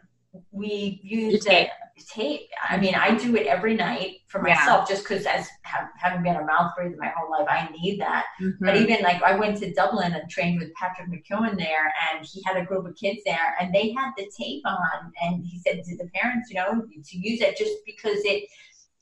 we 0.52 1.00
use 1.04 1.44
the 1.46 1.68
tape. 2.06 2.50
I 2.68 2.78
mean, 2.78 2.96
I 2.96 3.16
do 3.16 3.36
it 3.36 3.48
every 3.48 3.76
night 3.76 4.18
for 4.28 4.42
myself 4.42 4.88
yeah. 4.88 4.96
just 4.96 5.08
because 5.08 5.26
as 5.26 5.48
have, 5.64 5.90
having 5.98 6.24
been 6.24 6.36
a 6.36 6.46
mouth 6.46 6.74
breather 6.76 6.96
my 7.00 7.12
whole 7.16 7.30
life, 7.32 7.48
I 7.50 7.70
need 7.72 8.00
that. 8.00 8.26
Mm-hmm. 8.42 8.66
But 8.66 8.78
even 8.78 9.02
like 9.04 9.22
I 9.24 9.36
went 9.36 9.58
to 9.60 9.74
Dublin 9.74 10.14
and 10.14 10.30
trained 10.30 10.60
with 10.60 10.74
Patrick 10.74 11.10
McKeown 11.10 11.58
there 11.58 11.94
and 12.12 12.26
he 12.26 12.42
had 12.46 12.58
a 12.58 12.66
group 12.66 12.86
of 12.86 12.96
kids 12.96 13.22
there 13.26 13.56
and 13.60 13.74
they 13.74 13.92
had 13.92 14.12
the 14.18 14.30
tape 14.38 14.64
on 14.66 15.12
and 15.22 15.46
he 15.46 15.60
said 15.60 15.84
to 15.84 15.98
the 15.98 16.10
parents, 16.14 16.50
you 16.50 16.56
know, 16.56 16.82
to 16.82 17.18
use 17.18 17.42
it 17.42 17.58
just 17.58 17.74
because 17.86 18.20
it 18.24 18.48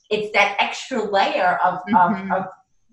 it's 0.08 0.32
that 0.32 0.56
extra 0.60 1.02
layer 1.02 1.58
of, 1.64 1.80
mm-hmm. 1.90 2.32
of, 2.32 2.38
of 2.38 2.46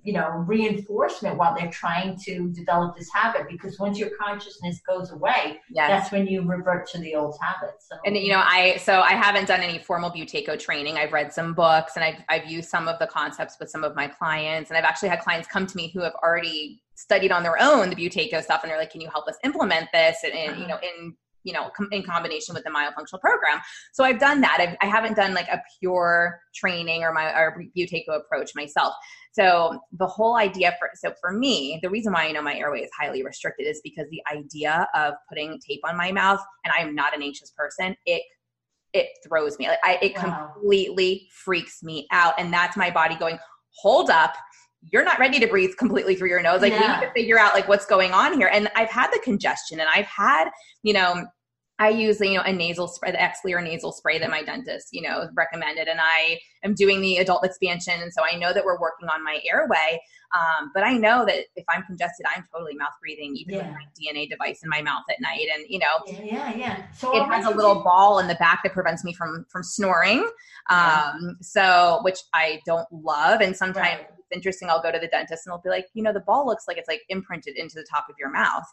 you 0.03 0.13
know 0.13 0.29
reinforcement 0.45 1.37
while 1.37 1.55
they're 1.57 1.71
trying 1.71 2.17
to 2.17 2.49
develop 2.49 2.95
this 2.95 3.09
habit 3.13 3.47
because 3.49 3.79
once 3.79 3.97
your 3.97 4.09
consciousness 4.19 4.81
goes 4.87 5.11
away 5.11 5.59
yes. 5.69 5.89
that's 5.89 6.11
when 6.11 6.27
you 6.27 6.41
revert 6.41 6.87
to 6.87 6.99
the 6.99 7.15
old 7.15 7.35
habits 7.41 7.87
so. 7.89 7.95
and 8.05 8.17
you 8.17 8.29
know 8.29 8.41
i 8.43 8.75
so 8.77 9.01
i 9.01 9.13
haven't 9.13 9.47
done 9.47 9.61
any 9.61 9.79
formal 9.79 10.11
buteyko 10.11 10.59
training 10.59 10.97
i've 10.97 11.13
read 11.13 11.31
some 11.31 11.53
books 11.53 11.93
and 11.95 12.03
I've, 12.03 12.21
I've 12.29 12.49
used 12.49 12.69
some 12.69 12.87
of 12.87 12.99
the 12.99 13.07
concepts 13.07 13.57
with 13.59 13.69
some 13.69 13.83
of 13.83 13.95
my 13.95 14.07
clients 14.07 14.69
and 14.69 14.77
i've 14.77 14.83
actually 14.83 15.09
had 15.09 15.21
clients 15.21 15.47
come 15.47 15.65
to 15.65 15.77
me 15.77 15.91
who 15.93 16.01
have 16.01 16.13
already 16.21 16.81
studied 16.95 17.31
on 17.31 17.41
their 17.41 17.61
own 17.61 17.89
the 17.89 17.95
buteyko 17.95 18.43
stuff 18.43 18.61
and 18.63 18.69
they're 18.69 18.77
like 18.77 18.91
can 18.91 19.01
you 19.01 19.09
help 19.09 19.27
us 19.27 19.37
implement 19.43 19.87
this 19.93 20.17
and, 20.23 20.33
and 20.33 20.59
you 20.59 20.67
know 20.67 20.75
uh-huh. 20.75 21.03
in 21.03 21.15
you 21.43 21.53
know 21.53 21.69
com- 21.75 21.89
in 21.91 22.03
combination 22.03 22.53
with 22.53 22.63
the 22.63 22.69
myofunctional 22.69 23.19
program. 23.19 23.59
So 23.91 24.03
i've 24.03 24.19
done 24.19 24.41
that. 24.41 24.57
I've, 24.59 24.77
i 24.81 24.85
have 24.85 25.03
not 25.03 25.15
done 25.15 25.33
like 25.33 25.47
a 25.47 25.61
pure 25.79 26.39
training 26.53 27.03
or 27.03 27.13
my 27.13 27.31
or 27.33 27.63
buteyko 27.77 28.15
approach 28.15 28.51
myself. 28.55 28.93
So 29.33 29.79
the 29.97 30.05
whole 30.05 30.35
idea 30.35 30.75
for 30.79 30.89
so 30.93 31.13
for 31.19 31.31
me 31.31 31.79
the 31.81 31.89
reason 31.89 32.13
why 32.13 32.25
i 32.27 32.31
know 32.31 32.41
my 32.41 32.55
airway 32.55 32.81
is 32.81 32.89
highly 32.99 33.23
restricted 33.23 33.67
is 33.67 33.81
because 33.83 34.05
the 34.09 34.21
idea 34.31 34.87
of 34.95 35.13
putting 35.27 35.59
tape 35.59 35.81
on 35.83 35.97
my 35.97 36.11
mouth 36.11 36.39
and 36.63 36.73
i'm 36.77 36.93
not 36.93 37.15
an 37.15 37.21
anxious 37.23 37.51
person 37.51 37.95
it 38.05 38.23
it 38.93 39.07
throws 39.27 39.57
me 39.57 39.67
like 39.67 39.79
I, 39.83 39.97
it 40.01 40.15
wow. 40.15 40.51
completely 40.53 41.27
freaks 41.31 41.83
me 41.83 42.07
out 42.11 42.35
and 42.37 42.53
that's 42.53 42.77
my 42.77 42.91
body 42.91 43.15
going 43.15 43.39
hold 43.75 44.09
up 44.09 44.35
you're 44.91 45.03
not 45.03 45.19
ready 45.19 45.39
to 45.39 45.47
breathe 45.47 45.75
completely 45.77 46.15
through 46.15 46.29
your 46.29 46.41
nose. 46.41 46.61
Like 46.61 46.73
yeah. 46.73 46.81
we 46.81 47.01
need 47.01 47.07
to 47.07 47.13
figure 47.13 47.39
out 47.39 47.53
like 47.53 47.67
what's 47.67 47.85
going 47.85 48.11
on 48.11 48.33
here. 48.33 48.49
And 48.51 48.69
I've 48.75 48.89
had 48.89 49.11
the 49.11 49.19
congestion 49.23 49.79
and 49.79 49.89
I've 49.93 50.05
had, 50.05 50.49
you 50.83 50.93
know, 50.93 51.25
I 51.79 51.89
use, 51.89 52.19
you 52.19 52.35
know, 52.35 52.43
a 52.43 52.53
nasal 52.53 52.87
spray, 52.87 53.11
the 53.11 53.17
Xlear 53.17 53.61
nasal 53.63 53.91
spray 53.91 54.19
that 54.19 54.29
my 54.29 54.43
dentist, 54.43 54.89
you 54.91 55.01
know, 55.01 55.27
recommended. 55.33 55.87
And 55.87 55.99
I 56.01 56.39
am 56.63 56.75
doing 56.75 57.01
the 57.01 57.17
adult 57.17 57.43
expansion. 57.43 57.95
And 57.99 58.13
so 58.13 58.21
I 58.23 58.37
know 58.37 58.53
that 58.53 58.63
we're 58.63 58.79
working 58.79 59.09
on 59.09 59.23
my 59.23 59.39
airway. 59.51 59.99
Um, 60.33 60.71
but 60.73 60.83
I 60.83 60.93
know 60.93 61.25
that 61.25 61.45
if 61.55 61.65
I'm 61.69 61.83
congested, 61.83 62.25
I'm 62.35 62.43
totally 62.53 62.75
mouth 62.75 62.93
breathing, 63.01 63.35
even 63.35 63.55
yeah. 63.55 63.67
with 63.67 63.75
my 63.75 63.85
DNA 63.99 64.29
device 64.29 64.61
in 64.63 64.69
my 64.69 64.81
mouth 64.81 65.03
at 65.09 65.19
night. 65.19 65.47
And, 65.55 65.65
you 65.67 65.79
know, 65.79 65.85
yeah, 66.05 66.21
yeah. 66.23 66.55
yeah. 66.55 66.91
So 66.91 67.15
it 67.15 67.25
has 67.25 67.45
a 67.45 67.49
little 67.49 67.75
do- 67.75 67.83
ball 67.83 68.19
in 68.19 68.27
the 68.27 68.35
back 68.35 68.61
that 68.63 68.73
prevents 68.73 69.03
me 69.03 69.13
from, 69.13 69.45
from 69.49 69.63
snoring. 69.63 70.19
Um, 70.69 70.69
yeah. 70.69 71.31
so, 71.41 71.99
which 72.03 72.19
I 72.33 72.61
don't 72.65 72.87
love. 72.91 73.41
And 73.41 73.55
sometimes 73.55 73.99
right 73.99 74.07
interesting. 74.33 74.69
I'll 74.69 74.81
go 74.81 74.91
to 74.91 74.99
the 74.99 75.07
dentist 75.07 75.45
and 75.45 75.53
they'll 75.53 75.61
be 75.61 75.69
like, 75.69 75.87
you 75.93 76.03
know, 76.03 76.13
the 76.13 76.21
ball 76.21 76.45
looks 76.45 76.65
like 76.67 76.77
it's 76.77 76.87
like 76.87 77.01
imprinted 77.09 77.55
into 77.57 77.75
the 77.75 77.85
top 77.89 78.07
of 78.09 78.15
your 78.19 78.31
mouth. 78.31 78.65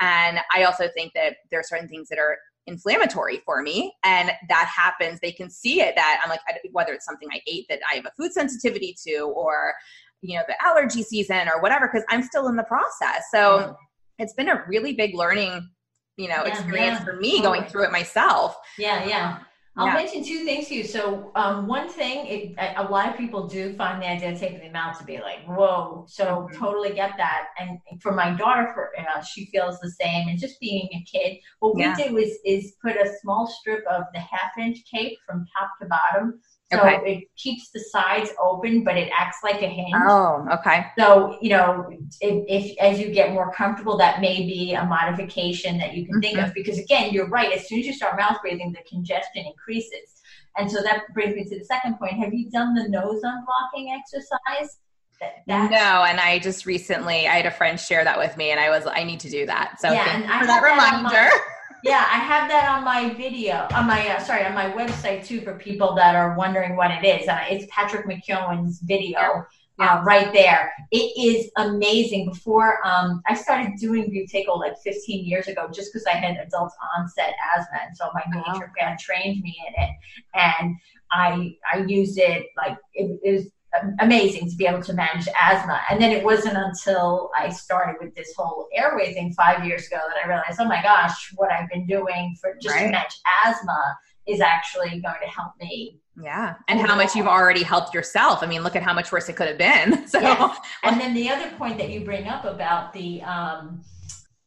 And 0.00 0.38
I 0.54 0.64
also 0.64 0.88
think 0.94 1.12
that 1.14 1.36
there 1.50 1.60
are 1.60 1.64
certain 1.64 1.88
things 1.88 2.08
that 2.08 2.18
are 2.18 2.38
inflammatory 2.66 3.42
for 3.44 3.62
me 3.62 3.94
and 4.02 4.30
that 4.48 4.66
happens 4.66 5.20
they 5.20 5.30
can 5.30 5.48
see 5.48 5.80
it 5.80 5.94
that 5.94 6.20
i'm 6.22 6.28
like 6.28 6.40
whether 6.72 6.92
it's 6.92 7.04
something 7.04 7.28
i 7.32 7.40
ate 7.46 7.64
that 7.68 7.78
i 7.90 7.94
have 7.94 8.06
a 8.06 8.10
food 8.16 8.32
sensitivity 8.32 8.94
to 9.06 9.32
or 9.36 9.72
you 10.20 10.36
know 10.36 10.42
the 10.48 10.64
allergy 10.64 11.02
season 11.02 11.48
or 11.48 11.62
whatever 11.62 11.88
because 11.88 12.04
i'm 12.10 12.22
still 12.22 12.48
in 12.48 12.56
the 12.56 12.64
process 12.64 13.22
so 13.30 13.58
yeah. 13.58 13.72
it's 14.18 14.32
been 14.32 14.48
a 14.48 14.64
really 14.66 14.94
big 14.94 15.14
learning 15.14 15.68
you 16.16 16.28
know 16.28 16.42
yeah, 16.44 16.48
experience 16.48 16.98
yeah. 16.98 17.04
for 17.04 17.16
me 17.16 17.40
going 17.40 17.62
through 17.64 17.84
it 17.84 17.92
myself 17.92 18.56
yeah 18.78 19.04
yeah 19.04 19.38
I'll 19.78 19.88
yeah. 19.88 19.94
mention 19.94 20.24
two 20.24 20.44
things 20.44 20.68
to 20.68 20.74
you. 20.74 20.84
So, 20.84 21.30
um, 21.34 21.66
one 21.66 21.88
thing, 21.88 22.26
it, 22.26 22.54
a 22.76 22.84
lot 22.84 23.10
of 23.10 23.16
people 23.16 23.46
do 23.46 23.74
find 23.74 24.00
the 24.00 24.08
idea 24.08 24.32
of 24.32 24.40
taking 24.40 24.60
them 24.60 24.74
out 24.74 24.98
to 24.98 25.04
be 25.04 25.18
like, 25.18 25.44
whoa. 25.46 26.06
So, 26.08 26.24
mm-hmm. 26.24 26.56
totally 26.56 26.94
get 26.94 27.12
that. 27.18 27.48
And 27.58 27.78
for 28.00 28.12
my 28.12 28.30
daughter, 28.30 28.70
for 28.72 28.90
uh, 28.98 29.22
she 29.22 29.46
feels 29.46 29.78
the 29.80 29.90
same. 29.90 30.28
And 30.28 30.38
just 30.38 30.58
being 30.60 30.88
a 30.94 31.04
kid, 31.04 31.38
what 31.60 31.76
yeah. 31.76 31.94
we 31.94 32.02
did 32.02 32.12
was 32.12 32.30
is 32.46 32.74
put 32.82 32.96
a 32.96 33.12
small 33.20 33.46
strip 33.46 33.84
of 33.86 34.04
the 34.14 34.20
half 34.20 34.56
inch 34.58 34.78
tape 34.90 35.18
from 35.26 35.44
top 35.58 35.72
to 35.82 35.86
bottom 35.86 36.40
so 36.72 36.80
okay. 36.80 37.00
it 37.04 37.24
keeps 37.36 37.70
the 37.70 37.78
sides 37.78 38.30
open, 38.42 38.82
but 38.82 38.96
it 38.96 39.08
acts 39.16 39.38
like 39.44 39.62
a 39.62 39.68
hinge. 39.68 39.94
Oh, 40.08 40.46
okay. 40.52 40.86
So, 40.98 41.38
you 41.40 41.50
know, 41.50 41.88
if, 42.20 42.44
if 42.48 42.78
as 42.78 42.98
you 42.98 43.10
get 43.10 43.32
more 43.32 43.52
comfortable, 43.52 43.96
that 43.98 44.20
may 44.20 44.38
be 44.38 44.74
a 44.74 44.84
modification 44.84 45.78
that 45.78 45.94
you 45.94 46.04
can 46.04 46.14
mm-hmm. 46.14 46.20
think 46.22 46.38
of. 46.38 46.52
Because 46.54 46.78
again, 46.78 47.12
you're 47.12 47.28
right. 47.28 47.52
As 47.52 47.68
soon 47.68 47.78
as 47.78 47.86
you 47.86 47.92
start 47.92 48.16
mouth 48.16 48.38
breathing, 48.42 48.72
the 48.72 48.82
congestion 48.88 49.46
increases. 49.46 50.20
And 50.56 50.68
so 50.68 50.82
that 50.82 51.04
brings 51.14 51.36
me 51.36 51.44
to 51.44 51.58
the 51.58 51.64
second 51.64 51.98
point. 51.98 52.14
Have 52.14 52.34
you 52.34 52.50
done 52.50 52.74
the 52.74 52.88
nose 52.88 53.22
unblocking 53.22 53.96
exercise? 53.96 54.78
That, 55.20 55.70
no, 55.70 56.04
and 56.04 56.20
I 56.20 56.38
just 56.40 56.66
recently 56.66 57.26
I 57.26 57.36
had 57.36 57.46
a 57.46 57.50
friend 57.50 57.80
share 57.80 58.04
that 58.04 58.18
with 58.18 58.36
me, 58.36 58.50
and 58.50 58.60
I 58.60 58.68
was 58.68 58.86
I 58.86 59.02
need 59.02 59.20
to 59.20 59.30
do 59.30 59.46
that. 59.46 59.80
So 59.80 59.90
yeah, 59.90 60.40
for 60.40 60.46
that 60.46 60.62
reminder. 60.62 61.30
Yeah, 61.82 62.06
I 62.10 62.18
have 62.18 62.48
that 62.48 62.68
on 62.68 62.84
my 62.84 63.14
video, 63.14 63.66
on 63.74 63.86
my 63.86 64.08
uh, 64.08 64.20
sorry, 64.20 64.44
on 64.44 64.54
my 64.54 64.70
website 64.70 65.26
too 65.26 65.40
for 65.40 65.54
people 65.54 65.94
that 65.94 66.14
are 66.14 66.36
wondering 66.36 66.76
what 66.76 66.90
it 66.90 67.04
is. 67.04 67.28
Uh, 67.28 67.44
it's 67.48 67.66
Patrick 67.70 68.06
McKeown's 68.06 68.80
video. 68.80 69.44
Uh, 69.78 70.00
right 70.06 70.32
there. 70.32 70.72
It 70.90 71.12
is 71.22 71.50
amazing. 71.58 72.30
Before 72.30 72.78
um, 72.86 73.20
I 73.28 73.34
started 73.34 73.72
doing 73.78 74.10
Buteyko 74.10 74.58
like 74.58 74.72
15 74.82 75.26
years 75.26 75.48
ago, 75.48 75.68
just 75.70 75.92
because 75.92 76.06
I 76.06 76.12
had 76.12 76.38
adult 76.38 76.72
onset 76.96 77.34
asthma, 77.54 77.80
and 77.86 77.94
so 77.94 78.08
my 78.14 78.22
wow. 78.34 78.42
naturopath 78.54 78.98
trained 78.98 79.42
me 79.42 79.54
in 79.68 79.84
it, 79.84 79.90
and 80.34 80.76
I 81.12 81.56
I 81.70 81.84
used 81.86 82.18
it 82.18 82.46
like 82.56 82.78
it, 82.94 83.20
it 83.22 83.32
was 83.32 83.46
amazing 84.00 84.50
to 84.50 84.56
be 84.56 84.66
able 84.66 84.82
to 84.82 84.92
manage 84.92 85.28
asthma. 85.40 85.80
And 85.90 86.00
then 86.00 86.12
it 86.12 86.24
wasn't 86.24 86.56
until 86.56 87.30
I 87.36 87.50
started 87.50 87.96
with 88.00 88.14
this 88.14 88.32
whole 88.36 88.68
airway 88.74 89.14
thing 89.14 89.32
five 89.32 89.64
years 89.64 89.86
ago 89.86 89.98
that 90.08 90.24
I 90.24 90.28
realized, 90.28 90.58
oh 90.60 90.66
my 90.66 90.82
gosh, 90.82 91.32
what 91.36 91.50
I've 91.50 91.68
been 91.68 91.86
doing 91.86 92.36
for 92.40 92.54
just 92.60 92.74
right. 92.74 92.84
to 92.84 92.90
manage 92.90 93.20
asthma 93.44 93.96
is 94.26 94.40
actually 94.40 95.00
going 95.00 95.20
to 95.22 95.28
help 95.28 95.52
me. 95.60 96.00
Yeah. 96.20 96.54
And 96.68 96.80
how 96.80 96.96
much 96.96 97.14
you've 97.14 97.26
already 97.26 97.62
helped 97.62 97.94
yourself. 97.94 98.42
I 98.42 98.46
mean, 98.46 98.62
look 98.62 98.74
at 98.74 98.82
how 98.82 98.94
much 98.94 99.12
worse 99.12 99.28
it 99.28 99.36
could 99.36 99.48
have 99.48 99.58
been. 99.58 100.06
So, 100.08 100.20
yes. 100.20 100.58
and 100.82 101.00
then 101.00 101.14
the 101.14 101.28
other 101.28 101.50
point 101.56 101.78
that 101.78 101.90
you 101.90 102.00
bring 102.00 102.28
up 102.28 102.44
about 102.44 102.92
the, 102.92 103.22
um, 103.22 103.82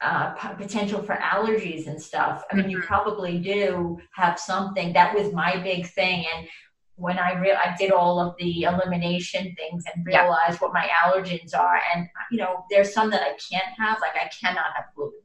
uh, 0.01 0.29
potential 0.55 1.03
for 1.03 1.15
allergies 1.15 1.87
and 1.87 2.01
stuff. 2.01 2.43
I 2.49 2.55
mean, 2.55 2.65
mm-hmm. 2.65 2.71
you 2.71 2.81
probably 2.81 3.37
do 3.37 3.99
have 4.13 4.39
something. 4.39 4.93
That 4.93 5.13
was 5.13 5.33
my 5.33 5.57
big 5.61 5.87
thing. 5.87 6.25
And 6.33 6.47
when 6.99 7.17
I 7.17 7.39
re- 7.39 7.51
I 7.51 7.75
did 7.77 7.91
all 7.91 8.19
of 8.19 8.35
the 8.37 8.63
elimination 8.63 9.55
things 9.57 9.83
and 9.93 10.05
realized 10.05 10.53
yeah. 10.53 10.57
what 10.59 10.73
my 10.73 10.87
allergens 11.03 11.55
are. 11.55 11.79
And 11.95 12.07
you 12.31 12.37
know, 12.37 12.65
there's 12.69 12.93
some 12.93 13.09
that 13.11 13.21
I 13.21 13.37
can't 13.51 13.73
have, 13.77 13.99
like 14.01 14.15
I 14.15 14.29
cannot 14.29 14.65
have 14.75 14.85
gluten, 14.95 15.19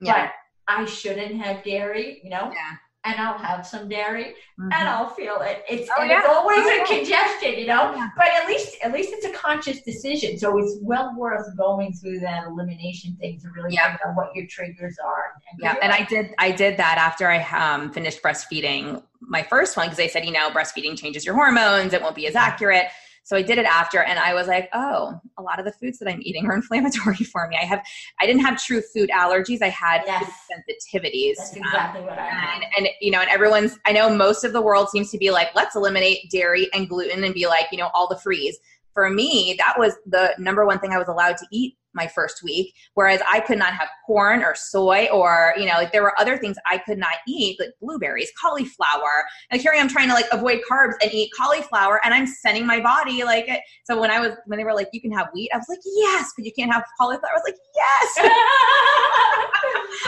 yeah. 0.00 0.26
but 0.26 0.32
I 0.66 0.84
shouldn't 0.84 1.40
have 1.42 1.62
dairy. 1.62 2.20
You 2.22 2.30
know, 2.30 2.50
yeah 2.52 2.76
and 3.08 3.20
I'll 3.20 3.38
have 3.38 3.66
some 3.66 3.88
dairy 3.88 4.34
mm-hmm. 4.58 4.70
and 4.70 4.88
I'll 4.88 5.08
feel 5.08 5.40
it. 5.40 5.64
It's, 5.68 5.88
oh, 5.96 6.02
yeah. 6.02 6.18
it's 6.18 6.28
always 6.28 6.58
oh, 6.60 6.82
a 6.82 6.86
congestion, 6.86 7.58
you 7.58 7.66
know. 7.66 7.94
Yeah. 7.94 8.08
But 8.16 8.28
at 8.28 8.46
least 8.46 8.76
at 8.84 8.92
least 8.92 9.10
it's 9.12 9.24
a 9.24 9.32
conscious 9.32 9.80
decision. 9.80 10.38
So 10.38 10.58
it's 10.58 10.76
well 10.82 11.14
worth 11.16 11.56
going 11.56 11.94
through 11.94 12.20
that 12.20 12.46
elimination 12.46 13.16
thing 13.16 13.40
to 13.40 13.48
really 13.48 13.74
yeah. 13.74 13.92
figure 13.92 14.10
out 14.10 14.16
what 14.16 14.34
your 14.34 14.46
triggers 14.46 14.96
are. 15.02 15.32
And 15.50 15.60
yeah, 15.62 15.76
and 15.80 15.92
I 15.92 16.04
did 16.04 16.34
I 16.38 16.50
did 16.52 16.76
that 16.76 16.98
after 16.98 17.28
I 17.28 17.42
um, 17.50 17.90
finished 17.92 18.22
breastfeeding 18.22 19.02
my 19.20 19.42
first 19.42 19.76
one 19.76 19.86
because 19.86 20.00
I 20.00 20.06
said, 20.06 20.24
you 20.24 20.32
know, 20.32 20.50
breastfeeding 20.50 20.96
changes 20.96 21.24
your 21.24 21.34
hormones, 21.34 21.92
it 21.92 22.02
won't 22.02 22.14
be 22.14 22.26
as 22.26 22.36
accurate. 22.36 22.86
So 23.28 23.36
I 23.36 23.42
did 23.42 23.58
it 23.58 23.66
after 23.66 24.02
and 24.02 24.18
I 24.18 24.32
was 24.32 24.48
like, 24.48 24.70
oh, 24.72 25.20
a 25.36 25.42
lot 25.42 25.58
of 25.58 25.66
the 25.66 25.72
foods 25.72 25.98
that 25.98 26.08
I'm 26.08 26.20
eating 26.22 26.46
are 26.46 26.54
inflammatory 26.56 27.16
for 27.16 27.46
me. 27.46 27.58
I 27.60 27.66
have, 27.66 27.84
I 28.18 28.24
didn't 28.24 28.40
have 28.40 28.58
true 28.58 28.80
food 28.80 29.10
allergies. 29.10 29.60
I 29.60 29.68
had 29.68 30.00
yes. 30.06 30.24
sensitivities. 30.50 31.34
That's 31.36 31.54
exactly 31.54 32.00
um, 32.00 32.06
what 32.06 32.18
I 32.18 32.26
had. 32.26 32.62
And, 32.62 32.64
and, 32.78 32.88
you 33.02 33.10
know, 33.10 33.20
and 33.20 33.28
everyone's, 33.28 33.78
I 33.84 33.92
know 33.92 34.08
most 34.08 34.44
of 34.44 34.54
the 34.54 34.62
world 34.62 34.88
seems 34.88 35.10
to 35.10 35.18
be 35.18 35.30
like, 35.30 35.48
let's 35.54 35.76
eliminate 35.76 36.30
dairy 36.30 36.70
and 36.72 36.88
gluten 36.88 37.22
and 37.22 37.34
be 37.34 37.46
like, 37.46 37.66
you 37.70 37.76
know, 37.76 37.90
all 37.92 38.08
the 38.08 38.16
freeze. 38.16 38.56
For 38.98 39.10
me, 39.10 39.54
that 39.58 39.78
was 39.78 39.94
the 40.06 40.34
number 40.40 40.66
one 40.66 40.80
thing 40.80 40.90
I 40.90 40.98
was 40.98 41.06
allowed 41.06 41.36
to 41.36 41.46
eat 41.52 41.76
my 41.94 42.06
first 42.06 42.42
week 42.42 42.74
whereas 42.94 43.20
i 43.28 43.40
could 43.40 43.58
not 43.58 43.72
have 43.72 43.88
corn 44.06 44.42
or 44.42 44.54
soy 44.54 45.08
or 45.12 45.54
you 45.56 45.66
know 45.66 45.72
like 45.72 45.90
there 45.90 46.02
were 46.02 46.18
other 46.20 46.36
things 46.36 46.56
i 46.66 46.78
could 46.78 46.98
not 46.98 47.14
eat 47.26 47.58
like 47.58 47.70
blueberries 47.80 48.30
cauliflower. 48.40 49.24
And 49.50 49.60
here 49.60 49.72
i 49.74 49.78
am 49.78 49.88
trying 49.88 50.08
to 50.08 50.14
like 50.14 50.26
avoid 50.30 50.60
carbs 50.70 50.94
and 51.02 51.12
eat 51.12 51.30
cauliflower 51.36 52.00
and 52.04 52.12
i'm 52.14 52.26
sending 52.26 52.66
my 52.66 52.80
body 52.80 53.24
like 53.24 53.48
it 53.48 53.60
so 53.84 53.98
when 53.98 54.10
i 54.10 54.20
was 54.20 54.32
when 54.46 54.58
they 54.58 54.64
were 54.64 54.74
like 54.74 54.88
you 54.92 55.00
can 55.00 55.12
have 55.12 55.28
wheat 55.34 55.50
i 55.54 55.56
was 55.56 55.66
like 55.68 55.80
yes 55.84 56.32
but 56.36 56.44
you 56.44 56.52
can't 56.52 56.72
have 56.72 56.84
cauliflower. 56.98 57.30
I 57.30 57.34
was 57.34 57.44
like 57.44 57.56
yes. 57.74 58.18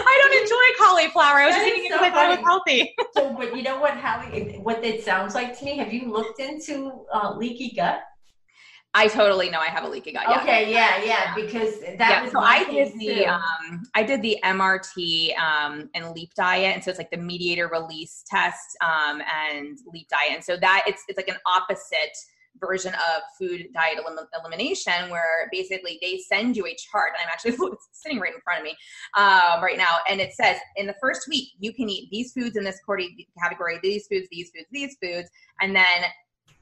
I 0.02 0.18
don't 0.22 0.42
enjoy 0.42 0.84
cauliflower. 0.84 1.38
I 1.40 1.46
was 1.46 1.54
that 1.56 1.64
just 1.64 1.78
eating 1.78 1.90
so 1.90 1.96
it 1.96 1.98
because 1.98 2.12
i 2.12 2.14
thought 2.14 2.26
it 2.26 2.38
was 2.38 2.46
healthy. 2.46 2.94
So 3.14 3.34
but 3.36 3.56
you 3.56 3.62
know 3.62 3.80
what 3.80 3.94
Hallie, 3.96 4.58
what 4.62 4.84
it 4.84 5.04
sounds 5.04 5.34
like 5.34 5.58
to 5.58 5.64
me 5.64 5.78
have 5.78 5.92
you 5.92 6.12
looked 6.12 6.40
into 6.40 7.04
uh, 7.12 7.34
leaky 7.36 7.72
gut 7.74 8.02
I 8.94 9.06
totally 9.06 9.50
know 9.50 9.60
I 9.60 9.66
have 9.66 9.84
a 9.84 9.88
leaky 9.88 10.12
gut. 10.12 10.24
Yeah. 10.28 10.40
Okay, 10.40 10.72
yeah, 10.72 11.02
yeah, 11.04 11.34
because 11.34 11.78
that 11.96 12.10
yeah, 12.10 12.22
was 12.22 12.32
so 12.32 12.40
I 12.40 12.64
did 12.64 12.92
the 12.98 13.26
um, 13.26 13.82
I 13.94 14.02
did 14.02 14.20
the 14.20 14.36
MRT 14.42 15.38
um, 15.38 15.88
and 15.94 16.10
LEAP 16.10 16.34
diet, 16.34 16.74
and 16.74 16.82
so 16.82 16.90
it's 16.90 16.98
like 16.98 17.10
the 17.10 17.16
mediator 17.16 17.68
release 17.68 18.24
test 18.28 18.76
um, 18.82 19.22
and 19.22 19.78
LEAP 19.92 20.08
diet, 20.08 20.32
and 20.34 20.44
so 20.44 20.56
that 20.56 20.84
it's 20.88 21.04
it's 21.06 21.16
like 21.16 21.28
an 21.28 21.36
opposite 21.46 22.16
version 22.60 22.92
of 22.94 23.22
food 23.38 23.68
diet 23.72 23.98
elim- 24.04 24.26
elimination 24.38 25.08
where 25.08 25.48
basically 25.52 25.98
they 26.02 26.18
send 26.18 26.56
you 26.56 26.66
a 26.66 26.74
chart 26.74 27.12
and 27.16 27.22
i'm 27.24 27.30
actually 27.32 27.56
sitting 27.92 28.18
right 28.18 28.34
in 28.34 28.40
front 28.40 28.58
of 28.58 28.64
me 28.64 28.76
um, 29.16 29.62
right 29.62 29.78
now 29.78 29.98
and 30.08 30.20
it 30.20 30.32
says 30.32 30.58
in 30.76 30.86
the 30.86 30.94
first 31.00 31.28
week 31.28 31.48
you 31.60 31.72
can 31.72 31.88
eat 31.88 32.08
these 32.10 32.32
foods 32.32 32.56
in 32.56 32.64
this 32.64 32.80
category 33.40 33.78
these 33.82 34.06
foods 34.08 34.26
these 34.30 34.50
foods 34.50 34.66
these 34.72 34.96
foods 35.00 35.30
and 35.60 35.74
then 35.74 35.86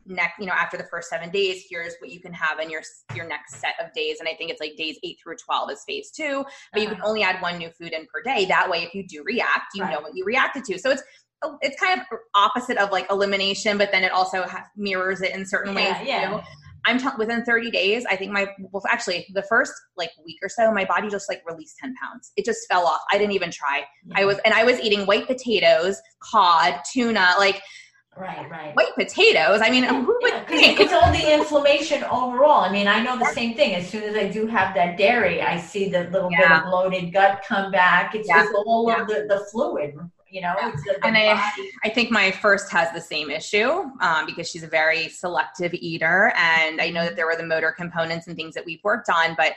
next 0.09 0.39
you 0.39 0.47
know 0.47 0.53
after 0.53 0.77
the 0.77 0.85
first 0.85 1.09
seven 1.09 1.31
days 1.31 1.65
here's 1.69 1.95
what 2.01 2.11
you 2.11 2.21
can 2.21 2.33
have 2.33 2.59
in 2.59 2.71
your 2.71 2.83
your 3.15 3.27
next 3.27 3.57
set 3.57 3.75
of 3.83 3.93
days 3.93 4.17
and 4.21 4.29
i 4.29 4.35
think 4.35 4.51
it's 4.51 4.61
like 4.61 4.77
days 4.77 4.99
8 5.03 5.19
through 5.23 5.37
12 5.37 5.71
is 5.71 5.85
phase 5.87 6.11
two 6.11 6.45
but 6.45 6.47
uh-huh. 6.47 6.81
you 6.81 6.87
can 6.89 6.97
uh-huh. 6.97 7.09
only 7.09 7.23
add 7.23 7.41
one 7.43 7.59
new 7.59 7.71
food 7.71 7.93
in 7.93 8.07
per 8.13 8.23
day 8.23 8.47
that 8.47 8.69
way 8.69 8.83
if 8.83 8.95
you 8.95 9.07
do 9.07 9.23
react 9.25 9.75
you 9.75 9.83
right. 9.83 9.93
know 9.93 10.01
what 10.01 10.15
you 10.15 10.25
reacted 10.25 10.65
to 10.65 10.79
so 10.79 10.91
it's 10.91 11.03
it's 11.63 11.81
kind 11.81 12.01
of 12.01 12.19
opposite 12.35 12.79
of 12.79 12.91
like 12.91 13.07
elimination 13.11 13.79
but 13.79 13.93
then 13.93 14.03
it 14.03 14.11
also 14.11 14.43
ha- 14.43 14.65
mirrors 14.77 15.21
it 15.21 15.35
in 15.35 15.47
certain 15.47 15.77
yeah, 15.77 15.93
ways 15.99 16.09
yeah. 16.09 16.31
too 16.31 16.41
I'm 16.87 16.99
t- 16.99 17.09
within 17.19 17.45
30 17.45 17.71
days. 17.71 18.05
I 18.09 18.17
think 18.17 18.33
my 18.33 18.47
well, 18.73 18.83
actually 18.89 19.27
the 19.35 19.43
first 19.43 19.73
like 19.97 20.11
week 20.25 20.39
or 20.43 20.49
so, 20.49 20.73
my 20.73 20.85
body 20.85 21.09
just 21.09 21.29
like 21.29 21.43
released 21.47 21.77
10 21.81 21.95
pounds. 22.03 22.33
It 22.37 22.45
just 22.45 22.67
fell 22.71 22.87
off. 22.87 23.01
I 23.13 23.19
didn't 23.19 23.33
even 23.33 23.51
try. 23.51 23.85
Yeah. 24.07 24.15
I 24.21 24.25
was 24.25 24.39
and 24.45 24.55
I 24.55 24.65
was 24.65 24.81
eating 24.81 25.05
white 25.05 25.27
potatoes, 25.27 26.01
cod, 26.21 26.81
tuna, 26.91 27.35
like 27.39 27.61
Right, 28.19 28.51
right. 28.51 28.75
White 28.75 28.95
potatoes. 28.97 29.61
I 29.63 29.71
mean, 29.71 29.85
who 29.85 30.19
would 30.23 30.33
yeah, 30.33 30.45
think? 30.45 30.81
It's 30.81 30.93
all 30.93 31.13
the 31.13 31.35
inflammation 31.35 32.03
overall. 32.05 32.63
I 32.63 32.73
mean, 32.73 32.89
I 32.89 33.01
know 33.01 33.17
the 33.17 33.27
same 33.27 33.55
thing. 33.55 33.77
As 33.77 33.89
soon 33.89 34.03
as 34.03 34.17
I 34.17 34.29
do 34.29 34.47
have 34.47 34.75
that 34.75 34.99
dairy, 34.99 35.41
I 35.41 35.61
see 35.61 35.89
the 35.89 36.05
little 36.05 36.31
yeah. 36.33 36.41
bit 36.41 36.67
of 36.67 36.71
bloated 36.71 37.13
gut 37.13 37.45
come 37.47 37.71
back. 37.71 38.15
It's 38.17 38.29
yeah. 38.29 38.43
just 38.43 38.55
all 38.67 38.91
of 38.91 39.07
the, 39.07 39.27
the 39.29 39.47
fluid, 39.53 39.97
you 40.29 40.41
know. 40.41 40.55
The, 40.61 40.95
the 40.99 41.07
and 41.07 41.17
I, 41.17 41.51
I 41.85 41.89
think 41.91 42.11
my 42.11 42.33
first 42.33 42.73
has 42.73 42.93
the 42.93 43.01
same 43.01 43.31
issue 43.31 43.85
um, 44.01 44.27
because 44.27 44.51
she's 44.51 44.65
a 44.65 44.69
very 44.69 45.09
selective 45.09 45.73
eater, 45.75 46.33
and 46.37 46.81
I 46.81 46.91
know 46.91 47.05
that 47.05 47.15
there 47.15 47.27
were 47.27 47.37
the 47.37 47.47
motor 47.47 47.71
components 47.71 48.27
and 48.27 48.35
things 48.35 48.55
that 48.55 48.65
we've 48.67 48.83
worked 48.83 49.09
on, 49.09 49.37
but 49.37 49.53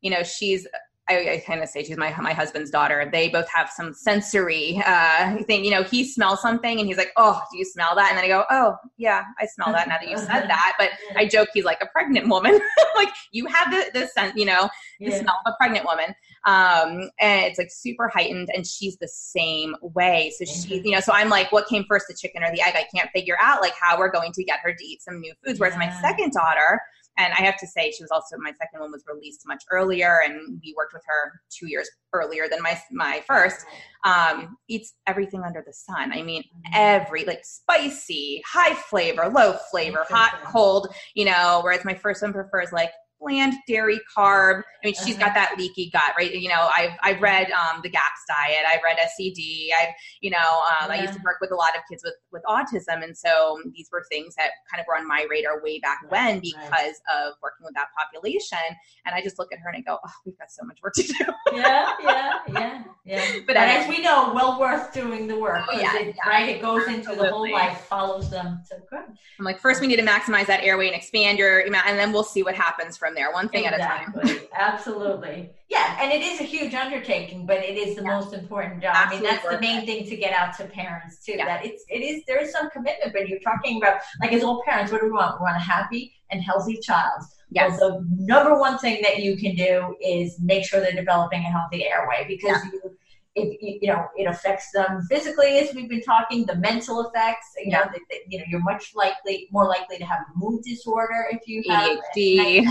you 0.00 0.10
know, 0.10 0.22
she's 0.24 0.66
I, 1.10 1.32
I 1.34 1.42
kind 1.44 1.62
of 1.62 1.68
say 1.68 1.82
she's 1.82 1.96
my 1.96 2.14
my 2.20 2.32
husband's 2.32 2.70
daughter. 2.70 3.08
They 3.10 3.28
both 3.28 3.48
have 3.48 3.68
some 3.68 3.92
sensory 3.92 4.80
uh, 4.86 5.42
thing. 5.44 5.64
You 5.64 5.72
know, 5.72 5.82
he 5.82 6.04
smells 6.04 6.40
something 6.40 6.78
and 6.78 6.86
he's 6.86 6.96
like, 6.96 7.12
"Oh, 7.16 7.40
do 7.50 7.58
you 7.58 7.64
smell 7.64 7.94
that?" 7.96 8.10
And 8.10 8.18
then 8.18 8.24
I 8.24 8.28
go, 8.28 8.44
"Oh, 8.50 8.76
yeah, 8.96 9.24
I 9.38 9.46
smell 9.46 9.72
that." 9.72 9.88
Now 9.88 9.96
that 10.00 10.08
you 10.08 10.16
said 10.16 10.26
that, 10.48 10.74
but 10.78 10.90
I 11.16 11.26
joke 11.26 11.48
he's 11.52 11.64
like 11.64 11.78
a 11.82 11.86
pregnant 11.86 12.28
woman. 12.28 12.58
like 12.96 13.08
you 13.32 13.46
have 13.46 13.70
the 13.70 13.90
the 13.98 14.06
scent, 14.06 14.36
you 14.36 14.44
know, 14.44 14.68
the 15.00 15.10
yeah. 15.10 15.20
smell 15.20 15.38
of 15.44 15.52
a 15.52 15.56
pregnant 15.56 15.84
woman. 15.84 16.14
Um, 16.46 17.10
and 17.20 17.44
it's 17.44 17.58
like 17.58 17.70
super 17.70 18.08
heightened, 18.08 18.50
and 18.54 18.66
she's 18.66 18.96
the 18.96 19.08
same 19.08 19.74
way. 19.82 20.32
So 20.38 20.44
she, 20.44 20.76
mm-hmm. 20.76 20.86
you 20.86 20.92
know, 20.92 21.00
so 21.00 21.12
I'm 21.12 21.28
like, 21.28 21.52
what 21.52 21.66
came 21.66 21.84
first, 21.88 22.06
the 22.08 22.14
chicken 22.14 22.42
or 22.42 22.50
the 22.52 22.62
egg? 22.62 22.74
I 22.76 22.86
can't 22.94 23.10
figure 23.10 23.36
out 23.40 23.60
like 23.60 23.74
how 23.80 23.98
we're 23.98 24.10
going 24.10 24.32
to 24.32 24.44
get 24.44 24.60
her 24.62 24.72
to 24.72 24.84
eat 24.84 25.02
some 25.02 25.20
new 25.20 25.32
foods. 25.44 25.58
Whereas 25.58 25.74
yeah. 25.74 25.90
my 25.90 26.00
second 26.00 26.32
daughter 26.32 26.80
And 27.20 27.34
I 27.34 27.42
have 27.42 27.58
to 27.58 27.66
say, 27.66 27.90
she 27.90 28.02
was 28.02 28.10
also 28.10 28.36
my 28.38 28.52
second 28.52 28.80
one 28.80 28.90
was 28.90 29.04
released 29.06 29.42
much 29.46 29.62
earlier, 29.70 30.22
and 30.24 30.58
we 30.64 30.74
worked 30.76 30.94
with 30.94 31.02
her 31.06 31.40
two 31.50 31.68
years 31.68 31.88
earlier 32.14 32.48
than 32.50 32.62
my 32.62 32.80
my 32.90 33.22
first. 33.26 33.66
Um, 34.04 34.56
eats 34.68 34.94
everything 35.06 35.42
under 35.42 35.62
the 35.66 35.72
sun. 35.74 36.12
I 36.12 36.22
mean, 36.22 36.42
mm-hmm. 36.42 36.72
every 36.72 37.24
like 37.26 37.44
spicy, 37.44 38.42
high 38.46 38.74
flavor, 38.74 39.28
low 39.28 39.58
flavor, 39.70 40.06
hot, 40.08 40.40
cold. 40.46 40.88
You 41.14 41.26
know, 41.26 41.60
whereas 41.62 41.84
my 41.84 41.94
first 41.94 42.22
one 42.22 42.32
prefers 42.32 42.72
like 42.72 42.90
bland 43.20 43.54
dairy 43.66 44.00
carb. 44.16 44.62
I 44.82 44.86
mean, 44.86 44.94
she's 45.04 45.18
got 45.18 45.34
that 45.34 45.54
leaky 45.58 45.90
gut, 45.90 46.12
right? 46.16 46.34
You 46.34 46.48
know, 46.48 46.70
I've 46.76 46.92
I've 47.02 47.20
read 47.20 47.50
um, 47.50 47.80
the 47.82 47.90
GAPS 47.90 48.24
diet. 48.28 48.64
I've 48.66 48.80
read 48.82 48.96
SCD. 48.98 49.68
I've 49.78 49.94
you 50.20 50.30
know, 50.30 50.38
um, 50.38 50.90
yeah. 50.90 50.96
I 50.96 51.02
used 51.02 51.14
to 51.14 51.20
work 51.24 51.36
with 51.40 51.52
a 51.52 51.56
lot 51.56 51.76
of 51.76 51.82
kids 51.90 52.02
with 52.04 52.14
with 52.32 52.42
autism, 52.48 53.04
and 53.04 53.16
so 53.16 53.58
these 53.74 53.88
were 53.92 54.04
things 54.10 54.34
that 54.36 54.50
kind 54.70 54.80
of 54.80 54.86
were 54.86 54.96
on 54.96 55.06
my 55.06 55.26
radar 55.30 55.62
way 55.62 55.78
back 55.80 56.00
right. 56.04 56.10
when 56.10 56.40
because 56.40 56.70
right. 56.72 57.26
of 57.26 57.34
working 57.42 57.64
with 57.64 57.74
that 57.74 57.88
population. 57.98 58.58
And 59.06 59.14
I 59.14 59.22
just 59.22 59.38
look 59.38 59.52
at 59.52 59.58
her 59.58 59.70
and 59.70 59.78
I 59.78 59.80
go, 59.80 59.98
oh, 60.04 60.10
we've 60.24 60.38
got 60.38 60.50
so 60.50 60.64
much 60.64 60.78
work 60.82 60.94
to 60.94 61.02
do. 61.02 61.24
yeah, 61.52 61.92
yeah, 62.02 62.38
yeah, 62.48 62.82
yeah. 63.04 63.26
But, 63.46 63.56
as 63.56 63.88
we 63.88 64.00
know, 64.02 64.32
well 64.34 64.58
worth 64.58 64.92
doing 64.92 65.26
the 65.26 65.38
work. 65.38 65.64
Oh, 65.70 65.78
yeah, 65.78 65.96
it, 65.96 66.16
yeah, 66.16 66.30
right. 66.30 66.48
It 66.48 66.62
goes 66.62 66.82
Absolutely. 66.82 67.10
into 67.10 67.22
the 67.22 67.30
whole 67.30 67.50
life, 67.50 67.80
follows 67.88 68.30
them. 68.30 68.60
So 68.64 68.76
good. 68.88 69.00
I'm 69.38 69.44
like, 69.44 69.58
first 69.58 69.80
we 69.80 69.86
need 69.86 69.96
to 69.96 70.02
maximize 70.02 70.46
that 70.46 70.62
airway 70.62 70.86
and 70.86 70.96
expand 70.96 71.38
your 71.38 71.62
amount, 71.62 71.86
and 71.86 71.98
then 71.98 72.12
we'll 72.12 72.24
see 72.24 72.42
what 72.42 72.54
happens 72.54 72.96
from 72.96 73.09
from 73.10 73.16
there, 73.16 73.32
one 73.32 73.48
thing 73.48 73.64
exactly. 73.64 74.20
at 74.20 74.26
a 74.26 74.38
time. 74.38 74.46
Absolutely. 74.56 75.50
Yeah, 75.68 75.98
and 76.00 76.12
it 76.12 76.22
is 76.22 76.40
a 76.40 76.44
huge 76.44 76.74
undertaking, 76.74 77.46
but 77.46 77.58
it 77.58 77.76
is 77.76 77.96
the 77.96 78.02
yeah. 78.02 78.18
most 78.18 78.32
important 78.32 78.82
job. 78.82 78.94
Absolutely 78.94 79.28
I 79.28 79.32
mean, 79.32 79.40
that's 79.42 79.54
the 79.54 79.60
main 79.60 79.86
thing 79.86 80.08
to 80.08 80.16
get 80.16 80.32
out 80.32 80.56
to 80.56 80.64
parents 80.64 81.24
too. 81.24 81.34
Yeah. 81.36 81.46
That 81.46 81.64
it's 81.64 81.84
it 81.88 82.00
is 82.02 82.24
there 82.26 82.40
is 82.42 82.52
some 82.52 82.70
commitment, 82.70 83.12
but 83.12 83.28
you're 83.28 83.40
talking 83.40 83.78
about 83.78 84.00
like 84.20 84.32
as 84.32 84.42
all 84.42 84.62
parents, 84.64 84.90
what 84.92 85.00
do 85.00 85.06
we 85.06 85.12
want? 85.12 85.40
We 85.40 85.44
want 85.44 85.56
a 85.56 85.60
happy 85.60 86.12
and 86.30 86.42
healthy 86.42 86.78
child. 86.78 87.22
Yes. 87.50 87.78
Well, 87.80 88.00
the 88.00 88.06
number 88.16 88.58
one 88.58 88.78
thing 88.78 89.02
that 89.02 89.18
you 89.18 89.36
can 89.36 89.54
do 89.54 89.96
is 90.00 90.38
make 90.40 90.64
sure 90.64 90.80
they're 90.80 90.92
developing 90.92 91.40
a 91.40 91.50
healthy 91.50 91.84
airway 91.86 92.24
because 92.28 92.62
yeah. 92.64 92.70
you 92.72 92.96
it, 93.36 93.78
you 93.82 93.88
know 93.88 94.06
it 94.16 94.24
affects 94.24 94.70
them 94.72 95.02
physically 95.08 95.58
as 95.58 95.74
we've 95.74 95.88
been 95.88 96.02
talking 96.02 96.44
the 96.46 96.56
mental 96.56 97.06
effects 97.06 97.46
you 97.64 97.70
know 97.70 97.82
that, 97.84 98.00
you 98.28 98.38
know 98.38 98.44
you're 98.48 98.62
much 98.62 98.92
likely 98.94 99.48
more 99.52 99.66
likely 99.66 99.98
to 99.98 100.04
have 100.04 100.20
a 100.20 100.38
mood 100.38 100.62
disorder 100.64 101.26
if 101.30 101.46
you 101.46 101.62
have 101.68 101.98
ADHD. 102.16 102.66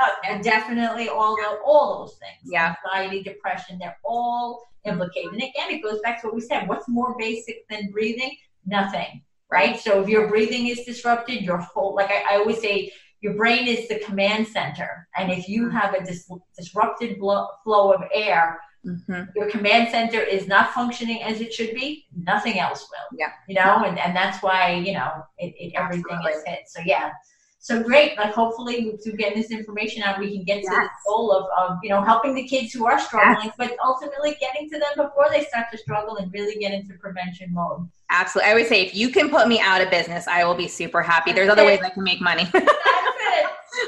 Oh, 0.00 0.14
and 0.24 0.44
definitely 0.44 1.08
all 1.08 1.34
the, 1.34 1.58
all 1.66 1.98
those 1.98 2.16
things. 2.18 2.52
Yeah. 2.52 2.76
Anxiety 2.84 3.20
depression 3.24 3.78
they're 3.80 3.98
all 4.04 4.62
implicated. 4.84 5.32
And 5.32 5.42
again 5.42 5.70
it 5.70 5.82
goes 5.82 6.00
back 6.02 6.20
to 6.20 6.28
what 6.28 6.36
we 6.36 6.40
said 6.40 6.68
what's 6.68 6.88
more 6.88 7.16
basic 7.18 7.68
than 7.68 7.90
breathing? 7.90 8.36
Nothing 8.64 9.22
right? 9.50 9.80
So 9.80 10.02
if 10.02 10.08
your 10.08 10.28
breathing 10.28 10.68
is 10.68 10.84
disrupted 10.84 11.42
your 11.42 11.58
whole 11.58 11.94
like 11.94 12.10
I, 12.10 12.34
I 12.34 12.36
always 12.36 12.60
say 12.60 12.92
your 13.20 13.34
brain 13.34 13.66
is 13.66 13.88
the 13.88 13.98
command 14.00 14.46
center. 14.46 15.08
And 15.16 15.32
if 15.32 15.48
you 15.48 15.64
mm-hmm. 15.64 15.76
have 15.76 15.94
a 15.94 16.04
dis- 16.04 16.30
disrupted 16.56 17.18
blow, 17.18 17.48
flow 17.64 17.92
of 17.92 18.02
air 18.12 18.60
Mm-hmm. 18.86 19.22
Your 19.34 19.50
command 19.50 19.90
center 19.90 20.20
is 20.20 20.46
not 20.46 20.72
functioning 20.72 21.22
as 21.22 21.40
it 21.40 21.52
should 21.52 21.74
be. 21.74 22.06
Nothing 22.16 22.58
else 22.58 22.88
will. 22.90 23.18
Yeah. 23.18 23.32
You 23.48 23.56
know, 23.56 23.84
and, 23.84 23.98
and 23.98 24.16
that's 24.16 24.42
why, 24.42 24.74
you 24.74 24.92
know, 24.92 25.24
it, 25.38 25.54
it 25.58 25.72
everything 25.74 26.18
is 26.30 26.42
hit. 26.46 26.60
So 26.66 26.80
yeah. 26.84 27.12
So 27.60 27.82
great. 27.82 28.16
Like 28.16 28.32
hopefully 28.32 28.96
through 29.02 29.14
getting 29.14 29.42
this 29.42 29.50
information 29.50 30.02
out, 30.02 30.20
we 30.20 30.32
can 30.32 30.44
get 30.44 30.62
to 30.62 30.70
the 30.70 30.88
goal 31.06 31.32
of, 31.32 31.48
of, 31.58 31.78
you 31.82 31.90
know, 31.90 32.02
helping 32.02 32.34
the 32.34 32.46
kids 32.46 32.72
who 32.72 32.86
are 32.86 33.00
struggling, 33.00 33.46
yes. 33.46 33.54
but 33.58 33.76
ultimately 33.84 34.36
getting 34.40 34.70
to 34.70 34.78
them 34.78 35.06
before 35.06 35.26
they 35.30 35.44
start 35.44 35.66
to 35.72 35.78
struggle 35.78 36.16
and 36.16 36.32
really 36.32 36.58
get 36.60 36.72
into 36.72 36.94
prevention 36.94 37.52
mode. 37.52 37.88
Absolutely. 38.10 38.48
I 38.48 38.50
always 38.52 38.68
say 38.68 38.82
if 38.82 38.94
you 38.94 39.10
can 39.10 39.28
put 39.28 39.48
me 39.48 39.60
out 39.60 39.82
of 39.82 39.90
business, 39.90 40.26
I 40.28 40.44
will 40.44 40.54
be 40.54 40.68
super 40.68 41.02
happy. 41.02 41.32
There's 41.32 41.50
other 41.50 41.64
ways 41.64 41.80
I 41.84 41.90
can 41.90 42.04
make 42.04 42.20
money. 42.20 42.48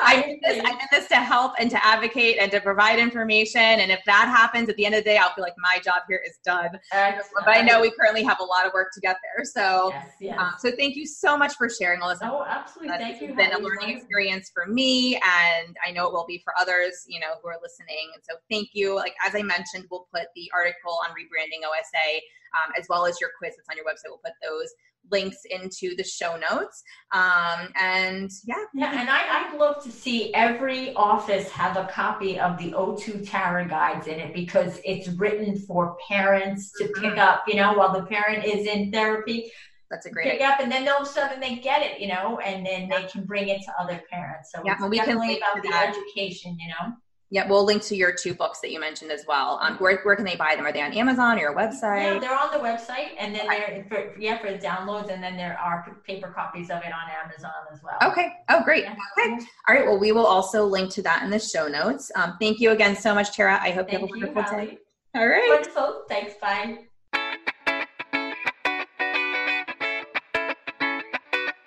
I 0.03 0.23
did 0.23 0.39
this. 0.43 0.65
I 0.65 0.71
did 0.73 0.89
this 0.91 1.09
to 1.09 1.17
help 1.17 1.53
and 1.59 1.71
to 1.71 1.85
advocate 1.85 2.39
and 2.41 2.51
to 2.53 2.61
provide 2.61 2.99
information. 2.99 3.61
And 3.61 3.91
if 3.91 4.01
that 4.07 4.29
happens 4.29 4.69
at 4.69 4.77
the 4.77 4.87
end 4.87 4.95
of 4.95 5.05
the 5.05 5.11
day, 5.11 5.17
I'll 5.17 5.33
feel 5.35 5.45
like 5.45 5.55
my 5.59 5.79
job 5.85 6.03
here 6.09 6.21
is 6.27 6.39
done. 6.45 6.71
Excellent. 6.93 7.47
But 7.47 7.57
I 7.57 7.63
know 7.63 7.81
we 7.81 7.91
currently 7.99 8.23
have 8.25 8.39
a 8.41 8.45
lot 8.45 8.67
of 8.67 8.73
work 8.73 8.89
to 8.95 9.01
get 9.01 9.17
there. 9.23 9.45
So, 9.45 9.91
yes, 9.93 10.07
yes. 10.21 10.39
Um, 10.39 10.53
so 10.59 10.71
thank 10.77 10.97
you 10.97 11.07
so 11.07 11.37
much 11.37 11.55
for 11.55 11.69
sharing 11.69 12.01
all 12.03 12.11
this. 12.11 12.19
Oh, 12.23 12.45
absolutely. 12.47 12.97
Thank 12.99 13.21
you. 13.21 13.29
It's 13.29 13.37
been 13.37 13.53
a 13.53 13.59
learning 13.59 13.97
experience 13.97 14.51
for 14.53 14.67
me, 14.67 15.15
and 15.17 15.77
I 15.87 15.91
know 15.93 16.07
it 16.07 16.13
will 16.13 16.27
be 16.27 16.41
for 16.45 16.53
others. 16.59 17.05
You 17.09 17.21
know, 17.21 17.35
who 17.43 17.49
are 17.49 17.59
listening. 17.63 18.11
And 18.15 18.23
so, 18.29 18.37
thank 18.51 18.71
you. 18.73 18.95
Like 18.95 19.15
as 19.27 19.35
I 19.35 19.43
mentioned, 19.43 19.87
we'll 19.91 20.07
put 20.13 20.27
the 20.35 20.51
article 20.55 20.99
on 21.05 21.11
rebranding 21.11 21.67
OSA 21.67 22.21
um, 22.57 22.73
as 22.79 22.87
well 22.89 23.07
as 23.07 23.21
your 23.21 23.31
quiz 23.39 23.55
that's 23.57 23.69
on 23.71 23.77
your 23.77 23.87
website. 23.87 24.11
We'll 24.11 24.25
put 24.25 24.35
those 24.43 24.71
links 25.11 25.39
into 25.51 25.95
the 25.97 26.05
show 26.05 26.37
notes. 26.51 26.83
Um, 27.13 27.73
and 27.81 28.31
yeah. 28.45 28.65
Yeah, 28.75 29.01
and 29.01 29.09
I, 29.11 29.51
would 29.51 29.61
love 29.61 29.83
to 29.85 29.91
see 29.91 30.33
every 30.35 30.95
office 30.95 31.49
have 31.51 31.77
a 31.77 31.89
copy 31.93 32.39
of 32.39 32.59
the 32.59 32.73
O2 32.73 33.29
Tara 33.29 33.67
guides 33.69 34.07
in 34.07 34.19
it 34.21 34.35
because 34.35 34.81
it's 34.85 35.09
written 35.09 35.59
for 35.59 35.97
parents 36.09 36.73
to 36.79 36.85
pick 36.85 36.97
mm-hmm. 36.97 37.19
up, 37.19 37.45
you 37.47 37.57
know, 37.57 37.73
while 37.75 37.93
the 37.93 38.07
parent 38.07 38.45
is 38.45 38.67
in 38.67 38.93
therapy. 38.93 39.51
That's 39.91 40.07
a 40.07 40.11
great 40.11 40.25
pick 40.25 40.35
idea. 40.35 40.49
up, 40.49 40.61
and 40.61 40.71
then 40.71 40.89
all 40.89 41.03
of 41.03 41.09
a 41.09 41.11
sudden 41.11 41.41
they 41.41 41.57
get 41.57 41.83
it, 41.83 42.01
you 42.01 42.07
know, 42.07 42.39
and 42.39 42.65
then 42.65 42.89
they 42.89 43.09
can 43.09 43.25
bring 43.25 43.49
it 43.49 43.61
to 43.63 43.73
other 43.79 44.01
parents. 44.09 44.53
So 44.55 44.63
yeah, 44.65 44.75
it's 44.75 44.89
we 44.89 44.99
definitely 44.99 45.39
can 45.39 45.39
about 45.39 45.63
the 45.63 45.69
that. 45.69 45.89
education, 45.89 46.57
you 46.61 46.69
know. 46.69 46.95
Yeah, 47.33 47.49
we'll 47.49 47.65
link 47.65 47.83
to 47.85 47.95
your 47.95 48.13
two 48.13 48.35
books 48.35 48.59
that 48.61 48.73
you 48.73 48.81
mentioned 48.81 49.13
as 49.13 49.25
well. 49.27 49.61
Um, 49.63 49.77
where, 49.77 50.01
where 50.03 50.17
can 50.17 50.25
they 50.25 50.35
buy 50.35 50.57
them? 50.57 50.67
Are 50.67 50.73
they 50.73 50.83
on 50.83 50.93
Amazon 50.93 51.37
or 51.37 51.43
your 51.43 51.55
website? 51.55 52.15
Yeah, 52.15 52.19
they're 52.19 52.37
on 52.37 52.51
the 52.51 52.59
website, 52.59 53.11
and 53.19 53.33
then 53.33 53.47
they're 53.47 53.87
for, 53.89 54.19
yeah 54.19 54.39
for 54.39 54.51
the 54.51 54.59
downloads, 54.59 55.11
and 55.11 55.23
then 55.23 55.37
there 55.37 55.57
are 55.59 55.97
paper 56.05 56.29
copies 56.29 56.71
of 56.71 56.79
it 56.83 56.93
on 56.93 57.09
Amazon 57.25 57.53
as 57.73 57.81
well. 57.85 57.99
Okay. 58.11 58.33
Oh, 58.49 58.63
great. 58.65 58.83
Yeah. 58.85 58.97
Okay. 59.19 59.47
All 59.69 59.75
right. 59.77 59.87
Well, 59.87 59.99
we 59.99 60.11
will 60.11 60.27
also 60.27 60.65
link 60.65 60.93
to 60.95 61.03
that 61.03 61.23
in 61.23 61.31
the 61.31 61.39
show 61.39 61.69
notes. 61.69 62.11
Um, 62.17 62.37
thank 62.41 62.59
you 62.59 62.73
again 62.73 62.97
so 62.97 63.15
much, 63.15 63.33
Tara. 63.33 63.61
I 63.63 63.71
hope 63.71 63.89
thank 63.89 64.01
you 64.01 64.09
have 64.09 64.31
a 64.31 64.33
wonderful 64.33 64.59
day. 64.59 64.79
All 65.15 65.29
right. 65.29 65.49
Wonderful. 65.49 66.05
Thanks. 66.09 66.35
Bye. 66.41 66.90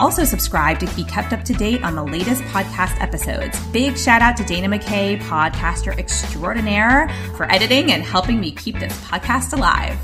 also 0.00 0.24
subscribe 0.24 0.78
to 0.80 0.86
be 0.96 1.04
kept 1.04 1.32
up 1.32 1.44
to 1.44 1.52
date 1.52 1.84
on 1.84 1.94
the 1.94 2.04
latest 2.04 2.42
podcast 2.44 3.00
episodes. 3.00 3.58
Big 3.66 3.96
shout 3.96 4.22
out 4.22 4.36
to 4.38 4.44
Dana 4.44 4.66
McKay, 4.66 5.20
podcaster 5.20 5.96
extraordinaire, 5.98 7.08
for 7.36 7.50
editing 7.52 7.92
and 7.92 8.02
helping 8.02 8.40
me 8.40 8.50
keep 8.50 8.78
this 8.78 8.98
podcast 9.02 9.52
alive. 9.52 9.96